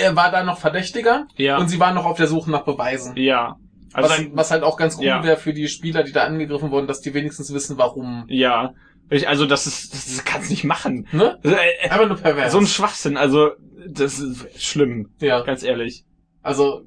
er 0.01 0.15
war 0.15 0.31
da 0.31 0.43
noch 0.43 0.57
Verdächtiger 0.59 1.27
ja, 1.37 1.57
und 1.57 1.67
sie 1.69 1.79
waren 1.79 1.95
noch 1.95 2.05
auf 2.05 2.17
der 2.17 2.27
Suche 2.27 2.49
nach 2.51 2.63
Beweisen. 2.63 3.15
ja. 3.17 3.57
Also 3.93 4.09
was, 4.09 4.19
ein, 4.19 4.31
was 4.33 4.51
halt 4.51 4.63
auch 4.63 4.75
ganz 4.75 4.95
gut 4.97 5.05
Ja. 5.05 5.23
wäre 5.23 5.37
für 5.37 5.53
die 5.53 5.69
Spieler, 5.69 6.03
die 6.03 6.11
da 6.11 6.23
angegriffen 6.25 6.69
wurden, 6.69 6.85
dass 6.85 6.99
die 6.99 7.13
wenigstens 7.13 7.53
wissen, 7.53 7.77
warum. 7.77 8.25
ja. 8.27 8.73
Ich, 9.09 9.27
also 9.29 9.45
das 9.45 9.67
ist, 9.67 9.93
das, 9.93 10.25
kannst 10.25 10.49
nicht 10.49 10.63
machen. 10.63 11.07
Ne? 11.11 11.37
Das 11.43 11.51
ist, 11.53 11.57
äh, 11.59 11.89
Einfach 11.89 12.07
nur 12.07 12.17
pervers. 12.17 12.51
So 12.51 12.57
ein 12.57 12.65
Schwachsinn, 12.67 13.17
also 13.17 13.51
das 13.87 14.17
ist 14.19 14.61
schlimm, 14.61 15.11
ja, 15.19 15.41
ganz 15.41 15.61
ehrlich. 15.63 16.03
also 16.41 16.81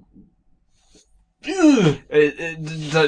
Äh, 2.09 2.26
äh, 2.26 2.57
da, 2.93 3.05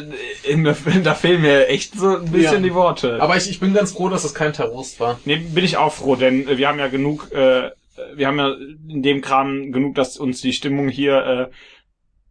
da 1.03 1.15
fehlen 1.15 1.43
mir 1.43 1.67
echt 1.69 1.95
so 1.95 2.17
ein 2.19 2.31
bisschen 2.31 2.55
Ja. 2.55 2.61
die 2.61 2.75
Worte. 2.75 3.21
aber 3.21 3.37
ich, 3.37 3.51
ich 3.51 3.59
bin 3.61 3.75
ganz 3.75 3.93
froh, 3.93 4.09
dass 4.09 4.23
es 4.25 4.33
kein 4.33 4.53
Terrorist 4.53 5.01
war. 5.01 5.19
nee, 5.25 5.37
bin 5.37 5.65
ich 5.65 5.77
auch 5.77 5.93
froh, 5.93 6.15
denn 6.17 6.49
äh, 6.49 6.57
wir 6.57 6.69
haben 6.69 6.79
ja 6.79 6.87
genug, 6.89 7.33
äh, 7.33 7.71
wir 8.15 8.27
haben 8.27 8.39
ja 8.39 8.53
in 8.89 9.03
dem 9.03 9.21
Kram 9.21 9.73
genug, 9.73 9.95
dass 9.95 10.17
uns 10.17 10.41
die 10.41 10.53
Stimmung 10.53 10.89
hier 10.89 11.25
äh, 11.25 11.51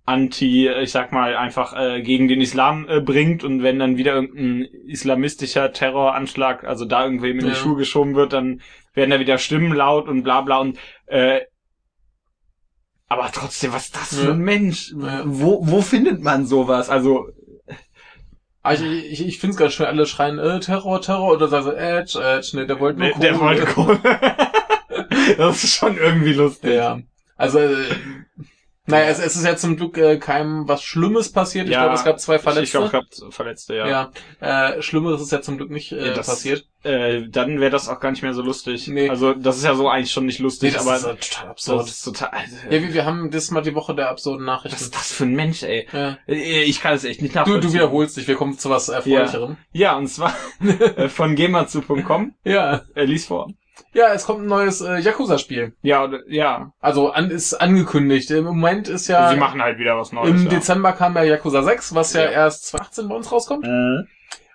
anti, 0.05 0.67
äh, 0.67 0.83
ich 0.83 0.91
sag 0.91 1.11
mal, 1.11 1.35
einfach 1.35 1.73
äh, 1.79 2.01
gegen 2.01 2.27
den 2.27 2.41
Islam 2.41 2.87
äh, 2.89 2.99
bringt 2.99 3.43
und 3.43 3.61
wenn 3.63 3.79
dann 3.79 3.97
wieder 3.97 4.13
irgendein 4.15 4.63
islamistischer 4.87 5.71
Terroranschlag, 5.71 6.63
also 6.63 6.85
da 6.85 7.03
irgendwem 7.05 7.39
in 7.39 7.45
die 7.45 7.51
Ja. 7.51 7.55
Schuhe 7.55 7.75
geschoben 7.77 8.15
wird, 8.15 8.33
dann 8.33 8.61
werden 8.93 9.11
da 9.11 9.19
wieder 9.19 9.37
Stimmen 9.37 9.71
laut 9.73 10.07
und 10.07 10.23
bla 10.23 10.41
bla 10.41 10.57
und 10.57 10.77
äh, 11.05 11.41
aber 13.07 13.31
trotzdem, 13.33 13.73
was 13.73 13.85
ist 13.85 13.95
das 13.95 14.19
für 14.19 14.31
ein 14.33 14.39
Mensch? 14.39 14.93
Ja. 14.99 15.23
Wo, 15.25 15.59
wo 15.63 15.81
findet 15.81 16.21
man 16.21 16.45
sowas? 16.45 16.89
Also, 16.91 17.27
Aber 18.61 18.75
ich, 18.75 18.83
ich, 18.83 19.27
ich 19.27 19.39
finde 19.39 19.53
es 19.53 19.57
ganz 19.57 19.73
schön, 19.73 19.87
alle 19.87 20.05
schreien, 20.05 20.37
äh, 20.37 20.59
Terror, 20.59 21.01
Terror, 21.01 21.33
oder 21.33 21.47
sagen 21.47 21.63
so, 21.65 21.71
Edge, 21.73 22.19
Edge, 22.21 22.51
ne, 22.57 22.67
der 22.67 22.79
wollte 22.79 22.99
nur 22.99 23.09
der, 23.09 23.19
der 23.19 23.33
Kohle. 23.33 23.41
wollte 23.41 23.65
Kohle. 23.73 23.99
das 25.37 25.63
ist 25.63 25.75
schon 25.75 25.97
irgendwie 25.97 26.33
lustig. 26.33 26.73
Ja. 26.75 26.99
Also, 27.37 27.59
äh, 27.59 27.75
naja, 28.85 29.05
es, 29.11 29.19
es 29.19 29.35
ist 29.35 29.45
ja 29.45 29.55
zum 29.55 29.77
Glück 29.77 29.97
äh, 29.99 30.17
keinem 30.17 30.67
was 30.67 30.81
Schlimmes 30.83 31.31
passiert. 31.31 31.67
Ich 31.67 31.73
Ja, 31.73 31.83
glaube, 31.83 31.95
es 31.95 32.03
gab 32.03 32.19
zwei 32.19 32.37
Ich 32.37 32.41
glaube, 32.71 32.89
Verletzte. 32.89 33.05
es 33.19 33.21
gab 33.21 33.33
Verletzte, 33.33 33.75
ja. 33.75 33.87
ja. 33.87 34.11
Äh, 34.71 34.81
Schlimmeres 34.81 35.21
ist 35.21 35.31
ja 35.31 35.41
zum 35.41 35.57
Glück 35.57 35.69
nicht 35.69 35.91
äh, 35.91 36.07
Ja, 36.07 36.13
das- 36.15 36.25
passiert. 36.27 36.65
Äh, 36.81 37.27
dann 37.29 37.59
wäre 37.59 37.69
das 37.71 37.87
auch 37.89 37.99
gar 37.99 38.09
nicht 38.11 38.23
mehr 38.23 38.33
so 38.33 38.41
lustig. 38.41 38.87
Nee. 38.87 39.09
Also, 39.09 39.33
das 39.33 39.57
ist 39.57 39.65
ja 39.65 39.75
so 39.75 39.89
eigentlich 39.89 40.11
schon 40.11 40.25
nicht 40.25 40.39
lustig, 40.39 40.73
das 40.73 40.87
aber 40.87 40.95
ist 40.95 41.03
äh, 41.03 41.15
total 41.17 41.49
absurd. 41.49 41.81
das 41.81 41.89
ist 41.91 42.01
total. 42.03 42.29
Also, 42.29 42.55
ja, 42.65 42.71
wir, 42.81 42.93
wir 42.93 43.05
haben 43.05 43.29
das 43.31 43.51
mal 43.51 43.61
die 43.61 43.75
Woche 43.75 43.93
der 43.93 44.09
absurden 44.09 44.47
was 44.47 44.55
Nachrichten. 44.63 44.81
ist 44.83 44.95
das 44.95 45.11
für 45.11 45.25
ein 45.25 45.35
Mensch, 45.35 45.61
ey? 45.61 45.87
Ja. 45.93 46.17
Äh, 46.27 46.63
Ich 46.63 46.81
kann 46.81 46.95
es 46.95 47.03
echt 47.03 47.21
nicht 47.21 47.35
Du, 47.35 47.39
nachvollziehen. 47.39 47.69
du 47.69 47.73
wiederholst 47.73 48.17
dich, 48.17 48.27
wir 48.27 48.35
kommen 48.35 48.57
zu 48.57 48.69
was 48.71 48.89
Erfreulicherem. 48.89 49.57
Ja, 49.71 49.97
und 49.97 50.07
zwar 50.07 50.33
äh, 50.95 51.09
von 51.09 51.35
gamerzu.com. 51.35 52.33
Ja. 52.43 52.81
Äh, 52.95 53.03
lies 53.05 53.25
vor. 53.27 53.51
Ja, 53.93 54.13
es 54.13 54.25
kommt 54.25 54.41
ein 54.41 54.47
neues 54.47 54.81
äh, 54.81 54.99
Yakuza-Spiel. 54.99 55.73
Ja, 55.81 56.03
oder, 56.03 56.19
ja. 56.27 56.71
Also 56.79 57.11
an, 57.11 57.31
ist 57.31 57.55
angekündigt. 57.55 58.29
Im 58.31 58.45
Moment 58.45 58.87
ist 58.87 59.07
ja. 59.07 59.31
Sie 59.31 59.37
machen 59.37 59.61
halt 59.61 59.79
wieder 59.79 59.97
was 59.97 60.11
Neues. 60.11 60.29
Im 60.29 60.43
ja. 60.43 60.49
Dezember 60.49 60.93
kam 60.93 61.15
ja 61.15 61.23
Yakuza 61.23 61.63
6, 61.63 61.95
was 61.95 62.13
ja, 62.13 62.23
Ja. 62.25 62.31
erst 62.31 62.67
2018 62.67 63.09
bei 63.09 63.15
uns 63.15 63.31
rauskommt. 63.31 63.65
Mhm. 63.65 64.07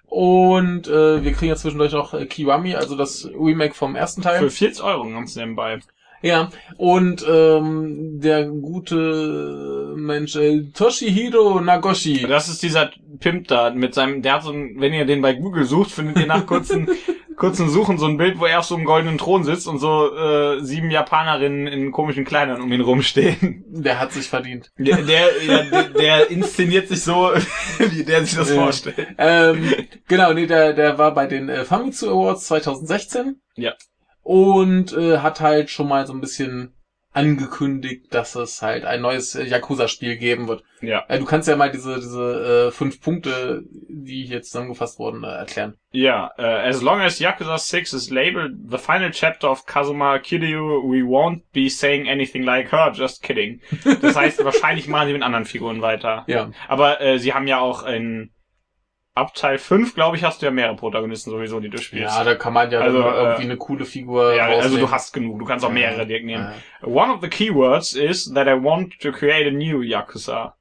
Und 0.06 0.86
äh, 0.86 1.24
wir 1.24 1.32
kriegen 1.32 1.48
ja 1.48 1.56
zwischendurch 1.56 1.92
noch 1.92 2.14
äh, 2.14 2.26
Kiwami, 2.26 2.76
also 2.76 2.96
das 2.96 3.28
Remake 3.36 3.74
vom 3.74 3.96
ersten 3.96 4.22
Teil. 4.22 4.38
Für 4.38 4.50
40 4.50 4.84
Euro 4.84 5.08
ganz 5.10 5.34
nebenbei. 5.34 5.80
Ja, 6.24 6.48
und 6.78 7.24
ähm, 7.28 8.20
der 8.20 8.46
gute 8.46 9.92
Mensch 9.96 10.36
äh, 10.36 10.62
Toshihiro 10.72 11.60
Nagoshi. 11.60 12.26
Das 12.26 12.48
ist 12.48 12.62
dieser 12.62 12.90
Pimp 13.20 13.48
da 13.48 13.70
mit 13.70 13.94
seinem, 13.94 14.22
der 14.22 14.34
hat 14.34 14.42
so 14.44 14.50
ein, 14.50 14.76
wenn 14.78 14.92
ihr 14.94 15.04
den 15.04 15.20
bei 15.20 15.34
Google 15.34 15.64
sucht, 15.64 15.90
findet 15.90 16.18
ihr 16.18 16.26
nach 16.26 16.46
kurzen, 16.46 16.88
kurzen 17.36 17.68
Suchen 17.68 17.98
so 17.98 18.06
ein 18.06 18.16
Bild, 18.16 18.38
wo 18.40 18.46
er 18.46 18.60
auf 18.60 18.64
so 18.64 18.74
einem 18.74 18.84
goldenen 18.86 19.18
Thron 19.18 19.44
sitzt 19.44 19.68
und 19.68 19.78
so 19.78 20.14
äh, 20.16 20.60
sieben 20.64 20.90
Japanerinnen 20.90 21.66
in 21.66 21.92
komischen 21.92 22.24
Kleidern 22.24 22.62
um 22.62 22.72
ihn 22.72 22.80
rumstehen. 22.80 23.64
Der 23.68 24.00
hat 24.00 24.12
sich 24.12 24.26
verdient. 24.28 24.70
Der, 24.78 25.02
der, 25.02 25.26
der, 25.70 25.82
der 25.90 26.30
inszeniert 26.30 26.88
sich 26.88 27.02
so, 27.02 27.32
wie 27.78 28.02
der 28.04 28.24
sich 28.24 28.36
das 28.38 28.48
Ja. 28.48 28.62
vorstellt. 28.62 29.08
ähm, 29.18 29.72
genau, 30.08 30.32
nee, 30.32 30.46
der, 30.46 30.72
der 30.72 30.96
war 30.96 31.12
bei 31.12 31.26
den 31.26 31.48
äh, 31.50 31.64
Famitsu 31.64 32.08
Awards 32.08 32.46
2016. 32.46 33.40
Ja. 33.56 33.74
Und 34.24 34.92
äh, 34.92 35.18
hat 35.18 35.40
halt 35.40 35.70
schon 35.70 35.86
mal 35.86 36.06
so 36.06 36.12
ein 36.12 36.20
bisschen 36.20 36.74
angekündigt, 37.14 38.12
dass 38.12 38.34
es 38.34 38.60
halt 38.60 38.84
ein 38.84 39.00
neues 39.00 39.36
äh, 39.36 39.44
Yakuza-Spiel 39.44 40.16
geben 40.16 40.48
wird. 40.48 40.64
Ja. 40.80 41.04
Äh, 41.08 41.20
du 41.20 41.24
kannst 41.24 41.46
ja 41.46 41.54
mal 41.54 41.70
diese, 41.70 41.94
diese 41.94 42.68
äh, 42.68 42.70
fünf 42.72 43.00
Punkte, 43.00 43.62
die 43.70 44.24
hier 44.24 44.42
zusammengefasst 44.42 44.98
wurden, 44.98 45.22
äh, 45.22 45.28
erklären. 45.28 45.76
Ja, 45.92 46.32
uh, 46.36 46.42
as 46.42 46.82
long 46.82 47.00
as 47.00 47.20
Yakuza 47.20 47.56
6 47.56 47.92
is 47.92 48.10
labeled 48.10 48.68
the 48.68 48.78
final 48.78 49.12
chapter 49.12 49.48
of 49.48 49.64
Kazuma 49.64 50.18
Kiryu, 50.18 50.82
we 50.82 51.02
won't 51.02 51.42
be 51.52 51.68
saying 51.68 52.08
anything 52.08 52.42
like 52.42 52.72
her, 52.72 52.90
just 52.92 53.22
kidding. 53.22 53.60
Das 54.02 54.16
heißt, 54.16 54.44
wahrscheinlich 54.44 54.88
machen 54.88 55.06
sie 55.06 55.12
mit 55.12 55.22
anderen 55.22 55.44
Figuren 55.44 55.82
weiter. 55.82 56.24
Ja. 56.26 56.50
Aber 56.66 57.00
äh, 57.00 57.20
sie 57.20 57.32
haben 57.32 57.46
ja 57.46 57.60
auch 57.60 57.86
in 57.86 58.33
ab 59.14 59.34
Teil 59.34 59.58
5, 59.58 59.94
glaube 59.94 60.16
ich, 60.16 60.24
hast 60.24 60.42
du 60.42 60.46
ja 60.46 60.52
mehrere 60.52 60.76
Protagonisten 60.76 61.30
sowieso, 61.30 61.60
die 61.60 61.68
du 61.70 61.78
spielst. 61.78 62.16
Ja, 62.16 62.24
da 62.24 62.34
kann 62.34 62.52
man 62.52 62.70
ja 62.70 62.80
Also, 62.80 63.00
dann 63.02 63.14
irgendwie 63.14 63.42
äh, 63.42 63.44
eine 63.46 63.56
coole 63.56 63.84
Figur 63.84 64.34
Ja, 64.34 64.44
also 64.46 64.56
rausnehmen. 64.56 64.80
du 64.80 64.90
hast 64.90 65.12
genug, 65.12 65.38
du 65.38 65.44
kannst 65.44 65.64
auch 65.64 65.70
mehrere 65.70 66.06
direkt 66.06 66.26
nehmen. 66.26 66.48
Ja. 66.82 66.88
One 66.88 67.12
of 67.12 67.20
the 67.22 67.28
keywords 67.28 67.94
is 67.94 68.32
that 68.34 68.46
I 68.48 68.60
want 68.62 68.98
to 69.00 69.12
create 69.12 69.46
a 69.46 69.50
new 69.52 69.82
Yakuza. 69.82 70.56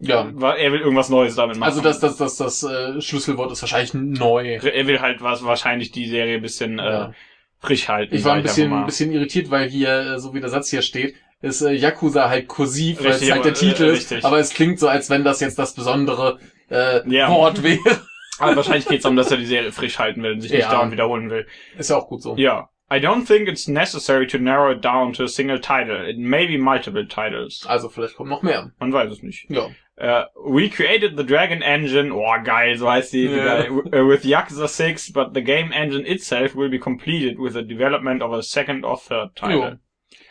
Ja. 0.00 0.28
Weil 0.32 0.58
Er 0.58 0.72
will 0.72 0.80
irgendwas 0.80 1.08
Neues 1.08 1.36
damit 1.36 1.56
machen. 1.58 1.68
Also 1.68 1.82
das, 1.82 2.00
das, 2.00 2.16
das, 2.16 2.36
das 2.36 2.62
äh, 2.62 3.00
Schlüsselwort 3.00 3.52
ist 3.52 3.62
wahrscheinlich 3.62 3.94
neu. 3.94 4.54
Er 4.56 4.86
will 4.86 5.00
halt 5.00 5.22
was 5.22 5.44
wahrscheinlich 5.44 5.92
die 5.92 6.08
Serie 6.08 6.36
ein 6.36 6.42
bisschen 6.42 6.78
Ja. 6.78 7.08
äh, 7.08 7.12
frisch 7.60 7.88
halten. 7.88 8.14
Ich 8.14 8.24
war 8.24 8.34
ein 8.34 8.42
bisschen, 8.42 8.72
ein 8.72 8.86
bisschen 8.86 9.12
irritiert, 9.12 9.50
weil 9.50 9.68
hier, 9.68 10.14
äh, 10.14 10.18
so 10.18 10.34
wie 10.34 10.40
der 10.40 10.48
Satz 10.50 10.70
hier 10.70 10.82
steht, 10.82 11.14
ist 11.42 11.62
äh, 11.62 11.72
Yakuza 11.72 12.28
halt 12.28 12.48
kursiv, 12.48 13.04
weil 13.04 13.12
es 13.12 13.30
halt 13.30 13.44
der 13.44 13.54
Titel 13.54 13.84
äh, 13.84 13.92
ist. 13.92 14.10
richtig. 14.10 14.24
Aber 14.24 14.38
es 14.38 14.50
klingt 14.52 14.78
so, 14.78 14.88
als 14.88 15.10
wenn 15.10 15.22
das 15.24 15.40
jetzt 15.40 15.58
das 15.58 15.74
besondere 15.74 16.38
äh, 16.70 17.00
Ja. 17.08 17.30
Wort 17.30 17.62
wäre. 17.62 18.00
Aber 18.38 18.56
wahrscheinlich 18.56 18.86
geht 18.86 18.98
es 18.98 19.02
darum, 19.04 19.16
dass 19.16 19.30
er 19.30 19.38
die 19.38 19.46
Serie 19.46 19.72
frisch 19.72 19.98
halten 19.98 20.22
will 20.22 20.32
und 20.32 20.40
sich 20.42 20.50
nicht 20.52 20.60
Ja. 20.62 20.70
dauernd 20.70 20.92
wiederholen 20.92 21.30
will. 21.30 21.46
Ist 21.78 21.90
ja 21.90 21.96
auch 21.96 22.08
gut 22.08 22.22
so. 22.22 22.36
Ja. 22.36 22.68
I 22.92 22.96
don't 22.98 23.26
think 23.26 23.48
it's 23.48 23.66
necessary 23.66 24.26
to 24.28 24.38
narrow 24.38 24.70
it 24.70 24.84
down 24.84 25.12
to 25.14 25.24
a 25.24 25.26
single 25.28 25.58
title. 25.60 26.08
It 26.08 26.18
may 26.18 26.46
be 26.46 26.56
multiple 26.56 27.06
titles. 27.08 27.64
Also 27.66 27.88
vielleicht 27.88 28.14
kommt 28.14 28.30
noch 28.30 28.42
mehr. 28.42 28.70
Man 28.78 28.92
weiß 28.92 29.10
es 29.10 29.22
nicht. 29.22 29.46
Ja. 29.50 29.70
Uh, 29.98 30.24
we 30.52 30.68
created 30.68 31.16
the 31.16 31.24
Dragon 31.24 31.62
Engine, 31.62 32.12
oh 32.12 32.34
geil, 32.44 32.76
so 32.76 32.88
heißt 32.88 33.14
die, 33.14 33.28
die 33.28 33.34
da, 33.36 33.66
uh, 33.70 34.06
with 34.06 34.24
Yakuza 34.26 34.68
6, 34.68 35.10
but 35.14 35.32
the 35.32 35.42
game 35.42 35.72
engine 35.72 36.04
itself 36.06 36.54
will 36.54 36.68
be 36.68 36.78
completed 36.78 37.38
with 37.38 37.54
the 37.54 37.62
development 37.62 38.22
of 38.22 38.30
a 38.34 38.42
second 38.42 38.84
or 38.84 38.98
third 39.00 39.34
title. 39.34 39.78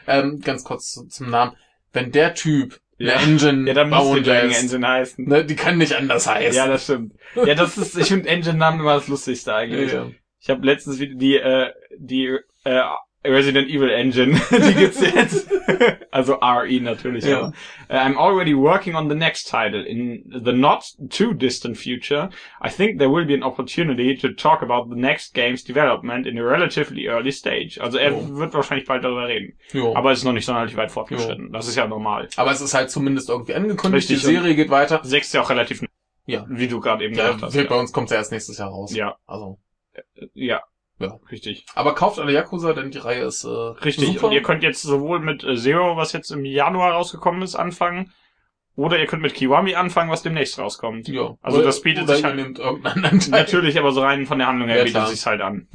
Ähm, 0.07 0.39
ganz 0.41 0.63
kurz 0.63 0.91
zu- 0.91 1.07
zum 1.07 1.31
Namen. 1.31 1.53
Wenn 1.93 2.11
der 2.11 2.35
Typ 2.35 2.79
eine 2.99 3.09
Ja. 3.09 3.19
Engine 3.19 3.67
Ja, 3.67 3.73
dann 3.73 3.89
muss 3.89 3.99
bauen 3.99 4.15
die 4.17 4.23
Dragon 4.23 4.49
lässt, 4.49 4.63
Engine 4.63 4.87
heißen. 4.87 5.25
ne, 5.25 5.45
die 5.45 5.55
kann 5.55 5.77
nicht 5.77 5.93
anders 5.95 6.27
heißen. 6.27 6.55
Ja, 6.55 6.67
das 6.67 6.83
stimmt. 6.83 7.13
Ja, 7.35 7.55
das 7.55 7.77
ist, 7.77 7.97
ich 7.97 8.07
finde 8.07 8.29
Engine-Namen 8.29 8.79
immer 8.79 8.95
das 8.95 9.07
Lustigste 9.07 9.53
eigentlich. 9.53 9.91
Ja. 9.93 10.09
Ich 10.39 10.49
habe 10.49 10.65
letztens 10.65 10.99
wieder 10.99 11.15
die, 11.15 11.35
äh, 11.37 11.71
die, 11.97 12.37
äh, 12.63 12.81
Resident 13.29 13.67
Evil 13.69 13.89
Engine, 13.89 14.33
die 14.51 14.73
gibt's 14.73 15.01
jetzt. 15.01 15.47
also 16.11 16.35
RE 16.41 16.79
natürlich. 16.81 17.25
Ja. 17.25 17.37
aber. 17.39 17.53
Uh, 17.89 17.93
I'm 17.93 18.17
already 18.17 18.53
working 18.55 18.95
on 18.95 19.09
the 19.09 19.15
next 19.15 19.49
title. 19.49 19.83
In 19.85 20.23
the 20.43 20.51
not 20.53 20.83
too 21.09 21.33
distant 21.33 21.77
future, 21.77 22.29
I 22.63 22.69
think 22.69 22.99
there 22.99 23.09
will 23.11 23.25
be 23.25 23.33
an 23.33 23.43
opportunity 23.43 24.15
to 24.17 24.29
talk 24.29 24.61
about 24.61 24.89
the 24.89 24.99
next 24.99 25.33
game's 25.33 25.63
development 25.63 26.25
in 26.27 26.37
a 26.39 26.43
relatively 26.43 27.07
early 27.07 27.31
stage. 27.31 27.79
Also 27.81 27.97
er 27.97 28.11
Jo. 28.11 28.37
wird 28.37 28.53
wahrscheinlich 28.53 28.87
bald 28.87 29.03
darüber 29.03 29.27
reden. 29.27 29.57
Jo. 29.73 29.95
Aber 29.95 30.11
es 30.11 30.19
ist 30.19 30.25
noch 30.25 30.33
nicht 30.33 30.45
sonderlich 30.45 30.75
weit 30.77 30.91
fortgeschritten. 30.91 31.51
Das 31.51 31.67
ist 31.67 31.75
ja 31.75 31.87
normal. 31.87 32.27
Aber 32.37 32.51
es 32.51 32.61
ist 32.61 32.73
halt 32.73 32.89
zumindest 32.89 33.29
irgendwie 33.29 33.53
angekündigt. 33.55 34.09
Richtig, 34.09 34.19
Die 34.21 34.25
Serie 34.25 34.55
geht 34.55 34.69
weiter. 34.69 35.01
Sechs 35.03 35.31
ja 35.33 35.41
auch 35.41 35.49
relativ, 35.49 35.83
Ja. 36.25 36.45
wie 36.49 36.67
du 36.67 36.79
gerade 36.79 37.03
eben 37.05 37.15
Ja, 37.15 37.31
gesagt 37.33 37.43
hast. 37.55 37.67
bei 37.69 37.75
uns 37.79 37.91
kommt 37.91 38.09
ja 38.11 38.17
erst 38.17 38.31
nächstes 38.31 38.57
Jahr 38.57 38.69
raus. 38.69 38.95
Ja, 38.95 39.15
Also. 39.25 39.59
ja. 40.33 40.61
Ja. 40.99 41.19
Richtig. 41.31 41.65
Aber 41.75 41.93
kauft 41.93 42.19
alle 42.19 42.31
Yakuza, 42.31 42.73
denn 42.73 42.89
die 42.91 42.97
Reihe 42.99 43.23
ist 43.25 43.43
äh, 43.43 43.47
Richtig. 43.49 44.07
super. 44.13 44.27
Und 44.27 44.31
ihr 44.33 44.41
könnt 44.41 44.63
jetzt 44.63 44.81
sowohl 44.81 45.19
mit 45.19 45.43
äh, 45.43 45.57
Zero, 45.57 45.97
was 45.97 46.13
jetzt 46.13 46.31
im 46.31 46.45
Januar 46.45 46.93
rausgekommen 46.93 47.41
ist, 47.41 47.55
anfangen. 47.55 48.13
Oder 48.77 48.99
ihr 48.99 49.05
könnt 49.05 49.21
mit 49.21 49.33
Kiwami 49.33 49.75
anfangen, 49.75 50.09
was 50.09 50.21
demnächst 50.23 50.57
rauskommt. 50.59 51.07
ja. 51.07 51.35
Also 51.41 51.57
Oder- 51.57 51.67
das 51.67 51.81
bietet 51.81 52.07
sich 52.07 52.23
halt- 52.23 52.35
nimmt 52.35 52.59
irgendeinen 52.59 53.19
Teil. 53.19 53.29
Natürlich, 53.29 53.77
aber 53.79 53.91
so 53.91 54.01
rein 54.01 54.25
von 54.25 54.37
der 54.37 54.47
Handlung 54.47 54.67
her 54.69 54.79
Ja, 54.79 54.83
bietet 54.85 55.07
sich 55.09 55.25
halt 55.25 55.41
an. 55.41 55.67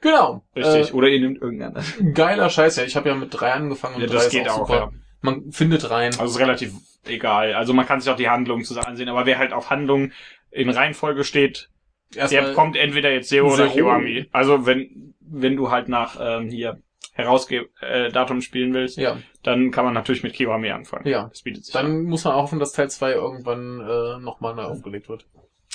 Genau. 0.00 0.44
Richtig. 0.54 0.92
Oder 0.94 1.08
ihr 1.08 1.20
nehmt 1.20 1.40
irgendeinen. 1.40 1.76
Äh, 1.76 2.12
geiler 2.12 2.50
Scheiß, 2.50 2.76
ja. 2.76 2.84
Ich 2.84 2.94
habe 2.96 3.08
ja 3.08 3.14
mit 3.14 3.28
drei 3.32 3.52
angefangen 3.52 3.96
und 3.96 4.00
Ja, 4.02 4.06
drei 4.08 4.14
das 4.14 4.24
ist 4.26 4.30
geht 4.32 4.48
auch, 4.48 4.60
auch, 4.60 4.66
super. 4.66 4.78
ja. 4.78 4.90
Man 5.22 5.50
findet 5.52 5.90
rein. 5.90 6.12
Also 6.18 6.34
ist 6.34 6.38
relativ 6.40 6.74
egal. 7.06 7.54
Also 7.54 7.72
man 7.72 7.86
kann 7.86 8.00
sich 8.00 8.10
auch 8.12 8.16
die 8.16 8.28
Handlung 8.28 8.64
zusammen 8.64 8.86
ansehen, 8.88 9.08
aber 9.08 9.24
wer 9.24 9.38
halt 9.38 9.52
auf 9.54 9.70
Handlung 9.70 10.12
in 10.50 10.68
Reihenfolge 10.68 11.24
steht, 11.24 11.70
der 12.14 12.22
Erstmal, 12.22 12.48
bekommt 12.48 12.76
entweder 12.76 13.12
jetzt 13.12 13.28
Zero, 13.28 13.48
oder 13.48 13.68
Zero. 13.68 13.88
Kiwami. 13.88 14.26
Also 14.32 14.66
wenn, 14.66 15.14
wenn 15.20 15.56
du 15.56 15.70
halt 15.70 15.88
nach 15.88 16.16
ähm, 16.20 16.48
hier 16.48 16.80
Herausge 17.12 17.68
äh, 17.80 18.10
Datum 18.10 18.40
spielen 18.40 18.74
willst, 18.74 18.96
ja, 18.96 19.18
dann 19.42 19.70
kann 19.70 19.84
man 19.84 19.94
natürlich 19.94 20.22
mit 20.22 20.34
Kiwami 20.34 20.70
anfangen. 20.70 21.06
Ja. 21.06 21.28
Das 21.28 21.42
bietet 21.42 21.64
sich 21.64 21.74
an. 21.76 21.86
dann 21.86 22.02
muss 22.04 22.24
man 22.24 22.34
auch 22.34 22.42
hoffen, 22.42 22.58
dass 22.58 22.72
Teil 22.72 22.90
2 22.90 23.12
irgendwann 23.12 23.80
äh, 23.80 24.18
nochmal 24.20 24.54
neu 24.54 24.64
aufgelegt 24.64 25.08
wird. 25.08 25.26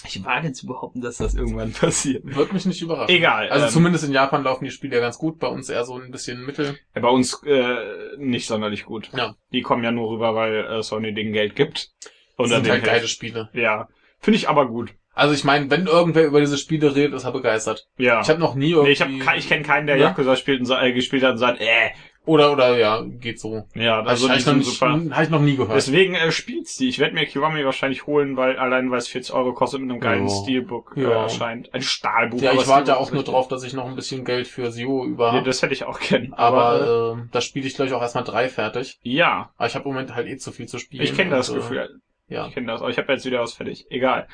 Ich 0.05 0.23
wage 0.23 0.53
zu 0.53 0.65
behaupten, 0.65 1.01
dass 1.01 1.17
das 1.17 1.35
irgendwann 1.35 1.71
passiert. 1.73 2.23
Wird 2.23 2.53
mich 2.53 2.65
nicht 2.65 2.81
überraschen. 2.81 3.13
Egal. 3.13 3.49
Also 3.49 3.65
ähm, 3.65 3.71
zumindest 3.71 4.05
in 4.05 4.13
Japan 4.13 4.43
laufen 4.43 4.63
die 4.63 4.71
Spiele 4.71 4.95
ja 4.95 5.01
ganz 5.01 5.17
gut, 5.17 5.39
bei 5.39 5.47
uns 5.47 5.69
eher 5.69 5.83
so 5.83 5.95
ein 5.95 6.11
bisschen 6.11 6.45
mittel. 6.45 6.77
Bei 6.93 7.09
uns 7.09 7.41
äh, 7.45 7.75
nicht 8.17 8.47
sonderlich 8.47 8.85
gut. 8.85 9.09
Ja. 9.15 9.35
Die 9.51 9.61
kommen 9.61 9.83
ja 9.83 9.91
nur 9.91 10.09
rüber, 10.09 10.35
weil 10.35 10.65
äh, 10.65 10.83
Sony 10.83 11.13
denen 11.13 11.33
Geld 11.33 11.55
gibt. 11.55 11.91
Das 12.37 12.47
Oder 12.47 12.55
sind 12.61 12.69
halt 12.69 12.83
geile. 12.85 13.07
Spiele. 13.07 13.49
Ja. 13.53 13.89
Finde 14.19 14.37
ich 14.37 14.47
aber 14.47 14.67
gut. 14.67 14.93
Also 15.19 15.33
ich 15.33 15.43
meine, 15.43 15.69
wenn 15.69 15.85
irgendwer 15.85 16.25
über 16.25 16.39
diese 16.39 16.57
Spiele 16.57 16.95
redet, 16.95 17.13
ist 17.13 17.25
er 17.25 17.31
begeistert. 17.31 17.87
Ja. 17.97 18.21
Ich 18.21 18.29
habe 18.29 18.39
noch 18.39 18.55
nie 18.55 18.71
irgendwie... 18.71 18.87
nee, 18.87 19.19
ich, 19.19 19.25
hab, 19.25 19.37
ich 19.37 19.47
kenne 19.47 19.63
keinen, 19.63 19.85
der 19.87 19.97
Ne? 19.97 20.01
Yakuza 20.03 20.35
spielt 20.35 20.61
und, 20.61 20.69
äh, 20.71 20.93
gespielt 20.93 21.23
hat 21.23 21.33
und 21.33 21.37
sagt, 21.37 21.61
äh. 21.61 21.89
Oder, 22.25 22.51
oder, 22.51 22.77
ja, 22.77 23.01
geht 23.01 23.39
so. 23.39 23.63
Ja, 23.73 24.01
Also 24.03 24.27
also 24.27 24.29
hab 24.29 24.35
die 24.35 24.39
ich, 24.41 24.45
noch 24.45 24.53
sind 24.53 25.03
nicht, 25.07 25.15
hab 25.15 25.23
ich 25.23 25.29
noch 25.29 25.41
nie 25.41 25.55
gehört. 25.55 25.75
Deswegen 25.75 26.13
äh, 26.13 26.31
spielt's 26.31 26.75
die. 26.77 26.87
Ich 26.89 26.99
werde 26.99 27.15
mir 27.15 27.25
Kiwami 27.25 27.65
wahrscheinlich 27.65 28.05
holen, 28.05 28.37
weil 28.37 28.57
allein 28.57 28.91
weil 28.91 28.99
es 28.99 29.07
40 29.07 29.33
Euro 29.33 29.53
kostet 29.53 29.81
mit 29.81 29.89
einem 29.89 29.99
geilen 29.99 30.27
Ja. 30.27 30.33
Steelbook 30.43 30.93
äh, 30.95 31.01
Ja. 31.03 31.23
erscheint. 31.23 31.73
Ein 31.73 31.81
Stahlbuch. 31.81 32.39
ja, 32.41 32.51
aber 32.51 32.61
ich 32.61 32.67
warte 32.67 32.97
auch 32.97 33.11
nur 33.11 33.23
drauf, 33.23 33.47
dass 33.47 33.63
ich 33.63 33.73
noch 33.73 33.85
ein 33.87 33.95
bisschen 33.95 34.25
Geld 34.25 34.47
für 34.47 34.69
Zero 34.69 35.05
über 35.05 35.31
habe. 35.31 35.43
das 35.45 35.61
hätte 35.63 35.73
ich 35.73 35.85
auch 35.85 35.99
gern. 35.99 36.33
aber 36.33 37.17
äh, 37.17 37.27
das 37.31 37.45
spiele 37.45 37.65
ich 37.65 37.75
gleich 37.75 37.93
auch 37.93 38.01
erstmal 38.01 38.25
drei 38.25 38.47
fertig. 38.47 38.99
ja, 39.01 39.49
Aber 39.57 39.67
ich 39.67 39.73
habe 39.75 39.85
im 39.85 39.93
Moment 39.93 40.13
halt 40.13 40.27
eh 40.27 40.37
zu 40.37 40.51
viel 40.51 40.67
zu 40.67 40.77
spielen. 40.77 41.03
ich 41.03 41.15
kenne 41.15 41.31
das 41.31 41.49
und, 41.49 41.55
äh, 41.55 41.59
Gefühl. 41.61 41.99
Ja. 42.27 42.47
Ich 42.47 42.53
kenne 42.53 42.67
das. 42.67 42.81
Aber 42.81 42.91
ich 42.91 42.97
habe 42.99 43.11
jetzt 43.11 43.25
wieder 43.25 43.39
was 43.39 43.53
fertig. 43.53 43.87
Egal. 43.89 44.27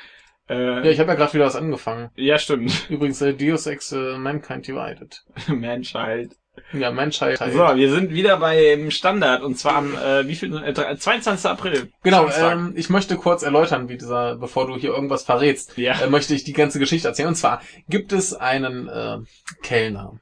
Ja, 0.48 0.78
Äh, 0.80 0.90
ich 0.90 1.00
habe 1.00 1.10
ja 1.10 1.14
gerade 1.16 1.32
wieder 1.34 1.46
was 1.46 1.56
angefangen. 1.56 2.10
ja, 2.16 2.38
stimmt. 2.38 2.86
Übrigens, 2.90 3.20
äh, 3.20 3.34
Deus 3.34 3.66
Ex 3.66 3.92
äh, 3.92 4.16
Mankind 4.18 4.66
Divided. 4.66 5.24
Manchild. 5.48 6.36
Ja, 6.72 6.90
Menschheit. 6.90 7.38
So, 7.38 7.76
wir 7.76 7.90
sind 7.90 8.10
wieder 8.12 8.38
beim 8.38 8.90
Standard 8.90 9.42
und 9.42 9.58
zwar 9.58 9.76
am 9.76 9.94
äh, 9.94 10.26
wie 10.26 10.34
viel 10.34 10.56
äh, 10.56 10.72
22. 10.96 11.50
April. 11.50 11.92
Genau, 12.02 12.28
ähm, 12.30 12.72
ich 12.76 12.88
möchte 12.88 13.16
kurz 13.16 13.42
erläutern, 13.42 13.88
wie 13.88 13.98
dieser, 13.98 14.36
bevor 14.36 14.66
du 14.66 14.76
hier 14.76 14.90
irgendwas 14.90 15.22
verrätst, 15.22 15.76
ja. 15.76 16.00
äh, 16.00 16.08
möchte 16.08 16.34
ich 16.34 16.44
die 16.44 16.54
ganze 16.54 16.78
Geschichte 16.78 17.08
erzählen. 17.08 17.28
Und 17.28 17.34
zwar 17.34 17.60
gibt 17.88 18.12
es 18.12 18.34
einen 18.34 18.88
äh, 18.88 19.18
Kellner, 19.62 20.18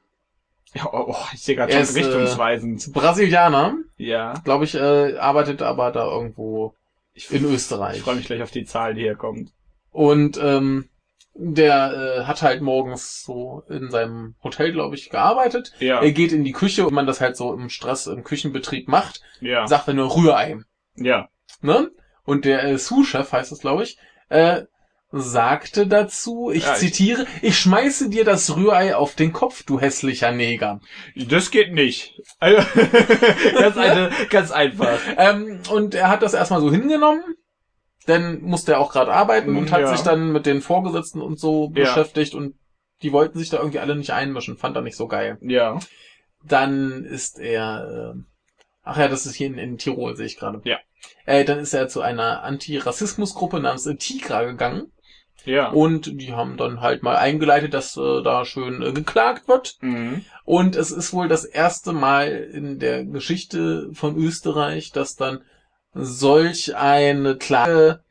ja 0.73 0.85
oh, 0.91 1.05
oh, 1.07 1.25
ich 1.33 1.41
sehe 1.41 1.55
gerade 1.55 1.71
er 1.71 1.85
schon 1.85 1.95
ist, 1.95 1.95
äh, 1.95 1.99
richtungsweisend. 2.05 2.91
Brasilianer, 2.93 3.75
ja. 3.97 4.33
glaube 4.43 4.65
ich, 4.65 4.75
äh, 4.75 5.17
arbeitet 5.17 5.61
aber 5.61 5.91
da 5.91 6.05
irgendwo 6.05 6.75
Ich, 7.13 7.31
in 7.31 7.45
Österreich. 7.45 7.97
ich 7.97 8.03
freue 8.03 8.15
mich 8.15 8.25
gleich 8.25 8.41
auf 8.41 8.51
die 8.51 8.65
Zahl, 8.65 8.93
die 8.93 9.01
hier 9.03 9.15
kommt. 9.15 9.51
Und 9.95 10.37
ähm, 10.43 10.89
der 11.35 11.93
äh, 11.93 12.23
hat 12.25 12.41
halt 12.41 12.61
morgens 12.61 13.23
so 13.23 13.63
in 13.69 13.89
seinem 13.89 14.35
Hotel, 14.43 14.73
glaube 14.73 14.95
ich, 14.95 15.09
gearbeitet. 15.09 15.71
Ja. 15.79 16.01
Er 16.01 16.11
geht 16.11 16.33
in 16.33 16.43
die 16.43 16.51
Küche 16.51 16.85
und 16.85 16.93
man 16.93 17.07
das 17.07 17.21
halt 17.21 17.37
so 17.37 17.53
im 17.53 17.69
Stress, 17.69 18.05
im 18.07 18.25
Küchenbetrieb 18.25 18.89
macht, 18.89 19.21
Ja. 19.39 19.65
sagt 19.67 19.87
er 19.87 19.93
nur 19.93 20.13
Rührei. 20.13 20.57
Ja. 20.97 21.29
Ne? 21.61 21.91
Und 22.25 22.43
der 22.43 22.65
äh, 22.65 22.77
Sous-Chef 22.77 23.31
heißt 23.31 23.53
es, 23.53 23.59
glaube 23.59 23.83
ich, 23.83 23.97
äh, 24.27 24.63
sagte 25.11 25.87
dazu, 25.87 26.51
ich 26.53 26.65
Ja, 26.65 26.73
zitiere, 26.75 27.25
ich 27.41 27.57
schmeiße 27.57 28.09
dir 28.09 28.25
das 28.25 28.57
Rührei 28.57 28.97
auf 28.97 29.15
den 29.15 29.31
Kopf, 29.31 29.63
du 29.63 29.79
hässlicher 29.79 30.33
Neger. 30.33 30.81
Das 31.15 31.51
geht 31.51 31.71
nicht. 31.73 32.19
Also, 32.39 32.57
ganz, 33.59 33.77
eine, 33.77 34.11
ganz 34.29 34.51
einfach. 34.51 34.99
Ähm, 35.15 35.61
und 35.71 35.95
er 35.95 36.09
hat 36.09 36.21
das 36.21 36.33
erstmal 36.33 36.59
so 36.59 36.69
hingenommen, 36.69 37.23
dann 38.05 38.41
musste 38.41 38.73
er 38.73 38.79
auch 38.79 38.91
gerade 38.91 39.11
arbeiten 39.11 39.55
und 39.57 39.71
hat 39.71 39.81
Ja. 39.81 39.87
sich 39.87 40.01
dann 40.01 40.31
mit 40.31 40.45
den 40.45 40.61
Vorgesetzten 40.61 41.21
und 41.21 41.39
so 41.39 41.65
Ja. 41.75 41.83
beschäftigt 41.83 42.35
und 42.35 42.55
die 43.01 43.11
wollten 43.11 43.37
sich 43.39 43.49
da 43.49 43.57
irgendwie 43.57 43.79
alle 43.79 43.95
nicht 43.95 44.11
einmischen, 44.11 44.57
fand 44.57 44.75
er 44.75 44.81
nicht 44.81 44.95
so 44.97 45.07
geil. 45.07 45.37
Ja. 45.41 45.79
dann 46.47 47.03
ist 47.05 47.39
er, 47.39 48.13
äh, 48.15 48.19
ach 48.83 48.97
ja, 48.97 49.07
das 49.07 49.25
ist 49.25 49.33
hier 49.35 49.47
in, 49.47 49.57
in 49.57 49.77
Tirol, 49.79 50.15
sehe 50.15 50.27
ich 50.27 50.37
gerade. 50.37 50.61
Ja. 50.63 50.77
Äh, 51.25 51.43
dann 51.43 51.57
ist 51.59 51.73
er 51.73 51.87
zu 51.87 52.01
einer 52.01 52.43
Anti-Rassismus-Gruppe 52.43 53.59
namens 53.59 53.85
äh, 53.87 53.95
Tigra 53.95 54.43
gegangen. 54.43 54.91
Ja. 55.45 55.69
Und 55.69 56.19
die 56.21 56.33
haben 56.33 56.57
dann 56.57 56.81
halt 56.81 57.03
mal 57.03 57.15
eingeleitet, 57.17 57.73
dass 57.73 57.97
äh, 57.97 58.21
da 58.23 58.45
schön 58.45 58.81
äh, 58.81 58.91
geklagt 58.93 59.47
wird. 59.47 59.77
Mhm. 59.81 60.23
Und 60.43 60.75
es 60.75 60.91
ist 60.91 61.13
wohl 61.13 61.27
das 61.27 61.45
erste 61.45 61.93
Mal 61.93 62.27
in 62.31 62.77
der 62.79 63.05
Geschichte 63.05 63.89
von 63.93 64.15
Österreich, 64.17 64.91
dass 64.91 65.15
dann 65.15 65.41
solch 65.95 66.75
eine 66.75 67.35
Klage 67.37 68.01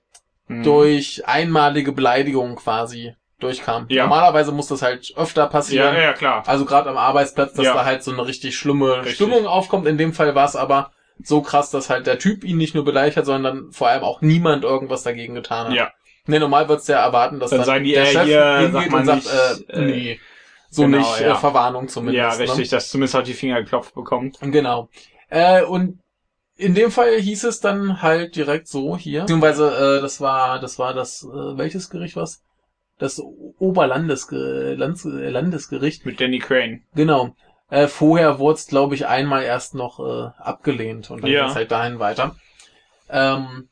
Mhm. 0.47 0.63
durch 0.63 1.23
einmalige 1.27 1.93
Beleidigung 1.93 2.57
quasi 2.57 3.15
durchkam. 3.41 3.87
Ja. 3.89 4.03
Normalerweise 4.05 4.53
muss 4.53 4.69
das 4.69 4.83
halt 4.83 5.13
öfter 5.17 5.43
Ja, 5.43 5.47
passieren. 5.49 5.97
ja, 5.97 6.13
klar. 6.13 6.43
Also 6.47 6.67
gerade 6.67 6.91
am 6.91 6.99
Arbeitsplatz, 6.99 7.55
dass 7.55 7.65
Ja. 7.65 7.73
da 7.75 7.85
halt 7.87 8.03
so 8.03 8.13
eine 8.13 8.27
richtig 8.27 8.57
schlimme 8.57 8.99
Richtig. 8.99 9.15
Stimmung 9.15 9.47
aufkommt. 9.47 9.87
In 9.87 9.97
dem 9.97 10.13
Fall 10.13 10.35
war 10.35 10.45
es 10.47 10.55
aber 10.55 10.91
so 11.23 11.41
krass, 11.41 11.71
dass 11.71 11.89
halt 11.89 12.07
der 12.07 12.19
Typ 12.19 12.45
ihn 12.45 12.59
nicht 12.59 12.75
nur 12.75 12.85
beleidigt 12.85 13.17
hat, 13.17 13.25
sondern 13.27 13.73
vor 13.73 13.89
allem 13.89 14.03
auch 14.03 14.21
niemand 14.21 14.65
irgendwas 14.65 15.03
dagegen 15.03 15.35
getan 15.35 15.69
hat. 15.69 15.75
Ja. 15.75 15.93
Ne, 16.27 16.41
normal 16.41 16.69
wird's 16.69 16.89
ja 16.89 16.99
erwarten, 16.99 17.39
dass 17.41 17.51
Dann 17.51 17.61
dann, 17.61 17.67
sagen 17.67 17.85
die, 17.85 17.93
der 17.93 18.03
äh, 18.03 18.07
Chef 18.13 18.25
hier, 18.25 18.57
hingeht 18.59 18.73
sag 18.83 18.91
mal 18.91 19.01
und 19.01 19.07
sagt, 19.07 19.27
äh, 19.71 19.73
äh, 19.73 19.81
nee, 19.85 20.21
so 20.71 20.83
genau, 20.83 20.99
nicht, 20.99 21.21
ja. 21.21 21.33
äh, 21.33 21.35
Verwarnung 21.37 21.89
zumindest. 21.89 22.19
Ja, 22.19 22.45
ne? 22.45 22.51
richtig, 22.51 22.69
dass 22.71 22.89
zumindest 22.91 23.15
halt 23.15 23.27
die 23.27 23.35
Finger 23.35 23.63
geklopft 23.63 23.95
bekommt. 23.95 24.39
Genau. 24.41 24.89
Äh, 25.29 25.63
und 25.63 26.01
in 26.57 26.75
dem 26.75 26.91
Fall 26.91 27.15
hieß 27.21 27.45
es 27.45 27.61
dann 27.61 28.01
halt 28.03 28.37
direkt 28.37 28.69
so 28.69 28.97
hier. 28.97 29.23
Beziehungsweise, 29.23 29.99
äh, 29.99 30.01
das 30.03 30.21
war, 30.21 30.61
das 30.61 30.79
war 30.79 30.95
das, 30.95 31.23
äh, 31.25 31.59
welches 31.59 31.91
Gericht 31.91 32.17
was? 32.17 32.43
Das 32.99 33.21
Oberlandesge 33.59 34.75
Landes 34.77 35.05
Landesgericht. 35.05 36.07
Mit 36.07 36.21
Danny 36.21 36.39
Crane. 36.39 36.83
Genau. 36.95 37.35
Äh, 37.71 37.89
vorher 37.89 38.39
wurde 38.39 38.55
es, 38.59 38.67
glaube 38.67 38.95
ich, 38.95 39.07
einmal 39.07 39.43
erst 39.43 39.75
noch 39.75 39.99
äh, 39.99 40.31
abgelehnt 40.39 41.11
und 41.11 41.23
dann 41.23 41.31
Ja. 41.31 41.41
ging 41.43 41.51
es 41.51 41.57
halt 41.57 41.71
dahin 41.73 41.99
weiter. 41.99 42.37
Ähm, 43.09 43.69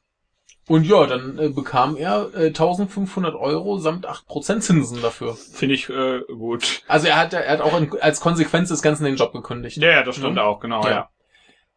und 0.69 0.85
ja, 0.85 1.07
dann 1.07 1.39
äh, 1.39 1.49
bekam 1.51 1.97
er 1.97 2.31
äh, 2.35 2.47
1500 2.47 3.35
Euro 3.35 3.79
samt 3.79 4.09
8% 4.09 4.61
Zinsen 4.61 5.03
dafür. 5.03 5.35
Finde 5.37 5.75
ich 5.75 5.89
äh, 5.89 6.21
gut. 6.29 6.83
Also 6.89 7.09
er 7.09 7.17
hat, 7.19 7.33
er 7.33 7.49
hat 7.49 7.61
auch 7.61 7.77
in, 7.79 7.91
als 8.01 8.21
Konsequenz 8.21 8.71
des 8.71 8.83
Ganzen 8.83 9.05
den 9.05 9.17
Job 9.17 9.33
gekündigt. 9.33 9.77
Ja, 9.79 9.91
ja, 9.91 10.03
das 10.03 10.17
stimmt 10.17 10.37
Ja. 10.37 10.45
auch, 10.45 10.61
genau, 10.61 10.83
Ja. 10.85 10.91
ja. 10.91 11.09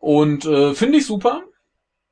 Und 0.05 0.45
äh, 0.45 0.75
finde 0.75 0.99
ich 0.99 1.07
super. 1.07 1.41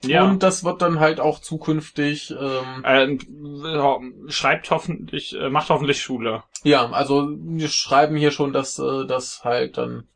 Ja. 0.04 0.24
Und 0.24 0.42
das 0.42 0.64
wird 0.64 0.82
dann 0.82 1.00
halt 1.00 1.20
auch 1.20 1.38
zukünftig, 1.40 2.34
ähm, 2.38 2.84
äh, 2.84 4.32
schreibt 4.32 4.72
hoffentlich, 4.72 5.36
äh, 5.40 5.50
macht 5.52 5.70
hoffentlich 5.70 6.02
Schule. 6.02 6.42
ja, 6.64 6.90
also 6.90 7.30
wir 7.40 7.68
schreiben 7.68 8.16
hier 8.16 8.32
schon, 8.32 8.52
dass 8.52 8.80
äh, 8.80 9.06
das 9.06 9.44
halt 9.44 9.78
dann 9.78 10.08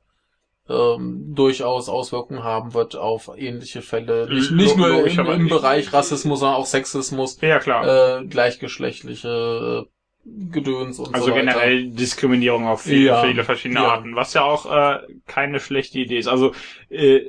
ähm, 0.68 1.36
durchaus 1.36 1.88
Auswirkungen 1.88 2.44
haben 2.44 2.74
wird 2.74 2.96
auf 2.96 3.30
ähnliche 3.38 3.84
Fälle. 3.84 4.28
Nicht, 4.28 4.52
nicht 4.52 4.76
nur 4.76 5.06
im, 5.06 5.26
im 5.30 5.48
Bereich 5.48 5.94
Rassismus, 5.94 6.40
sondern 6.40 6.58
auch 6.58 6.66
Sexismus, 6.66 7.40
Ja, 7.42 7.60
klar. 7.60 8.22
äh, 8.22 8.26
gleichgeschlechtliche 8.26 9.86
äh, 9.86 9.90
Gedöns 10.52 11.00
und 11.00 11.14
also 11.16 11.28
so 11.28 11.32
weiter. 11.32 11.40
generell 11.46 11.90
Diskriminierung 11.92 12.68
auf 12.68 12.82
viele, 12.82 13.06
Ja. 13.06 13.22
viele 13.24 13.46
verschiedene 13.46 13.80
Ja. 13.80 13.92
Arten, 13.94 14.16
was 14.16 14.34
ja 14.34 14.42
auch 14.44 14.66
äh, 14.66 15.00
keine 15.26 15.62
schlechte 15.62 16.00
Idee 16.00 16.18
ist. 16.18 16.28
Also, 16.28 16.52
äh, 16.90 17.22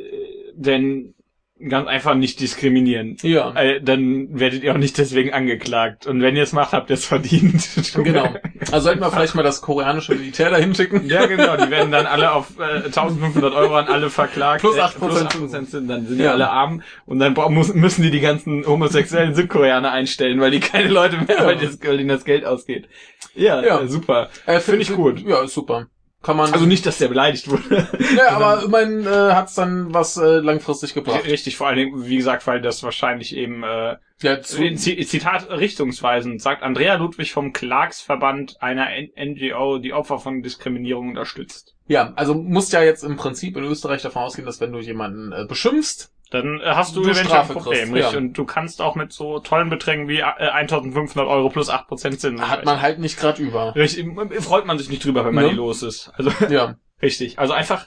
denn 0.59 1.15
ganz 1.61 1.89
einfach 1.89 2.15
nicht 2.15 2.39
diskriminieren. 2.39 3.17
Ja, 3.23 3.53
Äh, 3.57 3.81
dann 3.83 4.39
werdet 4.39 4.63
ihr 4.63 4.73
auch 4.73 4.79
nicht 4.79 4.97
deswegen 4.97 5.33
angeklagt. 5.33 6.07
Und 6.07 6.23
wenn 6.23 6.37
ihr 6.37 6.45
es 6.45 6.53
macht, 6.53 6.71
habt 6.73 6.89
ihr 6.89 6.95
es 6.95 7.05
verdient. 7.05 7.69
genau. 7.95 8.33
Also 8.71 8.79
sollten 8.85 9.01
wir 9.01 9.11
vielleicht 9.11 9.35
mal 9.35 9.43
das 9.43 9.61
koreanische 9.61 10.15
Militär 10.15 10.51
dahin 10.51 10.73
schicken. 10.77 11.05
Ja, 11.09 11.27
genau, 11.27 11.57
die 11.57 11.69
werden 11.69 11.91
dann 11.91 12.07
alle 12.07 12.31
auf 12.31 12.53
äh, 12.61 12.85
1500 12.85 13.53
Euro 13.55 13.75
an 13.75 13.89
alle 13.89 14.09
verklagt. 14.09 14.61
Plus 14.61 14.77
Äh, 14.77 14.83
8% 14.83 14.99
plus 14.99 15.53
8% 15.53 15.65
sind, 15.67 15.89
dann 15.91 16.07
sind 16.07 16.19
die 16.19 16.23
Ja. 16.25 16.31
alle 16.35 16.49
arm 16.49 16.83
und 17.07 17.19
dann 17.19 17.35
müssen 17.35 18.03
die 18.05 18.13
die 18.13 18.21
ganzen 18.21 18.65
homosexuellen 18.65 19.35
Südkoreaner 19.35 19.91
einstellen, 19.91 20.41
weil 20.41 20.53
die 20.53 20.61
keine 20.61 20.91
Leute 20.91 21.17
mehr, 21.17 21.39
Ja. 21.39 21.45
weil, 21.47 21.57
das, 21.57 21.81
weil 21.85 21.99
ihnen 21.99 22.09
das 22.09 22.25
Geld 22.25 22.45
ausgeht. 22.45 22.87
Ja, 23.35 23.65
Ja. 23.65 23.81
Äh, 23.81 23.89
super. 23.89 24.29
Äh, 24.47 24.61
Finde 24.61 24.83
ich 24.83 24.95
gut. 24.95 25.27
Ja, 25.27 25.43
ist 25.43 25.55
super. 25.55 25.89
Kann 26.23 26.37
man. 26.37 26.53
Also 26.53 26.67
nicht, 26.67 26.85
dass 26.85 26.99
der 26.99 27.09
beleidigt 27.09 27.49
wurde. 27.49 27.89
ja, 28.17 28.31
aber 28.37 28.65
immerhin 28.65 29.07
äh, 29.07 29.33
hat's 29.33 29.55
dann 29.55 29.95
was 29.95 30.17
äh, 30.17 30.39
langfristig 30.39 30.93
gebracht. 30.95 31.25
Richtig, 31.25 31.57
vor 31.57 31.69
allen 31.69 31.77
Dingen, 31.77 32.07
wie 32.07 32.17
gesagt, 32.17 32.47
weil 32.47 32.61
das 32.61 32.83
wahrscheinlich 32.83 33.37
eben 33.37 33.63
äh, 33.63 33.97
Ja, 34.21 34.43
zu, 34.43 34.75
Zitat 34.75 35.49
richtungsweisend 35.49 36.43
sagt 36.43 36.65
Andrea 36.65 36.97
Ludwig 36.97 37.33
vom 37.33 37.53
Klagsverband 37.53 38.61
einer 38.61 38.89
NGO, 39.17 39.79
die 39.79 39.93
Opfer 39.93 40.19
von 40.19 40.43
Diskriminierung 40.43 41.11
unterstützt. 41.11 41.77
ja, 41.87 42.13
also 42.17 42.35
musst 42.35 42.73
ja 42.73 42.83
jetzt 42.83 43.05
im 43.05 43.17
Prinzip 43.17 43.57
in 43.57 43.63
Österreich 43.63 44.03
davon 44.03 44.23
ausgehen, 44.23 44.45
dass 44.45 44.61
wenn 44.61 44.73
du 44.73 44.81
jemanden 44.81 45.31
äh, 45.31 45.47
beschimpfst, 45.47 46.11
Dann 46.31 46.61
äh, 46.61 46.65
hast 46.67 46.95
du, 46.95 47.01
Du 47.01 47.07
eventuell 47.07 47.27
Strafe 47.27 47.53
ein 47.55 47.59
Problem, 47.63 47.79
kriegst, 47.79 47.95
richtig? 47.95 48.13
ja. 48.13 48.19
Und 48.19 48.33
du 48.35 48.45
kannst 48.45 48.83
auch 48.83 48.95
mit 48.97 49.13
so 49.13 49.39
tollen 49.39 49.71
Beträgen 49.71 50.09
wie 50.09 50.19
äh, 50.19 50.23
1500 50.25 51.27
Euro 51.27 51.49
plus 51.49 51.71
8% 51.71 51.97
Zinsen. 51.97 52.49
hat 52.49 52.65
man 52.65 52.83
halt 52.83 52.99
nicht 52.99 53.19
gerade 53.19 53.41
über. 53.43 53.75
Richtig, 53.75 54.07
freut 54.43 54.67
man 54.67 54.79
sich 54.79 54.91
nicht 54.91 55.05
drüber, 55.05 55.25
wenn 55.25 55.35
man 55.35 55.49
die 55.49 55.55
los 55.55 55.83
ist. 55.83 56.11
Also, 56.17 56.31
Ja. 56.51 56.77
richtig. 57.01 57.39
Also 57.39 57.55
einfach, 57.55 57.87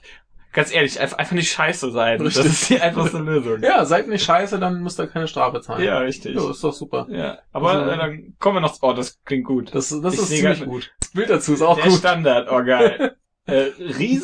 ganz 0.53 0.73
ehrlich, 0.73 0.99
einfach, 0.99 1.31
nicht 1.33 1.51
scheiße 1.51 1.91
sein. 1.91 2.19
Richtig. 2.19 2.43
Das 2.43 2.51
ist 2.53 2.69
die 2.71 2.81
einfachste 2.81 3.19
Lösung. 3.19 3.61
Ja, 3.61 3.85
seid 3.85 4.07
nicht 4.07 4.23
scheiße, 4.25 4.57
dann 4.59 4.81
müsst 4.81 4.99
ihr 4.99 5.05
keine 5.07 5.27
Strafe 5.27 5.61
zahlen. 5.61 5.83
Ja, 5.83 5.99
richtig. 5.99 6.35
Ja, 6.35 6.49
ist 6.49 6.63
doch 6.63 6.73
super. 6.73 7.05
Ja, 7.11 7.37
aber 7.51 7.69
Also- 7.71 7.91
äh, 7.91 7.97
dann 7.97 8.33
kommen 8.39 8.55
wir 8.57 8.61
noch, 8.61 8.75
oh, 8.81 8.93
das 8.93 9.21
klingt 9.23 9.45
gut. 9.45 9.73
Das, 9.75 9.89
das 9.89 10.13
Ich 10.15 10.19
ist 10.19 10.27
ziemlich 10.29 10.65
gut. 10.65 10.91
Das 10.99 11.11
Bild 11.11 11.29
dazu 11.29 11.53
ist 11.53 11.61
auch 11.61 11.75
Der 11.75 11.85
gut. 11.89 11.99
Standard, 11.99 12.47
oh 12.51 12.63
geil. 12.63 13.15
äh, 13.45 13.65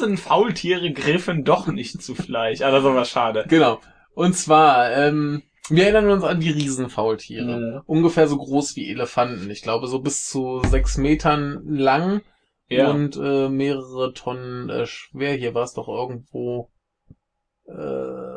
Riesenfaultiere 0.02 0.92
griffen 0.92 1.44
doch 1.44 1.68
nicht 1.68 2.02
zu 2.02 2.16
Fleisch. 2.16 2.62
Ah, 2.62 2.72
das 2.72 2.82
ist 2.84 2.90
aber 2.90 3.06
schade. 3.06 3.46
Genau. 3.48 3.80
Und 4.18 4.34
zwar, 4.34 4.98
ähm, 4.98 5.44
wir 5.70 5.84
erinnern 5.84 6.10
uns 6.10 6.24
an 6.24 6.40
die 6.40 6.50
Riesenfaultiere. 6.50 7.60
Mhm. 7.60 7.82
Ungefähr 7.86 8.28
so 8.28 8.38
groß 8.38 8.76
wie 8.76 8.90
Elefanten. 8.90 9.52
Ich 9.52 9.62
glaube, 9.62 9.86
so 9.86 10.00
bis 10.00 10.28
zu 10.28 10.64
sechs 10.66 10.98
Metern 10.98 11.62
lang 11.68 12.22
Ja. 12.68 12.90
und 12.90 13.16
äh, 13.16 13.48
mehrere 13.48 14.14
Tonnen 14.16 14.72
äh, 14.72 14.88
schwer. 14.88 15.36
Hier 15.36 15.54
war 15.54 15.66
es 15.66 15.76
doch 15.76 15.88
irgendwo. 15.88 16.72
Äh, 17.68 18.37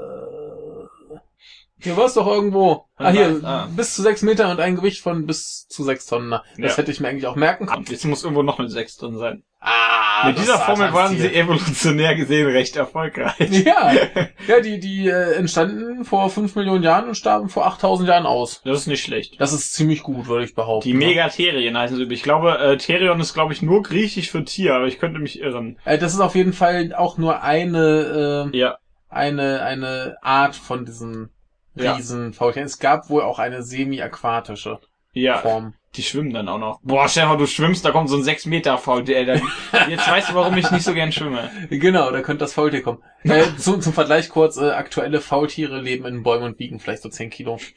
hier 1.82 1.96
war 1.96 2.06
es 2.06 2.14
doch 2.14 2.26
irgendwo. 2.26 2.86
Ah, 2.96 3.10
hier, 3.10 3.40
Ah. 3.42 3.68
bis 3.74 3.94
zu 3.94 4.02
sechs 4.02 4.22
Meter 4.22 4.50
und 4.50 4.60
ein 4.60 4.76
Gewicht 4.76 5.00
von 5.02 5.26
bis 5.26 5.66
zu 5.68 5.82
sechs 5.84 6.06
Tonnen. 6.06 6.30
Das 6.30 6.42
Ja. 6.72 6.76
hätte 6.78 6.90
ich 6.90 7.00
mir 7.00 7.08
eigentlich 7.08 7.26
auch 7.26 7.36
merken 7.36 7.66
können. 7.66 7.84
Jetzt 7.88 8.04
muss 8.04 8.22
irgendwo 8.22 8.42
noch 8.42 8.58
eine 8.58 8.68
6 8.68 8.96
drin 8.96 9.16
sein. 9.18 9.42
Ah, 9.62 10.26
Mit 10.28 10.38
dieser 10.38 10.58
Formel 10.58 10.92
waren 10.94 11.16
sie 11.18 11.34
evolutionär 11.34 12.14
gesehen 12.14 12.46
recht 12.48 12.76
erfolgreich. 12.76 13.34
Ja, 13.64 13.92
ja, 14.48 14.60
die, 14.60 14.80
die 14.80 15.06
äh, 15.08 15.34
entstanden 15.34 16.04
vor 16.04 16.30
fünf 16.30 16.54
Millionen 16.56 16.82
Jahren 16.82 17.08
und 17.08 17.14
starben 17.14 17.48
vor 17.50 17.66
8000 17.66 18.08
Jahren 18.08 18.26
aus. 18.26 18.62
Das 18.64 18.78
ist 18.80 18.86
nicht 18.86 19.02
schlecht. 19.02 19.38
Das 19.38 19.52
ist 19.52 19.74
ziemlich 19.74 20.02
gut, 20.02 20.28
würde 20.28 20.44
ich 20.44 20.54
behaupten. 20.54 20.88
Die 20.88 20.94
Megaterien 20.94 21.76
heißen 21.76 21.96
sie. 21.96 22.04
Ich 22.14 22.22
glaube, 22.22 22.58
äh, 22.58 22.76
Therion 22.78 23.20
ist, 23.20 23.34
glaube 23.34 23.52
ich, 23.52 23.60
nur 23.62 23.82
griechisch 23.82 24.30
für 24.30 24.44
Tier, 24.44 24.74
aber 24.74 24.86
ich 24.86 24.98
könnte 24.98 25.18
mich 25.20 25.40
irren. 25.40 25.78
Äh, 25.84 25.98
das 25.98 26.14
ist 26.14 26.20
auf 26.20 26.34
jeden 26.34 26.52
Fall 26.54 26.94
auch 26.94 27.18
nur 27.18 27.42
eine, 27.42 28.50
äh, 28.52 28.56
Ja. 28.56 28.78
eine, 29.10 29.62
eine 29.62 30.16
Art 30.22 30.56
von 30.56 30.84
diesen 30.86 31.30
Ja. 31.74 31.94
Riesenfaultieren. 31.94 32.66
Es 32.66 32.78
gab 32.78 33.10
wohl 33.10 33.22
auch 33.22 33.38
eine 33.38 33.62
semi-aquatische 33.62 34.80
Ja, 35.12 35.38
Form. 35.38 35.74
die 35.96 36.02
schwimmen 36.02 36.32
dann 36.32 36.48
auch 36.48 36.58
noch. 36.58 36.80
Boah, 36.82 37.08
mal, 37.16 37.36
du 37.36 37.46
schwimmst, 37.46 37.84
da 37.84 37.90
kommt 37.90 38.08
so 38.08 38.16
ein 38.16 38.24
6 38.24 38.46
Meter 38.46 38.76
Faultier. 38.78 39.24
Dann, 39.24 39.42
jetzt 39.88 40.08
weißt 40.08 40.30
du, 40.30 40.34
warum 40.34 40.56
ich 40.56 40.70
nicht 40.70 40.84
so 40.84 40.94
gern 40.94 41.12
schwimme. 41.12 41.50
Genau, 41.70 42.10
da 42.10 42.22
könnte 42.22 42.40
das 42.44 42.54
Faultier 42.54 42.82
kommen. 42.82 43.02
Äh, 43.24 43.44
zum, 43.56 43.80
zum 43.80 43.92
Vergleich 43.92 44.28
kurz, 44.28 44.56
äh, 44.56 44.70
aktuelle 44.70 45.20
Faultiere 45.20 45.80
leben 45.80 46.06
in 46.06 46.22
Bäumen 46.22 46.44
und 46.44 46.58
wiegen 46.58 46.80
vielleicht 46.80 47.02
so 47.02 47.08
10 47.08 47.30
Kilo. 47.30 47.58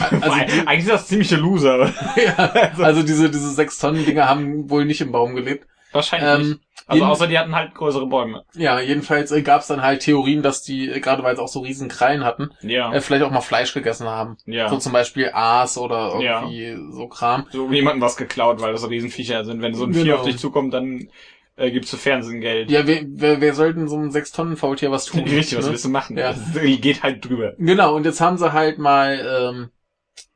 Also, 0.00 0.30
eigentlich 0.30 0.78
ist 0.78 0.88
das 0.90 1.08
ziemliche 1.08 1.36
Loser. 1.36 1.92
ja, 2.16 2.72
also 2.78 3.02
diese, 3.02 3.28
diese 3.28 3.50
6 3.50 3.78
Tonnen 3.78 4.06
Dinger 4.06 4.26
haben 4.26 4.70
wohl 4.70 4.86
nicht 4.86 5.02
im 5.02 5.12
Baum 5.12 5.34
gelebt. 5.34 5.66
Wahrscheinlich 5.92 6.48
nicht. 6.48 6.60
Also 6.86 6.98
jeden- 7.02 7.10
außer 7.10 7.26
die 7.26 7.38
hatten 7.38 7.54
halt 7.56 7.74
größere 7.74 8.06
Bäume. 8.06 8.44
Ja, 8.54 8.78
jedenfalls 8.80 9.32
äh, 9.32 9.42
gab 9.42 9.62
es 9.62 9.66
dann 9.66 9.82
halt 9.82 10.02
Theorien, 10.02 10.42
dass 10.42 10.62
die, 10.62 10.88
äh, 10.88 11.00
gerade 11.00 11.22
weil 11.22 11.34
sie 11.34 11.42
auch 11.42 11.48
so 11.48 11.60
riesen 11.60 11.88
Krallen 11.88 12.24
hatten, 12.24 12.50
Ja. 12.62 12.92
äh, 12.92 13.00
vielleicht 13.00 13.24
auch 13.24 13.30
mal 13.30 13.40
Fleisch 13.40 13.72
gegessen 13.74 14.06
haben. 14.06 14.36
ja. 14.46 14.68
So 14.68 14.76
zum 14.78 14.92
Beispiel 14.92 15.30
Aas 15.32 15.78
oder 15.78 16.12
irgendwie 16.20 16.76
so 16.92 17.08
Kram. 17.08 17.46
so 17.50 17.68
jemandem 17.70 18.02
was 18.02 18.16
geklaut, 18.16 18.60
weil 18.60 18.72
das 18.72 18.82
so 18.82 18.88
Riesenviecher 18.88 19.44
sind. 19.44 19.62
Wenn 19.62 19.74
so 19.74 19.84
ein 19.84 19.94
Vieh 19.94 20.04
Genau. 20.04 20.16
auf 20.16 20.22
dich 20.26 20.38
zukommt, 20.38 20.74
dann 20.74 21.08
äh, 21.56 21.70
gibst 21.70 21.90
du 21.92 21.96
Fernsehgeld. 21.96 22.70
Ja, 22.70 22.86
wer, 22.86 23.00
wer, 23.08 23.40
wer 23.40 23.54
soll 23.54 23.72
denn 23.72 23.88
so 23.88 23.96
einem 23.96 24.10
6-Tonnen-Faultier 24.10 24.90
was 24.90 25.06
tun? 25.06 25.20
Richtig, 25.24 25.56
was 25.56 25.64
ne? 25.64 25.70
willst 25.72 25.86
du 25.86 25.88
machen? 25.88 26.16
Ja. 26.18 26.34
Das 26.54 26.62
geht 26.62 27.02
halt 27.02 27.24
drüber. 27.24 27.54
Genau, 27.58 27.96
und 27.96 28.04
jetzt 28.04 28.20
haben 28.20 28.36
sie 28.36 28.52
halt 28.52 28.78
mal 28.78 29.52
ähm, 29.54 29.70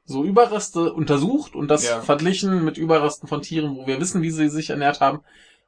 so 0.05 0.25
Überreste 0.25 0.93
untersucht 0.95 1.55
und 1.55 1.69
das 1.69 1.87
Ja. 1.87 2.01
verglichen 2.01 2.65
mit 2.65 2.79
Überresten 2.79 3.29
von 3.29 3.43
Tieren, 3.43 3.77
wo 3.77 3.87
wir 3.87 4.01
wissen, 4.01 4.23
wie 4.23 4.31
sie 4.31 4.49
sich 4.49 4.71
ernährt 4.71 5.01
haben. 5.01 5.21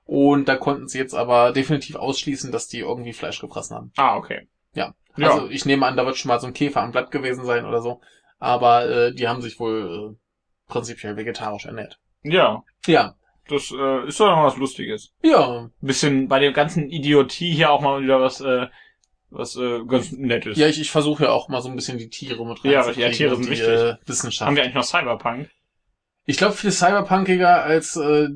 Und 0.05 0.47
da 0.49 0.57
konnten 0.57 0.89
sie 0.89 0.99
jetzt 0.99 1.15
aber 1.15 1.53
definitiv 1.53 1.97
ausschließen, 1.97 2.51
dass 2.53 2.69
die 2.69 2.81
irgendwie 2.81 3.13
Fleisch 3.13 3.41
gefressen 3.41 3.77
haben. 3.77 3.93
Ah, 3.97 4.17
okay. 4.17 4.49
Ja. 4.75 4.95
Ja. 5.17 5.31
Also 5.31 5.49
ich 5.49 5.65
nehme 5.67 5.87
an, 5.87 5.97
da 5.97 6.05
wird 6.07 6.17
schon 6.17 6.29
mal 6.29 6.41
so 6.41 6.47
ein 6.47 6.55
Käfer 6.55 6.83
am 6.83 6.93
Blatt 6.93 7.11
gewesen 7.11 7.45
sein 7.45 7.65
oder 7.65 7.81
so. 7.83 8.01
Aber 8.39 8.89
äh, 8.89 9.15
die 9.15 9.29
haben 9.29 9.43
sich 9.43 9.61
wohl 9.61 10.17
äh, 10.17 10.71
prinzipiell 10.73 11.17
vegetarisch 11.17 11.67
ernährt. 11.67 12.01
Ja. 12.23 12.65
Ja. 12.87 13.15
Das 13.49 13.73
äh, 13.77 14.07
ist 14.09 14.19
doch 14.21 14.27
noch 14.35 14.45
was 14.45 14.57
Lustiges. 14.57 15.13
Ja. 15.23 15.69
Bisschen 15.81 16.29
bei 16.29 16.39
dem 16.39 16.53
ganzen 16.53 16.89
Idiotie 16.91 17.53
hier 17.53 17.71
auch 17.71 17.81
mal 17.81 18.03
wieder 18.03 18.21
was, 18.21 18.41
äh, 18.41 18.67
was 19.31 19.57
äh, 19.57 19.85
ganz 19.87 20.13
Nettes. 20.13 20.59
Ja, 20.59 20.67
ich, 20.69 20.81
ich 20.81 20.91
versuche 20.91 21.25
ja 21.25 21.31
auch 21.31 21.49
mal 21.49 21.61
so 21.61 21.69
ein 21.69 21.77
bisschen 21.77 21.99
die 21.99 22.09
Tiere 22.09 22.45
mit 22.47 22.63
Ja, 22.65 22.81
reinzukriegen 22.81 23.11
ja, 23.11 23.17
Tiere 23.17 23.35
sind 23.37 23.47
die 23.47 23.51
wichtig. 23.51 23.69
äh, 23.69 23.97
Wissenschaft. 24.07 24.47
Haben 24.47 24.57
wir 24.57 24.63
eigentlich 24.63 24.75
noch 24.75 24.85
Cyberpunk? 24.85 25.51
Ich 26.25 26.37
glaube, 26.37 26.55
viel 26.55 26.71
cyberpunkiger 26.71 27.65
als 27.65 27.97
äh, 27.97 28.29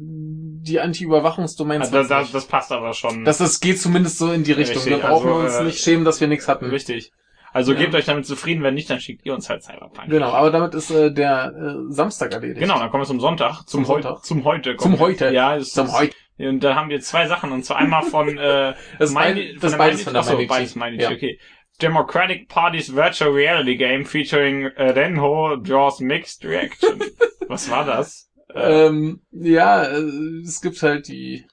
die 0.66 0.80
Anti-Überwachungsdomains. 0.80 1.92
Also, 1.92 2.08
das, 2.08 2.32
das 2.32 2.46
passt 2.46 2.72
aber 2.72 2.92
schon. 2.92 3.24
das, 3.24 3.38
das 3.38 3.60
geht 3.60 3.80
zumindest 3.80 4.18
so 4.18 4.32
in 4.32 4.44
die 4.44 4.52
Richtung. 4.52 4.76
Richtig, 4.82 4.92
wir 4.92 4.98
brauchen 5.08 5.28
also, 5.28 5.40
uns 5.44 5.54
äh, 5.54 5.64
nicht 5.64 5.78
schämen, 5.82 6.04
dass 6.04 6.20
wir 6.20 6.28
nichts 6.28 6.48
hatten. 6.48 6.66
Richtig. 6.66 7.12
Also 7.52 7.72
Ja. 7.72 7.78
gebt 7.78 7.94
euch 7.94 8.04
damit 8.04 8.26
zufrieden, 8.26 8.62
wenn 8.62 8.74
nicht, 8.74 8.90
dann 8.90 9.00
schickt 9.00 9.24
ihr 9.24 9.32
uns 9.32 9.48
halt 9.48 9.62
Cyberpunk. 9.62 10.10
Genau, 10.10 10.30
aber 10.32 10.50
damit 10.50 10.74
ist 10.74 10.90
äh, 10.90 11.10
der 11.10 11.54
äh, 11.56 11.90
Samstag 11.92 12.32
erledigt. 12.32 12.60
Genau, 12.60 12.78
dann 12.78 12.90
kommen 12.90 13.02
wir 13.02 13.06
zum 13.06 13.20
Sonntag. 13.20 13.62
Zum, 13.66 13.84
Zum 13.84 13.94
Heu- 13.94 14.02
Sonntag. 14.02 14.24
Zum 14.24 14.44
heute. 14.44 14.76
Zum 14.76 14.98
Heute. 14.98 15.30
Ja, 15.32 15.56
es 15.56 15.72
Zum 15.72 15.86
ist, 15.86 15.92
heute. 15.98 16.14
Und 16.38 16.60
da 16.62 16.74
haben 16.74 16.90
wir 16.90 17.00
zwei 17.00 17.26
Sachen. 17.28 17.52
Und 17.52 17.64
zwar 17.64 17.78
einmal 17.78 18.02
von, 18.02 18.36
äh, 18.36 18.74
Das 18.98 19.08
ist 19.10 19.16
beid- 19.16 19.54
das 19.58 19.70
der 19.72 19.78
beides 19.78 20.02
von 20.02 20.12
der 20.12 20.20
Achso, 20.20 20.38
beides 20.46 20.74
meine 20.74 21.00
Ja. 21.00 21.10
okay. 21.10 21.38
Democratic 21.80 22.48
Party's 22.48 22.94
Virtual 22.94 23.30
Reality 23.30 23.76
Game 23.76 24.04
featuring 24.04 24.64
äh, 24.76 24.90
Renho 24.90 25.56
draws 25.56 26.00
mixed 26.00 26.44
reaction. 26.44 27.00
Was 27.48 27.70
war 27.70 27.84
das? 27.86 28.25
Äh, 28.56 28.86
Ähm, 28.86 29.20
ja, 29.30 29.84
äh, 29.84 30.02
es 30.44 30.60
gibt 30.60 30.82
halt 30.82 31.08
die 31.08 31.46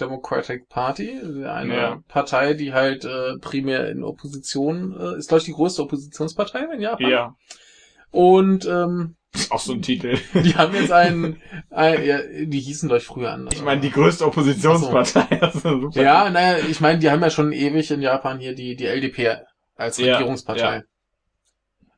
Democratic 0.00 0.68
Party, 0.68 1.20
eine 1.46 1.74
Ja. 1.76 1.98
Partei, 2.08 2.54
die 2.54 2.72
halt 2.72 3.04
äh, 3.04 3.36
primär 3.40 3.88
in 3.90 4.02
Opposition 4.02 4.96
äh, 4.98 5.18
ist, 5.18 5.28
glaube 5.28 5.40
ich, 5.40 5.44
die 5.44 5.52
größte 5.52 5.82
Oppositionspartei 5.82 6.64
in 6.74 6.80
Japan. 6.80 7.10
ja, 7.10 7.34
Und 8.10 8.64
ähm, 8.66 9.16
ist 9.34 9.52
auch 9.52 9.60
so 9.60 9.72
ein 9.72 9.82
Titel. 9.82 10.18
die 10.34 10.54
haben 10.56 10.74
jetzt 10.74 10.92
einen, 10.92 11.40
ein, 11.70 12.04
ja, 12.04 12.18
die 12.44 12.60
hießen 12.60 12.90
ich 12.94 13.04
früher 13.04 13.32
anders. 13.32 13.54
Ich 13.54 13.62
meine, 13.62 13.80
die 13.80 13.90
größte 13.90 14.26
Oppositionspartei. 14.26 15.50
Super. 15.52 16.02
Ja, 16.02 16.30
naja, 16.30 16.64
ich 16.68 16.80
meine, 16.80 16.98
die 16.98 17.10
haben 17.10 17.22
ja 17.22 17.30
schon 17.30 17.52
ewig 17.52 17.90
in 17.90 18.02
Japan 18.02 18.38
hier 18.40 18.54
die, 18.54 18.76
die 18.76 18.86
LDP 18.86 19.36
als 19.76 19.98
Ja, 19.98 20.16
Regierungspartei. 20.16 20.76
ja. 20.76 20.82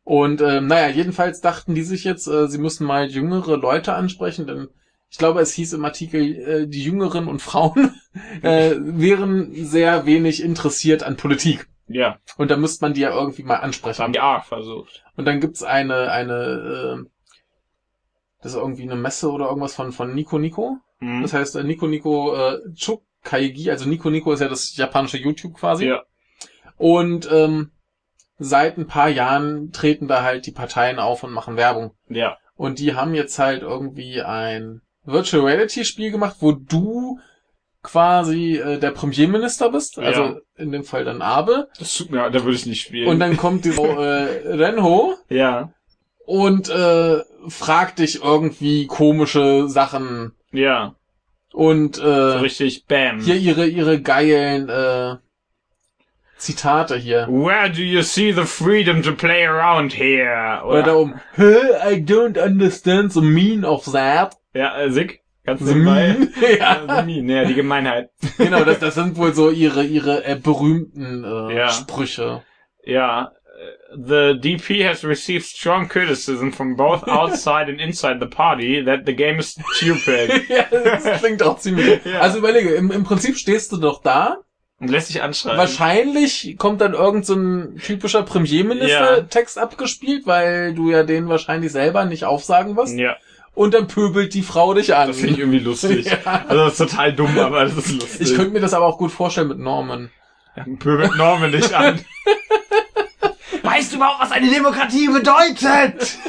Und 0.04 0.42
ähm, 0.42 0.66
naja, 0.66 0.88
jedenfalls 0.88 1.40
dachten 1.40 1.74
die 1.74 1.82
sich 1.82 2.04
jetzt, 2.04 2.28
äh, 2.28 2.46
sie 2.48 2.58
müssen 2.58 2.86
mal 2.86 3.10
jüngere 3.10 3.56
Leute 3.56 3.94
ansprechen, 3.94 4.46
denn 4.46 4.68
ich 5.10 5.18
glaube, 5.18 5.40
es 5.40 5.52
hieß 5.54 5.72
im 5.72 5.84
Artikel, 5.84 6.36
äh, 6.36 6.66
die 6.66 6.82
Jüngeren 6.82 7.28
und 7.28 7.40
Frauen 7.40 7.94
äh, 8.42 8.74
wären 8.78 9.54
sehr 9.54 10.06
wenig 10.06 10.42
interessiert 10.42 11.02
an 11.02 11.16
Politik. 11.16 11.68
Ja, 11.86 12.18
Und 12.36 12.50
da 12.50 12.56
müsste 12.56 12.84
man 12.84 12.94
die 12.94 13.02
ja 13.02 13.14
irgendwie 13.14 13.42
mal 13.42 13.54
das 13.54 13.60
haben 13.60 13.66
ansprechen. 13.66 14.12
die 14.12 14.20
auch 14.20 14.44
versucht. 14.44 15.04
Und 15.16 15.26
dann 15.26 15.40
gibt's 15.40 15.62
eine, 15.62 16.10
eine, 16.10 17.04
äh, 17.04 17.08
das 18.42 18.52
ist 18.52 18.58
irgendwie 18.58 18.82
eine 18.82 18.96
Messe 18.96 19.30
oder 19.30 19.48
irgendwas 19.48 19.74
von, 19.74 19.92
von 19.92 20.14
Nico 20.14 20.38
Nico. 20.38 20.78
Mhm. 21.00 21.22
Das 21.22 21.32
heißt, 21.32 21.56
äh, 21.56 21.64
Nico 21.64 21.86
Nico 21.86 22.34
äh, 22.34 22.58
Chukaigi, 22.74 23.70
also 23.70 23.88
Nico 23.88 24.10
Nico 24.10 24.32
ist 24.32 24.40
ja 24.40 24.48
das 24.48 24.76
japanische 24.76 25.18
YouTube 25.18 25.54
quasi. 25.54 25.86
Ja. 25.86 26.02
Und 26.76 27.28
ähm, 27.30 27.70
seit 28.38 28.78
ein 28.78 28.86
paar 28.86 29.08
Jahren 29.08 29.70
treten 29.72 30.08
da 30.08 30.22
halt 30.22 30.46
die 30.46 30.52
Parteien 30.52 30.98
auf 30.98 31.22
und 31.22 31.32
machen 31.32 31.56
Werbung. 31.56 31.92
Ja. 32.08 32.36
Und 32.56 32.78
die 32.78 32.94
haben 32.94 33.14
jetzt 33.14 33.38
halt 33.38 33.62
irgendwie 33.62 34.22
ein 34.22 34.80
Virtual 35.04 35.44
Reality 35.44 35.84
Spiel 35.84 36.10
gemacht, 36.10 36.36
wo 36.40 36.52
du 36.52 37.18
quasi 37.82 38.56
äh, 38.56 38.78
der 38.78 38.92
Premierminister 38.92 39.70
bist, 39.70 39.98
also 39.98 40.22
Ja. 40.22 40.36
in 40.56 40.72
dem 40.72 40.84
Fall 40.84 41.04
dann 41.04 41.20
Abe. 41.20 41.68
Das 41.78 41.94
tut 41.94 42.10
mir, 42.10 42.30
da 42.30 42.42
würde 42.44 42.56
ich 42.56 42.64
nicht 42.66 42.80
spielen. 42.82 43.08
Und 43.08 43.18
dann 43.20 43.36
kommt 43.36 43.64
die 43.66 43.72
Frau, 43.72 43.84
äh, 44.02 44.54
Renho 44.54 45.14
ja. 45.28 45.72
und 46.24 46.70
äh, 46.70 47.20
fragt 47.48 47.98
dich 47.98 48.22
irgendwie 48.24 48.86
komische 48.86 49.68
Sachen 49.68 50.32
Ja. 50.50 50.94
und 51.52 51.96
So 51.96 52.02
äh, 52.02 52.36
richtig 52.38 52.86
Bam. 52.86 53.20
hier 53.20 53.36
ihre 53.36 53.66
ihre 53.66 54.00
geilen 54.00 54.70
äh, 54.70 55.16
Zitate 56.36 56.96
hier. 56.96 57.26
Where 57.28 57.70
do 57.70 57.80
you 57.82 58.02
see 58.02 58.32
the 58.32 58.44
freedom 58.44 59.02
to 59.02 59.12
play 59.12 59.46
around 59.46 59.92
here? 59.92 60.62
Oder 60.64 60.82
da 60.82 60.94
oben, 60.94 61.20
"Huh, 61.36 61.76
I 61.84 61.94
don't 62.04 62.36
understand 62.38 63.12
the 63.12 63.20
mean 63.20 63.64
of 63.64 63.90
that. 63.92 64.36
Ja, 64.52 64.76
äh, 64.78 64.90
Sick, 64.90 65.20
ganz 65.44 65.60
The 65.60 65.74
nebenbei. 65.74 66.16
Ja, 66.58 66.84
ja, 66.86 67.04
ja, 67.06 67.44
die 67.44 67.54
Gemeinheit. 67.54 68.10
genau, 68.38 68.64
das, 68.64 68.78
das 68.80 68.94
sind 68.94 69.16
wohl 69.16 69.32
so 69.34 69.50
ihre 69.50 69.84
ihre 69.84 70.24
äh, 70.24 70.36
berühmten 70.36 71.24
äh, 71.24 71.56
Ja. 71.56 71.68
Sprüche. 71.70 72.42
Ja. 72.84 73.30
äh, 73.32 73.96
The 73.96 74.38
DP 74.40 74.84
has 74.84 75.04
received 75.04 75.46
strong 75.46 75.88
criticism 75.88 76.50
from 76.50 76.76
both 76.76 77.04
outside 77.08 77.68
and 77.70 77.80
inside 77.80 78.18
the 78.20 78.26
party 78.26 78.84
that 78.84 79.06
the 79.06 79.14
game 79.14 79.38
is 79.38 79.56
stupid. 79.72 80.48
ja, 80.48 80.64
das 80.70 81.20
klingt 81.20 81.42
auch 81.42 81.58
ziemlich. 81.58 82.04
Ja. 82.04 82.20
Also 82.20 82.38
überlege, 82.38 82.70
im, 82.74 82.90
im 82.90 83.04
Prinzip 83.04 83.36
stehst 83.36 83.70
du 83.72 83.76
doch 83.76 84.02
da. 84.02 84.38
Und 84.84 84.90
lässt 84.90 85.08
sich 85.08 85.22
anschreiben. 85.22 85.58
Wahrscheinlich 85.58 86.56
kommt 86.58 86.80
dann 86.80 86.94
irgend 86.94 87.26
so 87.26 87.34
ein 87.34 87.80
typischer 87.84 88.22
Premierminister-Text 88.22 89.58
abgespielt, 89.58 90.26
weil 90.26 90.74
du 90.74 90.90
ja 90.90 91.02
den 91.02 91.28
wahrscheinlich 91.28 91.72
selber 91.72 92.04
nicht 92.04 92.24
aufsagen 92.24 92.76
wirst. 92.76 92.94
Ja, 92.96 93.16
Und 93.54 93.74
dann 93.74 93.86
pöbelt 93.86 94.34
die 94.34 94.42
Frau 94.42 94.74
dich 94.74 94.94
an. 94.94 95.08
das 95.08 95.18
finde 95.18 95.34
ich 95.34 95.38
irgendwie 95.40 95.58
lustig. 95.60 96.06
Ja. 96.24 96.44
Also 96.48 96.64
das 96.64 96.72
ist 96.80 96.90
total 96.90 97.12
dumm, 97.12 97.38
aber 97.38 97.64
das 97.64 97.76
ist 97.76 97.92
lustig. 97.92 98.20
Ich 98.30 98.34
könnte 98.36 98.52
mir 98.52 98.60
das 98.60 98.74
aber 98.74 98.86
auch 98.86 98.98
gut 98.98 99.10
vorstellen 99.12 99.48
mit 99.48 99.58
Norman. 99.58 100.10
Pöbelt 100.78 101.16
Norman 101.16 101.50
dich 101.52 101.74
an. 101.74 102.00
weißt 103.62 103.92
du 103.92 103.96
überhaupt, 103.96 104.20
was 104.20 104.32
eine 104.32 104.50
Demokratie 104.50 105.08
bedeutet? 105.08 106.16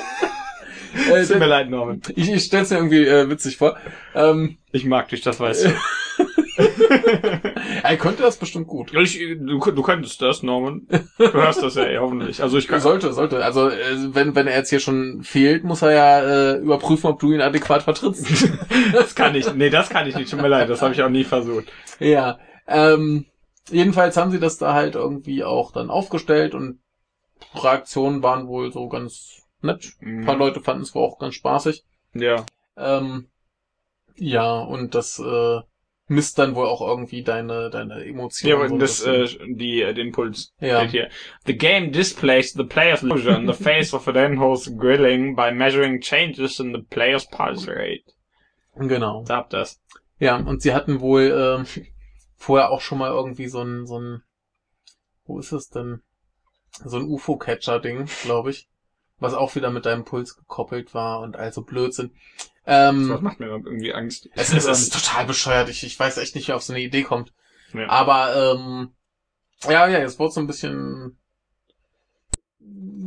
Äh, 1.12 1.26
Tut 1.26 1.40
mir 1.40 1.46
leid, 1.48 1.70
Norman. 1.70 2.02
ich 2.16 2.32
ich 2.32 2.44
stelle 2.46 2.64
es 2.64 2.70
mir 2.70 2.78
irgendwie 2.78 3.06
äh, 3.06 3.30
witzig 3.30 3.58
vor. 3.58 3.76
Ähm, 4.16 4.56
Ich 4.72 4.86
mag 4.86 5.10
dich, 5.10 5.20
das 5.20 5.42
weißt 5.42 5.66
du. 5.66 5.70
Er 7.84 7.98
könnte 7.98 8.24
das 8.24 8.38
bestimmt 8.38 8.68
gut. 8.68 8.94
Ich, 8.94 9.18
du, 9.20 9.60
du 9.60 9.82
könntest 9.82 10.22
das, 10.22 10.44
Norman. 10.44 10.88
Du 11.18 11.34
hörst 11.34 11.62
das 11.62 11.76
ja 11.76 11.86
eh, 11.86 11.98
hoffentlich. 11.98 12.42
Also 12.42 12.58
ich 12.58 12.68
kann, 12.68 12.80
Sollte, 12.80 13.14
sollte. 13.14 13.44
Also 13.44 13.70
äh, 13.70 14.14
wenn, 14.14 14.36
wenn 14.36 14.48
er 14.48 14.58
jetzt 14.58 14.70
hier 14.70 14.80
schon 14.80 15.24
fehlt, 15.24 15.64
muss 15.64 15.82
er 15.82 15.92
ja 15.92 16.22
äh, 16.22 16.58
überprüfen, 16.58 17.10
ob 17.10 17.20
du 17.20 17.32
ihn 17.32 17.42
adäquat 17.42 17.84
vertrittst. 17.84 18.50
das 18.94 19.16
kann 19.16 19.36
ich. 19.36 19.54
Nee, 19.54 19.70
das 19.70 19.90
kann 19.90 20.08
ich 20.08 20.16
nicht. 20.16 20.30
Tut 20.32 20.42
mir 20.42 20.48
leid, 20.48 20.70
das 20.70 20.82
habe 20.82 20.94
ich 20.94 21.02
auch 21.04 21.10
nie 21.10 21.24
versucht. 21.24 21.66
ja. 22.00 22.40
Ähm, 22.68 23.26
jedenfalls 23.70 24.18
haben 24.18 24.32
sie 24.32 24.40
das 24.40 24.58
da 24.58 24.74
halt 24.74 24.96
irgendwie 24.96 25.44
auch 25.44 25.72
dann 25.72 25.92
aufgestellt 25.92 26.56
und 26.56 26.80
Reaktionen 27.54 28.24
waren 28.24 28.48
wohl 28.48 28.72
so 28.72 28.88
ganz 28.90 29.44
nett. 29.62 29.94
Ein 30.02 30.26
paar 30.26 30.36
Mhm. 30.36 30.40
Leute 30.40 30.62
fanden 30.62 30.84
es 30.84 30.96
wohl 30.96 31.04
auch 31.04 31.20
ganz 31.20 31.36
spaßig. 31.36 31.84
Ja. 32.14 32.46
Ähm, 32.78 33.28
ja, 34.16 34.60
und 34.60 34.96
das 34.96 35.20
äh, 35.20 35.60
misst 36.08 36.38
dann 36.38 36.56
wohl 36.56 36.68
auch 36.68 36.82
irgendwie 36.82 37.24
deine, 37.24 37.70
deine 37.70 38.06
Emotionen. 38.06 38.50
Ja, 38.50 38.64
aber 38.64 38.78
das, 38.78 39.04
äh, 39.04 39.28
die, 39.48 39.82
äh, 39.82 39.94
den 39.94 40.12
Puls. 40.12 40.54
Ja. 40.60 40.80
Steht 40.82 40.92
hier. 40.92 41.10
The 41.46 41.58
game 41.58 41.92
displays 41.92 42.54
the 42.54 42.64
player's 42.64 43.04
illusion 43.04 43.42
in 43.42 43.48
the 43.48 43.64
face 43.64 43.94
of 43.94 44.08
Renho's 44.08 44.72
grilling 44.78 45.36
by 45.36 45.52
measuring 45.52 46.02
changes 46.02 46.60
in 46.60 46.74
the 46.74 46.82
player's 46.82 47.26
pulse 47.26 47.68
rate. 47.68 48.04
genau. 48.76 49.24
Da 49.28 49.38
habt 49.38 49.54
das. 49.54 49.82
Ja, 50.20 50.38
und 50.38 50.62
sie 50.62 50.74
hatten 50.74 51.02
wohl 51.02 51.34
ähm, 51.36 51.66
vorher 52.36 52.72
auch 52.72 52.82
schon 52.82 53.00
mal 53.00 53.12
irgendwie 53.12 53.48
so 53.48 53.62
ein, 53.62 53.86
so 53.86 54.00
ein, 54.00 54.22
wo 55.26 55.40
ist 55.40 55.52
es 55.52 55.70
denn? 55.70 56.02
So 56.84 56.98
ein 56.98 57.04
UFO-Catcher-Ding, 57.04 58.06
glaube 58.24 58.52
ich. 58.52 58.68
Was 59.20 59.34
auch 59.34 59.56
wieder 59.56 59.72
mit 59.72 59.86
deinem 59.86 60.04
Puls 60.06 60.36
gekoppelt 60.36 60.94
war 60.94 61.22
und 61.22 61.36
also 61.38 61.62
Blödsinn. 61.62 62.12
Das 62.66 62.94
Ähm, 62.94 63.22
macht 63.22 63.40
mir 63.40 63.48
irgendwie 63.48 63.94
Angst. 63.94 64.30
es, 64.36 64.52
ist, 64.52 64.68
es 64.68 64.82
ist 64.84 64.94
total 64.94 65.26
bescheuert. 65.26 65.70
Ich, 65.70 65.84
ich 65.84 65.98
weiß 66.00 66.18
echt 66.18 66.36
nicht, 66.36 66.48
wer 66.48 66.56
auf 66.56 66.64
so 66.64 66.74
eine 66.74 66.82
Idee 66.82 67.04
kommt. 67.04 67.32
Ja. 67.74 67.90
Aber 67.90 68.36
ähm, 68.36 68.90
ja, 69.70 69.88
ja, 69.88 70.00
es 70.00 70.20
wurde 70.20 70.34
so 70.34 70.40
ein 70.42 70.48
bisschen 70.48 71.18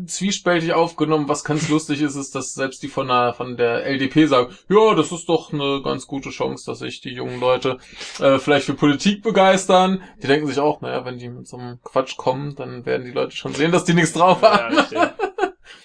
zwiespältig 0.07 0.73
aufgenommen. 0.73 1.29
Was 1.29 1.45
ganz 1.45 1.69
lustig 1.71 2.01
ist, 2.01 2.15
ist, 2.15 2.35
dass 2.35 2.55
selbst 2.55 2.83
die 2.83 2.89
von 2.89 3.09
der 3.09 3.35
von 3.35 3.57
der 3.57 3.85
LDP 3.85 4.27
sagen, 4.27 4.55
ja, 4.69 4.95
das 4.95 5.13
ist 5.13 5.29
doch 5.29 5.53
eine 5.53 5.83
ganz 5.83 6.07
gute 6.07 6.31
Chance, 6.31 6.65
dass 6.67 6.79
sich 6.81 7.01
die 7.01 7.11
jungen 7.13 7.41
Leute 7.41 7.79
äh, 8.21 8.39
vielleicht 8.39 8.67
für 8.67 8.75
Politik 8.75 9.23
begeistern. 9.23 10.03
Die 10.23 10.27
denken 10.27 10.47
sich 10.47 10.59
auch, 10.59 10.81
naja, 10.81 11.05
wenn 11.05 11.19
die 11.19 11.29
mit 11.29 11.47
so 11.47 11.57
einem 11.59 11.81
Quatsch 11.83 12.17
kommen, 12.17 12.55
dann 12.57 12.87
werden 12.87 13.05
die 13.05 13.13
Leute 13.13 13.37
schon 13.37 13.55
sehen, 13.55 13.73
dass 13.73 13.85
die 13.85 13.95
nichts 13.95 14.13
drauf 14.13 14.43
ja, 14.43 14.59
haben. 14.59 14.77
richtig. 14.77 14.99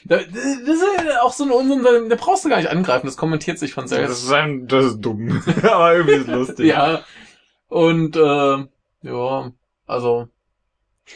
Da- 0.06 0.18
Das 0.18 0.26
ist 0.28 0.84
ja 1.08 1.22
auch 1.22 1.34
so 1.34 1.44
ein 1.46 1.52
Unsinn, 1.52 1.84
da- 2.10 2.16
brauchst 2.16 2.44
du 2.46 2.50
gar 2.50 2.58
nicht 2.58 2.70
angreifen, 2.70 3.06
das 3.06 3.18
kommentiert 3.18 3.58
sich 3.60 3.74
von 3.74 3.84
Das 3.86 3.92
selbst. 3.92 4.24
ist, 4.24 4.32
ein, 4.32 4.68
das 4.68 4.86
ist 4.86 5.02
dumm. 5.02 5.42
aber 5.64 5.94
irgendwie 5.96 6.16
ist 6.16 6.28
lustig. 6.28 6.66
Ja. 6.68 7.04
Und 7.68 8.16
äh, 8.16 8.66
ja, 9.04 9.52
also 9.88 10.28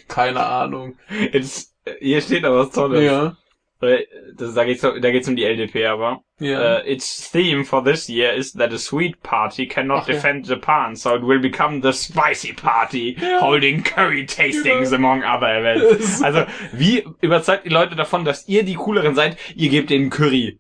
keine 0.08 0.46
Ahnung. 0.46 0.98
Jetzt, 1.32 1.74
hier 2.00 2.22
steht 2.22 2.44
aber 2.46 2.60
was 2.68 2.72
Tolles. 2.72 3.04
Ja. 3.04 3.38
Weil, 3.80 4.06
Das, 4.36 4.54
da 4.56 4.64
geht's, 4.64 4.82
da 4.82 4.92
geht's 5.12 5.28
um 5.28 5.36
die 5.36 5.44
LDP 5.46 5.86
aber. 5.88 6.22
Ja. 6.40 6.78
Uh, 6.80 6.88
its 6.88 7.32
theme 7.32 7.64
for 7.64 7.84
this 7.84 8.08
year 8.08 8.34
is 8.34 8.54
that 8.54 8.72
a 8.74 8.78
sweet 8.78 9.22
party 9.24 9.68
cannot 9.68 10.04
Ach 10.04 10.08
ja. 10.08 10.14
defend 10.16 10.48
Japan, 10.48 10.96
so 10.96 11.16
it 11.16 11.22
will 11.24 11.40
become 11.40 11.82
the 11.82 11.92
spicy 11.94 12.54
party, 12.54 13.18
Ja. 13.20 13.42
holding 13.42 13.84
curry 13.84 14.26
tastings 14.26 14.90
Genau. 14.92 14.96
among 15.10 15.24
other 15.24 15.60
events. 15.60 16.22
Also, 16.24 16.46
wie 16.74 17.06
überzeugt 17.22 17.66
die 17.66 17.70
Leute 17.70 17.96
davon, 17.96 18.26
dass 18.26 18.48
ihr 18.48 18.64
die 18.64 18.76
cooleren 18.76 19.16
seid? 19.16 19.38
Ihr 19.56 19.70
gebt 19.70 19.90
denen 19.90 20.10
Curry. 20.10 20.60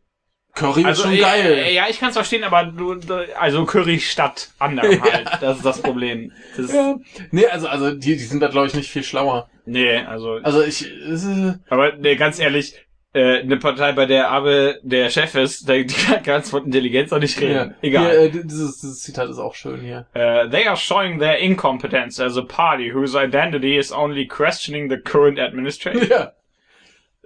Curry 0.55 0.85
Also, 0.85 1.03
ist 1.03 1.07
schon 1.09 1.17
äh, 1.17 1.21
geil. 1.21 1.53
äh, 1.53 1.73
Ja, 1.75 1.85
ich 1.87 1.99
kann 1.99 2.09
es 2.09 2.15
verstehen, 2.15 2.43
aber 2.43 2.63
du, 2.65 2.95
du, 2.95 3.13
also 3.39 3.65
Curry 3.65 3.99
statt 3.99 4.49
anderem 4.57 4.99
halt. 5.11 5.29
Das 5.41 5.57
ist 5.57 5.65
das 5.65 5.81
Problem. 5.83 6.31
Das, 6.55 6.73
ja. 6.73 6.95
Nee, 7.29 7.45
also, 7.45 7.67
also 7.67 7.91
die, 7.91 8.13
die 8.17 8.23
sind 8.23 8.39
da, 8.41 8.47
glaube 8.47 8.65
ich, 8.67 8.73
nicht 8.73 8.89
viel 8.89 9.03
schlauer. 9.03 9.49
Nee, 9.67 9.97
also, 9.97 10.39
Also 10.41 10.63
ich. 10.63 10.85
Äh, 10.87 11.53
aber 11.69 11.95
nee, 11.97 12.15
ganz 12.15 12.39
ehrlich, 12.39 12.73
äh, 13.13 13.39
eine 13.39 13.57
Partei, 13.57 13.93
bei 13.93 14.05
der 14.05 14.29
Abe 14.29 14.79
der 14.83 15.09
Chef 15.09 15.33
ist, 15.35 15.67
die 15.69 15.85
kann 15.87 16.23
ganz 16.23 16.49
von 16.49 16.65
Intelligenz 16.65 17.11
auch 17.13 17.19
nicht 17.19 17.39
ja. 17.39 17.47
reden. 17.47 17.75
Egal. 17.81 18.11
Hier, 18.11 18.19
äh, 18.19 18.29
dieses, 18.29 18.81
dieses 18.81 18.99
Zitat 19.01 19.29
ist 19.29 19.39
auch 19.39 19.55
schön 19.55 19.81
hier. 19.81 20.05
Uh, 20.15 20.49
they 20.49 20.67
are 20.67 20.77
showing 20.77 21.19
their 21.19 21.37
incompetence 21.37 22.19
as 22.19 22.37
a 22.37 22.41
party 22.41 22.93
whose 22.93 23.17
identity 23.17 23.77
is 23.77 23.91
only 23.91 24.27
questioning 24.27 24.89
the 24.89 24.97
current 24.97 25.39
administration. 25.39 26.07
Ja. 26.09 26.33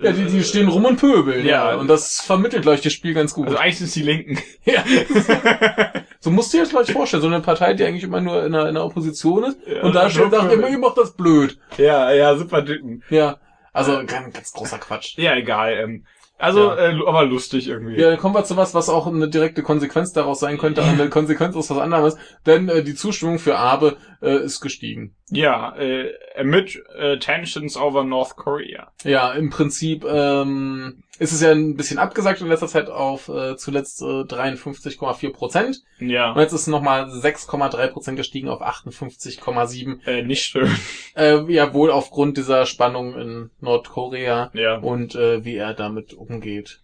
Ja, 0.02 0.12
die, 0.14 0.26
die 0.26 0.44
stehen 0.44 0.68
rum 0.68 0.86
und 0.86 1.00
pöbeln. 1.00 1.46
Ja. 1.46 1.72
Ja. 1.72 1.76
Und 1.78 1.88
das 1.88 2.22
vermittelt, 2.22 2.64
glaube 2.64 2.76
ich, 2.76 2.82
das 2.82 2.94
Spiel 2.94 3.14
ganz 3.14 3.34
gut. 3.34 3.48
Also 3.48 3.60
eigentlich 3.60 3.78
sind 3.78 3.96
die 3.96 4.02
Linken. 4.02 4.40
ja. 4.66 4.84
so 6.20 6.32
musst 6.32 6.54
du 6.54 6.58
dir 6.58 6.64
das, 6.64 6.90
ich, 6.90 6.94
vorstellen. 6.94 7.22
So 7.22 7.28
eine 7.28 7.42
Partei, 7.42 7.74
die 7.74 7.84
eigentlich 7.84 8.04
immer 8.04 8.22
nur 8.22 8.44
in 8.44 8.52
der, 8.52 8.68
in 8.68 8.76
der 8.76 8.84
Opposition 8.84 9.44
ist. 9.44 9.60
Ja, 9.68 9.84
und 9.84 9.94
da 9.94 10.10
steht 10.10 10.24
super. 10.24 10.42
sagt 10.42 10.54
immer, 10.54 10.70
ihr 10.70 10.80
macht 10.80 10.98
das 10.98 11.14
blöd. 11.16 11.60
ja, 11.78 12.12
ja, 12.12 12.36
super 12.36 12.64
Dücken. 12.64 13.04
Ja. 13.10 13.38
Also, 13.74 14.04
ganz, 14.06 14.34
ganz 14.34 14.52
großer 14.52 14.78
Quatsch. 14.80 15.18
Ja, 15.18 15.36
egal. 15.36 15.74
Ähm, 15.74 16.06
also, 16.38 16.70
Ja. 16.72 16.90
äh, 16.90 17.00
aber 17.06 17.24
lustig 17.26 17.68
irgendwie. 17.68 18.00
Ja, 18.02 18.10
dann 18.10 18.18
kommen 18.20 18.34
wir 18.34 18.44
zu 18.44 18.58
was, 18.58 18.74
was 18.74 18.90
auch 18.90 19.06
eine 19.06 19.30
direkte 19.30 19.62
Konsequenz 19.62 20.12
daraus 20.12 20.40
sein 20.40 20.58
könnte. 20.58 20.84
Eine 20.84 21.10
Konsequenz 21.12 21.56
ist 21.56 21.70
was 21.70 21.78
anderes. 21.78 22.18
Denn 22.48 22.68
äh, 22.68 22.84
die 22.84 22.96
Zustimmung 22.96 23.38
für 23.38 23.58
Abe 23.58 23.98
äh, 24.24 24.38
ist 24.44 24.60
gestiegen. 24.60 25.16
Ja, 25.30 25.76
äh, 25.78 26.12
amid 26.36 26.82
äh, 26.98 27.20
tensions 27.20 27.78
over 27.78 28.04
North 28.04 28.36
Korea. 28.38 28.92
Ja, 29.04 29.32
im 29.34 29.52
Prinzip 29.52 30.04
ähm, 30.04 31.04
ist 31.20 31.34
es 31.34 31.42
ja 31.42 31.52
ein 31.52 31.76
bisschen 31.76 32.00
abgesagt 32.00 32.42
in 32.42 32.48
letzter 32.48 32.68
Zeit 32.68 32.90
auf 32.90 33.28
äh, 33.30 33.56
zuletzt 33.58 34.02
äh, 34.02 34.06
53,4 34.24 35.32
Prozent. 35.34 35.82
Ja, 36.00 36.32
Und 36.32 36.40
jetzt 36.42 36.54
ist 36.54 36.62
es 36.62 36.68
nochmal 36.68 37.06
6,3 37.10 37.88
Prozent 37.90 38.18
gestiegen 38.18 38.50
auf 38.50 38.62
58,7. 38.62 40.06
äh, 40.08 40.24
nicht 40.24 40.44
schön. 40.44 40.74
Äh, 41.16 41.42
ja, 41.52 41.74
wohl 41.74 41.92
aufgrund 41.92 42.38
dieser 42.38 42.66
Spannung 42.66 43.14
in 43.20 43.52
Nordkorea 43.60 44.50
Ja. 44.54 44.78
und 44.78 45.14
äh, 45.16 45.44
wie 45.46 45.56
er 45.58 45.74
damit 45.74 46.14
umgeht. 46.14 46.80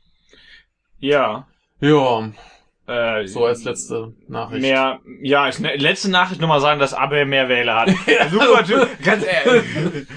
Ja. 1.00 1.48
Ja, 1.80 2.32
Äh, 2.88 3.28
so 3.28 3.44
als 3.46 3.66
letzte 3.66 4.14
Nachricht. 4.30 4.62
Mehr, 4.62 5.00
ja, 5.22 5.50
ich, 5.50 5.60
ne, 5.60 5.76
letzte 5.76 6.10
Nachricht 6.10 6.40
nur 6.40 6.48
mal 6.48 6.62
sagen, 6.62 6.80
dass 6.80 6.94
Abe 6.94 7.26
mehr 7.26 7.50
Wähler 7.50 7.82
hat. 7.82 7.90
Super 8.32 8.64
Typ, 8.64 8.88
ganz 9.04 9.26
ehrlich. 9.26 9.64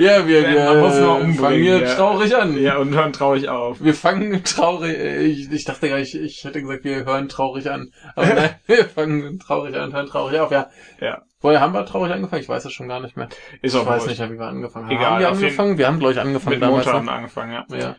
Ja, 0.00 0.26
wir, 0.26 0.46
wir 0.48 0.64
Man 0.64 0.80
muss 0.80 0.98
umbringen, 0.98 1.34
fangen 1.36 1.62
hier 1.62 1.80
ja. 1.80 1.94
traurig 1.94 2.36
an. 2.36 2.60
Ja, 2.60 2.76
und 2.78 2.94
hören 2.94 3.12
traurig 3.12 3.48
auf. 3.48 3.80
Wir 3.80 3.94
fangen 3.94 4.42
traurig, 4.44 4.98
ich, 4.98 5.50
ich 5.52 5.64
dachte 5.64 5.88
gar 5.88 5.98
nicht, 5.98 6.14
ich 6.14 6.44
hätte 6.44 6.60
gesagt, 6.60 6.84
wir 6.84 7.04
hören 7.04 7.28
traurig 7.28 7.70
an. 7.70 7.92
Aber 8.16 8.26
nein, 8.26 8.50
wir 8.66 8.84
fangen 8.86 9.38
traurig 9.38 9.74
an 9.76 9.84
und 9.84 9.94
hören 9.94 10.06
traurig 10.06 10.38
auf, 10.40 10.50
ja. 10.50 10.68
Ja. 11.00 11.22
Woher 11.40 11.60
haben 11.60 11.72
wir 11.74 11.84
traurig 11.86 12.12
angefangen? 12.12 12.42
Ich 12.42 12.48
weiß 12.48 12.64
es 12.64 12.72
schon 12.72 12.88
gar 12.88 13.00
nicht 13.00 13.16
mehr. 13.16 13.28
Ist 13.62 13.74
Ich 13.74 13.80
auch 13.80 13.86
weiß 13.86 14.06
wurscht. 14.06 14.18
nicht 14.20 14.30
wie 14.32 14.38
wir 14.38 14.46
angefangen 14.46 14.86
haben. 14.86 14.96
Egal, 14.96 15.10
haben 15.12 15.20
wir 15.20 15.28
angefangen? 15.28 15.78
Wir 15.78 15.86
haben, 15.86 15.98
glaube 15.98 16.12
ich, 16.14 16.20
angefangen 16.20 16.54
Mit 16.56 16.62
damals. 16.62 16.86
Montag 16.86 16.94
haben 16.98 17.06
Ne? 17.06 17.12
angefangen, 17.12 17.52
ja. 17.52 17.66
Ja. 17.78 17.96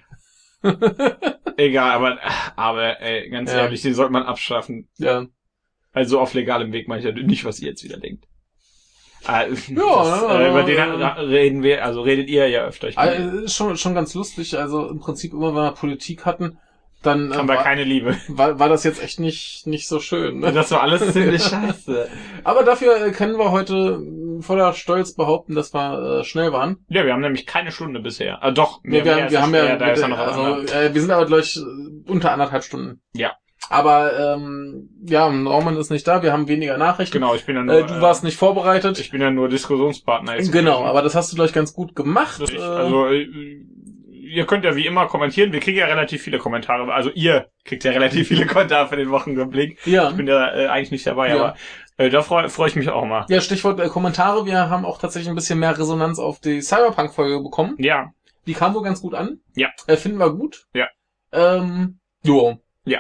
Egal, 1.58 1.92
aber, 1.92 2.20
aber, 2.56 3.02
ey, 3.02 3.30
ganz 3.30 3.52
Ja. 3.52 3.60
ehrlich, 3.60 3.82
den 3.82 3.94
sollte 3.94 4.12
man 4.12 4.24
abschaffen. 4.24 4.88
ja. 4.98 5.26
Also 5.96 6.20
auf 6.20 6.34
legalem 6.34 6.74
Weg 6.74 6.88
meine 6.88 7.02
ich 7.02 7.06
ja 7.06 7.12
nicht, 7.12 7.46
was 7.46 7.60
ihr 7.60 7.70
jetzt 7.70 7.84
wieder 7.84 7.98
denkt. 7.98 8.26
Äh, 9.28 9.50
das, 9.52 9.70
ja, 9.70 10.40
äh, 10.40 10.50
über 10.50 10.64
den 10.64 10.78
äh, 10.78 11.06
reden 11.20 11.62
wir, 11.62 11.86
also 11.86 12.02
redet 12.02 12.30
ihr 12.30 12.48
ja 12.50 12.64
öfter. 12.66 12.90
Ich 12.90 12.98
ist 12.98 13.56
schon, 13.56 13.78
schon 13.78 13.94
ganz 13.94 14.14
lustig. 14.16 14.58
Also 14.58 14.90
im 14.90 15.00
Prinzip 15.00 15.34
immer, 15.34 15.50
wenn 15.50 15.64
wir 15.64 15.72
Politik 15.74 16.26
hatten, 16.26 16.58
dann 17.04 17.32
äh, 17.32 17.36
haben 17.36 17.48
wir 17.48 17.56
war, 17.56 17.64
keine 17.64 17.84
Liebe. 17.84 18.18
war, 18.28 18.60
war 18.60 18.70
das 18.70 18.84
jetzt 18.84 19.04
echt 19.04 19.20
nicht, 19.20 19.68
nicht 19.68 19.88
so 19.88 20.00
schön. 20.00 20.40
Ne? 20.40 20.52
Das 20.52 20.72
war 20.72 20.82
alles 20.82 21.14
ziemlich 21.14 21.44
scheiße. 21.44 22.10
Aber 22.44 22.64
dafür 22.64 23.06
äh, 23.06 23.12
können 23.12 23.38
wir 23.38 23.52
heute 23.52 24.02
äh, 24.02 24.23
voller 24.44 24.74
Stolz 24.74 25.16
behaupten, 25.16 25.56
dass 25.56 25.74
wir 25.74 26.20
äh, 26.20 26.24
schnell 26.24 26.52
waren. 26.54 26.78
Ja, 26.90 27.06
wir 27.06 27.14
haben 27.14 27.22
nämlich 27.22 27.46
keine 27.48 27.72
Stunde 27.72 28.00
bisher. 28.00 28.44
Ah, 28.44 28.52
doch, 28.52 28.82
Nee, 28.84 29.04
wir, 29.04 29.16
mehr 29.16 29.32
wir, 29.32 29.42
haben 29.42 29.54
ja, 29.56 29.74
mit, 29.74 29.82
also, 29.82 30.74
äh, 30.74 30.94
wir 30.94 31.02
sind 31.02 31.12
aber 31.12 31.26
gleich 31.26 31.58
äh, 31.58 32.10
unter 32.12 32.32
anderthalb 32.32 32.64
Stunden. 32.64 33.02
Ja. 33.16 33.32
Aber 33.70 34.36
ähm, 34.36 34.90
ja, 35.06 35.30
Norman 35.32 35.78
ist 35.78 35.90
nicht 35.90 36.06
da, 36.08 36.22
wir 36.22 36.34
haben 36.34 36.50
weniger 36.50 36.78
Nachrichten. 36.78 37.14
Genau, 37.14 37.34
ich 37.34 37.46
bin 37.46 37.56
ja 37.56 37.64
nur, 37.64 37.76
Äh, 37.76 37.84
du 37.86 38.02
warst 38.02 38.24
nicht 38.26 38.38
vorbereitet. 38.38 39.00
ich 39.00 39.10
bin 39.10 39.22
ja 39.22 39.32
nur 39.32 39.48
Diskussionspartner 39.48 40.36
jetzt. 40.36 40.52
genau, 40.52 40.80
gewesen. 40.80 40.90
aber 40.90 41.02
das 41.02 41.16
hast 41.16 41.32
du 41.32 41.38
gleich 41.38 41.54
ganz 41.54 41.74
gut 41.74 41.96
gemacht. 41.96 42.42
Das- 42.42 42.52
Äh, 42.52 42.58
Also, 42.58 43.08
äh, 43.08 43.26
ihr 44.12 44.46
könnt 44.48 44.66
ja 44.66 44.76
wie 44.76 44.86
immer 44.86 45.06
kommentieren. 45.08 45.54
Wir 45.54 45.60
kriegen 45.60 45.78
ja 45.78 45.86
relativ 45.86 46.24
viele 46.24 46.40
Kommentare. 46.40 46.92
Also 46.94 47.10
ihr 47.14 47.48
kriegt 47.66 47.84
ja 47.84 47.92
relativ 47.92 48.28
viele 48.28 48.46
Kommentare 48.48 48.88
für 48.90 48.96
den 48.98 49.12
Wochenrückblick. 49.12 49.78
ja. 49.86 50.10
Ich 50.10 50.16
bin 50.18 50.28
ja 50.28 50.54
äh, 50.56 50.68
eigentlich 50.68 50.92
nicht 50.92 51.08
dabei, 51.08 51.30
Ja. 51.30 51.36
aber 51.36 51.56
äh, 51.98 52.10
da 52.10 52.22
freue 52.22 52.50
freu 52.50 52.68
ich 52.68 52.76
mich 52.76 52.90
auch 52.90 53.06
mal. 53.06 53.26
Ja, 53.30 53.42
Stichwort 53.42 53.80
äh, 53.80 53.88
Kommentare. 53.90 54.46
Wir 54.46 54.70
haben 54.70 54.86
auch 54.86 54.98
tatsächlich 55.00 55.30
ein 55.30 55.36
bisschen 55.36 55.60
mehr 55.60 55.78
Resonanz 55.78 56.20
auf 56.20 56.40
die 56.40 56.62
Cyberpunk-Folge 56.62 57.40
bekommen. 57.42 57.76
Ja, 57.78 58.12
Die 58.46 58.54
kam 58.54 58.74
wohl 58.74 58.84
ganz 58.84 59.02
gut 59.02 59.14
an. 59.14 59.40
Ja. 59.56 59.70
Äh, 59.88 59.96
finden 59.98 60.18
wir 60.18 60.30
gut. 60.32 60.66
Ja. 60.74 60.88
Ähm, 61.32 62.00
jo. 62.24 62.58
Ja. 62.86 63.00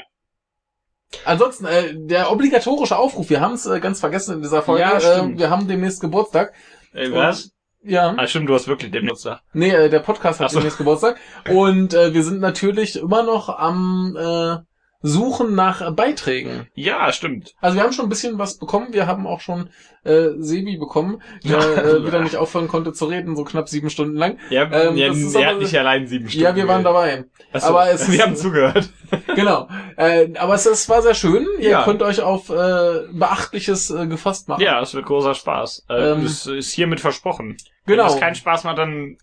Ansonsten, 1.25 1.65
äh, 1.65 1.93
der 1.95 2.31
obligatorische 2.31 2.97
Aufruf, 2.97 3.29
wir 3.29 3.39
haben 3.41 3.53
es 3.53 3.65
äh, 3.65 3.79
ganz 3.79 3.99
vergessen 3.99 4.35
in 4.35 4.41
dieser 4.41 4.61
Folge. 4.63 4.81
Ja, 4.81 4.99
stimmt. 4.99 5.35
äh, 5.35 5.39
wir 5.39 5.49
haben 5.49 5.67
demnächst 5.67 6.01
Geburtstag. 6.01 6.53
äh, 6.93 7.11
was? 7.11 7.51
Ja. 7.83 8.13
Ah, 8.17 8.25
stimmt, 8.27 8.47
du 8.49 8.53
hast 8.53 8.67
wirklich 8.67 8.91
den 8.91 9.01
Geburtstag. 9.03 9.41
Nee, 9.51 9.69
äh, 9.71 9.89
der 9.89 9.99
Podcast 9.99 10.39
hat 10.39 10.49
so. 10.51 10.57
demnächst 10.57 10.77
Geburtstag. 10.77 11.17
Und 11.49 11.93
äh, 11.93 12.13
wir 12.13 12.23
sind 12.23 12.39
natürlich 12.39 12.95
immer 12.95 13.23
noch 13.23 13.49
am 13.49 14.15
äh, 14.17 14.57
Suchen 15.05 15.53
nach 15.53 15.93
Beiträgen. 15.93 16.67
Ja, 16.75 17.11
stimmt. 17.11 17.53
Also 17.59 17.75
wir 17.75 17.83
haben 17.83 17.91
schon 17.91 18.05
ein 18.05 18.09
bisschen 18.09 18.39
was 18.39 18.57
bekommen. 18.57 18.87
Wir 18.93 19.05
haben 19.05 19.27
auch 19.27 19.41
schon 19.41 19.69
äh, 20.05 20.29
Sebi 20.37 20.77
bekommen, 20.77 21.21
der 21.43 21.59
äh, 21.59 22.05
wieder 22.07 22.21
nicht 22.21 22.37
aufhören 22.37 22.69
konnte 22.69 22.93
zu 22.93 23.05
reden, 23.05 23.35
so 23.35 23.43
knapp 23.43 23.67
sieben 23.67 23.89
Stunden 23.89 24.15
lang. 24.15 24.37
Ja, 24.49 24.63
Ähm, 24.71 24.95
ja 24.95 25.13
er 25.39 25.47
hat 25.49 25.59
nicht 25.59 25.77
allein 25.77 26.07
sieben 26.07 26.29
Stunden. 26.29 26.45
Ja, 26.45 26.55
wir 26.55 26.67
waren 26.69 26.85
dabei. 26.85 27.25
Achso, 27.51 27.67
aber 27.67 27.89
es 27.91 28.07
wir 28.07 28.15
ist- 28.15 28.21
haben 28.23 28.35
zugehört. 28.35 28.89
Genau. 29.35 29.67
Äh, 29.97 30.29
aber 30.39 30.55
es, 30.55 30.65
es 30.65 30.87
war 30.89 31.01
sehr 31.01 31.13
schön. 31.13 31.45
Ihr 31.59 31.69
Ja. 31.71 31.83
könnt 31.83 32.01
euch 32.01 32.21
auf 32.21 32.49
äh, 32.49 33.01
Beachtliches 33.11 33.91
äh, 33.91 34.07
gefasst 34.07 34.47
machen. 34.47 34.61
Ja, 34.61 34.81
es 34.81 34.93
wird 34.93 35.05
großer 35.05 35.35
Spaß. 35.35 35.85
Äh, 35.89 36.11
Ähm, 36.13 36.23
das 36.23 36.47
ist 36.47 36.71
hiermit 36.73 36.99
versprochen. 36.99 37.57
Genau. 37.85 38.03
Wenn 38.03 38.09
das 38.09 38.19
keinen 38.19 38.35
Spaß 38.35 38.63
macht, 38.63 38.77
dann 38.77 39.17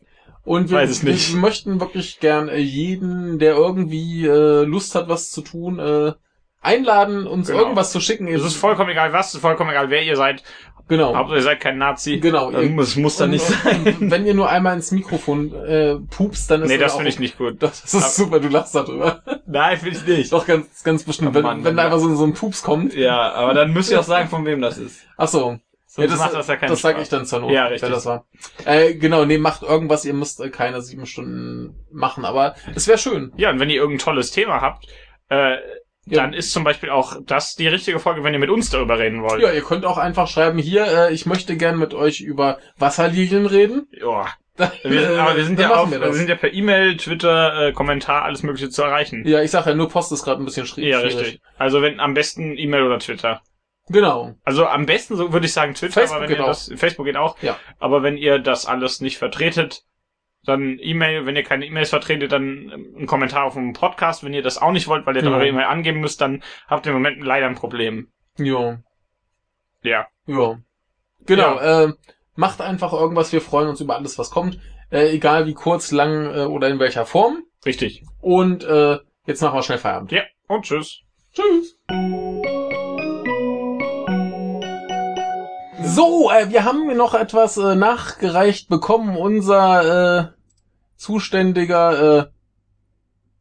Und 0.45 0.71
wir, 0.71 0.79
Weiß 0.79 1.05
wir 1.05 1.37
möchten 1.41 1.81
wirklich 1.81 2.19
gern 2.21 2.49
äh, 2.49 2.57
jeden, 2.59 3.39
der 3.39 3.55
irgendwie 3.55 4.27
äh, 4.27 4.65
Lust 4.65 4.95
hat, 4.95 5.09
was 5.09 5.31
zu 5.31 5.43
tun, 5.43 5.79
äh, 5.79 6.13
einladen, 6.63 7.27
uns 7.27 7.49
Genau. 7.49 7.61
irgendwas 7.61 7.93
zu 7.93 8.01
schicken. 8.01 8.27
es 8.29 8.45
ist 8.45 8.57
vollkommen 8.57 8.91
egal 8.91 9.13
was, 9.13 9.29
es 9.29 9.35
ist 9.35 9.41
vollkommen 9.41 9.71
egal 9.71 9.91
wer 9.91 10.03
ihr 10.03 10.17
seid. 10.17 10.43
genau. 10.89 11.15
Hauptsache 11.15 11.37
ihr 11.39 11.43
seid 11.43 11.61
kein 11.61 11.79
Nazi. 11.79 12.19
Genau. 12.19 12.51
Es 12.51 12.97
muss 12.97 13.21
Und- 13.21 13.31
nicht 13.31 13.45
sein. 13.45 13.97
Wenn 14.01 14.27
ihr 14.27 14.35
nur 14.35 14.49
einmal 14.51 14.75
ins 14.77 14.91
Mikrofon 14.93 15.55
äh, 15.55 15.97
pupst, 16.11 16.51
dann 16.51 16.63
ist 16.63 16.69
Nee, 16.69 16.79
das 16.79 16.95
finde 16.95 17.11
ich 17.11 17.19
nicht 17.21 17.39
gut. 17.39 17.63
Das 17.63 17.85
ist 17.95 18.17
super, 18.17 18.41
du 18.41 18.49
lachst 18.49 18.75
darüber. 18.75 19.23
Nein, 19.47 19.79
finde 19.79 19.97
ich 19.99 20.07
nicht. 20.19 20.33
Doch, 20.33 20.47
ganz, 20.47 20.83
ganz 20.83 21.03
bestimmt. 21.05 21.31
Oh 21.31 21.35
wenn, 21.35 21.43
Mann, 21.43 21.65
wenn 21.65 21.77
da 21.77 21.85
Mann. 21.85 21.93
einfach 21.93 21.99
so, 22.07 22.15
so 22.15 22.25
ein 22.25 22.35
Pups 22.35 22.63
kommt. 22.63 22.95
Ja, 22.95 23.33
aber 23.33 23.55
dann 23.55 23.73
müsst 23.73 23.91
ihr 23.91 24.01
auch 24.01 24.05
sagen, 24.05 24.29
von 24.29 24.45
wem 24.47 24.61
das 24.61 24.79
ist. 24.79 25.01
Ach 25.17 25.29
so. 25.29 25.59
Sonst 25.93 26.05
ja, 26.07 26.11
das, 26.13 26.19
macht 26.21 26.35
das 26.35 26.47
ja 26.47 26.57
keinen 26.57 26.69
das 26.71 26.83
sag 26.83 26.93
Spaß. 26.93 27.03
ich 27.03 27.09
dann 27.09 27.27
zur 27.27 27.41
Not, 27.41 27.51
Ja, 27.51 27.65
wer 27.65 27.71
richtig. 27.73 27.91
das 27.91 28.07
war. 28.07 28.25
Äh, 28.65 28.95
genau, 28.95 29.25
nee, 29.25 29.39
macht 29.39 29.63
irgendwas, 29.63 30.05
ihr 30.05 30.15
müsst 30.15 30.41
äh, 30.41 30.49
keine 30.49 30.83
sieben 30.83 31.05
Stunden 31.05 31.75
machen, 31.91 32.25
aber 32.25 32.55
es 32.77 32.87
wäre 32.87 32.97
schön. 32.99 33.33
Ja, 33.37 33.51
und 33.51 33.59
wenn 33.59 33.71
ihr 33.71 33.77
irgendein 33.81 34.05
tolles 34.05 34.31
Thema 34.31 34.61
habt, 34.61 34.87
äh, 35.31 35.55
Ja. 36.07 36.23
dann 36.23 36.33
ist 36.33 36.53
zum 36.53 36.63
Beispiel 36.63 36.91
auch 36.91 37.17
das 37.27 37.57
die 37.57 37.67
richtige 37.67 37.99
Folge, 37.99 38.23
wenn 38.23 38.33
ihr 38.33 38.39
mit 38.39 38.51
uns 38.51 38.71
darüber 38.71 39.01
reden 39.01 39.23
wollt. 39.23 39.43
Ja, 39.43 39.51
ihr 39.53 39.63
könnt 39.63 39.85
auch 39.85 39.99
einfach 39.99 40.29
schreiben, 40.29 40.59
hier, 40.61 40.87
äh, 40.87 41.13
ich 41.13 41.27
möchte 41.27 41.57
gern 41.57 41.77
mit 41.77 41.93
euch 41.93 42.21
über 42.21 42.59
Wasserlilien 42.79 43.47
reden. 43.47 43.89
Ja. 43.93 44.27
Wir 44.85 45.01
sind, 45.09 45.19
aber 45.19 45.37
wir 45.37 45.45
sind 45.45 45.59
ja 45.61 45.75
auch, 45.75 45.91
wir 45.91 46.01
wir, 46.01 46.13
sind 46.13 46.29
ja 46.29 46.35
per 46.37 46.53
E-Mail, 46.53 46.97
Twitter, 46.99 47.69
äh, 47.69 47.73
Kommentar, 47.73 48.23
alles 48.25 48.43
mögliche 48.45 48.69
zu 48.71 48.83
erreichen. 48.83 49.27
Ja, 49.27 49.43
ich 49.43 49.51
sag 49.51 49.67
ja, 49.67 49.75
nur 49.75 49.89
Post 49.89 50.13
ist 50.13 50.23
gerade 50.23 50.41
ein 50.41 50.45
bisschen 50.45 50.67
schri- 50.67 50.87
Ja, 50.87 51.01
schwierig. 51.01 51.17
richtig. 51.19 51.41
Also 51.59 51.81
wenn 51.83 51.99
am 51.99 52.15
besten 52.15 52.57
E-Mail 52.57 52.83
oder 52.85 52.99
Twitter. 53.01 53.41
Genau. 53.91 54.35
Also 54.45 54.67
am 54.67 54.87
besten 54.87 55.17
so 55.17 55.33
würde 55.33 55.47
ich 55.47 55.53
sagen 55.53 55.75
Twitter, 55.75 55.93
Facebook 55.95 56.17
aber 56.17 56.23
wenn 56.23 56.29
geht 56.31 56.39
ihr 56.39 56.45
auch. 56.45 56.49
das 56.49 56.73
Facebook 56.77 57.07
geht 57.07 57.17
auch. 57.17 57.37
Ja. 57.43 57.59
Aber 57.79 58.03
wenn 58.03 58.17
ihr 58.17 58.39
das 58.39 58.65
alles 58.67 59.01
nicht 59.01 59.19
vertretet, 59.19 59.83
dann 60.45 60.79
E-Mail, 60.81 61.27
wenn 61.27 61.37
ihr 61.37 61.43
keine 61.43 61.67
E-Mails 61.67 61.91
vertretet, 61.91 62.33
dann 62.33 62.71
ähm, 62.73 62.95
ein 63.01 63.07
Kommentar 63.07 63.45
auf 63.45 63.55
dem 63.55 63.73
Podcast. 63.73 64.25
Wenn 64.25 64.33
ihr 64.33 64.43
das 64.43 64.59
auch 64.59 64.71
nicht 64.73 64.87
wollt, 64.89 65.05
weil 65.07 65.17
ihr 65.17 65.23
dann 65.23 65.33
Ja. 65.33 65.39
eure 65.39 65.49
E-Mail 65.49 65.65
angeben 65.67 66.01
müsst, 66.01 66.21
dann 66.21 66.43
habt 66.69 66.87
ihr 66.87 66.91
im 66.93 66.99
Moment 66.99 67.23
leider 67.23 67.47
ein 67.47 67.57
Problem. 67.57 68.09
Jo. 68.39 68.79
Ja. 69.83 70.07
Ja. 70.27 70.59
Genau, 71.27 71.59
äh, 71.59 71.93
macht 72.37 72.61
einfach 72.63 72.93
irgendwas, 72.93 73.33
wir 73.33 73.41
freuen 73.43 73.69
uns 73.69 73.81
über 73.81 73.97
alles, 73.97 74.19
was 74.19 74.31
kommt. 74.31 74.59
Äh, 74.91 75.11
egal 75.11 75.47
wie 75.47 75.55
kurz, 75.55 75.91
lang 75.91 76.27
äh, 76.35 76.45
oder 76.45 76.69
in 76.69 76.79
welcher 76.79 77.05
Form. 77.07 77.43
Richtig. 77.67 78.05
Und 78.21 78.65
äh, 78.65 78.99
jetzt 79.27 79.43
machen 79.43 79.57
wir 79.59 79.63
schnell 79.63 79.79
Feierabend. 79.79 80.13
Ja. 80.13 80.23
Und 80.49 80.65
tschüss. 80.65 81.01
Tschüss. 81.35 81.77
So, 85.93 86.31
äh, 86.31 86.51
wir 86.51 86.65
haben 86.65 86.97
noch 86.97 87.15
etwas 87.15 87.57
äh, 87.57 87.75
nachgereicht 87.75 88.69
bekommen. 88.69 89.17
Unser 89.17 90.21
äh, 90.21 90.27
zuständiger 90.97 92.29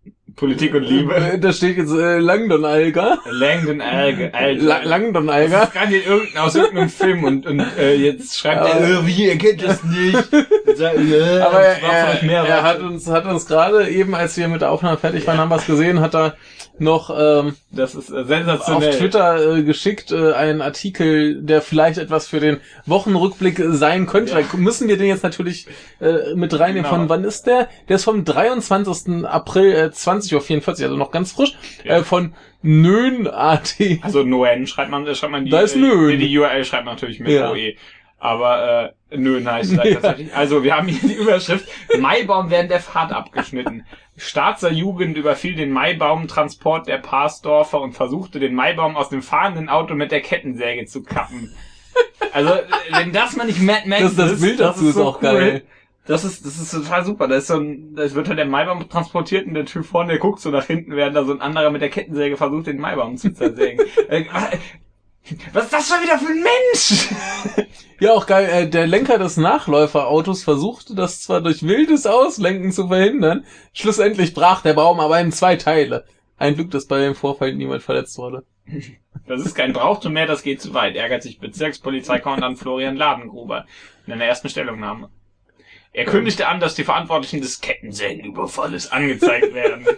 äh, 0.06 0.12
Politik 0.36 0.74
und 0.74 0.84
Liebe. 0.84 1.16
Äh, 1.16 1.40
Da 1.40 1.52
steht 1.54 1.78
jetzt 1.78 1.92
äh, 1.92 2.20
Langdon 2.20 2.66
Alga. 2.66 3.20
Langdon 3.30 3.82
Alge, 3.82 4.34
Alter. 4.34 4.64
La 4.64 4.84
Langdon 4.84 5.28
Das 5.28 5.36
Alga. 5.36 5.64
ist 5.64 5.74
gerade 5.74 5.98
irgendein, 5.98 6.38
aus 6.44 6.56
irgendeinem 6.56 6.90
Film 6.90 7.24
und, 7.24 7.46
und 7.48 7.60
äh, 7.78 7.96
jetzt 7.96 8.38
schreibt 8.38 8.62
Aber- 8.62 8.70
er, 8.70 8.90
äh, 9.02 9.08
wie, 9.08 9.26
ihr 9.28 9.38
kennt 9.38 9.64
das 9.64 9.84
nicht. 9.84 10.18
Sag, 10.76 10.96
äh, 10.98 11.40
Aber 11.40 11.60
das 11.60 12.22
er, 12.22 12.26
mehr 12.26 12.42
er, 12.44 12.46
er 12.48 12.64
hat 12.64 12.80
uns, 12.82 13.08
hat 13.08 13.26
uns 13.26 13.46
gerade 13.46 13.90
eben, 13.90 14.16
als 14.16 14.38
wir 14.38 14.48
mit 14.48 14.62
der 14.62 14.72
Aufnahme 14.72 14.98
fertig 14.98 15.26
waren, 15.28 15.38
haben 15.38 15.50
wir 15.50 15.58
es 15.58 15.66
gesehen, 15.66 16.00
hat 16.02 16.16
er 16.16 16.36
noch 16.82 17.10
ähm, 17.14 17.56
Das 17.72 17.94
ist 17.94 18.10
äh, 18.10 18.20
auf 18.22 18.28
sensationell. 18.28 18.92
Twitter 18.98 19.58
äh, 19.58 19.64
geschickt 19.64 20.12
äh, 20.14 20.32
einen 20.32 20.62
Artikel, 20.62 21.42
der 21.42 21.62
vielleicht 21.62 21.98
etwas 21.98 22.28
für 22.28 22.40
den 22.40 22.58
Wochenrückblick 22.86 23.62
sein 23.72 24.06
könnte. 24.06 24.32
Ja. 24.32 24.40
Da 24.50 24.58
müssen 24.58 24.88
wir 24.88 24.98
den 24.98 25.08
jetzt 25.08 25.24
natürlich 25.24 25.68
äh, 26.00 26.34
mit 26.36 26.58
reinnehmen. 26.58 26.84
Genau. 26.84 26.96
Von 26.96 27.10
wann 27.10 27.26
ist 27.26 27.48
der? 27.48 27.68
Der 27.90 27.98
ist 27.98 28.06
vom 28.06 28.24
23. 28.24 29.26
April 29.26 29.74
äh, 29.74 29.92
20.44 30.20 30.68
Uhr, 30.68 30.84
also 30.86 30.98
noch 30.98 31.12
ganz 31.12 31.32
frisch. 31.32 31.54
Ja. 31.84 31.98
Äh, 31.98 32.04
von 32.04 32.34
Nön.at. 32.62 33.76
Also 34.02 34.24
Noen 34.24 34.68
schreibt 34.68 34.92
man, 34.92 35.14
schreibt 35.16 35.32
man 35.32 35.46
die, 35.46 35.52
Da 35.52 35.62
ist 35.62 35.76
äh, 35.76 35.80
Nön. 35.80 36.08
nee, 36.08 36.18
die 36.28 36.38
URL 36.38 36.64
schreibt 36.66 36.86
man 36.86 36.96
natürlich 36.96 37.20
mit 37.20 37.30
Ja. 37.32 37.52
OE. 37.52 37.74
Aber 38.22 38.94
äh, 39.12 39.18
Nön 39.18 39.50
heißt 39.50 39.72
es 39.72 39.78
Ja. 39.84 39.94
tatsächlich. 39.94 40.34
Also 40.36 40.64
wir 40.64 40.76
haben 40.76 40.88
hier 40.88 41.08
die 41.10 41.16
Überschrift 41.16 41.68
Maibaum 42.00 42.50
während 42.50 42.70
der 42.70 42.82
Fahrt 42.82 43.14
abgeschnitten. 43.14 43.86
Staatser 44.18 44.72
Jugend 44.72 45.16
überfiel 45.18 45.56
den 45.56 45.72
Maibaum-Transport 45.72 46.88
der 46.88 46.98
Parsdorfer 46.98 47.80
und 47.80 47.94
versuchte 47.94 48.40
den 48.40 48.54
Maibaum 48.54 48.98
aus 48.98 49.08
dem 49.10 49.22
fahrenden 49.22 49.70
Auto 49.70 49.96
mit 49.96 50.12
der 50.12 50.20
Kettensäge 50.20 50.86
zu 50.86 51.04
kappen. 51.04 51.54
Also, 52.34 52.52
wenn 52.92 53.14
das 53.14 53.38
mal 53.38 53.46
nicht 53.48 53.62
Mad 53.62 53.84
Max 53.88 54.02
Das, 54.02 54.16
das 54.16 54.42
Bild 54.42 54.60
dazu 54.60 54.90
ist, 54.90 54.96
so 54.96 55.06
auch 55.06 55.20
geil. 55.22 55.64
Das 56.10 56.24
ist, 56.24 56.44
das 56.44 56.58
ist 56.58 56.72
total 56.72 57.06
super. 57.06 57.28
Da 57.28 57.36
ist 57.36 57.46
so 57.46 57.58
ein, 57.58 57.94
da 57.94 58.12
wird 58.16 58.28
halt 58.28 58.40
der 58.40 58.48
Maibaum 58.48 58.90
transportiert 58.90 59.46
und 59.46 59.54
der 59.54 59.68
Typ 59.68 59.86
vorne, 59.86 60.14
der 60.14 60.20
guckt 60.20 60.40
so 60.40 60.50
nach 60.50 60.66
hinten, 60.66 60.96
während 60.96 61.16
da 61.16 61.24
so 61.24 61.32
ein 61.32 61.40
anderer 61.40 61.70
mit 61.70 61.84
der 61.84 61.92
Kettensäge 61.92 62.36
versucht, 62.36 62.66
den 62.66 62.80
Maibaum 62.80 63.16
zu 63.16 63.32
zersägen. 63.32 63.86
Äh, 64.10 64.26
Was 65.54 65.66
ist 65.66 65.74
das 65.74 65.88
schon 65.88 66.02
wieder 66.02 66.18
für 66.18 66.32
ein 66.32 66.44
Mensch? 66.44 67.10
Ja, 68.00 68.14
auch 68.14 68.26
geil. 68.26 68.50
Äh, 68.50 68.70
der 68.70 68.88
Lenker 68.88 69.20
des 69.20 69.38
Nachläuferautos 69.38 70.44
versuchte 70.44 70.96
das 70.96 71.22
zwar 71.22 71.42
durch 71.42 71.62
wildes 71.62 72.08
Auslenken 72.08 72.72
zu 72.72 72.88
verhindern, 72.88 73.46
schlussendlich 73.74 74.34
brach 74.34 74.64
der 74.64 74.74
Baum 74.74 75.00
aber 75.02 75.20
in 75.20 75.32
zwei 75.32 75.58
Teile. 75.58 76.06
Ein 76.38 76.56
Glück, 76.56 76.72
dass 76.72 76.88
bei 76.88 77.02
dem 77.02 77.14
Vorfall 77.14 77.54
niemand 77.54 77.84
verletzt 77.84 78.18
wurde. 78.18 78.46
Das 79.28 79.42
ist 79.42 79.54
kein 79.54 79.74
Brauchtum 79.74 80.14
mehr, 80.14 80.26
das 80.26 80.42
geht 80.42 80.62
zu 80.62 80.74
weit, 80.74 80.96
ärgert 80.96 81.22
sich 81.22 81.40
Bezirkspolizeikommandant 81.40 82.58
Florian 82.58 82.96
Ladengruber 82.96 83.66
in 84.08 84.14
einer 84.14 84.26
ersten 84.26 84.50
Stellungnahme. 84.50 85.10
Er 85.94 86.06
kündigte 86.06 86.48
an, 86.48 86.60
dass 86.60 86.76
die 86.76 86.84
Verantwortlichen 86.84 87.42
des 87.42 87.62
Kettensägenüberfalles 87.62 88.92
angezeigt 88.92 89.54
werden. 89.54 89.86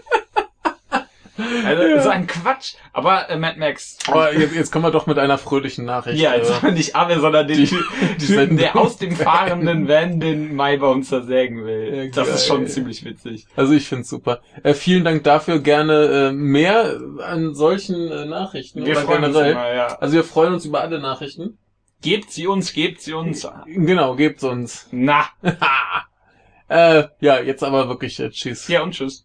Also, 1.65 1.83
Ja. 1.83 2.01
so 2.03 2.09
ein 2.09 2.27
Quatsch. 2.27 2.73
Aber 2.93 3.27
äh, 3.29 3.37
Mad 3.37 3.57
Max. 3.57 3.97
Aber 4.07 4.31
jetzt, 4.37 4.53
jetzt 4.53 4.71
kommen 4.71 4.85
wir 4.85 4.91
doch 4.91 5.07
mit 5.07 5.17
einer 5.17 5.39
fröhlichen 5.39 5.85
Nachricht. 5.85 6.19
Ja, 6.21 6.35
jetzt 6.35 6.51
Äh, 6.51 6.53
aber 6.55 6.71
nicht 6.71 6.95
Abbe, 6.95 7.19
sondern 7.19 7.47
den 7.47 7.57
die- 7.57 7.75
die 8.19 8.25
Typen, 8.27 8.57
der 8.57 8.75
aus 8.77 8.97
dem 8.97 9.15
fahrenden 9.15 9.87
Van 9.87 10.19
den 10.19 10.53
Maibaum 10.55 11.01
zersägen 11.01 11.65
will. 11.65 11.93
Ja, 12.05 12.11
das 12.11 12.27
ist 12.29 12.47
schon 12.47 12.67
ziemlich 12.67 13.03
witzig. 13.05 13.47
Also 13.55 13.73
ich 13.73 13.87
find's 13.87 14.09
super. 14.09 14.41
Äh, 14.61 14.75
vielen 14.75 15.03
Dank 15.03 15.23
dafür. 15.23 15.59
Gerne 15.59 16.29
äh, 16.29 16.31
mehr 16.31 16.99
an 17.25 17.55
solchen 17.55 18.11
äh, 18.11 18.25
Nachrichten. 18.25 18.85
Wir 18.85 18.91
oder 18.97 19.01
freuen 19.01 19.23
uns 19.23 19.33
generell. 19.33 19.51
immer, 19.53 19.73
ja. 19.73 19.97
Also 19.99 20.13
wir 20.15 20.23
freuen 20.23 20.53
uns 20.53 20.65
über 20.65 20.81
alle 20.81 20.99
Nachrichten. 20.99 21.57
Gebt 22.01 22.31
sie 22.31 22.47
uns, 22.47 22.73
gebt 22.73 23.01
sie 23.01 23.13
uns. 23.13 23.47
Genau, 23.65 24.15
gebt's 24.15 24.43
uns. 24.43 24.87
Na, 24.91 25.25
äh, 26.67 27.03
ja, 27.19 27.39
jetzt 27.39 27.63
aber 27.63 27.87
wirklich 27.89 28.19
äh, 28.19 28.31
tschüss. 28.31 28.67
ja 28.67 28.81
und 28.81 28.93
tschüss. 28.93 29.23